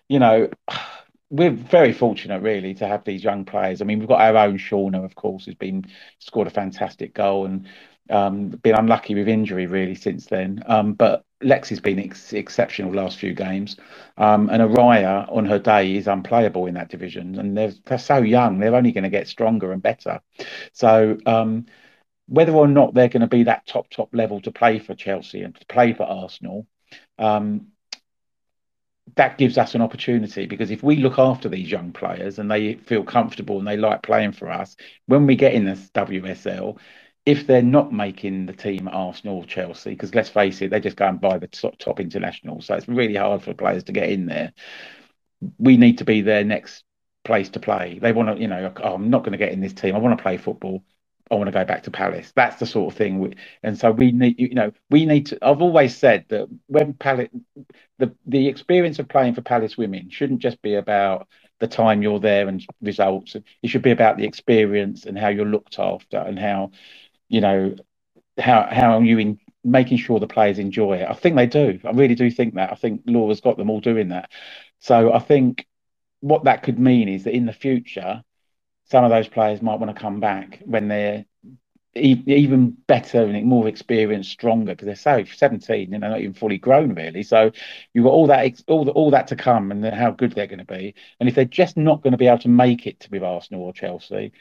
You 0.10 0.20
know, 0.20 0.50
we're 1.30 1.52
very 1.52 1.94
fortunate, 1.94 2.42
really, 2.42 2.74
to 2.76 2.88
have 2.88 3.06
these 3.06 3.24
young 3.24 3.46
players. 3.46 3.82
I 3.82 3.86
mean, 3.86 4.00
we've 4.00 4.08
got 4.08 4.22
our 4.22 4.38
own 4.38 4.58
Shauna, 4.58 5.06
of 5.06 5.16
course, 5.16 5.46
who's 5.46 5.56
been 5.56 5.86
scored 6.20 6.48
a 6.48 6.52
fantastic 6.52 7.14
goal 7.14 7.46
and 7.46 7.68
um, 8.10 8.50
been 8.50 8.76
unlucky 8.76 9.16
with 9.16 9.28
injury 9.28 9.66
really 9.66 9.96
since 9.96 10.26
then. 10.26 10.62
Um, 10.66 10.94
but 10.94 11.26
Lexi's 11.42 11.80
been 11.80 12.00
ex- 12.00 12.34
exceptional 12.34 12.94
last 12.94 13.18
few 13.18 13.34
games, 13.34 13.78
um, 14.18 14.50
and 14.50 14.62
Araya 14.62 15.32
on 15.36 15.46
her 15.46 15.60
day 15.60 15.96
is 15.96 16.08
unplayable 16.08 16.66
in 16.68 16.74
that 16.76 16.90
division. 16.90 17.40
And 17.40 17.58
they're 17.58 17.74
they're 17.86 17.98
so 17.98 18.18
young; 18.18 18.60
they're 18.60 18.76
only 18.76 18.92
going 18.92 19.04
to 19.04 19.10
get 19.10 19.28
stronger 19.28 19.72
and 19.72 19.82
better. 19.82 20.22
So 20.74 21.18
um, 21.26 21.66
whether 22.28 22.54
or 22.54 22.68
not 22.68 22.94
they're 22.94 23.10
going 23.10 23.22
to 23.22 23.28
be 23.28 23.44
that 23.44 23.66
top 23.68 23.90
top 23.90 24.10
level 24.14 24.42
to 24.42 24.52
play 24.52 24.80
for 24.80 24.96
Chelsea 24.96 25.42
and 25.42 25.56
to 25.56 25.66
play 25.68 25.94
for 25.94 26.04
Arsenal, 26.04 26.68
um, 27.20 27.68
that 29.16 29.38
gives 29.38 29.58
us 29.58 29.76
an 29.76 29.82
opportunity 29.82 30.46
because 30.46 30.72
if 30.72 30.82
we 30.82 30.96
look 30.96 31.20
after 31.20 31.50
these 31.50 31.70
young 31.70 31.92
players 31.92 32.40
and 32.40 32.50
they 32.50 32.76
feel 32.76 33.04
comfortable 33.04 33.60
and 33.60 33.68
they 33.68 33.78
like 33.78 34.02
playing 34.02 34.32
for 34.32 34.50
us, 34.50 34.76
when 35.06 35.28
we 35.28 35.36
get 35.36 35.54
in 35.54 35.66
this 35.66 35.90
WSL, 35.94 36.80
if 37.26 37.48
they're 37.48 37.62
not 37.62 37.94
making 37.94 38.46
the 38.46 38.54
team 38.54 38.90
Arsenal 38.92 39.38
or 39.38 39.46
Chelsea, 39.46 39.92
because 39.92 40.16
let's 40.16 40.30
face 40.30 40.62
it, 40.62 40.72
they 40.72 40.80
just 40.80 40.98
go 40.98 41.08
and 41.08 41.22
buy 41.22 41.38
the 41.38 41.48
top, 41.48 41.78
top 41.78 42.00
international. 42.00 42.62
So 42.62 42.76
it's 42.76 42.88
really 42.88 43.16
hard 43.16 43.44
for 43.44 43.54
players 43.54 43.84
to 43.86 43.92
get 43.92 44.10
in 44.10 44.26
there. 44.26 44.54
We 45.58 45.78
need 45.78 46.00
to 46.00 46.06
be 46.06 46.22
their 46.22 46.44
next 46.44 46.84
place 47.24 47.50
to 47.50 47.60
play. 47.60 48.00
They 48.00 48.12
want 48.12 48.36
to, 48.36 48.42
you 48.42 48.48
know, 48.48 48.74
oh, 48.84 48.94
I'm 48.94 49.10
not 49.10 49.20
going 49.20 49.32
to 49.34 49.38
get 49.38 49.54
in 49.54 49.62
this 49.62 49.74
team. 49.74 49.96
I 49.96 50.00
want 50.00 50.18
to 50.18 50.22
play 50.22 50.38
football. 50.38 50.84
I 51.32 51.36
want 51.36 51.48
to 51.48 51.52
go 51.52 51.66
back 51.66 51.84
to 51.84 51.92
Palace. 51.92 52.32
That's 52.36 52.58
the 52.60 52.66
sort 52.66 52.94
of 52.94 52.98
thing. 52.98 53.20
We, 53.20 53.34
and 53.64 53.78
so 53.78 53.92
we 53.92 54.12
need, 54.12 54.40
you 54.40 54.54
know, 54.54 54.72
we 54.90 55.06
need 55.06 55.28
to. 55.28 55.40
I've 55.42 55.62
always 55.62 55.96
said 55.96 56.26
that 56.30 56.48
when 56.68 56.94
Palace, 56.94 57.30
the 57.98 58.14
the 58.26 58.48
experience 58.48 59.00
of 59.00 59.08
playing 59.08 59.36
for 59.36 59.42
Palace 59.42 59.78
women 59.78 60.10
shouldn't 60.10 60.42
just 60.42 60.62
be 60.62 60.76
about 60.76 61.28
the 61.60 61.68
time 61.68 62.02
you're 62.04 62.20
there 62.20 62.48
and 62.48 62.66
results. 62.82 63.36
It 63.36 63.68
should 63.68 63.82
be 63.82 63.92
about 63.92 64.18
the 64.18 64.26
experience 64.26 65.06
and 65.06 65.18
how 65.18 65.30
you're 65.30 65.46
looked 65.46 65.80
after 65.80 66.18
and 66.18 66.38
how, 66.38 66.72
you 67.30 67.42
know, 67.42 67.76
how 68.38 68.68
how 68.70 69.00
you 69.00 69.18
in 69.20 69.40
making 69.64 69.98
sure 69.98 70.20
the 70.20 70.28
players 70.28 70.60
enjoy 70.60 70.98
it. 70.98 71.10
I 71.10 71.14
think 71.14 71.36
they 71.36 71.48
do. 71.48 71.80
I 71.86 71.92
really 71.92 72.16
do 72.16 72.30
think 72.30 72.56
that. 72.56 72.72
I 72.72 72.76
think 72.76 73.02
Laura's 73.06 73.42
got 73.42 73.58
them 73.58 73.70
all 73.70 73.80
doing 73.80 74.10
that. 74.10 74.30
So 74.80 75.14
I 75.14 75.20
think 75.20 75.66
what 76.20 76.44
that 76.46 76.64
could 76.64 76.80
mean 76.80 77.08
is 77.08 77.24
that 77.24 77.34
in 77.34 77.46
the 77.46 77.54
future 77.54 78.24
some 78.86 79.04
of 79.04 79.10
those 79.10 79.28
players 79.28 79.62
might 79.62 79.80
want 79.80 79.96
to 79.96 80.02
come 80.02 80.20
back 80.20 80.62
when 80.66 80.88
they're 80.88 81.26
even 81.96 82.76
better 82.88 83.24
and 83.24 83.46
more 83.46 83.68
experienced, 83.68 84.32
stronger 84.32 84.74
because 84.74 84.88
they're 84.88 84.96
so 84.96 85.24
17 85.24 85.94
and 85.94 86.02
they're 86.02 86.10
not 86.10 86.20
even 86.20 86.34
fully 86.34 86.58
grown 86.58 86.96
really. 86.96 87.22
So 87.24 87.52
you've 87.94 88.06
got 88.06 88.12
all 88.12 88.28
that 88.28 88.62
all, 88.68 88.86
the, 88.86 88.92
all 88.92 89.12
that 89.12 89.28
to 89.28 89.36
come 89.36 89.72
and 89.72 89.86
how 89.86 90.12
good 90.12 90.34
they're 90.34 90.48
going 90.48 90.60
to 90.60 90.66
be. 90.66 90.96
And 91.20 91.30
if 91.30 91.36
they're 91.36 91.46
just 91.46 91.78
not 91.78 92.02
going 92.02 92.12
to 92.12 92.18
be 92.18 92.28
able 92.28 92.40
to 92.40 92.50
make 92.50 92.88
it 92.88 93.00
to 93.02 93.10
with 93.12 93.24
Arsenal 93.24 93.64
or 93.64 93.74
Chelsea, 93.74 94.32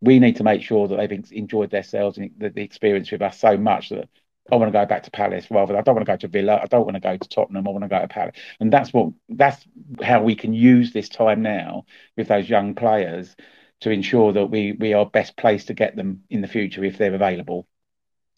we 0.00 0.18
need 0.18 0.36
to 0.36 0.44
make 0.44 0.62
sure 0.62 0.88
that 0.88 0.96
they've 0.96 1.24
enjoyed 1.32 1.70
themselves 1.70 2.18
and 2.18 2.30
the, 2.38 2.50
the 2.50 2.62
experience 2.62 3.10
with 3.10 3.22
us 3.22 3.38
so 3.38 3.56
much 3.56 3.90
that 3.90 4.08
I 4.50 4.56
want 4.56 4.72
to 4.72 4.78
go 4.78 4.86
back 4.86 5.04
to 5.04 5.10
Palace 5.10 5.46
rather. 5.50 5.72
than 5.72 5.80
I 5.80 5.82
don't 5.82 5.94
want 5.94 6.06
to 6.06 6.12
go 6.12 6.16
to 6.16 6.28
Villa. 6.28 6.60
I 6.62 6.66
don't 6.66 6.84
want 6.84 6.94
to 6.94 7.00
go 7.00 7.16
to 7.16 7.28
Tottenham. 7.28 7.66
I 7.66 7.70
want 7.70 7.84
to 7.84 7.88
go 7.88 8.00
to 8.00 8.08
Palace. 8.08 8.36
And 8.58 8.72
that's 8.72 8.92
what 8.92 9.12
that's 9.28 9.64
how 10.02 10.22
we 10.22 10.34
can 10.34 10.52
use 10.52 10.92
this 10.92 11.08
time 11.08 11.42
now 11.42 11.84
with 12.16 12.28
those 12.28 12.48
young 12.48 12.74
players 12.74 13.36
to 13.80 13.90
ensure 13.90 14.32
that 14.32 14.46
we 14.46 14.72
we 14.72 14.94
are 14.94 15.06
best 15.06 15.36
placed 15.36 15.68
to 15.68 15.74
get 15.74 15.96
them 15.96 16.22
in 16.30 16.40
the 16.40 16.48
future 16.48 16.84
if 16.84 16.98
they're 16.98 17.14
available. 17.14 17.66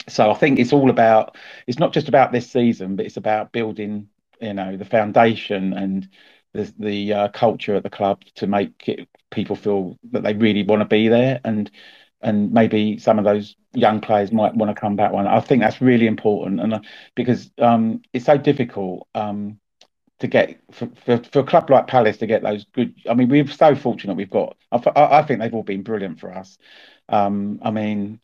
So 0.08 0.30
I 0.30 0.34
think 0.34 0.58
it's 0.58 0.72
all 0.72 0.90
about 0.90 1.36
it's 1.66 1.78
not 1.78 1.92
just 1.92 2.08
about 2.08 2.32
this 2.32 2.50
season, 2.50 2.96
but 2.96 3.06
it's 3.06 3.16
about 3.16 3.52
building 3.52 4.08
you 4.40 4.54
know 4.54 4.76
the 4.76 4.84
foundation 4.84 5.72
and 5.74 6.08
the 6.54 6.72
the 6.78 7.12
uh, 7.12 7.28
culture 7.28 7.74
at 7.76 7.82
the 7.82 7.90
club 7.90 8.22
to 8.36 8.46
make 8.46 8.88
it, 8.88 9.08
people 9.30 9.56
feel 9.56 9.96
that 10.12 10.22
they 10.22 10.34
really 10.34 10.62
want 10.62 10.80
to 10.80 10.86
be 10.86 11.08
there 11.08 11.40
and 11.44 11.70
and 12.22 12.52
maybe 12.52 12.98
some 12.98 13.18
of 13.18 13.24
those 13.24 13.54
young 13.74 14.00
players 14.00 14.32
might 14.32 14.54
want 14.54 14.74
to 14.74 14.80
come 14.80 14.96
back 14.96 15.12
one. 15.12 15.26
I 15.26 15.40
think 15.40 15.60
that's 15.62 15.80
really 15.80 16.06
important 16.06 16.60
and 16.60 16.74
uh, 16.74 16.80
because 17.14 17.50
um, 17.58 18.02
it's 18.12 18.24
so 18.26 18.36
difficult 18.36 19.06
um, 19.14 19.58
to 20.20 20.26
get 20.26 20.58
for, 20.72 20.88
for, 21.04 21.18
for, 21.18 21.38
a 21.40 21.44
club 21.44 21.70
like 21.70 21.86
Palace 21.86 22.16
to 22.18 22.26
get 22.26 22.42
those 22.42 22.64
good. 22.72 22.94
I 23.08 23.14
mean, 23.14 23.28
we're 23.28 23.46
so 23.48 23.74
fortunate. 23.74 24.16
We've 24.16 24.30
got. 24.30 24.56
I, 24.72 24.80
I 24.94 25.22
think 25.22 25.40
they've 25.40 25.54
all 25.54 25.62
been 25.62 25.82
brilliant 25.82 26.20
for 26.20 26.32
us. 26.32 26.58
Um, 27.08 27.60
I 27.62 27.70
mean, 27.70 28.20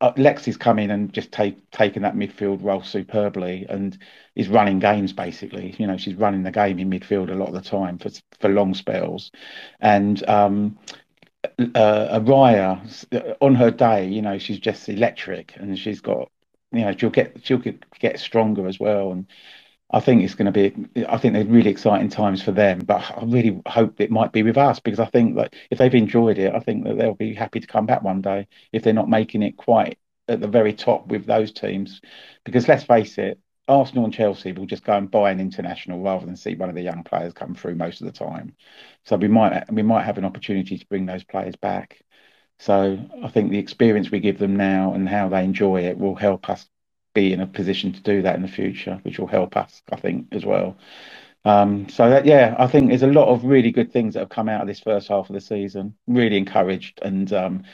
uh, 0.00 0.12
Lexi's 0.12 0.56
come 0.56 0.78
in 0.78 0.90
and 0.90 1.12
just 1.12 1.32
take 1.32 1.70
taken 1.70 2.02
that 2.02 2.14
midfield 2.14 2.62
role 2.62 2.82
superbly, 2.82 3.66
and 3.68 3.96
is 4.34 4.48
running 4.48 4.78
games 4.78 5.12
basically. 5.12 5.74
You 5.78 5.86
know, 5.86 5.96
she's 5.96 6.14
running 6.14 6.42
the 6.42 6.50
game 6.50 6.78
in 6.78 6.90
midfield 6.90 7.30
a 7.30 7.34
lot 7.34 7.48
of 7.48 7.54
the 7.54 7.60
time 7.60 7.98
for 7.98 8.10
for 8.40 8.48
long 8.48 8.74
spells, 8.74 9.30
and 9.80 10.26
um, 10.28 10.78
uh, 11.58 12.20
Araya 12.20 13.36
on 13.40 13.54
her 13.54 13.70
day, 13.70 14.06
you 14.06 14.22
know, 14.22 14.38
she's 14.38 14.58
just 14.58 14.88
electric, 14.88 15.54
and 15.56 15.78
she's 15.78 16.00
got, 16.00 16.30
you 16.72 16.80
know, 16.80 16.94
she'll 16.96 17.10
get 17.10 17.38
she'll 17.42 17.58
get, 17.58 17.84
get 17.98 18.18
stronger 18.18 18.66
as 18.66 18.78
well, 18.78 19.12
and 19.12 19.26
I 19.90 20.00
think 20.00 20.22
it's 20.22 20.34
going 20.34 20.52
to 20.52 20.70
be. 20.70 21.04
I 21.06 21.16
think 21.16 21.34
they're 21.34 21.44
really 21.44 21.70
exciting 21.70 22.08
times 22.08 22.42
for 22.42 22.50
them, 22.50 22.80
but 22.80 23.02
I 23.16 23.22
really 23.24 23.60
hope 23.66 24.00
it 24.00 24.10
might 24.10 24.32
be 24.32 24.42
with 24.42 24.58
us 24.58 24.80
because 24.80 24.98
I 24.98 25.06
think 25.06 25.36
that 25.36 25.54
if 25.70 25.78
they've 25.78 25.94
enjoyed 25.94 26.38
it, 26.38 26.54
I 26.54 26.60
think 26.60 26.84
that 26.84 26.98
they'll 26.98 27.14
be 27.14 27.34
happy 27.34 27.60
to 27.60 27.66
come 27.66 27.86
back 27.86 28.02
one 28.02 28.20
day 28.20 28.48
if 28.72 28.82
they're 28.82 28.92
not 28.92 29.08
making 29.08 29.42
it 29.42 29.56
quite 29.56 29.98
at 30.28 30.40
the 30.40 30.48
very 30.48 30.72
top 30.72 31.06
with 31.06 31.24
those 31.26 31.52
teams. 31.52 32.00
Because 32.44 32.66
let's 32.66 32.82
face 32.82 33.16
it, 33.18 33.38
Arsenal 33.68 34.04
and 34.04 34.14
Chelsea 34.14 34.52
will 34.52 34.66
just 34.66 34.84
go 34.84 34.94
and 34.94 35.10
buy 35.10 35.30
an 35.30 35.40
international 35.40 36.00
rather 36.02 36.26
than 36.26 36.36
see 36.36 36.54
one 36.56 36.68
of 36.68 36.74
the 36.74 36.82
young 36.82 37.04
players 37.04 37.32
come 37.32 37.54
through 37.54 37.76
most 37.76 38.00
of 38.00 38.06
the 38.06 38.12
time. 38.12 38.56
So 39.04 39.16
we 39.16 39.28
might 39.28 39.72
we 39.72 39.82
might 39.82 40.04
have 40.04 40.18
an 40.18 40.24
opportunity 40.24 40.78
to 40.78 40.86
bring 40.86 41.06
those 41.06 41.24
players 41.24 41.56
back. 41.56 42.00
So 42.58 42.98
I 43.22 43.28
think 43.28 43.50
the 43.50 43.58
experience 43.58 44.10
we 44.10 44.20
give 44.20 44.38
them 44.38 44.56
now 44.56 44.94
and 44.94 45.08
how 45.08 45.28
they 45.28 45.44
enjoy 45.44 45.82
it 45.84 45.98
will 45.98 46.14
help 46.14 46.48
us 46.48 46.66
be 47.16 47.32
in 47.32 47.40
a 47.40 47.46
position 47.46 47.92
to 47.92 48.00
do 48.00 48.22
that 48.22 48.36
in 48.36 48.42
the 48.42 48.48
future, 48.48 49.00
which 49.02 49.18
will 49.18 49.26
help 49.26 49.56
us, 49.56 49.82
I 49.90 49.96
think, 49.96 50.28
as 50.32 50.44
well. 50.44 50.76
Um, 51.44 51.88
so 51.88 52.10
that, 52.10 52.26
yeah, 52.26 52.54
I 52.58 52.66
think 52.66 52.88
there's 52.88 53.02
a 53.02 53.08
lot 53.08 53.28
of 53.28 53.44
really 53.44 53.70
good 53.70 53.92
things 53.92 54.14
that 54.14 54.20
have 54.20 54.28
come 54.28 54.48
out 54.48 54.60
of 54.60 54.66
this 54.66 54.80
first 54.80 55.08
half 55.08 55.30
of 55.30 55.34
the 55.34 55.40
season. 55.40 55.94
Really 56.06 56.36
encouraged, 56.36 56.98
and 57.02 57.32
um, 57.32 57.64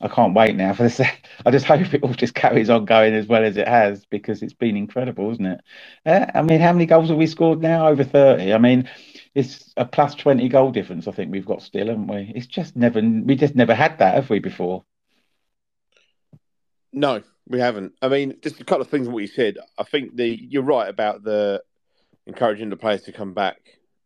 I 0.00 0.08
can't 0.08 0.34
wait 0.34 0.56
now 0.56 0.74
for 0.74 0.82
this. 0.82 1.00
I 1.46 1.50
just 1.50 1.66
hope 1.66 1.94
it 1.94 2.02
all 2.02 2.14
just 2.14 2.34
carries 2.34 2.68
on 2.68 2.84
going 2.84 3.14
as 3.14 3.26
well 3.26 3.44
as 3.44 3.56
it 3.56 3.68
has 3.68 4.04
because 4.06 4.42
it's 4.42 4.54
been 4.54 4.76
incredible, 4.76 5.30
isn't 5.32 5.46
it? 5.46 5.60
Uh, 6.04 6.26
I 6.34 6.42
mean, 6.42 6.60
how 6.60 6.72
many 6.72 6.86
goals 6.86 7.10
have 7.10 7.18
we 7.18 7.28
scored 7.28 7.60
now? 7.60 7.88
Over 7.88 8.04
thirty. 8.04 8.52
I 8.52 8.58
mean, 8.58 8.90
it's 9.34 9.72
a 9.76 9.84
plus 9.84 10.16
twenty 10.16 10.48
goal 10.48 10.72
difference. 10.72 11.06
I 11.06 11.12
think 11.12 11.30
we've 11.30 11.46
got 11.46 11.62
still, 11.62 11.86
haven't 11.86 12.08
we? 12.08 12.32
It's 12.34 12.48
just 12.48 12.74
never. 12.76 13.00
We 13.00 13.36
just 13.36 13.54
never 13.54 13.74
had 13.74 13.98
that, 13.98 14.16
have 14.16 14.30
we? 14.30 14.40
Before. 14.40 14.84
No, 16.92 17.22
we 17.48 17.58
haven't. 17.58 17.94
I 18.00 18.08
mean, 18.08 18.36
just 18.42 18.60
a 18.60 18.64
couple 18.64 18.82
of 18.82 18.88
things. 18.88 19.08
What 19.08 19.20
you 19.20 19.26
said, 19.28 19.58
I 19.78 19.84
think 19.84 20.16
the 20.16 20.26
you're 20.26 20.62
right 20.62 20.88
about 20.88 21.22
the 21.22 21.62
encouraging 22.26 22.70
the 22.70 22.76
players 22.76 23.02
to 23.02 23.12
come 23.12 23.34
back. 23.34 23.58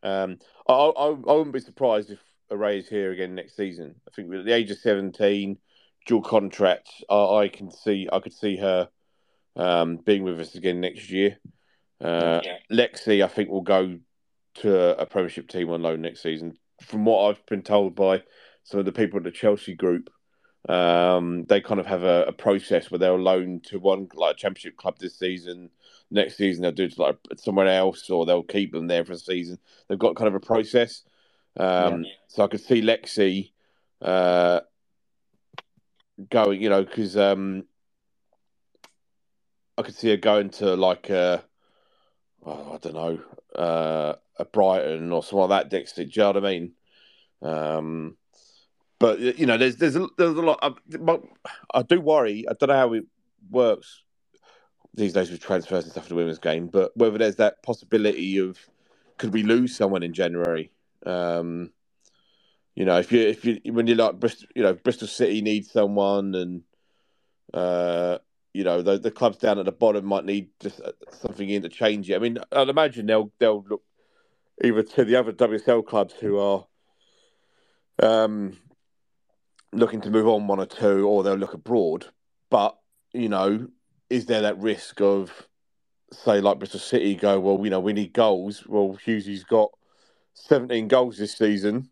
Um, 0.02 0.38
I, 0.68 0.72
I, 0.72 1.06
I 1.08 1.08
wouldn't 1.10 1.52
be 1.52 1.60
surprised 1.60 2.10
if 2.10 2.18
Araya 2.50 2.78
is 2.78 2.88
here 2.88 3.12
again 3.12 3.34
next 3.34 3.56
season. 3.56 3.96
I 4.08 4.10
think 4.14 4.32
at 4.32 4.44
the 4.44 4.52
age 4.52 4.70
of 4.70 4.78
seventeen, 4.78 5.58
dual 6.06 6.22
contract, 6.22 6.90
I, 7.10 7.16
I 7.16 7.48
can 7.48 7.70
see 7.70 8.08
I 8.12 8.20
could 8.20 8.34
see 8.34 8.56
her 8.56 8.88
um, 9.56 9.96
being 9.96 10.22
with 10.22 10.40
us 10.40 10.54
again 10.54 10.80
next 10.80 11.10
year. 11.10 11.38
Uh, 12.00 12.40
yeah. 12.44 12.58
Lexi, 12.70 13.24
I 13.24 13.28
think, 13.28 13.48
will 13.48 13.62
go 13.62 13.98
to 14.56 15.00
a 15.00 15.06
Premiership 15.06 15.48
team 15.48 15.70
on 15.70 15.82
loan 15.82 16.02
next 16.02 16.22
season. 16.22 16.58
From 16.82 17.04
what 17.04 17.30
I've 17.30 17.46
been 17.46 17.62
told 17.62 17.94
by 17.94 18.22
some 18.64 18.80
of 18.80 18.86
the 18.86 18.92
people 18.92 19.18
at 19.18 19.24
the 19.24 19.30
Chelsea 19.30 19.74
group, 19.74 20.10
um, 20.68 21.44
they 21.44 21.60
kind 21.60 21.78
of 21.78 21.86
have 21.86 22.02
a, 22.02 22.24
a, 22.24 22.32
process 22.32 22.90
where 22.90 22.98
they'll 22.98 23.16
loan 23.16 23.60
to 23.66 23.78
one 23.78 24.08
like 24.14 24.34
a 24.34 24.38
championship 24.38 24.76
club 24.76 24.98
this 24.98 25.16
season. 25.16 25.70
Next 26.10 26.36
season 26.36 26.62
they'll 26.62 26.72
do 26.72 26.84
it 26.84 26.94
to 26.94 27.02
like 27.02 27.16
somewhere 27.36 27.68
else, 27.68 28.10
or 28.10 28.26
they'll 28.26 28.42
keep 28.42 28.72
them 28.72 28.88
there 28.88 29.04
for 29.04 29.12
a 29.12 29.18
season. 29.18 29.58
They've 29.88 29.98
got 29.98 30.16
kind 30.16 30.28
of 30.28 30.34
a 30.34 30.40
process. 30.40 31.02
Um, 31.56 32.04
yeah. 32.04 32.10
So 32.28 32.42
I 32.42 32.48
could 32.48 32.60
see 32.60 32.82
Lexi 32.82 33.52
uh, 34.02 34.60
going, 36.30 36.60
you 36.60 36.68
know, 36.68 36.84
because 36.84 37.16
um, 37.16 37.64
I 39.78 39.82
could 39.82 39.94
see 39.94 40.10
her 40.10 40.16
going 40.16 40.50
to 40.50 40.74
like 40.74 41.10
a, 41.10 41.44
oh, 42.44 42.72
I 42.74 42.78
don't 42.78 42.94
know, 42.94 43.20
uh, 43.54 44.14
a 44.36 44.44
Brighton 44.44 45.12
or 45.12 45.22
something 45.22 45.48
like 45.48 45.70
that. 45.70 45.70
Dixie, 45.70 46.06
do 46.06 46.10
you 46.12 46.22
know 46.22 46.32
what 46.32 46.36
I 46.38 46.40
mean? 46.40 46.72
Um, 47.40 48.16
but 48.98 49.20
you 49.20 49.46
know, 49.46 49.58
there's 49.58 49.76
there's 49.76 49.96
a, 49.96 50.06
there's 50.16 50.36
a 50.36 50.42
lot. 50.42 50.58
I, 50.62 51.18
I 51.74 51.82
do 51.82 52.00
worry. 52.00 52.46
I 52.48 52.54
don't 52.54 52.68
know 52.68 52.76
how 52.76 52.92
it 52.94 53.04
works 53.50 54.02
these 54.94 55.12
days 55.12 55.30
with 55.30 55.40
transfers 55.40 55.84
and 55.84 55.92
stuff 55.92 56.04
in 56.04 56.08
the 56.10 56.14
women's 56.14 56.38
game, 56.38 56.68
but 56.68 56.96
whether 56.96 57.18
there's 57.18 57.36
that 57.36 57.62
possibility 57.62 58.38
of 58.38 58.58
could 59.18 59.32
we 59.32 59.42
lose 59.42 59.76
someone 59.76 60.02
in 60.02 60.14
January? 60.14 60.72
Um, 61.04 61.72
you 62.74 62.84
know, 62.84 62.98
if 62.98 63.12
you 63.12 63.20
if 63.20 63.44
you 63.44 63.60
when 63.72 63.86
you're 63.86 63.96
like 63.96 64.18
Bristol, 64.18 64.48
you 64.54 64.62
know, 64.62 64.74
Bristol 64.74 65.08
City 65.08 65.42
needs 65.42 65.70
someone, 65.70 66.34
and 66.34 66.62
uh, 67.52 68.18
you 68.54 68.64
know 68.64 68.80
the 68.80 68.98
the 68.98 69.10
clubs 69.10 69.38
down 69.38 69.58
at 69.58 69.66
the 69.66 69.72
bottom 69.72 70.06
might 70.06 70.24
need 70.24 70.48
just 70.60 70.80
uh, 70.80 70.92
something 71.10 71.48
in 71.48 71.62
to 71.62 71.68
change 71.68 72.10
it. 72.10 72.16
I 72.16 72.18
mean, 72.18 72.38
I'd 72.52 72.68
imagine 72.68 73.06
they'll 73.06 73.30
they'll 73.38 73.64
look 73.68 73.82
either 74.64 74.82
to 74.82 75.04
the 75.04 75.16
other 75.16 75.32
WSL 75.32 75.86
clubs 75.86 76.14
who 76.14 76.38
are 76.38 76.66
um, 78.02 78.56
looking 79.72 80.00
to 80.02 80.10
move 80.10 80.26
on 80.26 80.46
one 80.46 80.60
or 80.60 80.66
two, 80.66 81.06
or 81.06 81.22
they'll 81.22 81.34
look 81.34 81.54
abroad. 81.54 82.06
But 82.50 82.76
you 83.12 83.28
know, 83.28 83.68
is 84.10 84.26
there 84.26 84.42
that 84.42 84.58
risk 84.58 85.00
of 85.00 85.46
say 86.12 86.40
like 86.40 86.58
Bristol 86.58 86.80
City 86.80 87.14
go, 87.14 87.40
well, 87.40 87.62
you 87.64 87.70
know, 87.70 87.80
we 87.80 87.92
need 87.92 88.12
goals. 88.12 88.64
Well, 88.66 88.98
Hughesy's 89.04 89.44
got 89.44 89.70
17 90.34 90.88
goals 90.88 91.18
this 91.18 91.36
season. 91.36 91.90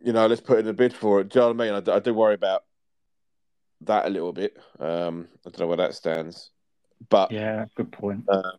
You 0.00 0.12
know, 0.12 0.26
let's 0.26 0.40
put 0.40 0.58
in 0.58 0.68
a 0.68 0.72
bid 0.72 0.92
for 0.92 1.20
it. 1.20 1.30
Do 1.30 1.38
you 1.38 1.40
know 1.42 1.52
what 1.52 1.68
I 1.68 1.80
mean? 1.80 1.88
I, 1.88 1.96
I 1.96 1.98
do 2.00 2.12
worry 2.12 2.34
about 2.34 2.64
that 3.82 4.06
a 4.06 4.10
little 4.10 4.32
bit. 4.32 4.56
Um, 4.78 5.28
I 5.46 5.50
don't 5.50 5.60
know 5.60 5.66
where 5.66 5.76
that 5.78 5.94
stands, 5.94 6.50
but 7.08 7.30
yeah, 7.30 7.66
good 7.74 7.90
point. 7.92 8.24
Um, 8.28 8.52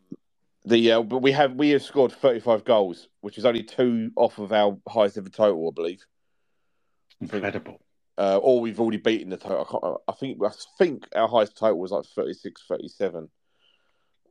the 0.66 0.94
uh, 0.94 1.02
but 1.04 1.20
we 1.20 1.32
have 1.34 1.54
we 1.54 1.70
have 1.70 1.84
scored 1.84 2.12
thirty 2.12 2.40
five 2.40 2.66
goals, 2.66 3.10
which 3.22 3.38
is 3.38 3.46
only 3.46 3.62
two 3.64 4.12
off 4.16 4.40
of 4.40 4.52
our 4.52 4.78
highest 4.88 5.18
ever 5.18 5.30
total, 5.30 5.70
I 5.70 5.74
believe. 5.76 6.06
Incredible. 7.22 7.80
Uh, 8.18 8.38
or 8.38 8.62
we've 8.62 8.80
already 8.80 8.98
beaten 8.98 9.30
the 9.30 9.38
total. 9.38 10.02
I, 10.08 10.12
I, 10.12 10.16
think 10.16 10.40
I 10.44 10.52
think 10.78 11.08
our 11.16 11.28
highest 11.28 11.58
total 11.58 11.80
was 11.80 11.92
like 11.92 12.06
36, 12.06 12.64
37. 12.68 13.30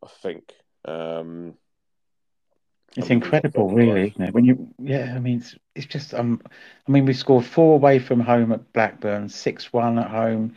I 0.02 0.08
think. 0.22 0.52
Um, 0.86 1.54
it's 2.96 3.10
incredible, 3.10 3.70
really, 3.70 4.10
isn't 4.10 4.22
it? 4.22 4.34
When 4.34 4.44
you, 4.44 4.68
yeah, 4.78 5.14
I 5.16 5.18
mean, 5.18 5.38
it's, 5.38 5.56
it's 5.74 5.86
just, 5.86 6.14
um, 6.14 6.40
I 6.86 6.90
mean, 6.90 7.04
we 7.06 7.12
scored 7.12 7.44
four 7.44 7.74
away 7.74 7.98
from 7.98 8.20
home 8.20 8.52
at 8.52 8.72
Blackburn, 8.72 9.28
six 9.28 9.72
one 9.72 9.98
at 9.98 10.10
home, 10.10 10.54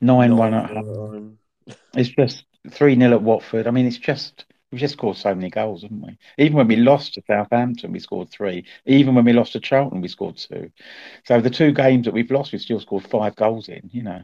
nine 0.00 0.36
one 0.36 0.54
at 0.54 0.70
home. 0.70 1.38
It's 1.94 2.08
just 2.08 2.44
three 2.70 2.96
0 2.96 3.12
at 3.12 3.22
Watford. 3.22 3.66
I 3.66 3.72
mean, 3.72 3.86
it's 3.86 3.98
just 3.98 4.44
we've 4.72 4.80
just 4.80 4.94
scored 4.94 5.16
so 5.16 5.34
many 5.34 5.50
goals, 5.50 5.82
haven't 5.82 6.00
we? 6.00 6.18
Even 6.38 6.56
when 6.56 6.66
we 6.66 6.76
lost 6.76 7.14
to 7.14 7.22
Southampton, 7.26 7.92
we 7.92 8.00
scored 8.00 8.30
three. 8.30 8.64
Even 8.86 9.14
when 9.14 9.24
we 9.24 9.34
lost 9.34 9.52
to 9.52 9.60
Charlton, 9.60 10.00
we 10.00 10.08
scored 10.08 10.38
two. 10.38 10.72
So 11.24 11.40
the 11.40 11.50
two 11.50 11.72
games 11.72 12.06
that 12.06 12.14
we've 12.14 12.30
lost, 12.30 12.52
we've 12.52 12.60
still 12.60 12.80
scored 12.80 13.04
five 13.04 13.36
goals 13.36 13.68
in. 13.68 13.90
You 13.92 14.02
know, 14.02 14.22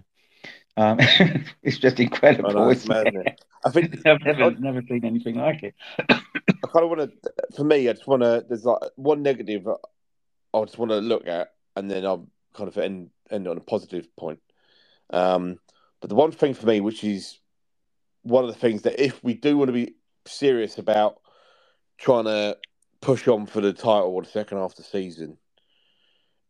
um, 0.77 0.99
it's 1.63 1.79
just 1.79 2.01
incredible. 2.01 2.53
Know, 2.53 2.71
it's 2.71 2.89
mad, 2.89 3.09
it? 3.09 3.41
I 3.65 3.71
think 3.71 3.95
I've 4.07 4.25
never, 4.25 4.51
never 4.53 4.83
seen 4.89 5.05
anything 5.05 5.37
like 5.37 5.63
it. 5.63 5.75
I 6.09 6.21
kind 6.73 6.85
of 6.85 6.89
want 6.89 7.01
to, 7.01 7.33
for 7.55 7.65
me, 7.65 7.89
I 7.89 7.93
just 7.93 8.07
want 8.07 8.23
to. 8.23 8.45
There's 8.49 8.65
like 8.65 8.81
one 8.97 9.23
negative 9.23 9.69
I 10.55 10.65
just 10.65 10.79
want 10.79 10.91
to 10.91 10.99
look 10.99 11.27
at, 11.27 11.53
and 11.77 11.91
then 11.91 12.07
I'll 12.07 12.27
kind 12.55 12.69
of 12.69 12.79
end 12.79 13.11
end 13.31 13.47
on 13.47 13.59
a 13.59 13.61
positive 13.61 14.15
point. 14.17 14.41
Um, 15.11 15.59
but 16.01 16.09
the 16.09 16.17
one 16.17 16.33
thing 16.33 16.55
for 16.55 16.67
me, 16.67 16.81
which 16.81 17.05
is 17.05 17.39
one 18.23 18.45
of 18.45 18.53
the 18.53 18.59
things 18.59 18.83
that 18.83 19.03
if 19.03 19.23
we 19.23 19.35
do 19.35 19.57
want 19.57 19.69
to 19.69 19.73
be 19.73 19.95
serious 20.29 20.79
about 20.79 21.21
trying 21.99 22.25
to 22.25 22.57
push 23.01 23.29
on 23.29 23.47
for 23.47 23.61
the 23.61 23.73
title 23.73 24.15
or 24.15 24.23
the 24.23 24.29
second 24.29 24.59
half 24.59 24.73
of 24.73 24.77
the 24.77 24.83
season, 24.83 25.39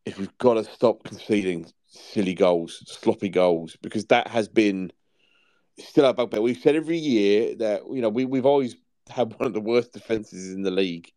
if 0.04 0.18
we've 0.18 0.36
got 0.38 0.54
to 0.54 0.64
stop 0.64 1.04
conceding 1.04 1.70
silly 1.86 2.34
goals, 2.34 2.82
sloppy 2.86 3.28
goals, 3.28 3.76
because 3.82 4.06
that 4.06 4.28
has 4.28 4.48
been 4.48 4.92
still 5.78 6.06
our 6.06 6.14
bugbear. 6.14 6.42
We've 6.42 6.58
said 6.58 6.76
every 6.76 6.98
year 6.98 7.54
that 7.56 7.82
you 7.90 8.00
know 8.00 8.08
we 8.08 8.24
we've 8.24 8.46
always 8.46 8.76
had 9.08 9.32
one 9.38 9.46
of 9.46 9.54
the 9.54 9.60
worst 9.60 9.92
defenses 9.92 10.52
in 10.52 10.62
the 10.62 10.70
league. 10.70 11.12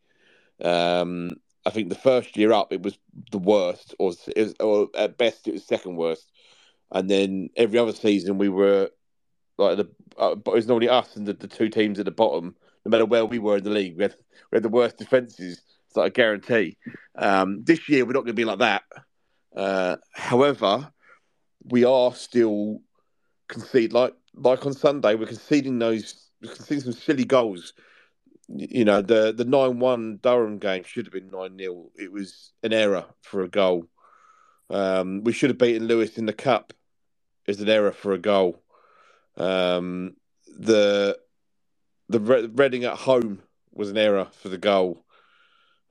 Um, 0.63 1.31
I 1.65 1.69
think 1.69 1.89
the 1.89 1.95
first 1.95 2.37
year 2.37 2.53
up 2.53 2.73
it 2.73 2.81
was 2.81 2.97
the 3.31 3.37
worst, 3.37 3.95
or, 3.99 4.07
was, 4.07 4.55
or 4.59 4.89
at 4.95 5.17
best 5.17 5.47
it 5.47 5.53
was 5.53 5.65
second 5.65 5.95
worst, 5.95 6.31
and 6.91 7.09
then 7.09 7.49
every 7.55 7.79
other 7.79 7.93
season 7.93 8.37
we 8.37 8.49
were 8.49 8.89
like 9.57 9.77
the 9.77 9.89
uh, 10.19 10.35
it 10.37 10.47
was 10.47 10.67
normally 10.67 10.89
us 10.89 11.15
and 11.15 11.25
the, 11.25 11.33
the 11.33 11.47
two 11.47 11.69
teams 11.69 11.99
at 11.99 12.05
the 12.05 12.11
bottom. 12.11 12.55
No 12.85 12.89
matter 12.89 13.05
where 13.05 13.25
we 13.25 13.39
were 13.39 13.57
in 13.57 13.63
the 13.63 13.69
league, 13.69 13.97
we 13.97 14.03
had 14.03 14.15
we 14.51 14.55
had 14.55 14.63
the 14.63 14.69
worst 14.69 14.97
defenses. 14.97 15.61
It's 15.87 15.95
like 15.97 16.11
a 16.11 16.13
guarantee. 16.13 16.77
Um, 17.15 17.63
this 17.63 17.89
year 17.89 18.05
we're 18.05 18.13
not 18.13 18.21
going 18.21 18.27
to 18.27 18.33
be 18.33 18.45
like 18.45 18.59
that. 18.59 18.83
Uh, 19.55 19.97
however, 20.13 20.91
we 21.65 21.83
are 21.83 22.13
still 22.15 22.81
concede 23.47 23.93
like 23.93 24.13
like 24.33 24.65
on 24.65 24.73
Sunday. 24.73 25.15
We're 25.15 25.27
conceding 25.27 25.79
those 25.79 26.29
we're 26.41 26.55
conceding 26.55 26.83
some 26.83 26.93
silly 26.93 27.25
goals. 27.25 27.73
You 28.47 28.85
know 28.85 29.01
the 29.01 29.33
the 29.35 29.45
nine 29.45 29.79
one 29.79 30.19
Durham 30.21 30.57
game 30.57 30.83
should 30.83 31.05
have 31.05 31.13
been 31.13 31.29
nine 31.29 31.57
0 31.57 31.91
It 31.95 32.11
was 32.11 32.51
an 32.63 32.73
error 32.73 33.05
for 33.21 33.43
a 33.43 33.49
goal. 33.49 33.85
Um, 34.69 35.23
we 35.23 35.33
should 35.33 35.49
have 35.49 35.57
beaten 35.57 35.87
Lewes 35.87 36.17
in 36.17 36.25
the 36.25 36.33
cup. 36.33 36.73
Is 37.47 37.59
an 37.59 37.69
error 37.69 37.91
for 37.91 38.13
a 38.13 38.19
goal. 38.19 38.61
Um, 39.37 40.15
the 40.45 41.17
the 42.09 42.19
Reading 42.19 42.83
at 42.83 42.97
home 42.97 43.41
was 43.73 43.89
an 43.89 43.97
error 43.97 44.27
for 44.33 44.49
the 44.49 44.57
goal. 44.57 45.05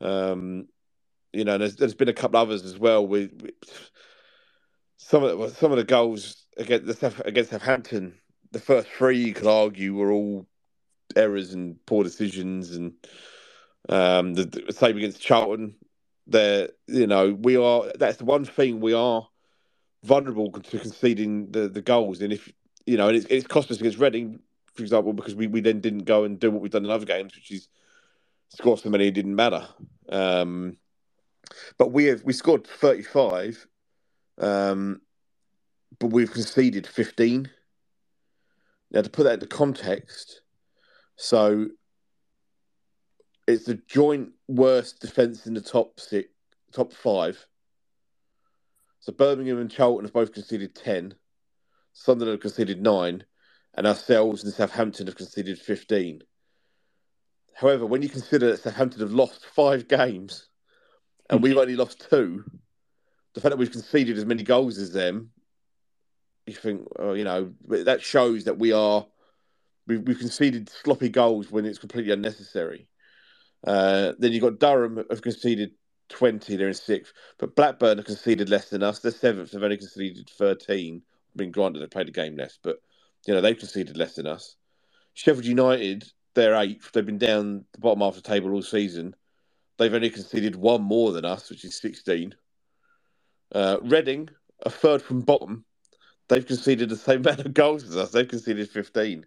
Um, 0.01 0.69
you 1.33 1.45
know, 1.45 1.59
there's, 1.59 1.77
there's 1.77 1.95
been 1.95 2.09
a 2.09 2.15
couple 2.15 2.39
others 2.39 2.65
as 2.65 2.79
well. 2.79 3.07
With, 3.07 3.51
some 4.97 5.25
of 5.25 5.39
the, 5.39 5.49
some 5.51 5.73
of 5.73 5.79
the 5.79 5.85
goals 5.85 6.47
against 6.57 7.01
the 7.01 7.23
against 7.25 7.51
Southampton, 7.51 8.15
the 8.53 8.61
first 8.61 8.89
three 8.89 9.19
you 9.19 9.35
could 9.35 9.47
argue 9.47 9.95
were 9.95 10.13
all 10.13 10.47
errors 11.17 11.53
and 11.53 11.77
poor 11.87 12.05
decisions, 12.05 12.73
and 12.73 12.93
um, 13.89 14.35
the, 14.35 14.45
the 14.45 14.73
same 14.73 14.97
against 14.97 15.21
Charlton. 15.21 15.75
There, 16.27 16.69
you 16.87 17.07
know, 17.07 17.33
we 17.33 17.57
are. 17.57 17.91
That's 17.99 18.19
the 18.19 18.25
one 18.25 18.45
thing 18.45 18.81
we 18.81 18.93
are 18.93 19.27
vulnerable 20.05 20.53
to 20.53 20.79
conceding 20.79 21.51
the, 21.51 21.69
the 21.69 21.83
goals, 21.83 22.21
and 22.21 22.33
if 22.33 22.53
you 22.87 22.97
know, 22.97 23.09
and 23.09 23.17
it's, 23.17 23.27
it's 23.27 23.47
cost 23.47 23.71
us 23.71 23.79
against 23.81 23.99
Reading, 23.99 24.41
for 24.75 24.83
example, 24.83 25.13
because 25.13 25.35
we, 25.35 25.47
we 25.47 25.61
then 25.61 25.81
didn't 25.81 26.05
go 26.05 26.25
and 26.25 26.39
do 26.39 26.51
what 26.51 26.61
we've 26.61 26.71
done 26.71 26.85
in 26.85 26.91
other 26.91 27.07
games, 27.07 27.35
which 27.35 27.51
is 27.51 27.69
score 28.49 28.77
so 28.77 28.91
many 28.91 29.09
it 29.09 29.15
didn't 29.15 29.37
matter. 29.37 29.67
Um, 30.09 30.77
but 31.79 31.93
we 31.93 32.07
have 32.07 32.23
we 32.25 32.33
scored 32.33 32.67
35, 32.67 33.67
um, 34.39 35.01
but 35.99 36.09
we've 36.09 36.33
conceded 36.33 36.87
15. 36.87 37.51
Now, 38.93 39.03
to 39.03 39.11
put 39.11 39.25
that 39.25 39.35
into 39.35 39.47
context, 39.47 40.43
so 41.17 41.69
it's 43.47 43.65
the 43.65 43.81
joint 43.87 44.31
worst 44.49 45.01
defence 45.01 45.47
in 45.47 45.55
the 45.55 45.61
top 45.61 46.01
six, 46.01 46.29
top 46.73 46.93
five. 46.93 47.47
So 49.01 49.13
Birmingham 49.13 49.59
and 49.59 49.71
Charlton 49.71 50.05
have 50.05 50.13
both 50.13 50.33
conceded 50.33 50.75
10. 50.75 51.15
Sunderland 52.01 52.37
have 52.37 52.41
conceded 52.41 52.83
9. 52.83 53.25
And 53.75 53.87
ourselves 53.87 54.43
and 54.43 54.53
Southampton 54.53 55.07
have 55.07 55.17
conceded 55.17 55.59
15. 55.59 56.23
However, 57.55 57.87
when 57.87 58.03
you 58.03 58.09
consider 58.09 58.51
that 58.51 58.63
Southampton 58.63 59.01
have 59.01 59.13
lost 59.13 59.47
five 59.47 59.87
games 59.87 60.49
and 61.29 61.43
we've 61.43 61.57
only 61.57 61.77
lost 61.77 62.07
two. 62.11 62.45
The 63.35 63.41
fact 63.41 63.51
that 63.51 63.59
we've 63.59 63.71
conceded 63.71 64.19
as 64.19 64.27
many 64.27 64.43
goals 64.43 64.79
as 64.79 64.93
them, 64.93 65.31
you 66.47 66.55
think, 66.55 66.89
oh, 66.99 67.13
you 67.13 67.23
know, 67.23 67.53
that 67.69 68.03
shows 68.03 68.45
that 68.45 68.59
we 68.59 68.73
are 68.73 69.07
we've, 69.87 70.03
we've 70.03 70.19
conceded 70.19 70.69
sloppy 70.69 71.09
goals 71.09 71.51
when 71.51 71.65
it's 71.65 71.79
completely 71.79 72.13
unnecessary. 72.13 72.89
Uh, 73.65 74.13
then 74.19 74.33
you've 74.33 74.43
got 74.43 74.59
Durham 74.59 75.05
have 75.09 75.23
conceded 75.23 75.73
20, 76.09 76.57
they're 76.57 76.69
in 76.69 76.75
sixth, 76.75 77.13
but 77.39 77.55
Blackburn 77.55 77.99
have 77.99 78.07
conceded 78.07 78.49
less 78.49 78.71
than 78.71 78.83
us. 78.83 78.99
They're 78.99 79.13
seventh, 79.13 79.53
they've 79.53 79.63
only 79.63 79.77
conceded 79.77 80.29
13. 80.37 81.03
I 81.37 81.43
mean, 81.43 81.51
granted, 81.51 81.81
they 81.81 81.87
played 81.87 82.09
a 82.09 82.13
game 82.13 82.37
less, 82.37 82.59
but 82.63 82.79
you 83.27 83.35
know 83.35 83.41
they've 83.41 83.59
conceded 83.59 83.97
less 83.97 84.15
than 84.15 84.27
us. 84.27 84.57
Sheffield 85.15 85.45
United, 85.45 86.05
they're 86.35 86.55
eighth. 86.55 86.93
They've 86.93 87.05
been 87.05 87.19
down 87.19 87.65
the 87.73 87.81
bottom 87.81 88.01
half 88.01 88.17
of 88.17 88.23
the 88.23 88.29
table 88.29 88.53
all 88.53 88.63
season. 88.63 89.15
They've 89.79 89.93
only 89.93 90.11
conceded 90.11 90.57
one 90.57 90.83
more 90.83 91.13
than 91.13 91.25
us, 91.25 91.49
which 91.51 91.65
is 91.65 91.81
16. 91.81 92.35
Uh, 93.53 93.79
Reading, 93.83 94.29
a 94.65 94.71
third 94.71 95.03
from 95.03 95.23
bottom, 95.23 95.65
they've 96.29 96.47
conceded 96.47 96.89
the 96.89 96.97
same 96.97 97.21
amount 97.27 97.41
of 97.41 97.55
goals 97.55 97.85
as 97.85 97.97
us. 97.97 98.11
They've 98.13 98.29
conceded 98.29 98.69
15. 98.69 99.27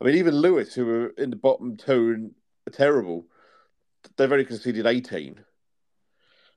I 0.00 0.04
mean, 0.04 0.16
even 0.16 0.34
Lewes, 0.34 0.74
who 0.74 0.86
were 0.86 1.08
in 1.18 1.30
the 1.30 1.36
bottom 1.36 1.76
two 1.76 2.12
and 2.12 2.34
terrible, 2.72 3.26
they've 4.16 4.30
only 4.30 4.44
conceded 4.44 4.86
18. 4.86 5.40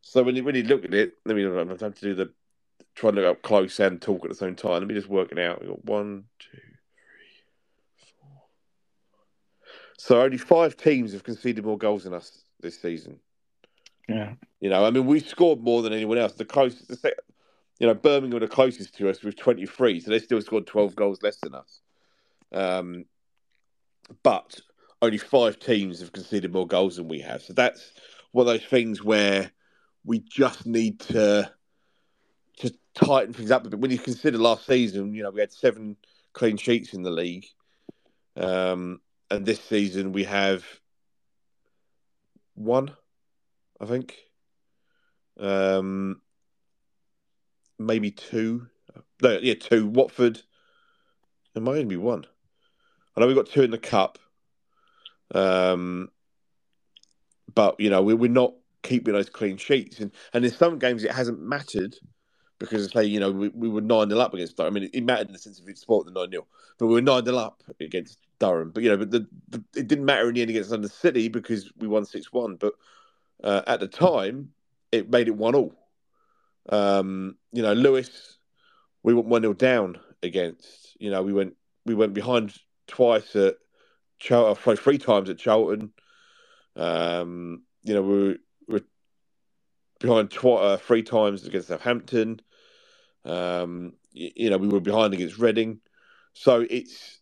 So 0.01 0.23
when 0.23 0.35
you 0.35 0.43
really 0.43 0.63
look 0.63 0.85
at 0.85 0.93
it, 0.93 1.13
let 1.25 1.35
me 1.35 1.45
I'm 1.45 1.67
have 1.67 1.79
to 1.79 1.91
do 2.01 2.15
the 2.15 2.31
try 2.99 3.09
and 3.09 3.17
look 3.17 3.25
up 3.25 3.41
close 3.41 3.79
and 3.79 4.01
talk 4.01 4.25
at 4.25 4.29
the 4.29 4.35
same 4.35 4.55
time. 4.55 4.73
Let 4.73 4.87
me 4.87 4.93
just 4.93 5.07
work 5.07 5.31
it 5.31 5.39
out. 5.39 5.61
We've 5.61 5.69
got 5.69 5.85
one, 5.85 6.25
two, 6.37 6.57
three, 6.57 8.11
four. 8.19 8.41
So 9.97 10.21
only 10.21 10.37
five 10.37 10.75
teams 10.75 11.13
have 11.13 11.23
conceded 11.23 11.63
more 11.63 11.77
goals 11.77 12.03
than 12.03 12.13
us 12.13 12.43
this 12.59 12.81
season. 12.81 13.19
Yeah. 14.09 14.33
You 14.59 14.69
know, 14.69 14.83
I 14.83 14.91
mean, 14.91 15.05
we 15.05 15.21
scored 15.21 15.61
more 15.61 15.81
than 15.81 15.93
anyone 15.93 16.17
else. 16.17 16.33
The 16.33 16.43
closest, 16.43 16.89
the, 16.89 17.15
you 17.79 17.87
know, 17.87 17.93
Birmingham 17.93 18.31
were 18.31 18.45
the 18.45 18.53
closest 18.53 18.95
to 18.97 19.09
us 19.09 19.23
with 19.23 19.37
23, 19.37 20.01
so 20.01 20.11
they 20.11 20.19
still 20.19 20.41
scored 20.41 20.67
12 20.67 20.93
goals 20.95 21.23
less 21.23 21.37
than 21.37 21.55
us. 21.55 21.79
Um, 22.51 23.05
but 24.23 24.59
only 25.01 25.19
five 25.19 25.57
teams 25.59 26.01
have 26.01 26.11
conceded 26.11 26.51
more 26.51 26.67
goals 26.67 26.97
than 26.97 27.07
we 27.07 27.21
have. 27.21 27.43
So 27.43 27.53
that's 27.53 27.93
one 28.33 28.45
of 28.45 28.51
those 28.51 28.67
things 28.67 29.01
where 29.01 29.51
we 30.03 30.19
just 30.19 30.65
need 30.65 30.99
to 31.01 31.49
to 32.59 32.73
tighten 32.93 33.33
things 33.33 33.51
up 33.51 33.65
a 33.65 33.69
bit. 33.69 33.79
When 33.79 33.91
you 33.91 33.97
consider 33.97 34.37
last 34.37 34.65
season, 34.65 35.13
you 35.13 35.23
know, 35.23 35.31
we 35.31 35.41
had 35.41 35.51
seven 35.51 35.95
clean 36.33 36.57
sheets 36.57 36.93
in 36.93 37.03
the 37.03 37.11
league. 37.11 37.45
Um, 38.35 39.01
and 39.29 39.45
this 39.45 39.61
season 39.61 40.11
we 40.11 40.23
have 40.25 40.65
one, 42.55 42.91
I 43.79 43.85
think. 43.85 44.15
Um, 45.39 46.21
maybe 47.77 48.11
two. 48.11 48.67
No, 49.21 49.39
yeah, 49.41 49.55
two. 49.55 49.87
Watford. 49.87 50.41
It 51.55 51.61
might 51.61 51.71
only 51.71 51.85
be 51.85 51.97
one. 51.97 52.25
I 53.15 53.21
know 53.21 53.27
we've 53.27 53.35
got 53.35 53.47
two 53.47 53.63
in 53.63 53.71
the 53.71 53.77
cup. 53.77 54.19
Um, 55.33 56.09
but 57.53 57.79
you 57.79 57.89
know 57.89 58.01
we, 58.01 58.13
we're 58.13 58.31
not 58.31 58.53
keeping 58.83 59.13
those 59.13 59.29
clean 59.29 59.57
sheets, 59.57 59.99
and 59.99 60.11
and 60.33 60.45
in 60.45 60.51
some 60.51 60.79
games 60.79 61.03
it 61.03 61.11
hasn't 61.11 61.39
mattered 61.39 61.95
because 62.59 62.91
say 62.91 63.05
you 63.05 63.19
know 63.19 63.31
we, 63.31 63.47
we 63.49 63.69
were 63.69 63.81
nine 63.81 64.09
0 64.09 64.21
up 64.21 64.33
against 64.33 64.57
Durham. 64.57 64.75
I 64.75 64.79
mean, 64.79 64.89
it, 64.93 65.03
mattered 65.03 65.27
in 65.27 65.33
the 65.33 65.39
sense 65.39 65.59
of 65.59 65.67
it's 65.67 65.81
sport 65.81 66.05
the 66.05 66.11
nine 66.11 66.29
0 66.29 66.45
but 66.77 66.87
we 66.87 66.93
were 66.93 67.01
nine 67.01 67.25
0 67.25 67.37
up 67.37 67.63
against 67.79 68.19
Durham. 68.39 68.71
But 68.71 68.83
you 68.83 68.89
know, 68.89 68.97
but 68.97 69.11
the, 69.11 69.27
the, 69.49 69.63
it 69.75 69.87
didn't 69.87 70.05
matter 70.05 70.27
in 70.27 70.35
the 70.35 70.41
end 70.41 70.49
against 70.49 70.71
London 70.71 70.89
City 70.89 71.29
because 71.29 71.71
we 71.77 71.87
won 71.87 72.05
six 72.05 72.31
one. 72.31 72.55
But 72.55 72.73
uh, 73.43 73.61
at 73.65 73.79
the 73.79 73.87
time, 73.87 74.49
it 74.91 75.09
made 75.09 75.27
it 75.27 75.35
one 75.35 75.55
all. 75.55 75.73
Um, 76.67 77.37
you 77.51 77.63
know, 77.63 77.73
Lewes, 77.73 78.37
we 79.03 79.13
went 79.13 79.27
one 79.27 79.41
0 79.41 79.53
down 79.53 79.97
against. 80.21 80.97
You 80.99 81.11
know, 81.11 81.23
we 81.23 81.33
went 81.33 81.55
we 81.85 81.95
went 81.95 82.13
behind 82.13 82.55
twice 82.87 83.35
at 83.35 83.55
Charlton, 84.19 84.75
three 84.75 84.97
times 84.97 85.29
at 85.29 85.37
Charlton. 85.37 85.91
Um, 86.75 87.63
you 87.83 87.93
know, 87.93 88.01
we 88.01 88.37
were 88.67 88.81
behind 89.99 90.31
tw- 90.31 90.45
uh, 90.45 90.77
three 90.77 91.03
times 91.03 91.45
against 91.45 91.69
Southampton. 91.69 92.41
Um, 93.25 93.93
you, 94.11 94.49
know, 94.49 94.57
we 94.57 94.67
were 94.67 94.79
behind 94.79 95.13
against 95.13 95.37
Reading. 95.37 95.79
So 96.33 96.65
it's 96.69 97.19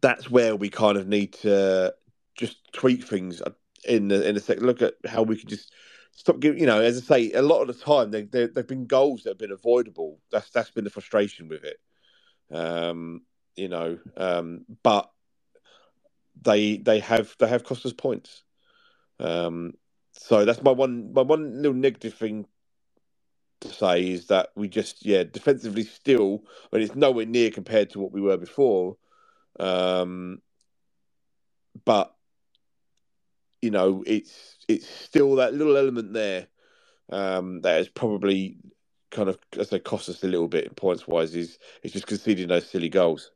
that's 0.00 0.30
where 0.30 0.56
we 0.56 0.70
kind 0.70 0.98
of 0.98 1.06
need 1.06 1.34
to 1.34 1.94
just 2.36 2.56
tweak 2.72 3.04
things 3.04 3.42
in 3.86 4.08
the 4.08 4.28
in 4.28 4.36
a 4.36 4.40
second. 4.40 4.66
Look 4.66 4.82
at 4.82 4.94
how 5.06 5.22
we 5.22 5.36
can 5.36 5.48
just 5.48 5.72
stop 6.12 6.40
giving. 6.40 6.60
You 6.60 6.66
know, 6.66 6.80
as 6.80 6.98
I 6.98 7.00
say, 7.00 7.32
a 7.32 7.42
lot 7.42 7.62
of 7.62 7.68
the 7.68 7.84
time 7.84 8.10
they 8.10 8.22
they've 8.22 8.66
been 8.66 8.86
goals 8.86 9.22
that 9.22 9.30
have 9.30 9.38
been 9.38 9.52
avoidable. 9.52 10.18
That's 10.30 10.50
that's 10.50 10.70
been 10.70 10.84
the 10.84 10.90
frustration 10.90 11.48
with 11.48 11.64
it. 11.64 11.76
Um, 12.50 13.22
you 13.56 13.68
know, 13.68 13.98
um, 14.16 14.64
but 14.82 15.10
they 16.40 16.76
they 16.78 17.00
have 17.00 17.34
they 17.38 17.48
have 17.48 17.64
cost 17.64 17.86
us 17.86 17.92
points. 17.92 18.42
Um, 19.20 19.74
so 20.12 20.44
that's 20.44 20.62
my 20.62 20.72
one 20.72 21.12
my 21.12 21.22
one 21.22 21.56
little 21.56 21.74
negative 21.74 22.14
thing 22.14 22.46
to 23.64 23.74
say 23.74 24.10
is 24.10 24.26
that 24.28 24.50
we 24.54 24.68
just 24.68 25.04
yeah 25.04 25.24
defensively 25.24 25.84
still 25.84 26.44
I 26.72 26.76
mean 26.76 26.84
it's 26.84 26.94
nowhere 26.94 27.26
near 27.26 27.50
compared 27.50 27.90
to 27.90 28.00
what 28.00 28.12
we 28.12 28.20
were 28.20 28.36
before. 28.36 28.96
Um, 29.58 30.40
but 31.84 32.14
you 33.62 33.70
know 33.70 34.02
it's 34.06 34.56
it's 34.68 34.88
still 34.88 35.36
that 35.36 35.54
little 35.54 35.76
element 35.76 36.12
there 36.12 36.48
um, 37.10 37.60
that 37.62 37.76
has 37.76 37.88
probably 37.88 38.58
kind 39.10 39.28
of 39.28 39.38
as 39.58 39.70
they 39.70 39.78
cost 39.78 40.08
us 40.08 40.22
a 40.24 40.28
little 40.28 40.48
bit 40.48 40.74
points 40.76 41.06
wise 41.06 41.34
is 41.34 41.58
it's 41.82 41.92
just 41.92 42.06
conceding 42.06 42.48
those 42.48 42.68
silly 42.68 42.88
goals. 42.88 43.30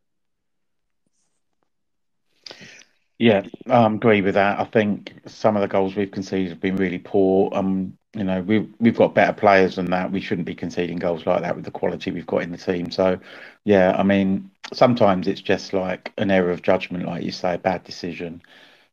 Yeah, 3.18 3.44
I 3.68 3.86
um, 3.86 3.96
agree 3.96 4.22
with 4.22 4.34
that. 4.34 4.60
I 4.60 4.64
think 4.66 5.14
some 5.26 5.56
of 5.56 5.62
the 5.62 5.68
goals 5.68 5.96
we've 5.96 6.12
conceded 6.12 6.50
have 6.50 6.60
been 6.60 6.76
really 6.76 7.00
poor. 7.00 7.50
Um, 7.54 7.98
you 8.14 8.24
know, 8.24 8.42
we've 8.42 8.72
we've 8.80 8.96
got 8.96 9.16
better 9.16 9.32
players 9.34 9.76
than 9.76 9.86
that. 9.92 10.12
We 10.12 10.20
shouldn't 10.20 10.46
be 10.46 10.54
conceding 10.56 10.98
goals 10.98 11.26
like 11.26 11.42
that 11.42 11.56
with 11.56 11.64
the 11.66 11.72
quality 11.72 12.12
we've 12.12 12.28
got 12.28 12.42
in 12.42 12.52
the 12.52 12.58
team. 12.58 12.92
So, 12.92 13.20
yeah, 13.64 13.96
I 13.98 14.04
mean, 14.04 14.52
sometimes 14.74 15.28
it's 15.28 15.40
just 15.42 15.72
like 15.74 16.12
an 16.18 16.30
error 16.30 16.52
of 16.52 16.62
judgment, 16.62 17.06
like 17.06 17.24
you 17.24 17.32
say, 17.32 17.54
a 17.56 17.58
bad 17.58 17.84
decision. 17.84 18.42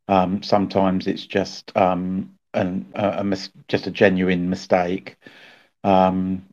Um, 0.10 0.44
sometimes 0.44 1.08
it's 1.08 1.26
just 1.28 1.76
um, 1.78 2.36
an, 2.54 2.88
a, 2.96 3.20
a 3.20 3.26
mis- 3.26 3.52
just 3.68 3.88
a 3.88 3.92
genuine 3.92 4.50
mistake. 4.50 5.18
Um, 5.84 6.46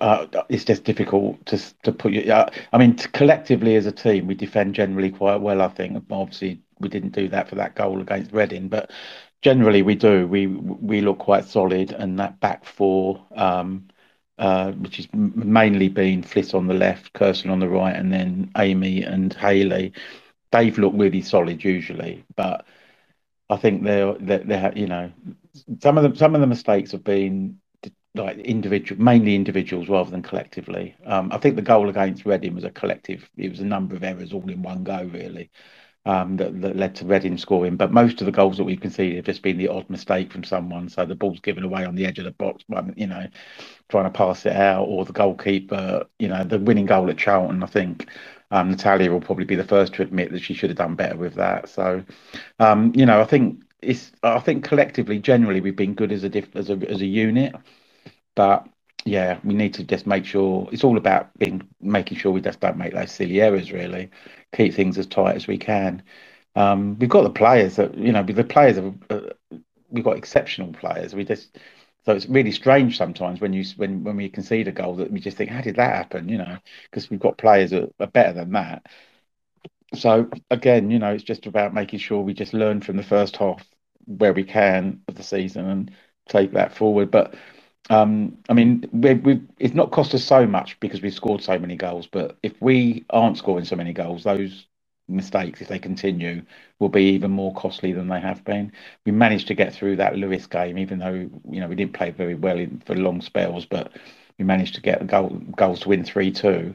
uh, 0.00 0.26
it's 0.48 0.64
just 0.64 0.84
difficult 0.84 1.44
to 1.46 1.58
to 1.82 1.92
put 1.92 2.12
you. 2.12 2.32
Uh, 2.32 2.50
I 2.72 2.78
mean, 2.78 2.94
collectively 2.96 3.76
as 3.76 3.86
a 3.86 3.92
team, 3.92 4.26
we 4.26 4.34
defend 4.34 4.74
generally 4.74 5.10
quite 5.10 5.40
well. 5.40 5.60
I 5.62 5.68
think 5.68 6.04
obviously 6.10 6.62
we 6.80 6.88
didn't 6.88 7.10
do 7.10 7.28
that 7.28 7.48
for 7.48 7.56
that 7.56 7.74
goal 7.74 8.00
against 8.00 8.32
Reading, 8.32 8.68
but 8.68 8.90
generally 9.42 9.82
we 9.82 9.94
do. 9.94 10.26
We 10.26 10.46
we 10.46 11.00
look 11.00 11.18
quite 11.18 11.44
solid, 11.46 11.92
and 11.92 12.18
that 12.18 12.40
back 12.40 12.64
four, 12.64 13.26
um, 13.34 13.88
uh, 14.38 14.72
which 14.72 14.98
is 14.98 15.08
mainly 15.14 15.88
been 15.88 16.22
Fliss 16.22 16.54
on 16.54 16.66
the 16.66 16.74
left, 16.74 17.12
Kirsten 17.12 17.50
on 17.50 17.60
the 17.60 17.68
right, 17.68 17.96
and 17.96 18.12
then 18.12 18.50
Amy 18.58 19.02
and 19.02 19.32
Hayley. 19.34 19.92
They've 20.52 20.78
looked 20.78 20.96
really 20.98 21.22
solid 21.22 21.64
usually, 21.64 22.24
but 22.36 22.66
I 23.50 23.56
think 23.58 23.84
they're 23.84 24.14
they're, 24.14 24.38
they're 24.40 24.72
you 24.76 24.86
know 24.86 25.12
some 25.80 25.98
of 25.98 26.10
the 26.12 26.18
some 26.18 26.34
of 26.34 26.40
the 26.40 26.46
mistakes 26.46 26.92
have 26.92 27.04
been 27.04 27.60
like 28.14 28.36
individual, 28.38 29.00
mainly 29.02 29.34
individuals 29.34 29.88
rather 29.88 30.10
than 30.10 30.22
collectively. 30.22 30.94
Um, 31.06 31.30
I 31.32 31.38
think 31.38 31.56
the 31.56 31.62
goal 31.62 31.88
against 31.88 32.26
Reading 32.26 32.54
was 32.54 32.64
a 32.64 32.70
collective. 32.70 33.28
It 33.36 33.50
was 33.50 33.60
a 33.60 33.64
number 33.64 33.96
of 33.96 34.04
errors 34.04 34.32
all 34.32 34.48
in 34.50 34.62
one 34.62 34.84
go, 34.84 35.08
really, 35.12 35.50
um, 36.04 36.36
that, 36.36 36.60
that 36.60 36.76
led 36.76 36.94
to 36.96 37.06
Reading 37.06 37.38
scoring. 37.38 37.76
But 37.76 37.92
most 37.92 38.20
of 38.20 38.26
the 38.26 38.32
goals 38.32 38.58
that 38.58 38.64
we've 38.64 38.80
conceded 38.80 39.16
have 39.16 39.24
just 39.24 39.42
been 39.42 39.56
the 39.56 39.68
odd 39.68 39.88
mistake 39.88 40.30
from 40.30 40.44
someone. 40.44 40.90
So 40.90 41.06
the 41.06 41.14
ball's 41.14 41.40
given 41.40 41.64
away 41.64 41.86
on 41.86 41.94
the 41.94 42.04
edge 42.04 42.18
of 42.18 42.26
the 42.26 42.32
box, 42.32 42.64
you 42.96 43.06
know, 43.06 43.26
trying 43.88 44.04
to 44.04 44.10
pass 44.10 44.44
it 44.44 44.52
out, 44.52 44.84
or 44.84 45.06
the 45.06 45.12
goalkeeper, 45.12 46.04
you 46.18 46.28
know, 46.28 46.44
the 46.44 46.58
winning 46.58 46.86
goal 46.86 47.08
at 47.08 47.16
Charlton. 47.16 47.62
I 47.62 47.66
think 47.66 48.10
um, 48.50 48.70
Natalia 48.70 49.10
will 49.10 49.20
probably 49.20 49.46
be 49.46 49.56
the 49.56 49.64
first 49.64 49.94
to 49.94 50.02
admit 50.02 50.32
that 50.32 50.42
she 50.42 50.52
should 50.52 50.68
have 50.68 50.76
done 50.76 50.96
better 50.96 51.16
with 51.16 51.34
that. 51.36 51.70
So, 51.70 52.04
um, 52.58 52.92
you 52.94 53.06
know, 53.06 53.22
I 53.22 53.24
think 53.24 53.62
it's. 53.80 54.12
I 54.22 54.38
think 54.38 54.64
collectively, 54.64 55.18
generally, 55.18 55.62
we've 55.62 55.74
been 55.74 55.94
good 55.94 56.12
as 56.12 56.24
a 56.24 56.28
diff, 56.28 56.54
as 56.54 56.68
a 56.68 56.74
as 56.90 57.00
a 57.00 57.06
unit. 57.06 57.54
But 58.34 58.66
yeah, 59.04 59.38
we 59.44 59.54
need 59.54 59.74
to 59.74 59.84
just 59.84 60.06
make 60.06 60.24
sure 60.24 60.68
it's 60.72 60.84
all 60.84 60.96
about 60.96 61.36
being 61.38 61.62
making 61.80 62.18
sure 62.18 62.32
we 62.32 62.40
just 62.40 62.60
don't 62.60 62.76
make 62.78 62.92
those 62.94 63.12
silly 63.12 63.40
errors. 63.40 63.72
Really, 63.72 64.10
keep 64.54 64.74
things 64.74 64.98
as 64.98 65.06
tight 65.06 65.36
as 65.36 65.46
we 65.46 65.58
can. 65.58 66.02
Um, 66.54 66.98
we've 66.98 67.08
got 67.08 67.22
the 67.22 67.30
players 67.30 67.76
that 67.76 67.96
you 67.96 68.12
know. 68.12 68.22
The 68.22 68.44
players 68.44 68.76
have, 68.76 68.94
uh, 69.10 69.20
we've 69.90 70.04
got 70.04 70.16
exceptional 70.18 70.72
players. 70.72 71.14
We 71.14 71.24
just 71.24 71.58
so 72.04 72.12
it's 72.14 72.26
really 72.26 72.52
strange 72.52 72.96
sometimes 72.96 73.40
when 73.40 73.52
you 73.52 73.64
when 73.76 74.04
when 74.04 74.16
we 74.16 74.28
concede 74.28 74.68
a 74.68 74.72
goal 74.72 74.96
that 74.96 75.10
we 75.10 75.20
just 75.20 75.36
think, 75.36 75.50
how 75.50 75.60
did 75.62 75.76
that 75.76 75.94
happen? 75.96 76.28
You 76.28 76.38
know, 76.38 76.58
because 76.84 77.10
we've 77.10 77.20
got 77.20 77.38
players 77.38 77.70
that 77.70 77.92
are 78.00 78.06
better 78.06 78.32
than 78.32 78.52
that. 78.52 78.86
So 79.94 80.30
again, 80.50 80.90
you 80.90 80.98
know, 80.98 81.12
it's 81.12 81.24
just 81.24 81.46
about 81.46 81.74
making 81.74 81.98
sure 81.98 82.20
we 82.22 82.34
just 82.34 82.54
learn 82.54 82.80
from 82.80 82.96
the 82.96 83.02
first 83.02 83.36
half 83.36 83.64
where 84.06 84.32
we 84.32 84.44
can 84.44 85.02
of 85.08 85.14
the 85.14 85.22
season 85.22 85.68
and 85.68 85.90
take 86.28 86.52
that 86.52 86.74
forward. 86.74 87.10
But 87.10 87.34
um, 87.90 88.38
I 88.48 88.54
mean, 88.54 88.88
we 88.92 89.14
we 89.14 89.40
it's 89.58 89.74
not 89.74 89.90
cost 89.90 90.14
us 90.14 90.24
so 90.24 90.46
much 90.46 90.78
because 90.80 91.02
we've 91.02 91.12
scored 91.14 91.42
so 91.42 91.58
many 91.58 91.76
goals. 91.76 92.06
But 92.06 92.38
if 92.42 92.54
we 92.60 93.04
aren't 93.10 93.38
scoring 93.38 93.64
so 93.64 93.76
many 93.76 93.92
goals, 93.92 94.24
those 94.24 94.66
mistakes, 95.08 95.60
if 95.60 95.68
they 95.68 95.78
continue, 95.78 96.42
will 96.78 96.88
be 96.88 97.04
even 97.10 97.30
more 97.32 97.52
costly 97.54 97.92
than 97.92 98.08
they 98.08 98.20
have 98.20 98.44
been. 98.44 98.72
We 99.04 99.12
managed 99.12 99.48
to 99.48 99.54
get 99.54 99.74
through 99.74 99.96
that 99.96 100.16
Lewes 100.16 100.46
game, 100.46 100.78
even 100.78 100.98
though 101.00 101.28
you 101.50 101.60
know 101.60 101.68
we 101.68 101.74
didn't 101.74 101.92
play 101.94 102.10
very 102.10 102.34
well 102.34 102.58
in, 102.58 102.82
for 102.86 102.94
long 102.94 103.20
spells, 103.20 103.66
but 103.66 103.92
we 104.38 104.44
managed 104.44 104.74
to 104.76 104.80
get 104.80 105.00
the 105.00 105.04
goal, 105.04 105.30
goals 105.56 105.80
to 105.80 105.88
win 105.90 106.04
three 106.04 106.30
two. 106.30 106.74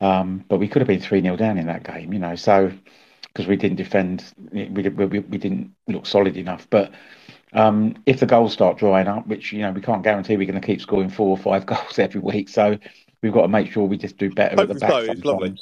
Um, 0.00 0.44
but 0.48 0.58
we 0.58 0.68
could 0.68 0.80
have 0.80 0.88
been 0.88 1.00
three 1.00 1.20
0 1.22 1.36
down 1.36 1.58
in 1.58 1.66
that 1.66 1.84
game, 1.84 2.12
you 2.12 2.18
know. 2.18 2.34
So 2.34 2.72
because 3.22 3.46
we 3.46 3.56
didn't 3.56 3.76
defend, 3.76 4.24
we, 4.52 4.66
we 4.68 5.18
we 5.20 5.38
didn't 5.38 5.72
look 5.88 6.06
solid 6.06 6.36
enough, 6.36 6.66
but. 6.70 6.92
Um, 7.52 7.96
if 8.06 8.20
the 8.20 8.26
goals 8.26 8.52
start 8.52 8.78
drying 8.78 9.08
up, 9.08 9.26
which 9.26 9.52
you 9.52 9.62
know 9.62 9.72
we 9.72 9.80
can't 9.80 10.02
guarantee 10.02 10.36
we're 10.36 10.46
going 10.46 10.60
to 10.60 10.66
keep 10.66 10.80
scoring 10.80 11.10
four 11.10 11.28
or 11.28 11.38
five 11.38 11.66
goals 11.66 11.98
every 11.98 12.20
week, 12.20 12.48
so 12.48 12.78
we've 13.22 13.32
got 13.32 13.42
to 13.42 13.48
make 13.48 13.70
sure 13.72 13.84
we 13.84 13.96
just 13.96 14.16
do 14.18 14.30
better 14.30 14.56
Hope 14.56 14.70
at 14.70 14.74
the 14.74 14.80
back. 14.80 14.90
So. 14.90 14.98
It's 14.98 15.24
lovely. 15.24 15.56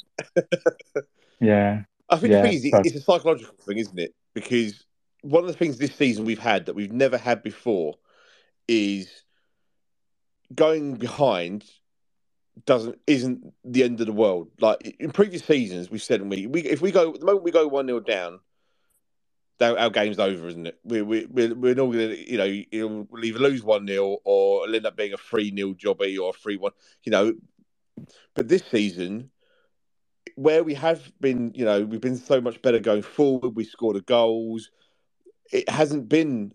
yeah, 1.39 1.83
I 2.09 2.17
think 2.17 2.31
yeah, 2.31 2.45
is, 2.45 2.69
so... 2.69 2.79
it's 2.79 2.95
a 2.95 3.01
psychological 3.01 3.55
thing, 3.65 3.77
isn't 3.77 3.99
it? 3.99 4.13
Because 4.33 4.85
one 5.21 5.43
of 5.43 5.47
the 5.47 5.57
things 5.57 5.77
this 5.77 5.95
season 5.95 6.25
we've 6.25 6.39
had 6.39 6.67
that 6.67 6.75
we've 6.75 6.91
never 6.91 7.17
had 7.17 7.43
before 7.43 7.95
is 8.67 9.23
going 10.53 10.95
behind 10.95 11.65
doesn't 12.65 12.99
isn't 13.07 13.53
the 13.63 13.83
end 13.83 13.99
of 13.99 14.07
the 14.07 14.13
world. 14.13 14.49
Like 14.59 14.95
in 14.99 15.11
previous 15.11 15.43
seasons, 15.43 15.89
we've 15.89 16.01
said 16.01 16.21
we, 16.21 16.47
we 16.47 16.61
if 16.61 16.81
we 16.81 16.91
go 16.91 17.13
the 17.13 17.25
moment 17.25 17.43
we 17.43 17.51
go 17.51 17.67
one 17.67 17.87
0 17.87 18.01
down, 18.01 18.39
our, 19.61 19.89
game's 19.89 20.19
over, 20.19 20.47
isn't 20.47 20.67
it? 20.67 20.79
We, 20.83 21.01
we, 21.01 21.25
we're, 21.25 21.53
we're 21.53 21.75
not 21.75 21.85
going 21.87 22.09
to, 22.09 22.31
you 22.31 22.37
know, 22.37 23.07
we'll 23.09 23.25
either 23.25 23.39
lose 23.39 23.63
1 23.63 23.87
0 23.87 24.17
or 24.23 24.63
it'll 24.63 24.75
end 24.75 24.85
up 24.85 24.95
being 24.95 25.13
a 25.13 25.17
3 25.17 25.55
0 25.55 25.73
jobby 25.73 26.19
or 26.19 26.29
a 26.29 26.33
3 26.33 26.57
1, 26.57 26.71
you 27.03 27.11
know. 27.11 27.33
But 28.33 28.47
this 28.47 28.63
season, 28.63 29.31
where 30.35 30.63
we 30.63 30.73
have 30.75 31.11
been, 31.19 31.51
you 31.53 31.65
know, 31.65 31.81
we've 31.81 32.01
been 32.01 32.17
so 32.17 32.39
much 32.39 32.61
better 32.61 32.79
going 32.79 33.01
forward, 33.01 33.55
we 33.55 33.65
scored 33.65 33.97
the 33.97 34.01
goals. 34.01 34.69
It 35.51 35.67
hasn't 35.69 36.07
been, 36.07 36.53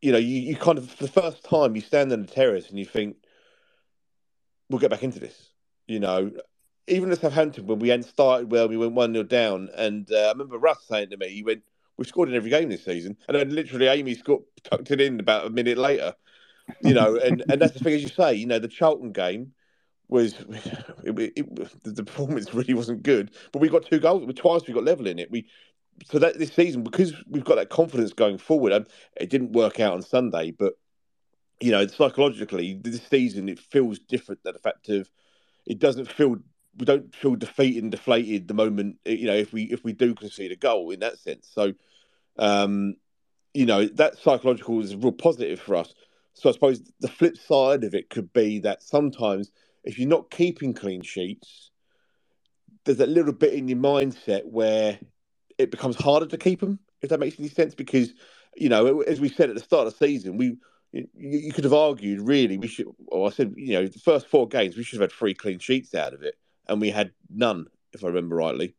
you 0.00 0.12
know, 0.12 0.18
you, 0.18 0.40
you 0.40 0.56
kind 0.56 0.78
of, 0.78 0.90
for 0.90 1.04
the 1.04 1.12
first 1.12 1.44
time, 1.44 1.76
you 1.76 1.82
stand 1.82 2.12
on 2.12 2.22
the 2.22 2.32
terrace 2.32 2.68
and 2.68 2.78
you 2.78 2.84
think, 2.84 3.16
we'll 4.68 4.80
get 4.80 4.90
back 4.90 5.04
into 5.04 5.20
this. 5.20 5.50
You 5.86 6.00
know, 6.00 6.32
even 6.88 7.12
at 7.12 7.20
Southampton, 7.20 7.66
when 7.66 7.78
we 7.78 7.88
hadn't 7.88 8.04
started 8.04 8.50
well, 8.50 8.68
we 8.68 8.76
went 8.76 8.94
1 8.94 9.12
0 9.12 9.24
down. 9.24 9.68
And 9.76 10.10
uh, 10.10 10.26
I 10.26 10.28
remember 10.32 10.58
Russ 10.58 10.84
saying 10.88 11.10
to 11.10 11.16
me, 11.16 11.28
he 11.28 11.42
went, 11.42 11.62
We've 11.96 12.06
scored 12.06 12.28
in 12.28 12.34
every 12.34 12.50
game 12.50 12.68
this 12.68 12.84
season. 12.84 13.16
And 13.28 13.36
then 13.36 13.54
literally 13.54 13.86
Amy 13.86 14.14
scored, 14.14 14.42
tucked 14.64 14.90
it 14.90 15.00
in 15.00 15.18
about 15.20 15.46
a 15.46 15.50
minute 15.50 15.78
later. 15.78 16.14
You 16.82 16.94
know, 16.94 17.16
and, 17.24 17.42
and 17.48 17.60
that's 17.60 17.72
the 17.72 17.80
thing, 17.80 17.94
as 17.94 18.02
you 18.02 18.08
say, 18.08 18.34
you 18.34 18.46
know, 18.46 18.58
the 18.58 18.68
Charlton 18.68 19.12
game 19.12 19.52
was 20.08 20.34
it, 21.04 21.32
it, 21.36 21.84
the 21.84 22.04
performance 22.04 22.54
really 22.54 22.74
wasn't 22.74 23.02
good, 23.02 23.32
but 23.52 23.60
we 23.60 23.68
got 23.68 23.86
two 23.86 23.98
goals. 23.98 24.30
Twice 24.36 24.62
we 24.66 24.74
got 24.74 24.84
level 24.84 25.06
in 25.06 25.18
it. 25.18 25.30
We 25.30 25.46
so 26.04 26.18
that 26.18 26.38
this 26.38 26.52
season 26.52 26.82
because 26.82 27.14
we've 27.28 27.44
got 27.44 27.56
that 27.56 27.70
confidence 27.70 28.12
going 28.12 28.38
forward. 28.38 28.72
And 28.72 28.86
it 29.16 29.30
didn't 29.30 29.52
work 29.52 29.80
out 29.80 29.94
on 29.94 30.02
Sunday, 30.02 30.50
but 30.50 30.74
you 31.60 31.70
know 31.70 31.86
psychologically 31.86 32.78
this 32.82 33.02
season 33.02 33.48
it 33.48 33.58
feels 33.58 33.98
different. 33.98 34.42
That 34.44 34.52
the 34.52 34.60
fact 34.60 34.88
of 34.88 35.10
it 35.66 35.78
doesn't 35.78 36.10
feel 36.10 36.36
we 36.78 36.84
don't 36.84 37.14
feel 37.14 37.36
defeated 37.36 37.82
and 37.82 37.90
deflated 37.90 38.48
the 38.48 38.54
moment 38.54 38.98
you 39.04 39.26
know 39.26 39.34
if 39.34 39.52
we 39.52 39.64
if 39.64 39.82
we 39.84 39.92
do 39.92 40.14
concede 40.14 40.52
a 40.52 40.56
goal 40.56 40.90
in 40.90 41.00
that 41.00 41.18
sense. 41.18 41.48
So 41.52 41.72
um, 42.38 42.94
you 43.54 43.66
know 43.66 43.86
that 43.86 44.18
psychological 44.18 44.80
is 44.80 44.94
real 44.94 45.12
positive 45.12 45.60
for 45.60 45.76
us. 45.76 45.94
So 46.34 46.50
I 46.50 46.52
suppose 46.52 46.82
the 47.00 47.08
flip 47.08 47.36
side 47.38 47.84
of 47.84 47.94
it 47.94 48.10
could 48.10 48.32
be 48.32 48.58
that 48.60 48.82
sometimes 48.82 49.50
if 49.84 49.98
you're 49.98 50.08
not 50.08 50.30
keeping 50.30 50.74
clean 50.74 51.00
sheets, 51.02 51.70
there's 52.84 53.00
a 53.00 53.06
little 53.06 53.32
bit 53.32 53.54
in 53.54 53.68
your 53.68 53.78
mindset 53.78 54.44
where 54.44 54.98
it 55.58 55.70
becomes 55.70 55.96
harder 55.96 56.26
to 56.26 56.36
keep 56.36 56.60
them. 56.60 56.78
If 57.00 57.10
that 57.10 57.20
makes 57.20 57.38
any 57.38 57.48
sense, 57.48 57.74
because 57.74 58.12
you 58.54 58.68
know, 58.68 59.00
as 59.02 59.20
we 59.20 59.28
said 59.28 59.48
at 59.48 59.56
the 59.56 59.62
start 59.62 59.86
of 59.86 59.98
the 59.98 60.06
season, 60.06 60.36
we 60.36 60.56
you 60.92 61.52
could 61.52 61.64
have 61.64 61.72
argued 61.72 62.20
really 62.20 62.58
we 62.58 62.68
should. 62.68 62.86
Or 63.08 63.28
I 63.28 63.30
said, 63.30 63.54
you 63.56 63.74
know, 63.74 63.86
the 63.86 63.98
first 63.98 64.28
four 64.28 64.48
games 64.48 64.76
we 64.76 64.82
should 64.82 65.00
have 65.00 65.10
had 65.10 65.18
three 65.18 65.34
clean 65.34 65.58
sheets 65.58 65.94
out 65.94 66.14
of 66.14 66.22
it, 66.22 66.36
and 66.68 66.80
we 66.80 66.90
had 66.90 67.12
none, 67.30 67.66
if 67.92 68.04
I 68.04 68.08
remember 68.08 68.36
rightly. 68.36 68.74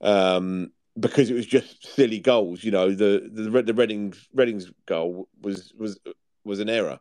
Um, 0.00 0.72
because 0.98 1.30
it 1.30 1.34
was 1.34 1.46
just 1.46 1.86
silly 1.94 2.18
goals. 2.18 2.64
You 2.64 2.70
know, 2.70 2.90
the 2.90 3.28
the 3.32 3.62
the 3.62 3.74
Reading's 3.74 4.28
Reading's 4.34 4.70
goal 4.86 5.28
was 5.40 5.72
was 5.78 5.98
was 6.44 6.60
an 6.60 6.68
error. 6.68 7.00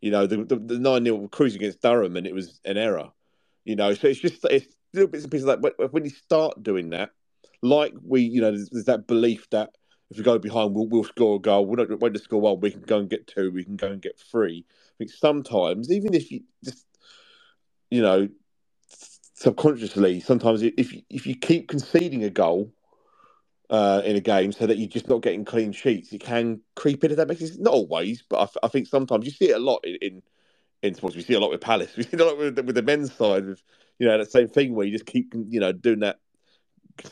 You 0.00 0.10
know, 0.10 0.26
the 0.26 0.44
the 0.44 0.78
nine 0.78 1.04
0 1.04 1.28
cruise 1.28 1.54
against 1.54 1.82
Durham, 1.82 2.16
and 2.16 2.26
it 2.26 2.34
was 2.34 2.60
an 2.64 2.76
error. 2.76 3.10
You 3.64 3.76
know, 3.76 3.94
so 3.94 4.08
it's 4.08 4.20
just 4.20 4.44
it's 4.44 4.74
little 4.92 5.08
bits 5.08 5.24
and 5.24 5.30
pieces 5.30 5.46
like 5.46 5.60
when 5.92 6.04
you 6.04 6.10
start 6.10 6.62
doing 6.62 6.90
that, 6.90 7.10
like 7.62 7.94
we, 8.02 8.22
you 8.22 8.40
know, 8.40 8.50
there's, 8.50 8.70
there's 8.70 8.86
that 8.86 9.06
belief 9.06 9.48
that 9.50 9.70
if 10.10 10.16
we 10.16 10.24
go 10.24 10.38
behind, 10.38 10.74
we'll, 10.74 10.88
we'll 10.88 11.04
score 11.04 11.36
a 11.36 11.38
goal. 11.38 11.66
We're 11.66 11.76
not 11.76 12.00
wait 12.00 12.14
to 12.14 12.18
score 12.18 12.40
one. 12.40 12.60
We 12.60 12.72
can 12.72 12.82
go 12.82 12.98
and 12.98 13.08
get 13.08 13.26
two. 13.26 13.50
We 13.52 13.64
can 13.64 13.76
go 13.76 13.88
and 13.88 14.02
get 14.02 14.18
three. 14.18 14.66
I 14.68 14.92
think 14.98 15.10
sometimes, 15.10 15.92
even 15.92 16.14
if 16.14 16.30
you 16.32 16.42
just, 16.64 16.84
you 17.90 18.02
know, 18.02 18.28
subconsciously, 19.40 20.20
sometimes 20.20 20.62
if 20.62 20.94
if 21.08 21.26
you 21.26 21.34
keep 21.34 21.68
conceding 21.68 22.24
a 22.24 22.30
goal 22.30 22.72
uh, 23.70 24.02
in 24.04 24.14
a 24.14 24.20
game 24.20 24.52
so 24.52 24.66
that 24.66 24.76
you're 24.76 24.88
just 24.88 25.08
not 25.08 25.22
getting 25.22 25.44
clean 25.44 25.72
sheets, 25.72 26.12
it 26.12 26.20
can 26.20 26.60
creep 26.76 27.02
in. 27.02 27.10
If 27.10 27.16
that 27.16 27.28
makes 27.28 27.56
not 27.56 27.72
always, 27.72 28.22
but 28.28 28.50
I, 28.62 28.66
I 28.66 28.68
think 28.68 28.86
sometimes 28.86 29.24
you 29.24 29.30
see 29.30 29.50
it 29.50 29.56
a 29.56 29.58
lot 29.58 29.80
in, 29.84 29.96
in, 30.02 30.22
in 30.82 30.94
sports. 30.94 31.16
We 31.16 31.22
see 31.22 31.34
a 31.34 31.40
lot 31.40 31.50
with 31.50 31.62
Palace. 31.62 31.92
We 31.96 32.02
see 32.02 32.18
a 32.18 32.24
lot 32.24 32.36
with, 32.36 32.58
with 32.58 32.74
the 32.74 32.82
men's 32.82 33.14
side. 33.14 33.46
With 33.46 33.62
you 33.98 34.06
know 34.06 34.18
that 34.18 34.30
same 34.30 34.48
thing 34.48 34.74
where 34.74 34.86
you 34.86 34.92
just 34.92 35.06
keep 35.06 35.32
you 35.34 35.60
know 35.60 35.72
doing 35.72 36.00
that, 36.00 36.18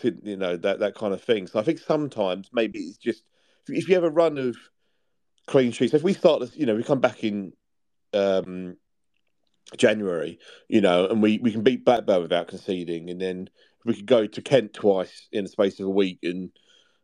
you 0.02 0.36
know 0.36 0.56
that 0.58 0.80
that 0.80 0.94
kind 0.94 1.14
of 1.14 1.22
thing. 1.22 1.46
So 1.46 1.58
I 1.58 1.62
think 1.62 1.78
sometimes 1.78 2.50
maybe 2.52 2.80
it's 2.80 2.98
just 2.98 3.24
if 3.68 3.88
you 3.88 3.94
have 3.94 4.04
a 4.04 4.10
run 4.10 4.36
of 4.36 4.56
clean 5.46 5.72
sheets. 5.72 5.94
If 5.94 6.02
we 6.02 6.12
start, 6.12 6.54
you 6.54 6.66
know, 6.66 6.74
we 6.74 6.82
come 6.82 7.00
back 7.00 7.24
in 7.24 7.52
um, 8.12 8.76
January, 9.76 10.38
you 10.68 10.80
know, 10.80 11.06
and 11.06 11.22
we, 11.22 11.38
we 11.38 11.52
can 11.52 11.62
beat 11.62 11.84
Blackburn 11.84 12.22
without 12.22 12.48
conceding, 12.48 13.10
and 13.10 13.20
then 13.20 13.50
we 13.84 13.94
could 13.94 14.06
go 14.06 14.26
to 14.26 14.42
Kent 14.42 14.72
twice 14.72 15.28
in 15.32 15.44
the 15.44 15.50
space 15.50 15.78
of 15.78 15.86
a 15.86 15.90
week 15.90 16.20
and, 16.22 16.50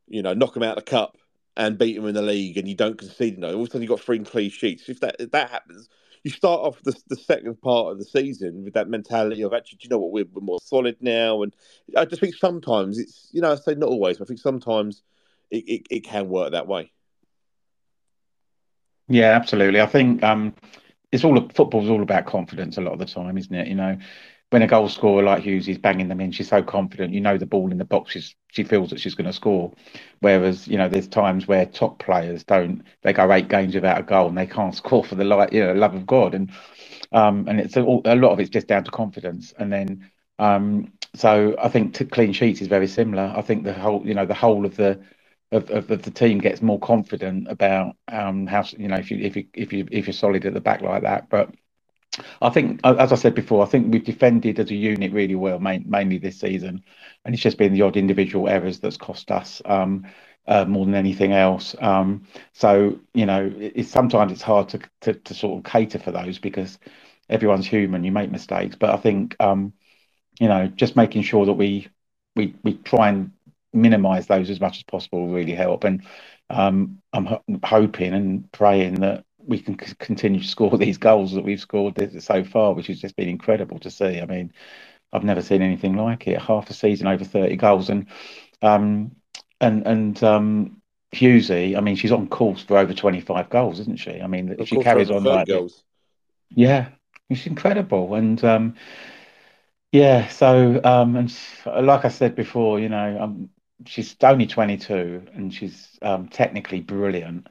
you 0.09 0.23
know, 0.23 0.35
knock 0.35 0.55
them 0.55 0.63
out 0.63 0.79
of 0.79 0.85
the 0.85 0.91
cup 0.91 1.17
and 1.57 1.79
beat 1.79 1.95
them 1.95 2.07
in 2.07 2.15
the 2.15 2.23
league, 2.23 2.57
and 2.57 2.67
you 2.67 2.75
don't 2.75 2.99
concede. 2.99 3.39
No, 3.39 3.49
all 3.49 3.63
of 3.63 3.69
a 3.69 3.71
sudden 3.71 3.83
you've 3.83 3.91
got 3.91 4.01
three 4.01 4.19
clean 4.19 4.51
sheets. 4.51 4.89
If 4.89 5.01
that 5.01 5.17
if 5.21 5.31
that 5.31 5.51
happens, 5.51 5.89
you 6.25 6.31
start 6.31 6.63
off 6.63 6.83
the, 6.83 6.95
the 7.09 7.17
second 7.17 7.61
part 7.61 7.93
of 7.93 7.99
the 7.99 8.05
season 8.05 8.65
with 8.65 8.75
that 8.75 8.89
mentality 8.89 9.43
of 9.43 9.53
actually, 9.53 9.77
do 9.77 9.85
you 9.85 9.91
know 9.91 9.99
what, 9.99 10.11
we're, 10.11 10.25
we're 10.33 10.41
more 10.41 10.59
solid 10.63 10.97
now. 11.01 11.43
And 11.43 11.55
I 11.97 12.07
just 12.07 12.21
think 12.21 12.35
sometimes 12.35 12.99
it's, 12.99 13.29
you 13.31 13.43
know, 13.43 13.53
I 13.53 13.57
say 13.57 13.75
not 13.75 13.91
always, 13.91 14.19
but 14.19 14.25
I 14.25 14.29
think 14.29 14.41
sometimes 14.41 15.03
it, 15.51 15.65
it, 15.69 15.87
it 15.91 16.01
can 16.01 16.31
work 16.31 16.53
that 16.53 16.67
way. 16.67 16.91
Yeah, 19.07 19.33
absolutely. 19.33 19.83
I 19.83 19.87
think 19.87 20.23
um, 20.23 20.55
it's 21.15 21.25
all 21.25 21.49
football's 21.55 21.89
all 21.89 22.03
about 22.03 22.27
confidence 22.27 22.77
a 22.77 22.81
lot 22.81 22.93
of 22.93 22.99
the 22.99 23.07
time, 23.07 23.39
isn't 23.39 23.55
it? 23.55 23.69
You 23.69 23.77
know, 23.77 23.97
when 24.51 24.63
a 24.63 24.67
goal 24.67 24.89
scorer 24.89 25.23
like 25.23 25.45
Hughes 25.45 25.69
is 25.69 25.79
banging 25.79 26.09
them 26.09 26.21
in, 26.21 26.33
she's 26.33 26.49
so 26.49 26.61
confident. 26.61 27.15
You 27.15 27.21
know 27.21 27.39
the 27.39 27.47
ball 27.47 27.71
in 27.71 27.79
the 27.79 27.85
box, 27.85 28.13
she's, 28.13 28.35
she 28.51 28.65
feels 28.65 28.91
that 28.91 28.99
she's 29.01 29.15
going 29.15 29.27
to 29.29 29.33
score. 29.33 29.73
Whereas 30.21 30.67
you 30.67 30.77
know 30.77 30.89
there's 30.89 31.07
times 31.07 31.47
where 31.47 31.67
top 31.67 32.01
players 32.01 32.43
don't. 32.43 32.83
They 33.03 33.13
go 33.13 33.33
eight 33.33 33.49
games 33.49 33.77
without 33.77 34.01
a 34.01 34.03
goal 34.03 34.29
and 34.29 34.37
they 34.37 34.47
can't 34.47 34.75
score 34.83 35.05
for 35.05 35.15
the 35.15 35.25
light, 35.25 35.53
you 35.53 35.65
know, 35.65 35.73
love 35.73 35.95
of 35.95 36.07
God. 36.07 36.35
And 36.35 36.51
um, 37.13 37.47
and 37.49 37.61
it's 37.61 37.77
a, 37.77 37.83
a 37.83 38.17
lot 38.17 38.33
of 38.33 38.41
it's 38.41 38.51
just 38.51 38.67
down 38.67 38.83
to 38.85 38.91
confidence. 38.91 39.55
And 39.57 39.73
then 39.73 40.11
um, 40.41 40.93
so 41.15 41.55
I 41.63 41.69
think 41.69 41.95
to 41.95 42.05
clean 42.05 42.33
sheets 42.33 42.61
is 42.61 42.67
very 42.67 42.89
similar. 42.89 43.33
I 43.37 43.41
think 43.43 43.63
the 43.63 43.73
whole, 43.73 44.05
you 44.05 44.15
know, 44.15 44.27
the 44.27 44.35
whole 44.35 44.67
of 44.67 44.77
the 44.77 45.01
of, 45.55 45.71
of, 45.71 45.91
of, 45.91 46.03
the 46.03 46.11
team 46.11 46.39
gets 46.39 46.61
more 46.63 46.79
confident 46.79 47.49
about 47.49 47.97
um, 48.09 48.47
how 48.47 48.65
you 48.77 48.89
know 48.89 48.97
if 48.97 49.11
you 49.11 49.19
if 49.19 49.37
you 49.37 49.47
if 49.55 49.73
you 49.73 49.87
if 49.91 50.07
you're 50.07 50.15
solid 50.15 50.45
at 50.47 50.55
the 50.55 50.61
back 50.61 50.83
like 50.83 51.03
that. 51.03 51.29
But 51.29 51.51
I 52.41 52.51
think, 52.51 52.81
as 52.85 53.13
I 53.13 53.17
said 53.17 53.35
before, 53.35 53.65
I 53.65 53.69
think 53.69 53.93
we've 53.93 54.05
defended 54.05 54.59
as 54.59 54.71
a 54.71 54.75
unit 54.75 55.13
really 55.13 55.35
well, 55.35 55.59
main, 55.59 55.85
mainly 55.89 56.19
this 56.19 56.39
season, 56.39 56.85
and 57.25 57.35
it's 57.35 57.43
just 57.43 57.59
been 57.59 57.73
the 57.73 57.83
odd 57.83 57.97
individual 57.97 58.49
errors 58.49 58.79
that's 58.79 58.97
cost 58.97 59.31
us 59.31 59.61
um, 59.65 60.07
uh, 60.47 60.65
more 60.65 60.85
than 60.85 60.95
anything 60.95 61.33
else. 61.33 61.75
Um, 61.81 62.27
so 62.53 62.99
you 63.15 63.27
know, 63.27 63.53
it's 63.57 63.91
sometimes 63.91 64.33
it's 64.33 64.43
hard 64.43 64.69
to, 64.71 64.81
to, 65.03 65.15
to 65.15 65.35
sort 65.35 65.59
of 65.59 65.71
cater 65.71 65.99
for 65.99 66.13
those 66.13 66.39
because 66.39 66.79
everyone's 67.29 67.67
human. 67.67 68.05
You 68.05 68.13
make 68.13 68.31
mistakes, 68.31 68.77
but 68.77 68.91
I 68.91 68.97
think 68.97 69.37
um, 69.41 69.73
you 70.41 70.49
know, 70.49 70.67
just 70.69 70.97
making 70.97 71.23
sure 71.23 71.47
that 71.47 71.53
we 71.55 71.89
we 72.37 72.55
we 72.63 72.75
try 72.79 73.09
and 73.09 73.33
minimize 73.75 74.27
those 74.27 74.51
as 74.51 74.61
much 74.61 74.79
as 74.79 74.83
possible 74.85 75.27
will 75.27 75.35
really 75.35 75.55
help. 75.55 75.85
And 75.85 76.05
um, 76.51 76.99
I'm 77.13 77.27
ho- 77.27 77.45
hoping 77.65 78.15
and 78.15 78.51
praying 78.53 78.97
that 78.97 79.25
we 79.39 79.59
can 79.61 79.79
c- 79.79 79.95
continue 79.99 80.41
to 80.41 80.47
score 80.49 80.77
these 80.79 80.99
goals 80.99 81.33
that 81.35 81.45
we've 81.45 81.61
scored 81.61 82.23
so 82.23 82.45
far, 82.45 82.75
which 82.75 82.89
has 82.89 83.01
just 83.01 83.17
been 83.17 83.29
incredible 83.29 83.79
to 83.81 83.91
see. 83.91 84.21
I 84.21 84.27
mean, 84.27 84.53
I've 85.13 85.25
never 85.25 85.43
seen 85.43 85.63
anything 85.63 85.97
like 85.97 86.27
it. 86.29 86.41
Half 86.41 86.71
a 86.71 86.75
season 86.75 87.07
over 87.07 87.25
30 87.25 87.57
goals, 87.57 87.91
and 87.91 88.07
um, 88.63 89.17
and 89.61 89.87
and 89.87 90.23
um, 90.25 90.83
Hughesy, 91.15 91.77
I 91.77 91.81
mean, 91.81 91.97
she's 91.97 92.13
on 92.13 92.29
course 92.29 92.63
for 92.63 92.79
over 92.79 92.95
25 92.95 93.51
goals, 93.51 93.81
isn't 93.81 93.99
she? 94.01 94.21
I 94.21 94.27
mean, 94.27 94.55
if 94.59 94.69
she 94.69 94.79
carries 94.79 95.11
on 95.11 95.27
like 95.27 95.49
goals. 95.49 95.85
yeah, 96.55 96.91
it's 97.31 97.47
incredible, 97.47 98.15
and 98.15 98.43
um, 98.45 98.75
yeah, 99.93 100.29
so 100.29 100.81
um, 100.85 101.17
and 101.17 101.33
like 101.87 102.05
I 102.05 102.09
said 102.09 102.35
before, 102.35 102.81
you 102.81 102.89
know, 102.89 103.19
um, 103.21 103.51
she's 103.87 104.17
only 104.23 104.47
22 104.47 105.27
and 105.35 105.53
she's 105.53 105.99
um, 106.03 106.29
technically 106.29 106.81
brilliant. 106.81 107.49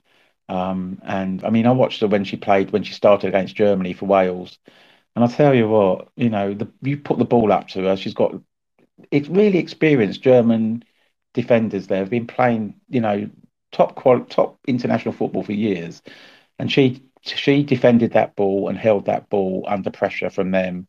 Um, 0.50 1.02
and 1.04 1.44
I 1.44 1.50
mean, 1.50 1.66
I 1.66 1.72
watched 1.72 2.02
her 2.02 2.08
when 2.08 2.24
she 2.26 2.38
played 2.38 2.72
when 2.72 2.84
she 2.84 2.94
started 2.94 3.28
against 3.30 3.56
Germany 3.56 3.94
for 3.94 4.06
Wales, 4.06 4.60
and 5.16 5.24
I 5.24 5.28
tell 5.28 5.54
you 5.56 5.70
what, 5.70 6.10
you 6.16 6.30
know, 6.30 6.54
the, 6.54 6.72
you 6.82 6.98
put 6.98 7.18
the 7.18 7.26
ball 7.26 7.52
up 7.52 7.70
to 7.70 7.84
her, 7.84 7.98
she's 7.98 8.14
got 8.14 8.36
it's 9.12 9.30
really 9.30 9.60
experienced 9.60 10.22
German 10.22 10.84
defenders 11.34 11.88
there 11.88 12.00
have 12.00 12.10
been 12.10 12.28
playing, 12.28 12.76
you 12.90 13.02
know, 13.02 13.30
top 13.72 13.96
quality, 13.96 14.26
top 14.30 14.60
international 14.68 15.14
football 15.14 15.44
for 15.44 15.54
years, 15.54 16.02
and 16.60 16.72
she 16.72 17.04
she 17.22 17.64
defended 17.64 18.14
that 18.14 18.36
ball 18.36 18.70
and 18.70 18.78
held 18.78 19.06
that 19.06 19.30
ball 19.30 19.66
under 19.68 19.92
pressure 19.92 20.30
from 20.30 20.52
them 20.52 20.88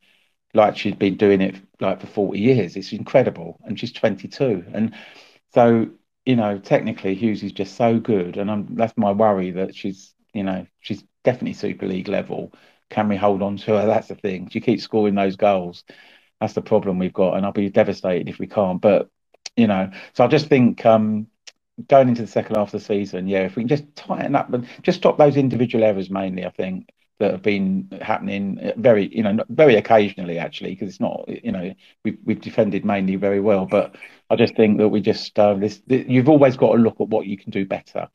like 0.54 0.76
she's 0.76 0.94
been 0.94 1.16
doing 1.16 1.40
it 1.40 1.56
like 1.80 2.00
for 2.00 2.06
40 2.06 2.38
years. 2.38 2.76
It's 2.76 2.92
incredible. 2.92 3.58
And 3.64 3.78
she's 3.78 3.92
22. 3.92 4.64
And 4.72 4.94
so, 5.54 5.88
you 6.26 6.36
know, 6.36 6.58
technically 6.58 7.14
Hughes 7.14 7.42
is 7.42 7.52
just 7.52 7.76
so 7.76 7.98
good. 7.98 8.36
And 8.36 8.50
I'm, 8.50 8.74
that's 8.74 8.96
my 8.96 9.12
worry 9.12 9.52
that 9.52 9.74
she's, 9.74 10.14
you 10.32 10.42
know, 10.42 10.66
she's 10.80 11.04
definitely 11.22 11.54
Super 11.54 11.86
League 11.86 12.08
level. 12.08 12.52
Can 12.90 13.08
we 13.08 13.16
hold 13.16 13.42
on 13.42 13.56
to 13.58 13.72
her? 13.78 13.86
That's 13.86 14.08
the 14.08 14.14
thing. 14.14 14.48
She 14.50 14.60
keeps 14.60 14.82
scoring 14.82 15.14
those 15.14 15.36
goals. 15.36 15.84
That's 16.40 16.54
the 16.54 16.62
problem 16.62 16.98
we've 16.98 17.12
got. 17.12 17.36
And 17.36 17.46
I'll 17.46 17.52
be 17.52 17.70
devastated 17.70 18.28
if 18.28 18.38
we 18.38 18.46
can't. 18.46 18.80
But, 18.80 19.08
you 19.56 19.66
know, 19.66 19.90
so 20.14 20.24
I 20.24 20.28
just 20.28 20.48
think, 20.48 20.84
um, 20.84 21.28
going 21.88 22.08
into 22.08 22.22
the 22.22 22.28
second 22.28 22.56
half 22.56 22.68
of 22.72 22.80
the 22.80 22.86
season, 22.86 23.26
yeah, 23.28 23.40
if 23.40 23.56
we 23.56 23.62
can 23.62 23.68
just 23.68 23.94
tighten 23.96 24.36
up 24.36 24.52
and 24.52 24.68
just 24.82 24.98
stop 24.98 25.18
those 25.18 25.36
individual 25.36 25.84
errors 25.84 26.10
mainly, 26.10 26.44
I 26.44 26.50
think 26.50 26.88
that 27.18 27.30
have 27.30 27.42
been 27.42 27.88
happening 28.02 28.72
very, 28.76 29.14
you 29.14 29.22
know, 29.22 29.44
very 29.48 29.76
occasionally 29.76 30.38
actually, 30.38 30.70
because 30.70 30.88
it's 30.88 31.00
not, 31.00 31.24
you 31.28 31.52
know, 31.52 31.72
we've 32.04 32.18
we've 32.24 32.40
defended 32.40 32.84
mainly 32.84 33.16
very 33.16 33.40
well, 33.40 33.66
but 33.66 33.96
I 34.30 34.36
just 34.36 34.56
think 34.56 34.78
that 34.78 34.88
we 34.88 35.00
just 35.00 35.38
uh, 35.38 35.54
this, 35.54 35.80
this 35.86 36.04
you've 36.08 36.28
always 36.28 36.56
got 36.56 36.72
to 36.72 36.78
look 36.78 37.00
at 37.00 37.08
what 37.08 37.26
you 37.26 37.36
can 37.36 37.50
do 37.50 37.64
better. 37.66 38.08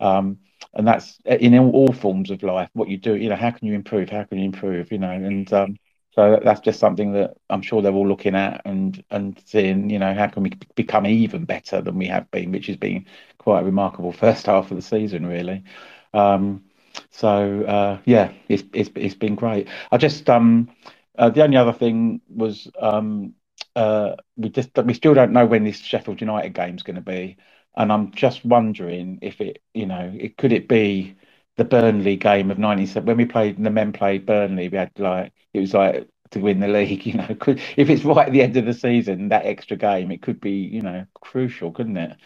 Um, 0.00 0.38
and 0.74 0.86
that's 0.86 1.18
in 1.24 1.58
all 1.58 1.92
forms 1.92 2.30
of 2.30 2.42
life. 2.42 2.70
What 2.72 2.88
you 2.88 2.96
do, 2.96 3.16
you 3.16 3.28
know, 3.28 3.36
how 3.36 3.50
can 3.50 3.66
you 3.66 3.74
improve? 3.74 4.10
How 4.10 4.24
can 4.24 4.38
you 4.38 4.44
improve? 4.44 4.92
You 4.92 4.98
know, 4.98 5.10
and 5.10 5.50
um, 5.52 5.76
so 6.14 6.40
that's 6.42 6.60
just 6.60 6.80
something 6.80 7.12
that 7.12 7.36
I'm 7.48 7.62
sure 7.62 7.80
they're 7.80 7.92
all 7.92 8.08
looking 8.08 8.34
at 8.34 8.62
and 8.64 9.02
and 9.10 9.40
seeing, 9.44 9.90
you 9.90 9.98
know, 9.98 10.14
how 10.14 10.26
can 10.26 10.42
we 10.42 10.50
become 10.74 11.06
even 11.06 11.44
better 11.44 11.80
than 11.80 11.96
we 11.96 12.06
have 12.06 12.30
been, 12.30 12.52
which 12.52 12.66
has 12.66 12.76
been 12.76 13.06
quite 13.38 13.60
a 13.60 13.64
remarkable 13.64 14.12
first 14.24 14.46
half 14.46 14.70
of 14.70 14.76
the 14.76 14.82
season, 14.82 15.26
really. 15.26 15.64
Um, 16.12 16.64
so 17.10 17.64
uh, 17.64 18.00
yeah, 18.04 18.32
it's, 18.48 18.64
it's 18.72 18.90
it's 18.94 19.14
been 19.14 19.34
great. 19.34 19.68
I 19.90 19.96
just 19.98 20.28
um, 20.30 20.70
uh, 21.18 21.30
the 21.30 21.42
only 21.42 21.56
other 21.56 21.72
thing 21.72 22.20
was 22.28 22.68
um, 22.80 23.34
uh, 23.76 24.16
we 24.36 24.48
just 24.50 24.70
we 24.84 24.94
still 24.94 25.14
don't 25.14 25.32
know 25.32 25.46
when 25.46 25.64
this 25.64 25.78
Sheffield 25.80 26.20
United 26.20 26.54
game's 26.54 26.82
going 26.82 26.96
to 26.96 27.00
be, 27.02 27.36
and 27.76 27.92
I'm 27.92 28.12
just 28.12 28.44
wondering 28.44 29.18
if 29.22 29.40
it, 29.40 29.62
you 29.74 29.86
know, 29.86 30.12
it 30.18 30.36
could 30.36 30.52
it 30.52 30.68
be 30.68 31.16
the 31.56 31.64
Burnley 31.64 32.16
game 32.16 32.50
of 32.50 32.58
'97 32.58 33.06
when 33.06 33.16
we 33.16 33.24
played 33.26 33.62
the 33.62 33.70
men 33.70 33.92
played 33.92 34.26
Burnley. 34.26 34.68
We 34.68 34.78
had 34.78 34.92
like 34.98 35.32
it 35.52 35.60
was 35.60 35.74
like 35.74 36.08
to 36.30 36.40
win 36.40 36.60
the 36.60 36.68
league. 36.78 37.06
You 37.06 37.14
know, 37.14 37.34
could, 37.40 37.60
if 37.76 37.88
it's 37.90 38.04
right 38.04 38.26
at 38.26 38.32
the 38.32 38.42
end 38.42 38.56
of 38.56 38.64
the 38.66 38.74
season, 38.74 39.28
that 39.30 39.46
extra 39.46 39.76
game, 39.76 40.10
it 40.10 40.22
could 40.22 40.40
be 40.40 40.52
you 40.52 40.82
know 40.82 41.06
crucial, 41.20 41.72
couldn't 41.72 41.96
it? 41.96 42.16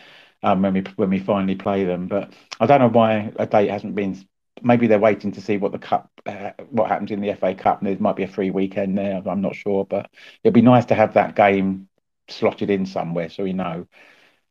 Um, 0.45 0.63
when 0.63 0.75
we 0.75 0.81
when 0.97 1.11
we 1.11 1.21
finally 1.21 1.55
play 1.55 1.85
them, 1.85 2.09
but 2.09 2.33
I 2.59 2.67
don't 2.67 2.81
know 2.81 2.89
why 2.89 3.33
a 3.39 3.47
date 3.47 3.71
hasn't 3.71 3.95
been. 3.95 4.17
Maybe 4.63 4.87
they're 4.87 4.99
waiting 4.99 5.33
to 5.33 5.41
see 5.41 5.57
what 5.57 5.73
the 5.73 5.79
cup, 5.79 6.11
uh, 6.27 6.51
what 6.71 6.89
happens 6.89 7.11
in 7.11 7.21
the 7.21 7.35
FA 7.35 7.55
Cup, 7.55 7.81
and 7.81 7.89
there 7.89 7.97
might 7.99 8.17
be 8.17 8.23
a 8.23 8.29
free 8.29 8.51
weekend 8.51 8.97
there. 8.97 9.21
I'm 9.27 9.41
not 9.41 9.57
sure, 9.57 9.85
but 9.85 10.11
it'd 10.43 10.55
be 10.55 10.63
nice 10.63 10.87
to 10.87 10.95
have 10.95 11.15
that 11.15 11.37
game 11.37 11.89
slotted 12.29 12.71
in 12.71 12.87
somewhere 12.87 13.29
so 13.29 13.43
we 13.43 13.53
know. 13.53 13.87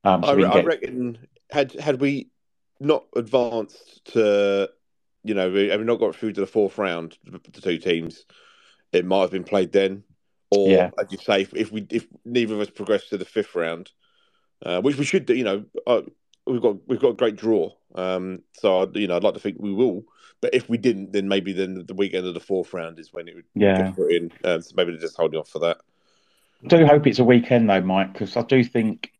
Um, 0.03 0.23
so 0.23 0.31
I, 0.31 0.35
we 0.35 0.43
get... 0.43 0.55
I 0.55 0.61
reckon 0.61 1.27
had 1.49 1.73
had 1.73 1.99
we 1.99 2.29
not 2.79 3.05
advanced 3.15 4.05
to, 4.13 4.69
you 5.23 5.33
know, 5.33 5.51
we 5.51 5.69
have 5.69 5.83
not 5.83 5.99
got 5.99 6.15
through 6.15 6.33
to 6.33 6.41
the 6.41 6.47
fourth 6.47 6.77
round, 6.77 7.17
the 7.25 7.61
two 7.61 7.77
teams, 7.77 8.25
it 8.91 9.05
might 9.05 9.21
have 9.21 9.31
been 9.31 9.43
played 9.43 9.71
then. 9.71 10.03
Or, 10.49 10.69
yeah. 10.69 10.89
as 10.99 11.11
you 11.11 11.17
say, 11.17 11.41
if, 11.41 11.53
if, 11.53 11.71
we 11.71 11.85
if 11.89 12.07
neither 12.25 12.55
of 12.55 12.59
us 12.59 12.69
progress 12.69 13.07
to 13.09 13.17
the 13.17 13.25
fifth 13.25 13.55
round, 13.55 13.91
uh, 14.65 14.81
which 14.81 14.97
we 14.97 15.05
should 15.05 15.25
do, 15.25 15.33
you 15.33 15.45
know, 15.45 15.65
uh, 15.87 16.01
we've 16.45 16.61
got 16.61 16.77
we've 16.87 16.99
got 16.99 17.11
a 17.11 17.15
great 17.15 17.35
draw. 17.35 17.71
Um, 17.95 18.41
so 18.53 18.89
you 18.93 19.07
know, 19.07 19.15
I'd 19.15 19.23
like 19.23 19.33
to 19.35 19.39
think 19.39 19.57
we 19.59 19.73
will. 19.73 20.03
But 20.41 20.55
if 20.55 20.67
we 20.67 20.77
didn't, 20.77 21.13
then 21.13 21.27
maybe 21.27 21.53
then 21.53 21.85
the 21.85 21.93
weekend 21.93 22.25
of 22.25 22.33
the 22.33 22.39
fourth 22.39 22.73
round 22.73 22.99
is 22.99 23.13
when 23.13 23.27
it 23.27 23.35
would 23.35 23.45
yeah. 23.53 23.83
get 23.83 23.95
put 23.95 24.11
in. 24.11 24.31
Um, 24.43 24.61
so 24.61 24.73
maybe 24.75 24.91
they're 24.91 25.01
just 25.01 25.17
holding 25.17 25.39
off 25.39 25.49
for 25.49 25.59
that. 25.59 25.77
I 26.63 26.67
do 26.67 26.85
hope 26.85 27.05
it's 27.07 27.19
a 27.19 27.23
weekend 27.23 27.69
though, 27.69 27.81
Mike, 27.81 28.13
because 28.13 28.35
I 28.35 28.41
do 28.41 28.63
think 28.63 29.11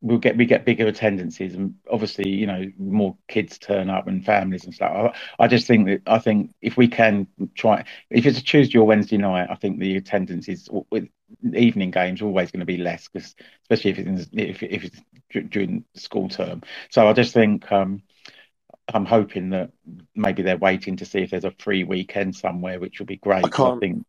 we'll 0.00 0.18
get 0.18 0.36
we 0.36 0.46
get 0.46 0.64
bigger 0.64 0.86
attendances 0.86 1.54
and 1.54 1.74
obviously 1.90 2.28
you 2.28 2.46
know 2.46 2.64
more 2.78 3.16
kids 3.26 3.58
turn 3.58 3.90
up 3.90 4.06
and 4.06 4.24
families 4.24 4.64
and 4.64 4.72
stuff 4.72 5.12
I, 5.40 5.44
I, 5.44 5.48
just 5.48 5.66
think 5.66 5.86
that 5.86 6.02
i 6.06 6.20
think 6.20 6.54
if 6.62 6.76
we 6.76 6.86
can 6.86 7.26
try 7.56 7.84
if 8.10 8.24
it's 8.24 8.38
a 8.38 8.44
tuesday 8.44 8.78
or 8.78 8.86
wednesday 8.86 9.16
night 9.16 9.48
i 9.50 9.56
think 9.56 9.80
the 9.80 9.96
attendance 9.96 10.48
is 10.48 10.68
with 10.90 11.08
evening 11.54 11.90
games 11.90 12.22
always 12.22 12.50
going 12.50 12.60
to 12.60 12.66
be 12.66 12.78
less 12.78 13.08
because 13.08 13.34
especially 13.62 13.90
if 13.90 13.98
it's 13.98 14.28
if, 14.32 14.62
if 14.62 14.84
it's 14.84 15.50
during 15.50 15.84
school 15.94 16.28
term 16.28 16.62
so 16.90 17.06
i 17.06 17.12
just 17.12 17.34
think 17.34 17.70
um 17.70 18.02
i'm 18.94 19.04
hoping 19.04 19.50
that 19.50 19.70
maybe 20.14 20.42
they're 20.42 20.56
waiting 20.56 20.96
to 20.96 21.04
see 21.04 21.20
if 21.20 21.30
there's 21.30 21.44
a 21.44 21.54
free 21.58 21.84
weekend 21.84 22.34
somewhere 22.34 22.80
which 22.80 22.98
will 22.98 23.06
be 23.06 23.16
great 23.16 23.44
i, 23.44 23.48
can't, 23.48 23.76
I 23.76 23.80
think 23.80 24.06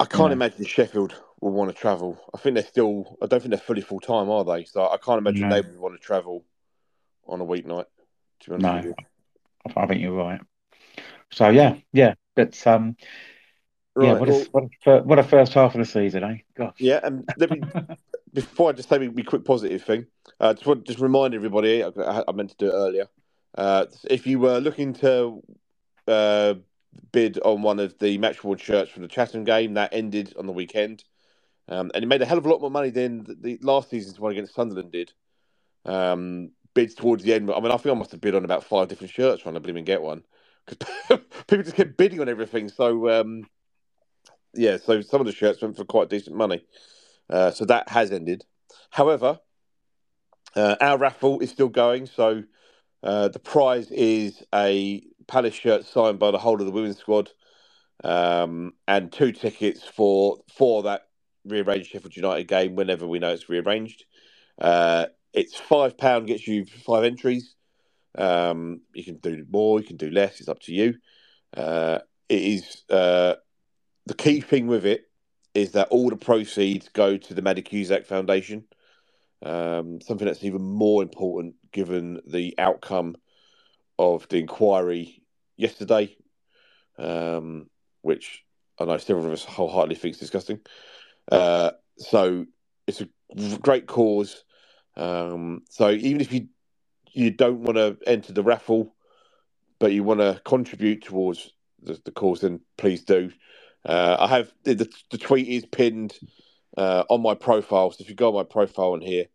i 0.00 0.04
can't 0.04 0.18
you 0.22 0.26
know, 0.28 0.32
imagine 0.32 0.64
sheffield 0.64 1.14
will 1.42 1.50
want 1.50 1.74
to 1.74 1.76
travel. 1.76 2.18
I 2.32 2.38
think 2.38 2.54
they're 2.54 2.64
still. 2.64 3.18
I 3.20 3.26
don't 3.26 3.40
think 3.40 3.50
they're 3.50 3.58
fully 3.58 3.82
full 3.82 4.00
time, 4.00 4.30
are 4.30 4.44
they? 4.44 4.64
So 4.64 4.88
I 4.88 4.96
can't 4.96 5.18
imagine 5.18 5.48
no. 5.48 5.60
they 5.60 5.60
would 5.60 5.78
want 5.78 6.00
to 6.00 6.00
travel 6.00 6.44
on 7.26 7.40
a 7.40 7.44
weeknight. 7.44 7.86
to 8.42 8.58
no, 8.58 8.94
I 9.76 9.86
think 9.86 10.00
you're 10.00 10.12
right. 10.12 10.40
So 11.32 11.48
yeah, 11.48 11.76
yeah, 11.92 12.14
but 12.34 12.64
um, 12.66 12.96
right, 13.94 14.06
yeah, 14.06 14.12
what, 14.14 14.28
well, 14.28 14.40
a, 14.40 14.44
what, 14.50 14.64
a, 14.86 15.02
what 15.02 15.18
a 15.18 15.22
first 15.22 15.54
half 15.54 15.74
of 15.74 15.78
the 15.78 15.84
season, 15.84 16.24
eh? 16.24 16.36
Gosh. 16.56 16.74
Yeah, 16.78 17.00
and 17.02 17.28
let 17.36 17.50
me 17.50 17.62
before 18.32 18.70
I 18.70 18.72
just 18.72 18.88
say 18.88 18.98
me 18.98 19.22
quick 19.22 19.44
positive 19.44 19.82
thing. 19.82 20.06
Uh, 20.40 20.54
just 20.54 20.66
want 20.66 20.84
just 20.84 20.98
remind 20.98 21.34
everybody. 21.34 21.84
I, 21.84 21.90
I 22.26 22.32
meant 22.32 22.50
to 22.50 22.56
do 22.56 22.68
it 22.68 22.74
earlier. 22.74 23.06
Uh, 23.56 23.86
if 24.08 24.26
you 24.26 24.38
were 24.38 24.58
looking 24.58 24.94
to 24.94 25.42
uh, 26.08 26.54
bid 27.12 27.38
on 27.40 27.62
one 27.62 27.78
of 27.78 27.98
the 27.98 28.18
match 28.18 28.38
shirts 28.58 28.90
from 28.90 29.02
the 29.02 29.08
Chatham 29.08 29.44
game, 29.44 29.74
that 29.74 29.92
ended 29.92 30.34
on 30.38 30.46
the 30.46 30.52
weekend. 30.52 31.04
Um, 31.68 31.90
and 31.94 32.02
he 32.02 32.08
made 32.08 32.22
a 32.22 32.26
hell 32.26 32.38
of 32.38 32.46
a 32.46 32.50
lot 32.50 32.60
more 32.60 32.70
money 32.70 32.90
than 32.90 33.24
the, 33.24 33.34
the 33.34 33.58
last 33.62 33.90
season's 33.90 34.18
one 34.18 34.32
against 34.32 34.54
Sunderland 34.54 34.92
did. 34.92 35.12
Um, 35.84 36.50
bids 36.74 36.94
towards 36.94 37.22
the 37.22 37.34
end. 37.34 37.50
I 37.50 37.60
mean, 37.60 37.70
I 37.70 37.76
think 37.76 37.94
I 37.94 37.98
must 37.98 38.12
have 38.12 38.20
bid 38.20 38.34
on 38.34 38.44
about 38.44 38.64
five 38.64 38.88
different 38.88 39.12
shirts 39.12 39.42
trying 39.42 39.60
to 39.60 39.68
even 39.68 39.84
get 39.84 40.02
one 40.02 40.24
because 40.66 40.88
people 41.46 41.62
just 41.62 41.76
kept 41.76 41.96
bidding 41.96 42.20
on 42.20 42.28
everything. 42.28 42.68
So 42.68 43.20
um, 43.20 43.44
yeah, 44.54 44.76
so 44.76 45.00
some 45.00 45.20
of 45.20 45.26
the 45.26 45.32
shirts 45.32 45.62
went 45.62 45.76
for 45.76 45.84
quite 45.84 46.10
decent 46.10 46.36
money. 46.36 46.64
Uh, 47.30 47.50
so 47.50 47.64
that 47.64 47.88
has 47.88 48.10
ended. 48.12 48.44
However, 48.90 49.40
uh, 50.54 50.76
our 50.80 50.98
raffle 50.98 51.40
is 51.40 51.50
still 51.50 51.68
going. 51.68 52.06
So 52.06 52.44
uh, 53.02 53.28
the 53.28 53.38
prize 53.38 53.90
is 53.90 54.42
a 54.54 55.02
Palace 55.28 55.54
shirt 55.54 55.86
signed 55.86 56.18
by 56.18 56.30
the 56.30 56.38
whole 56.38 56.60
of 56.60 56.66
the 56.66 56.72
women's 56.72 56.98
squad, 56.98 57.30
um, 58.04 58.74
and 58.88 59.12
two 59.12 59.32
tickets 59.32 59.84
for 59.84 60.38
for 60.52 60.82
that 60.82 61.02
rearranged 61.44 61.90
Sheffield 61.90 62.16
United 62.16 62.48
game 62.48 62.74
whenever 62.74 63.06
we 63.06 63.18
know 63.18 63.30
it's 63.32 63.48
rearranged. 63.48 64.04
Uh, 64.60 65.06
it's 65.32 65.56
five 65.56 65.96
pound 65.96 66.26
gets 66.26 66.46
you 66.46 66.64
five 66.64 67.04
entries. 67.04 67.54
Um, 68.18 68.82
you 68.94 69.04
can 69.04 69.16
do 69.18 69.46
more, 69.50 69.80
you 69.80 69.86
can 69.86 69.96
do 69.96 70.10
less. 70.10 70.40
It's 70.40 70.48
up 70.48 70.60
to 70.62 70.72
you. 70.74 70.96
Uh, 71.56 72.00
it 72.28 72.42
is 72.42 72.84
uh, 72.90 73.34
the 74.06 74.14
key 74.14 74.40
thing 74.40 74.66
with 74.66 74.84
it 74.84 75.08
is 75.54 75.72
that 75.72 75.88
all 75.88 76.08
the 76.08 76.16
proceeds 76.16 76.88
go 76.88 77.16
to 77.16 77.34
the 77.34 77.42
Maddie 77.42 77.62
Foundation. 78.04 78.64
Um, 79.42 80.00
something 80.00 80.26
that's 80.26 80.44
even 80.44 80.62
more 80.62 81.02
important 81.02 81.56
given 81.72 82.20
the 82.26 82.54
outcome 82.58 83.16
of 83.98 84.28
the 84.28 84.38
inquiry 84.38 85.22
yesterday, 85.56 86.16
um, 86.98 87.68
which 88.02 88.44
I 88.78 88.84
know 88.84 88.98
several 88.98 89.26
of 89.26 89.32
us 89.32 89.44
wholeheartedly 89.44 89.96
think 89.96 90.14
is 90.14 90.20
disgusting. 90.20 90.60
Uh, 91.30 91.72
so 91.98 92.46
it's 92.86 93.00
a 93.00 93.08
great 93.58 93.86
cause. 93.86 94.44
Um, 94.96 95.62
so 95.68 95.90
even 95.90 96.20
if 96.20 96.32
you 96.32 96.48
you 97.14 97.30
don't 97.30 97.60
want 97.60 97.76
to 97.76 97.96
enter 98.06 98.32
the 98.32 98.42
raffle, 98.42 98.94
but 99.78 99.92
you 99.92 100.02
want 100.02 100.20
to 100.20 100.40
contribute 100.44 101.04
towards 101.04 101.52
the, 101.82 102.00
the 102.04 102.10
cause, 102.10 102.40
then 102.40 102.60
please 102.78 103.04
do. 103.04 103.30
Uh, 103.84 104.16
I 104.18 104.28
have 104.28 104.52
the, 104.64 104.88
the 105.10 105.18
tweet 105.18 105.48
is 105.48 105.66
pinned 105.66 106.14
uh, 106.76 107.04
on 107.08 107.22
my 107.22 107.34
profile. 107.34 107.90
So 107.90 107.98
if 108.00 108.08
you 108.08 108.14
go 108.14 108.28
on 108.28 108.34
my 108.34 108.44
profile 108.44 108.94
in 108.94 109.00
here, 109.00 109.26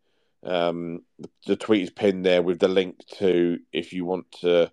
um, 0.44 1.02
the, 1.46 1.56
tweet 1.56 1.82
is 1.82 1.90
pinned 1.90 2.24
there 2.24 2.42
with 2.42 2.58
the 2.60 2.68
link 2.68 3.04
to 3.18 3.58
if 3.72 3.92
you 3.92 4.04
want 4.04 4.30
to 4.40 4.70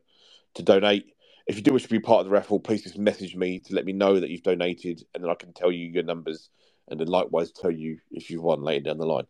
to 0.56 0.64
donate. 0.64 1.08
If 1.48 1.58
you 1.58 1.62
do 1.62 1.74
wish 1.74 1.84
to 1.84 1.90
be 1.90 2.00
part 2.00 2.22
of 2.22 2.26
the 2.26 2.32
raffle, 2.32 2.60
please 2.60 2.84
just 2.84 2.98
message 2.98 3.36
me 3.36 3.60
to 3.60 3.76
let 3.76 3.86
me 3.86 3.94
know 3.94 4.20
that 4.20 4.30
you've 4.30 4.44
donated, 4.44 5.04
and 5.14 5.24
then 5.24 5.30
I 5.30 5.36
can 5.36 5.54
tell 5.54 5.72
you 5.72 5.88
your 5.88 6.04
numbers 6.04 6.50
and 6.88 7.00
then 7.00 7.08
likewise 7.08 7.52
tell 7.52 7.72
you 7.72 8.00
if 8.12 8.30
you've 8.30 8.44
won 8.44 8.62
later 8.62 8.86
down 8.86 8.98
the 8.98 9.06
line. 9.06 9.26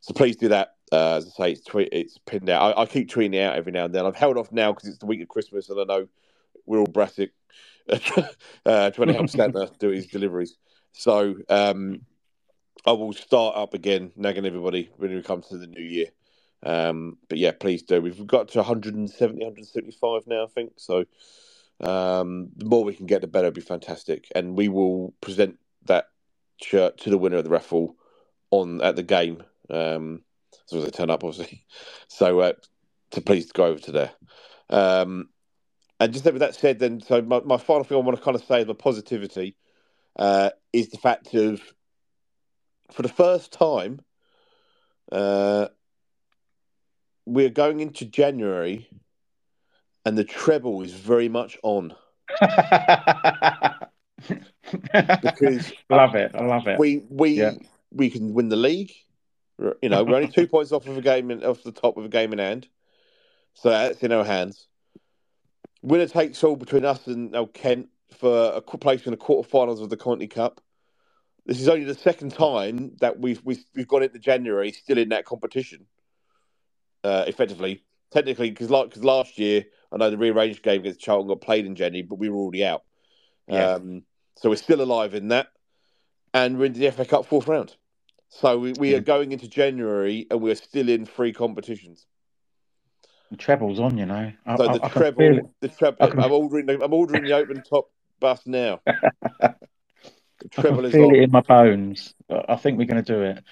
So 0.00 0.14
please 0.14 0.36
do 0.36 0.48
that. 0.48 0.76
Uh, 0.92 1.16
as 1.16 1.26
I 1.26 1.44
say, 1.44 1.52
it's 1.52 1.64
tweet, 1.64 1.88
it's 1.92 2.18
pinned 2.18 2.50
out. 2.50 2.76
I, 2.76 2.82
I, 2.82 2.86
keep 2.86 3.08
tweeting 3.08 3.34
it 3.34 3.42
out 3.42 3.56
every 3.56 3.72
now 3.72 3.84
and 3.84 3.94
then. 3.94 4.06
I've 4.06 4.16
held 4.16 4.36
off 4.36 4.50
now 4.50 4.72
because 4.72 4.88
it's 4.88 4.98
the 4.98 5.06
week 5.06 5.22
of 5.22 5.28
Christmas, 5.28 5.68
and 5.68 5.80
I 5.80 5.84
know 5.84 6.08
we're 6.66 6.80
all 6.80 6.86
brassic 6.86 7.32
uh, 8.66 8.90
trying 8.90 9.08
to 9.08 9.14
help 9.14 9.30
Santa 9.30 9.70
do 9.78 9.88
his 9.88 10.06
deliveries. 10.06 10.56
So 10.92 11.36
um, 11.48 12.02
I 12.84 12.92
will 12.92 13.12
start 13.12 13.56
up 13.56 13.74
again, 13.74 14.12
nagging 14.16 14.46
everybody 14.46 14.90
when 14.96 15.14
we 15.14 15.22
come 15.22 15.42
to 15.42 15.58
the 15.58 15.66
new 15.66 15.82
year. 15.82 16.06
Um, 16.62 17.18
but 17.28 17.38
yeah, 17.38 17.52
please 17.52 17.82
do. 17.82 18.00
We've 18.00 18.26
got 18.26 18.48
to 18.48 18.58
170, 18.58 19.38
175 19.38 20.26
now, 20.26 20.44
I 20.44 20.46
think. 20.46 20.72
So 20.76 21.04
um, 21.80 22.50
the 22.56 22.66
more 22.66 22.84
we 22.84 22.94
can 22.94 23.06
get, 23.06 23.22
the 23.22 23.26
better. 23.26 23.46
It'd 23.46 23.54
be 23.54 23.60
fantastic. 23.60 24.30
And 24.34 24.56
we 24.56 24.68
will 24.68 25.14
present 25.20 25.58
that 25.86 26.06
shirt 26.60 26.98
to 26.98 27.10
the 27.10 27.18
winner 27.18 27.38
of 27.38 27.44
the 27.44 27.50
raffle 27.50 27.96
on 28.50 28.82
at 28.82 28.96
the 28.96 29.02
game. 29.02 29.42
Um, 29.68 30.22
as 30.66 30.72
long 30.72 30.82
as 30.82 30.90
they 30.90 30.96
turn 30.96 31.10
up, 31.10 31.24
obviously. 31.24 31.64
So, 32.08 32.40
uh, 32.40 32.52
to 33.12 33.20
please 33.20 33.50
go 33.52 33.64
over 33.66 33.78
to 33.80 33.92
there. 33.92 34.12
Um, 34.68 35.28
and 36.00 36.12
just 36.14 36.24
with 36.24 36.38
that 36.38 36.54
said, 36.54 36.78
then, 36.78 37.02
so 37.02 37.20
my, 37.20 37.40
my 37.40 37.58
final 37.58 37.84
thing 37.84 37.98
I 37.98 38.00
want 38.00 38.16
to 38.16 38.24
kind 38.24 38.34
of 38.34 38.42
say, 38.42 38.64
the 38.64 38.74
positivity, 38.74 39.54
uh, 40.16 40.50
is 40.72 40.88
the 40.88 40.96
fact 40.96 41.34
of, 41.34 41.60
for 42.90 43.02
the 43.02 43.08
first 43.08 43.52
time, 43.52 44.00
uh, 45.12 45.68
we're 47.26 47.50
going 47.50 47.80
into 47.80 48.06
January, 48.06 48.88
and 50.06 50.16
the 50.16 50.24
treble 50.24 50.82
is 50.82 50.92
very 50.92 51.28
much 51.28 51.58
on. 51.62 51.94
because 55.20 55.72
love 55.90 56.14
it, 56.14 56.32
I 56.34 56.44
love 56.44 56.66
it. 56.66 56.78
We 56.78 57.04
we 57.10 57.30
Yeah. 57.32 57.52
we 57.92 58.08
can 58.08 58.32
win 58.32 58.48
the 58.48 58.56
league. 58.56 58.92
You 59.82 59.90
know, 59.90 60.02
we're 60.04 60.16
only 60.16 60.28
two 60.28 60.46
points 60.48 60.72
off 60.72 60.86
of 60.86 60.96
a 60.96 61.02
game 61.02 61.30
in, 61.30 61.44
off 61.44 61.62
the 61.62 61.72
top 61.72 61.98
of 61.98 62.06
a 62.06 62.08
game 62.08 62.32
in 62.32 62.38
hand, 62.38 62.68
so 63.52 63.68
that's 63.68 64.02
in 64.02 64.12
our 64.12 64.24
hands. 64.24 64.66
Winner 65.82 66.06
takes 66.06 66.42
all 66.44 66.56
between 66.56 66.84
us 66.84 67.06
and 67.06 67.32
now 67.32 67.46
Kent 67.46 67.88
for 68.18 68.52
a 68.54 68.60
place 68.60 69.04
in 69.06 69.12
the 69.12 69.16
quarterfinals 69.16 69.80
of 69.82 69.88
the 69.88 69.96
Conti 69.96 70.26
Cup. 70.26 70.60
This 71.46 71.60
is 71.60 71.68
only 71.68 71.84
the 71.84 71.94
second 71.94 72.32
time 72.34 72.96
that 73.00 73.18
we've 73.18 73.40
we've, 73.44 73.64
we've 73.74 73.88
gone 73.88 74.02
into 74.02 74.18
January 74.18 74.72
still 74.72 74.98
in 74.98 75.08
that 75.10 75.24
competition. 75.24 75.86
Uh, 77.02 77.24
effectively, 77.26 77.82
technically, 78.10 78.50
because 78.50 78.68
like, 78.70 78.92
'cause 78.92 79.02
last 79.02 79.38
year 79.38 79.64
I 79.90 79.96
know 79.96 80.10
the 80.10 80.18
rearranged 80.18 80.62
game 80.62 80.80
against 80.80 81.00
Charlton 81.00 81.28
got 81.28 81.40
played 81.40 81.64
in 81.64 81.74
January, 81.74 82.02
but 82.06 82.18
we 82.18 82.28
were 82.28 82.36
already 82.36 82.64
out. 82.64 82.82
Yeah. 83.48 83.72
Um, 83.74 84.02
so 84.36 84.50
we're 84.50 84.56
still 84.56 84.82
alive 84.82 85.14
in 85.14 85.28
that, 85.28 85.48
and 86.34 86.58
we're 86.58 86.66
in 86.66 86.74
the 86.74 86.90
FA 86.90 87.06
Cup 87.06 87.24
fourth 87.24 87.48
round. 87.48 87.74
So 88.28 88.58
we, 88.58 88.74
we 88.74 88.90
Yeah. 88.90 88.98
are 88.98 89.00
going 89.00 89.32
into 89.32 89.48
January, 89.48 90.26
and 90.30 90.42
we're 90.42 90.54
still 90.54 90.88
in 90.90 91.06
three 91.06 91.32
competitions. 91.32 92.06
The 93.30 93.36
treble's 93.36 93.78
on, 93.80 93.96
you 93.96 94.06
know. 94.06 94.32
I, 94.46 94.56
So 94.56 94.64
I- 94.68 94.78
the 94.78 94.84
I 94.84 94.86
it. 94.86 94.92
treble, 94.92 95.54
the 95.60 95.68
treble. 95.68 95.96
I 96.00 96.06
can- 96.08 96.20
I'm 96.20 96.32
ordering. 96.32 96.66
The, 96.66 96.82
I'm 96.84 96.92
ordering 96.92 97.24
the 97.24 97.32
open 97.32 97.62
top 97.62 97.90
bus 98.18 98.46
now. 98.46 98.80
The 100.42 100.48
I 100.56 100.62
treble 100.62 100.84
is 100.86 100.92
feel 100.92 101.08
on. 101.08 101.14
it 101.16 101.22
in 101.24 101.30
my 101.30 101.42
bones. 101.42 102.14
I 102.30 102.44
I 102.50 102.56
think 102.56 102.78
we're 102.78 102.86
going 102.86 103.04
to 103.04 103.12
do 103.14 103.22
it. 103.22 103.44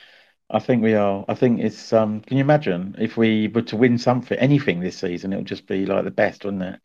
I 0.50 0.58
think 0.58 0.82
we 0.82 0.94
are. 0.94 1.22
I 1.28 1.34
think 1.34 1.60
it's. 1.60 1.92
Um, 1.92 2.20
can 2.22 2.38
you 2.38 2.40
imagine 2.42 2.96
if 2.98 3.16
we 3.18 3.48
were 3.48 3.60
to 3.62 3.76
win 3.76 3.98
something, 3.98 4.38
anything 4.38 4.80
this 4.80 4.96
season? 4.98 5.34
It 5.34 5.36
would 5.36 5.44
just 5.46 5.66
be 5.66 5.84
like 5.84 6.04
the 6.04 6.10
best, 6.10 6.44
wouldn't 6.46 6.62
it? 6.62 6.80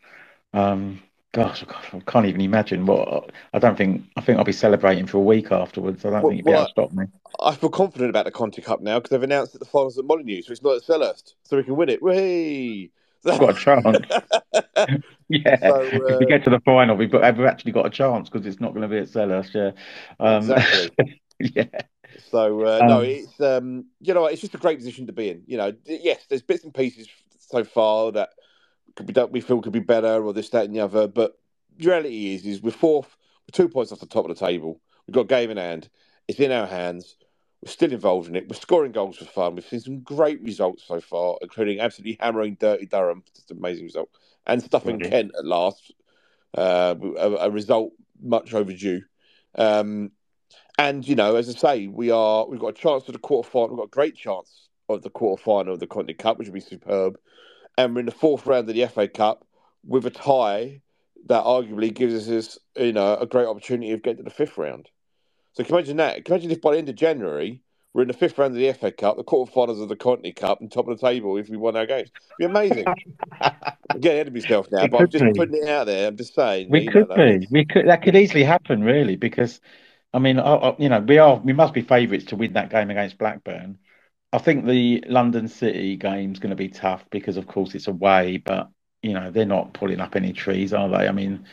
Um, 0.53 1.01
gosh, 1.33 1.63
I 1.93 1.99
can't 1.99 2.25
even 2.25 2.41
imagine 2.41 2.85
what. 2.85 3.31
I 3.53 3.59
don't 3.59 3.77
think. 3.77 4.03
I 4.15 4.21
think 4.21 4.37
I'll 4.37 4.45
be 4.45 4.51
celebrating 4.53 5.05
for 5.05 5.17
a 5.17 5.21
week 5.21 5.51
afterwards. 5.51 6.05
I 6.05 6.09
don't 6.11 6.21
Well- 6.23 6.29
think 6.31 6.37
you'd 6.37 6.45
be 6.45 6.51
well, 6.51 6.61
able 6.61 6.67
to 6.67 6.71
stop 6.71 6.91
me. 6.93 7.05
I 7.41 7.55
feel 7.55 7.69
confident 7.69 8.09
about 8.09 8.25
the 8.25 8.31
Conti 8.31 8.61
Cup 8.61 8.81
now 8.81 8.99
because 8.99 9.09
they've 9.09 9.23
announced 9.23 9.53
that 9.53 9.59
the 9.59 9.65
finals 9.65 9.97
at 9.97 10.05
Molineux, 10.05 10.43
so 10.43 10.51
it's 10.51 10.61
not 10.63 10.75
at 10.77 10.83
Selhurst, 10.83 11.33
so 11.43 11.57
we 11.57 11.63
can 11.63 11.75
win 11.75 11.89
it. 11.89 12.01
Whee! 12.01 12.91
Got 13.25 13.49
a 13.49 13.53
chance. 13.53 13.97
Yeah, 15.29 15.57
So, 15.59 15.81
if 15.81 16.19
we 16.19 16.25
uh, 16.25 16.29
get 16.29 16.43
to 16.43 16.49
the 16.51 16.59
final, 16.59 16.95
we've 16.95 17.09
got 17.09 17.37
we've 17.37 17.47
actually 17.47 17.71
got 17.71 17.85
a 17.87 17.89
chance 17.89 18.29
because 18.29 18.45
it's 18.45 18.59
not 18.59 18.73
going 18.73 18.83
to 18.83 18.87
be 18.87 18.97
at 18.99 19.07
Selhurst. 19.07 19.53
Yeah, 19.53 19.71
um, 20.19 20.51
Exactly. 20.51 21.21
yeah, 21.39 21.81
So 22.29 22.61
uh, 22.65 22.85
no, 22.85 22.97
Um, 22.99 23.05
it's 23.05 23.39
um, 23.41 23.85
you 24.01 24.13
know, 24.13 24.25
it's 24.25 24.41
just 24.41 24.53
a 24.53 24.59
great 24.59 24.77
position 24.77 25.07
to 25.07 25.13
be 25.13 25.29
in. 25.29 25.43
You 25.47 25.57
know, 25.57 25.73
yes, 25.85 26.25
there's 26.29 26.41
bits 26.43 26.63
and 26.65 26.73
pieces 26.73 27.07
so 27.39 27.63
far 27.63 28.11
that 28.11 28.29
could 28.95 29.05
be 29.05 29.13
done, 29.13 29.31
we 29.31 29.41
feel 29.41 29.61
could 29.61 29.73
be 29.73 29.79
better, 29.79 30.23
or 30.23 30.33
this, 30.33 30.49
that, 30.49 30.65
and 30.65 30.75
the 30.75 30.81
other. 30.81 31.07
But 31.07 31.37
the 31.77 31.87
reality 31.87 32.35
is, 32.35 32.45
is 32.45 32.61
we're 32.61 32.71
fourth, 32.71 33.15
we're 33.47 33.53
two 33.53 33.69
points 33.69 33.91
off 33.91 33.99
the 33.99 34.05
top 34.05 34.29
of 34.29 34.37
the 34.37 34.45
table. 34.45 34.79
We've 35.07 35.15
got 35.15 35.21
a 35.21 35.25
game 35.25 35.51
in 35.51 35.57
hand. 35.57 35.89
It's 36.27 36.39
in 36.39 36.51
our 36.51 36.67
hands. 36.67 37.17
We're 37.61 37.71
still 37.71 37.93
involved 37.93 38.29
in 38.29 38.35
it. 38.35 38.47
We're 38.47 38.55
scoring 38.55 38.91
goals 38.91 39.17
for 39.17 39.25
fun. 39.25 39.55
We've 39.55 39.65
seen 39.65 39.79
some 39.79 39.99
great 40.01 40.41
results 40.41 40.83
so 40.85 40.99
far, 40.99 41.37
including 41.41 41.79
absolutely 41.79 42.17
hammering 42.19 42.55
Dirty 42.59 42.85
Durham. 42.85 43.23
Just 43.35 43.51
an 43.51 43.57
amazing 43.57 43.85
result, 43.85 44.09
and 44.45 44.61
stuffing 44.61 44.97
Brilliant. 44.97 45.31
Kent 45.31 45.31
at 45.37 45.45
last. 45.45 45.93
Uh, 46.55 46.93
a, 47.17 47.31
a 47.31 47.49
result 47.49 47.93
much 48.21 48.53
overdue. 48.53 49.01
Um, 49.55 50.11
and 50.77 51.07
you 51.07 51.15
know, 51.15 51.35
as 51.35 51.49
I 51.49 51.53
say, 51.53 51.87
we 51.87 52.11
are 52.11 52.47
we've 52.47 52.59
got 52.59 52.67
a 52.67 52.73
chance 52.73 53.05
for 53.05 53.11
the 53.11 53.17
quarter 53.17 53.49
final. 53.49 53.69
We've 53.69 53.77
got 53.77 53.85
a 53.85 53.89
great 53.89 54.15
chance 54.15 54.69
of 54.89 55.01
the 55.01 55.09
quarter 55.09 55.41
final 55.41 55.73
of 55.73 55.79
the 55.79 55.87
Continental 55.87 56.21
Cup, 56.21 56.37
which 56.37 56.47
would 56.47 56.53
be 56.53 56.59
superb. 56.59 57.17
And 57.77 57.93
we're 57.93 58.01
in 58.01 58.05
the 58.05 58.11
fourth 58.11 58.45
round 58.45 58.69
of 58.69 58.75
the 58.75 58.85
FA 58.87 59.07
Cup 59.07 59.45
with 59.85 60.05
a 60.05 60.09
tie 60.11 60.81
that 61.27 61.43
arguably 61.43 61.93
gives 61.93 62.29
us, 62.29 62.57
you 62.77 62.93
know, 62.93 63.15
a 63.15 63.25
great 63.25 63.47
opportunity 63.47 63.91
of 63.91 64.03
getting 64.03 64.17
to 64.17 64.23
the 64.23 64.29
fifth 64.29 64.57
round. 64.57 64.89
So 65.53 65.63
can 65.63 65.73
you 65.73 65.77
imagine 65.79 65.97
that? 65.97 66.25
Can 66.25 66.33
you 66.33 66.35
imagine 66.35 66.51
if 66.51 66.61
by 66.61 66.71
the 66.73 66.77
end 66.79 66.89
of 66.89 66.95
January 66.95 67.61
we're 67.93 68.01
in 68.03 68.07
the 68.07 68.13
fifth 68.13 68.37
round 68.37 68.53
of 68.55 68.59
the 68.59 68.71
FA 68.73 68.91
Cup, 68.91 69.17
the 69.17 69.23
quarterfinals 69.23 69.81
of 69.81 69.87
the 69.89 69.95
Continental 69.95 70.39
Cup, 70.47 70.61
and 70.61 70.71
top 70.71 70.87
of 70.87 70.99
the 70.99 71.07
table 71.07 71.37
if 71.37 71.49
we 71.49 71.57
won 71.57 71.75
our 71.75 71.85
games? 71.85 72.09
It'd 72.39 72.39
be 72.39 72.45
amazing. 72.45 72.85
I'm 73.41 73.99
getting 73.99 74.11
ahead 74.17 74.27
of 74.27 74.33
myself 74.33 74.67
now, 74.71 74.83
It 74.83 74.91
but 74.91 75.01
I'm 75.01 75.09
just 75.09 75.23
be. 75.23 75.33
putting 75.33 75.55
it 75.63 75.69
out 75.69 75.85
there. 75.85 76.07
I'm 76.07 76.17
just 76.17 76.33
saying. 76.33 76.69
We 76.69 76.87
could 76.87 77.09
know, 77.09 77.15
that- 77.15 77.39
be. 77.41 77.47
We 77.51 77.65
could. 77.65 77.87
That 77.87 78.01
could 78.01 78.15
easily 78.15 78.43
happen, 78.43 78.83
really, 78.83 79.15
because 79.15 79.61
I 80.13 80.19
mean, 80.19 80.39
I, 80.39 80.55
I, 80.55 80.75
you 80.79 80.89
know, 80.89 80.99
we 80.99 81.17
are. 81.19 81.37
We 81.37 81.53
must 81.53 81.73
be 81.73 81.81
favourites 81.81 82.25
to 82.25 82.35
win 82.35 82.53
that 82.53 82.69
game 82.69 82.89
against 82.89 83.17
Blackburn. 83.17 83.77
I 84.33 84.39
think 84.39 84.65
the 84.65 85.03
London 85.07 85.47
City 85.47 85.95
game's 85.95 86.39
going 86.39 86.49
to 86.49 86.55
be 86.55 86.67
tough 86.67 87.05
because, 87.11 87.37
of 87.37 87.45
course, 87.45 87.75
it's 87.75 87.87
away. 87.87 88.37
But 88.37 88.69
you 89.03 89.13
know, 89.13 89.29
they're 89.29 89.45
not 89.45 89.73
pulling 89.73 89.99
up 89.99 90.15
any 90.15 90.33
trees, 90.33 90.73
are 90.73 90.89
they? 90.89 91.07
I 91.07 91.11
mean, 91.11 91.45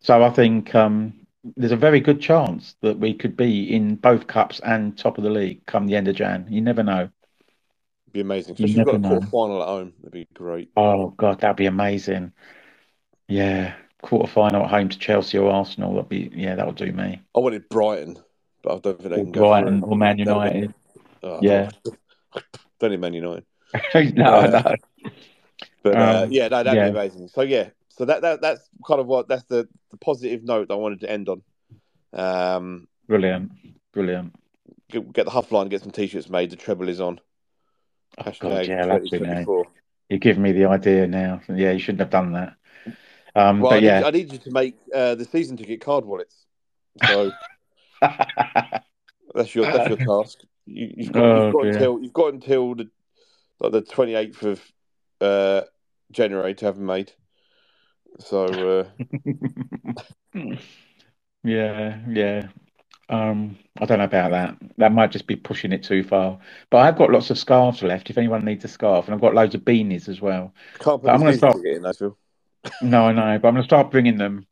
so 0.00 0.22
I 0.22 0.30
think 0.30 0.74
um, 0.74 1.12
there's 1.56 1.72
a 1.72 1.76
very 1.76 2.00
good 2.00 2.22
chance 2.22 2.74
that 2.80 2.98
we 2.98 3.12
could 3.12 3.36
be 3.36 3.74
in 3.74 3.96
both 3.96 4.26
cups 4.26 4.60
and 4.60 4.96
top 4.96 5.18
of 5.18 5.24
the 5.24 5.30
league 5.30 5.66
come 5.66 5.86
the 5.86 5.94
end 5.94 6.08
of 6.08 6.16
Jan. 6.16 6.46
You 6.48 6.62
never 6.62 6.82
know. 6.82 7.02
It'd 7.02 8.12
be 8.12 8.20
amazing. 8.20 8.56
You 8.56 8.64
if 8.64 8.76
we've 8.76 8.86
got 8.86 8.94
a 8.94 9.00
quarter 9.00 9.26
final 9.26 9.62
at 9.62 9.68
home. 9.68 9.92
That'd 9.98 10.12
be 10.12 10.28
great. 10.32 10.70
Oh 10.74 11.10
God, 11.10 11.40
that'd 11.40 11.56
be 11.56 11.66
amazing. 11.66 12.32
Yeah, 13.28 13.74
quarter 14.00 14.30
final 14.30 14.64
at 14.64 14.70
home 14.70 14.88
to 14.88 14.98
Chelsea 14.98 15.36
or 15.36 15.50
Arsenal. 15.50 15.94
That'd 15.94 16.08
be 16.08 16.30
yeah, 16.34 16.54
that 16.54 16.66
would 16.66 16.76
do 16.76 16.92
me. 16.92 17.20
I 17.34 17.40
wanted 17.40 17.68
Brighton, 17.68 18.18
but 18.62 18.76
I 18.76 18.78
don't 18.78 18.98
think 18.98 19.10
they 19.14 19.20
Or 19.20 19.24
can 19.24 19.32
go 19.32 19.48
Brighton 19.48 19.82
or 19.82 19.96
Man 19.96 20.18
United. 20.18 20.72
Oh, 21.22 21.38
Yeah. 21.42 21.70
Don't 22.78 22.90
need 22.90 23.00
Man 23.00 23.14
United. 23.14 23.44
no, 24.16 24.24
Uh, 24.34 24.46
no. 24.64 25.10
But 25.82 25.96
uh, 25.96 26.22
Um, 26.24 26.32
yeah, 26.32 26.48
no, 26.48 26.62
that'd 26.62 26.74
yeah. 26.74 26.90
be 26.90 26.98
amazing. 26.98 27.28
So 27.28 27.42
yeah, 27.42 27.70
so 27.88 28.04
that, 28.04 28.22
that 28.22 28.40
that's 28.40 28.68
kind 28.86 29.00
of 29.00 29.06
what 29.06 29.28
that's 29.28 29.44
the, 29.44 29.68
the 29.90 29.96
positive 29.96 30.44
note 30.44 30.70
I 30.70 30.74
wanted 30.74 31.00
to 31.00 31.10
end 31.10 31.28
on. 31.28 31.42
Um, 32.12 32.88
Brilliant, 33.08 33.52
brilliant. 33.92 34.34
get, 34.90 35.12
get 35.12 35.24
the 35.24 35.30
Huff 35.30 35.50
line, 35.50 35.68
get 35.68 35.82
some 35.82 35.90
t-shirts 35.90 36.28
made. 36.28 36.50
The 36.50 36.56
treble 36.56 36.88
is 36.88 37.00
on. 37.00 37.20
Oh 38.18 38.32
God, 38.38 38.66
yeah, 38.66 38.86
that's 38.86 39.12
it 39.12 39.22
now. 39.22 39.42
2024. 39.44 39.66
You're 40.08 40.18
giving 40.18 40.42
me 40.42 40.52
the 40.52 40.66
idea 40.66 41.06
now. 41.06 41.40
Yeah, 41.48 41.72
you 41.72 41.78
shouldn't 41.78 42.00
have 42.00 42.10
done 42.10 42.32
that. 42.32 42.54
Um, 43.34 43.60
Well, 43.60 43.72
I 43.72 43.76
but 43.76 43.80
need, 43.80 43.86
yeah, 43.86 44.02
I 44.04 44.10
need 44.10 44.32
you 44.32 44.38
to 44.38 44.50
make 44.50 44.76
uh, 44.94 45.14
the 45.14 45.24
season 45.24 45.56
ticket 45.56 45.80
card 45.80 46.04
wallets. 46.04 46.44
So 47.06 47.32
that's 48.00 49.54
your 49.54 49.64
that's 49.64 49.88
your 49.88 49.96
task. 49.96 50.40
You, 50.66 50.92
you've 50.96 51.12
got, 51.12 51.30
Oh, 51.30 51.34
you've 51.34 51.50
got 51.50 51.62
dear. 51.62 51.92
until 51.92 52.00
you've 52.00 52.12
got 52.12 52.34
until 52.34 52.74
the 52.74 52.90
like 53.60 53.72
the 53.72 53.82
twenty 53.82 54.14
eighth 54.14 54.42
of 54.44 54.62
uh, 55.20 55.62
January 56.12 56.54
to 56.54 56.66
have 56.66 56.76
them 56.76 56.86
made. 56.86 57.12
So 58.20 58.80
uh, 58.80 58.88
yeah, 61.44 62.00
yeah. 62.08 62.48
Um, 63.08 63.58
I 63.80 63.86
don't 63.86 63.98
know 63.98 64.04
about 64.04 64.30
that. 64.32 64.56
That 64.78 64.92
might 64.92 65.12
just 65.12 65.26
be 65.26 65.36
pushing 65.36 65.72
it 65.72 65.82
too 65.84 66.04
far. 66.04 66.38
But 66.70 66.78
I've 66.78 66.98
got 66.98 67.10
lots 67.10 67.30
of 67.30 67.38
scarves 67.38 67.82
left 67.82 68.10
if 68.10 68.18
anyone 68.18 68.44
needs 68.44 68.64
a 68.64 68.68
scarf, 68.68 69.06
and 69.06 69.14
I've 69.14 69.20
got 69.20 69.34
loads 69.34 69.54
of 69.54 69.62
beanies 69.62 70.08
as 70.08 70.20
well. 70.20 70.54
can't 70.80 71.02
put 71.02 71.06
But 71.06 71.14
I'm 71.14 71.20
gonna 71.20 71.32
season 71.32 71.34
start-. 71.34 71.58
I 71.86 71.92
feel. 71.92 72.18
No, 72.80 73.06
I 73.06 73.12
know, 73.12 73.38
but 73.40 73.48
I'm 73.48 73.54
going 73.54 73.62
to 73.64 73.68
start 73.68 73.90
bringing 73.90 74.18
them 74.18 74.46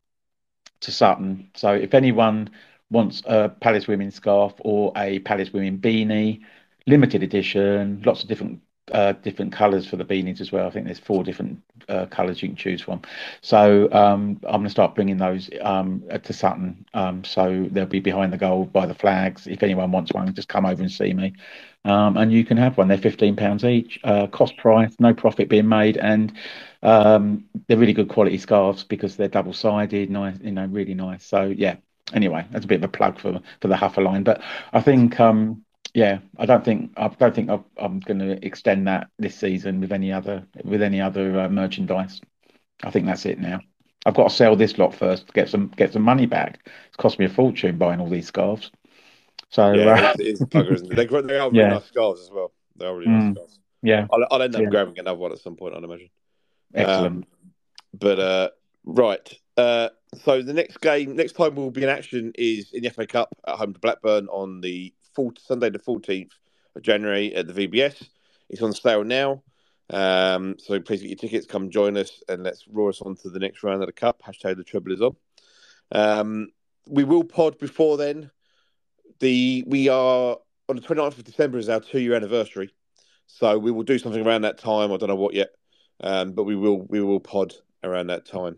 to 0.81 0.91
Sutton. 0.91 1.51
So 1.55 1.73
if 1.73 1.93
anyone 1.93 2.49
wants 2.91 3.23
a 3.25 3.49
Palace 3.49 3.87
Women 3.87 4.11
scarf 4.11 4.53
or 4.59 4.91
a 4.95 5.19
Palace 5.19 5.51
Women 5.53 5.79
beanie, 5.79 6.41
limited 6.87 7.23
edition, 7.23 8.01
lots 8.05 8.23
of 8.23 8.29
different 8.29 8.61
uh, 8.91 9.13
different 9.13 9.53
colours 9.53 9.87
for 9.87 9.95
the 9.95 10.03
beanies 10.05 10.41
as 10.41 10.51
well. 10.51 10.67
I 10.67 10.71
think 10.71 10.85
there's 10.85 10.99
four 10.99 11.23
different 11.23 11.61
uh, 11.87 12.07
colours 12.07 12.41
you 12.41 12.49
can 12.49 12.57
choose 12.57 12.81
from. 12.81 13.01
So 13.41 13.89
um, 13.93 14.39
I'm 14.43 14.51
going 14.51 14.63
to 14.65 14.69
start 14.69 14.95
bringing 14.95 15.17
those 15.17 15.49
um, 15.61 16.03
to 16.23 16.33
Sutton. 16.33 16.85
Um, 16.93 17.23
so 17.23 17.67
they'll 17.71 17.85
be 17.85 18.01
behind 18.01 18.33
the 18.33 18.37
goal 18.37 18.65
by 18.65 18.85
the 18.85 18.93
flags. 18.93 19.47
If 19.47 19.63
anyone 19.63 19.91
wants 19.91 20.11
one, 20.11 20.33
just 20.33 20.49
come 20.49 20.65
over 20.65 20.81
and 20.81 20.91
see 20.91 21.13
me. 21.13 21.33
Um, 21.85 22.17
and 22.17 22.31
you 22.33 22.43
can 22.45 22.57
have 22.57 22.77
one. 22.77 22.87
They're 22.89 22.97
fifteen 22.97 23.35
pounds 23.35 23.63
each, 23.63 23.99
uh, 24.03 24.27
cost 24.27 24.57
price, 24.57 24.93
no 24.99 25.13
profit 25.13 25.49
being 25.49 25.69
made, 25.69 25.97
and 25.97 26.33
um, 26.83 27.45
they're 27.67 27.77
really 27.77 27.93
good 27.93 28.09
quality 28.09 28.37
scarves 28.37 28.83
because 28.83 29.15
they're 29.15 29.27
double 29.27 29.53
sided, 29.53 30.09
nice, 30.09 30.37
you 30.41 30.51
know, 30.51 30.65
really 30.65 30.93
nice. 30.93 31.25
So 31.25 31.45
yeah. 31.45 31.77
Anyway, 32.13 32.45
that's 32.51 32.65
a 32.65 32.67
bit 32.67 32.83
of 32.83 32.83
a 32.83 32.87
plug 32.87 33.19
for 33.19 33.39
for 33.61 33.67
the 33.67 33.75
Huffer 33.75 34.03
line, 34.03 34.23
but 34.23 34.41
I 34.73 34.81
think 34.81 35.19
um, 35.19 35.63
yeah, 35.93 36.19
I 36.37 36.45
don't 36.45 36.63
think 36.63 36.91
I 36.97 37.07
don't 37.07 37.35
think 37.35 37.49
I've, 37.49 37.63
I'm 37.77 37.99
going 37.99 38.19
to 38.19 38.45
extend 38.45 38.87
that 38.87 39.07
this 39.19 39.35
season 39.35 39.79
with 39.79 39.91
any 39.91 40.11
other 40.11 40.45
with 40.63 40.81
any 40.81 41.01
other 41.01 41.39
uh, 41.41 41.49
merchandise. 41.49 42.21
I 42.83 42.91
think 42.91 43.05
that's 43.05 43.25
it 43.25 43.39
now. 43.39 43.61
I've 44.05 44.15
got 44.15 44.29
to 44.29 44.35
sell 44.35 44.55
this 44.55 44.77
lot 44.77 44.95
first 44.95 45.27
to 45.27 45.33
get 45.33 45.49
some 45.49 45.71
get 45.77 45.93
some 45.93 46.01
money 46.01 46.25
back. 46.25 46.59
It's 46.87 46.97
cost 46.97 47.19
me 47.19 47.25
a 47.25 47.29
fortune 47.29 47.77
buying 47.77 47.99
all 47.99 48.09
these 48.09 48.27
scarves. 48.27 48.71
So 49.49 49.63
Yeah, 49.63 49.85
uh, 49.95 50.13
it's 50.19 50.41
a 50.41 50.45
bugger, 50.45 50.73
isn't 50.73 50.91
it? 50.91 50.95
They, 50.95 51.05
they 51.05 51.37
are 51.37 51.49
really 51.51 51.53
Yeah. 51.57 51.73
nice 51.73 51.85
scarves 51.85 52.21
as 52.21 52.31
well. 52.31 52.51
They 52.77 52.85
are 52.85 52.95
really 52.95 53.11
Mm. 53.11 53.19
nice 53.33 53.35
scarves. 53.35 53.59
yeah, 53.83 54.07
I'll, 54.11 54.25
I'll 54.31 54.41
end 54.41 54.55
up 54.55 54.63
Yeah. 54.63 54.69
grabbing 54.69 54.97
another 54.99 55.19
one 55.19 55.31
at 55.31 55.39
some 55.39 55.55
point, 55.55 55.75
I'd 55.75 55.83
imagine. 55.83 56.09
excellent. 56.73 57.27
But 57.93 58.19
uh, 58.19 58.49
right. 58.85 59.33
Uh, 59.57 59.89
so 60.15 60.41
the 60.41 60.53
next 60.53 60.81
game, 60.81 61.15
next 61.15 61.33
time 61.33 61.55
we'll 61.55 61.71
be 61.71 61.83
in 61.83 61.89
action 61.89 62.31
is 62.35 62.71
in 62.73 62.83
the 62.83 62.89
FA 62.89 63.07
Cup 63.07 63.29
at 63.47 63.57
home 63.57 63.73
to 63.73 63.79
Blackburn 63.79 64.27
on 64.27 64.61
the 64.61 64.93
4th, 65.17 65.39
Sunday, 65.39 65.69
the 65.69 65.79
14th 65.79 66.31
of 66.75 66.81
January 66.81 67.33
at 67.33 67.47
the 67.47 67.67
VBS. 67.67 68.07
It's 68.49 68.61
on 68.61 68.73
sale 68.73 69.03
now. 69.03 69.43
Um, 69.89 70.55
so 70.57 70.79
please 70.79 71.01
get 71.01 71.09
your 71.09 71.17
tickets, 71.17 71.45
come 71.45 71.69
join 71.69 71.97
us, 71.97 72.23
and 72.29 72.43
let's 72.43 72.67
roar 72.67 72.89
us 72.89 73.01
on 73.01 73.15
to 73.17 73.29
the 73.29 73.39
next 73.39 73.63
round 73.63 73.81
of 73.81 73.87
the 73.87 73.93
cup. 73.93 74.21
Hashtag 74.25 74.57
the 74.57 74.63
treble 74.63 74.93
is 74.93 75.01
on. 75.01 75.15
Um, 75.91 76.47
we 76.87 77.03
will 77.03 77.23
pod 77.23 77.57
before 77.59 77.97
then. 77.97 78.31
The 79.19 79.63
we 79.67 79.89
are 79.89 80.37
on 80.67 80.75
the 80.75 80.81
29th 80.81 81.17
of 81.17 81.23
December 81.25 81.57
is 81.57 81.69
our 81.69 81.81
two 81.81 81.99
year 81.99 82.15
anniversary, 82.15 82.73
so 83.27 83.57
we 83.57 83.71
will 83.71 83.83
do 83.83 83.99
something 83.99 84.25
around 84.25 84.43
that 84.43 84.57
time. 84.57 84.91
I 84.91 84.97
don't 84.97 85.09
know 85.09 85.15
what 85.15 85.33
yet, 85.33 85.49
um, 86.01 86.31
but 86.31 86.43
we 86.43 86.55
will 86.55 86.81
we 86.87 87.01
will 87.01 87.19
pod 87.19 87.53
around 87.83 88.07
that 88.07 88.25
time. 88.25 88.57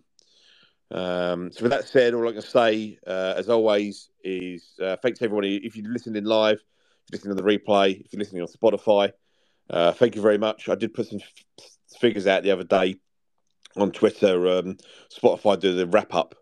Um, 0.93 1.51
so 1.51 1.63
with 1.63 1.71
that 1.71 1.87
said, 1.87 2.13
all 2.13 2.29
I 2.29 2.33
can 2.33 2.41
say, 2.41 2.99
uh, 3.07 3.33
as 3.35 3.49
always, 3.49 4.09
is 4.23 4.75
uh, 4.81 4.95
thanks 5.01 5.19
to 5.19 5.25
everybody. 5.25 5.57
If 5.57 5.75
you're 5.75 5.91
listening 5.91 6.23
live, 6.23 6.57
if 6.57 6.61
you're 7.11 7.17
listening 7.17 7.31
on 7.31 7.37
the 7.37 7.57
replay, 7.57 8.05
if 8.05 8.13
you're 8.13 8.19
listening 8.19 8.43
on 8.43 8.47
Spotify, 8.47 9.11
uh, 9.71 9.91
thank 9.93 10.15
you 10.15 10.21
very 10.21 10.37
much. 10.37 10.69
I 10.69 10.75
did 10.75 10.93
put 10.93 11.07
some 11.07 11.19
f- 11.19 11.65
figures 11.99 12.27
out 12.27 12.43
the 12.43 12.51
other 12.51 12.63
day 12.63 12.97
on 13.75 13.91
Twitter. 13.91 14.47
Um, 14.47 14.77
Spotify 15.11 15.59
did 15.59 15.77
the 15.77 15.87
wrap 15.87 16.13
up 16.13 16.35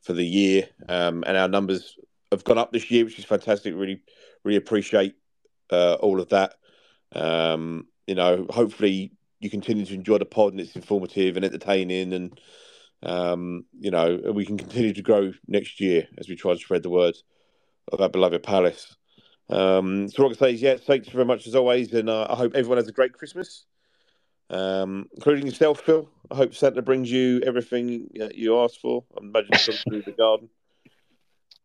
for 0.00 0.14
the 0.14 0.26
year, 0.26 0.68
um, 0.88 1.22
and 1.24 1.36
our 1.36 1.48
numbers 1.48 1.96
have 2.32 2.42
gone 2.42 2.58
up 2.58 2.72
this 2.72 2.90
year, 2.90 3.04
which 3.04 3.20
is 3.20 3.24
fantastic. 3.24 3.72
Really, 3.74 4.02
really 4.42 4.56
appreciate 4.56 5.14
uh, 5.70 5.94
all 5.94 6.20
of 6.20 6.28
that. 6.30 6.54
Um, 7.12 7.86
you 8.08 8.16
know, 8.16 8.46
hopefully 8.50 9.12
you 9.38 9.48
continue 9.48 9.84
to 9.86 9.94
enjoy 9.94 10.18
the 10.18 10.24
pod 10.24 10.52
and 10.52 10.60
it's 10.60 10.74
informative 10.74 11.36
and 11.36 11.44
entertaining, 11.44 12.12
and 12.12 12.40
um, 13.02 13.64
you 13.78 13.90
know 13.90 14.20
we 14.32 14.44
can 14.44 14.56
continue 14.58 14.92
to 14.92 15.02
grow 15.02 15.32
next 15.46 15.80
year 15.80 16.06
as 16.18 16.28
we 16.28 16.36
try 16.36 16.52
to 16.52 16.58
spread 16.58 16.82
the 16.82 16.90
word 16.90 17.16
of 17.90 18.00
our 18.00 18.08
beloved 18.08 18.42
Palace. 18.42 18.96
Um, 19.50 20.08
so 20.08 20.22
what 20.22 20.30
I 20.30 20.34
can 20.34 20.38
say 20.38 20.54
is, 20.54 20.62
yeah, 20.62 20.76
thanks 20.76 21.08
very 21.08 21.24
much 21.24 21.46
as 21.46 21.54
always, 21.54 21.92
and 21.92 22.08
uh, 22.08 22.26
I 22.30 22.36
hope 22.36 22.54
everyone 22.54 22.78
has 22.78 22.88
a 22.88 22.92
great 22.92 23.12
Christmas, 23.12 23.66
um, 24.50 25.08
including 25.14 25.46
yourself, 25.46 25.80
Phil. 25.80 26.08
I 26.30 26.36
hope 26.36 26.54
Santa 26.54 26.80
brings 26.80 27.10
you 27.10 27.40
everything 27.44 28.08
you 28.34 28.60
asked 28.60 28.80
for. 28.80 29.04
I 29.16 29.24
imagine 29.24 29.50
it's 29.52 29.82
through 29.88 30.02
the 30.02 30.12
garden. 30.12 30.48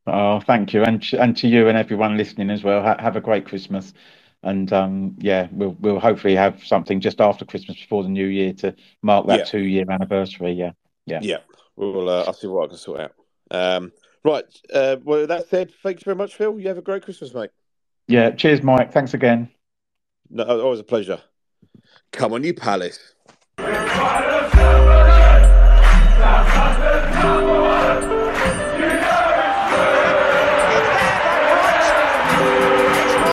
Oh, 0.05 0.39
thank 0.39 0.73
you, 0.73 0.83
and 0.83 1.05
and 1.13 1.35
to 1.37 1.47
you 1.47 1.67
and 1.67 1.77
everyone 1.77 2.17
listening 2.17 2.49
as 2.49 2.63
well. 2.63 2.81
Ha- 2.81 2.97
have 2.99 3.15
a 3.17 3.21
great 3.21 3.45
Christmas, 3.45 3.93
and 4.41 4.71
um, 4.71 5.15
yeah, 5.19 5.47
we'll 5.51 5.75
we'll 5.79 5.99
hopefully 5.99 6.35
have 6.35 6.65
something 6.65 7.01
just 7.01 7.19
after 7.19 7.45
Christmas 7.45 7.77
before 7.77 8.03
the 8.03 8.09
New 8.09 8.27
Year 8.27 8.53
to 8.53 8.73
mark 9.01 9.27
that 9.27 9.39
Yeah. 9.39 9.43
two 9.45 9.63
year 9.63 9.85
anniversary. 9.89 10.53
Yeah, 10.53 10.71
yeah, 11.07 11.19
Yeah, 11.21 11.37
we'll. 11.75 12.07
Uh, 12.07 12.23
I'll 12.27 12.33
see 12.33 12.47
what 12.47 12.65
I 12.65 12.67
can 12.67 12.77
sort 12.77 12.99
out. 12.99 13.13
Um, 13.49 13.91
right. 14.23 14.45
Uh, 14.71 14.97
well, 15.03 15.25
that 15.25 15.49
said, 15.49 15.71
thanks 15.81 16.03
very 16.03 16.15
much, 16.15 16.35
Phil. 16.35 16.59
You 16.59 16.67
have 16.67 16.77
a 16.77 16.81
great 16.81 17.03
Christmas, 17.03 17.33
mate. 17.33 17.49
yeah. 18.07 18.29
Cheers, 18.31 18.61
Mike. 18.61 18.91
Thanks 18.91 19.13
again. 19.13 19.49
No, 20.29 20.43
always 20.61 20.79
a 20.79 20.83
pleasure. 20.83 21.21
Come 22.11 22.33
on, 22.33 22.43
you 22.43 22.53
Palace. 22.53 23.13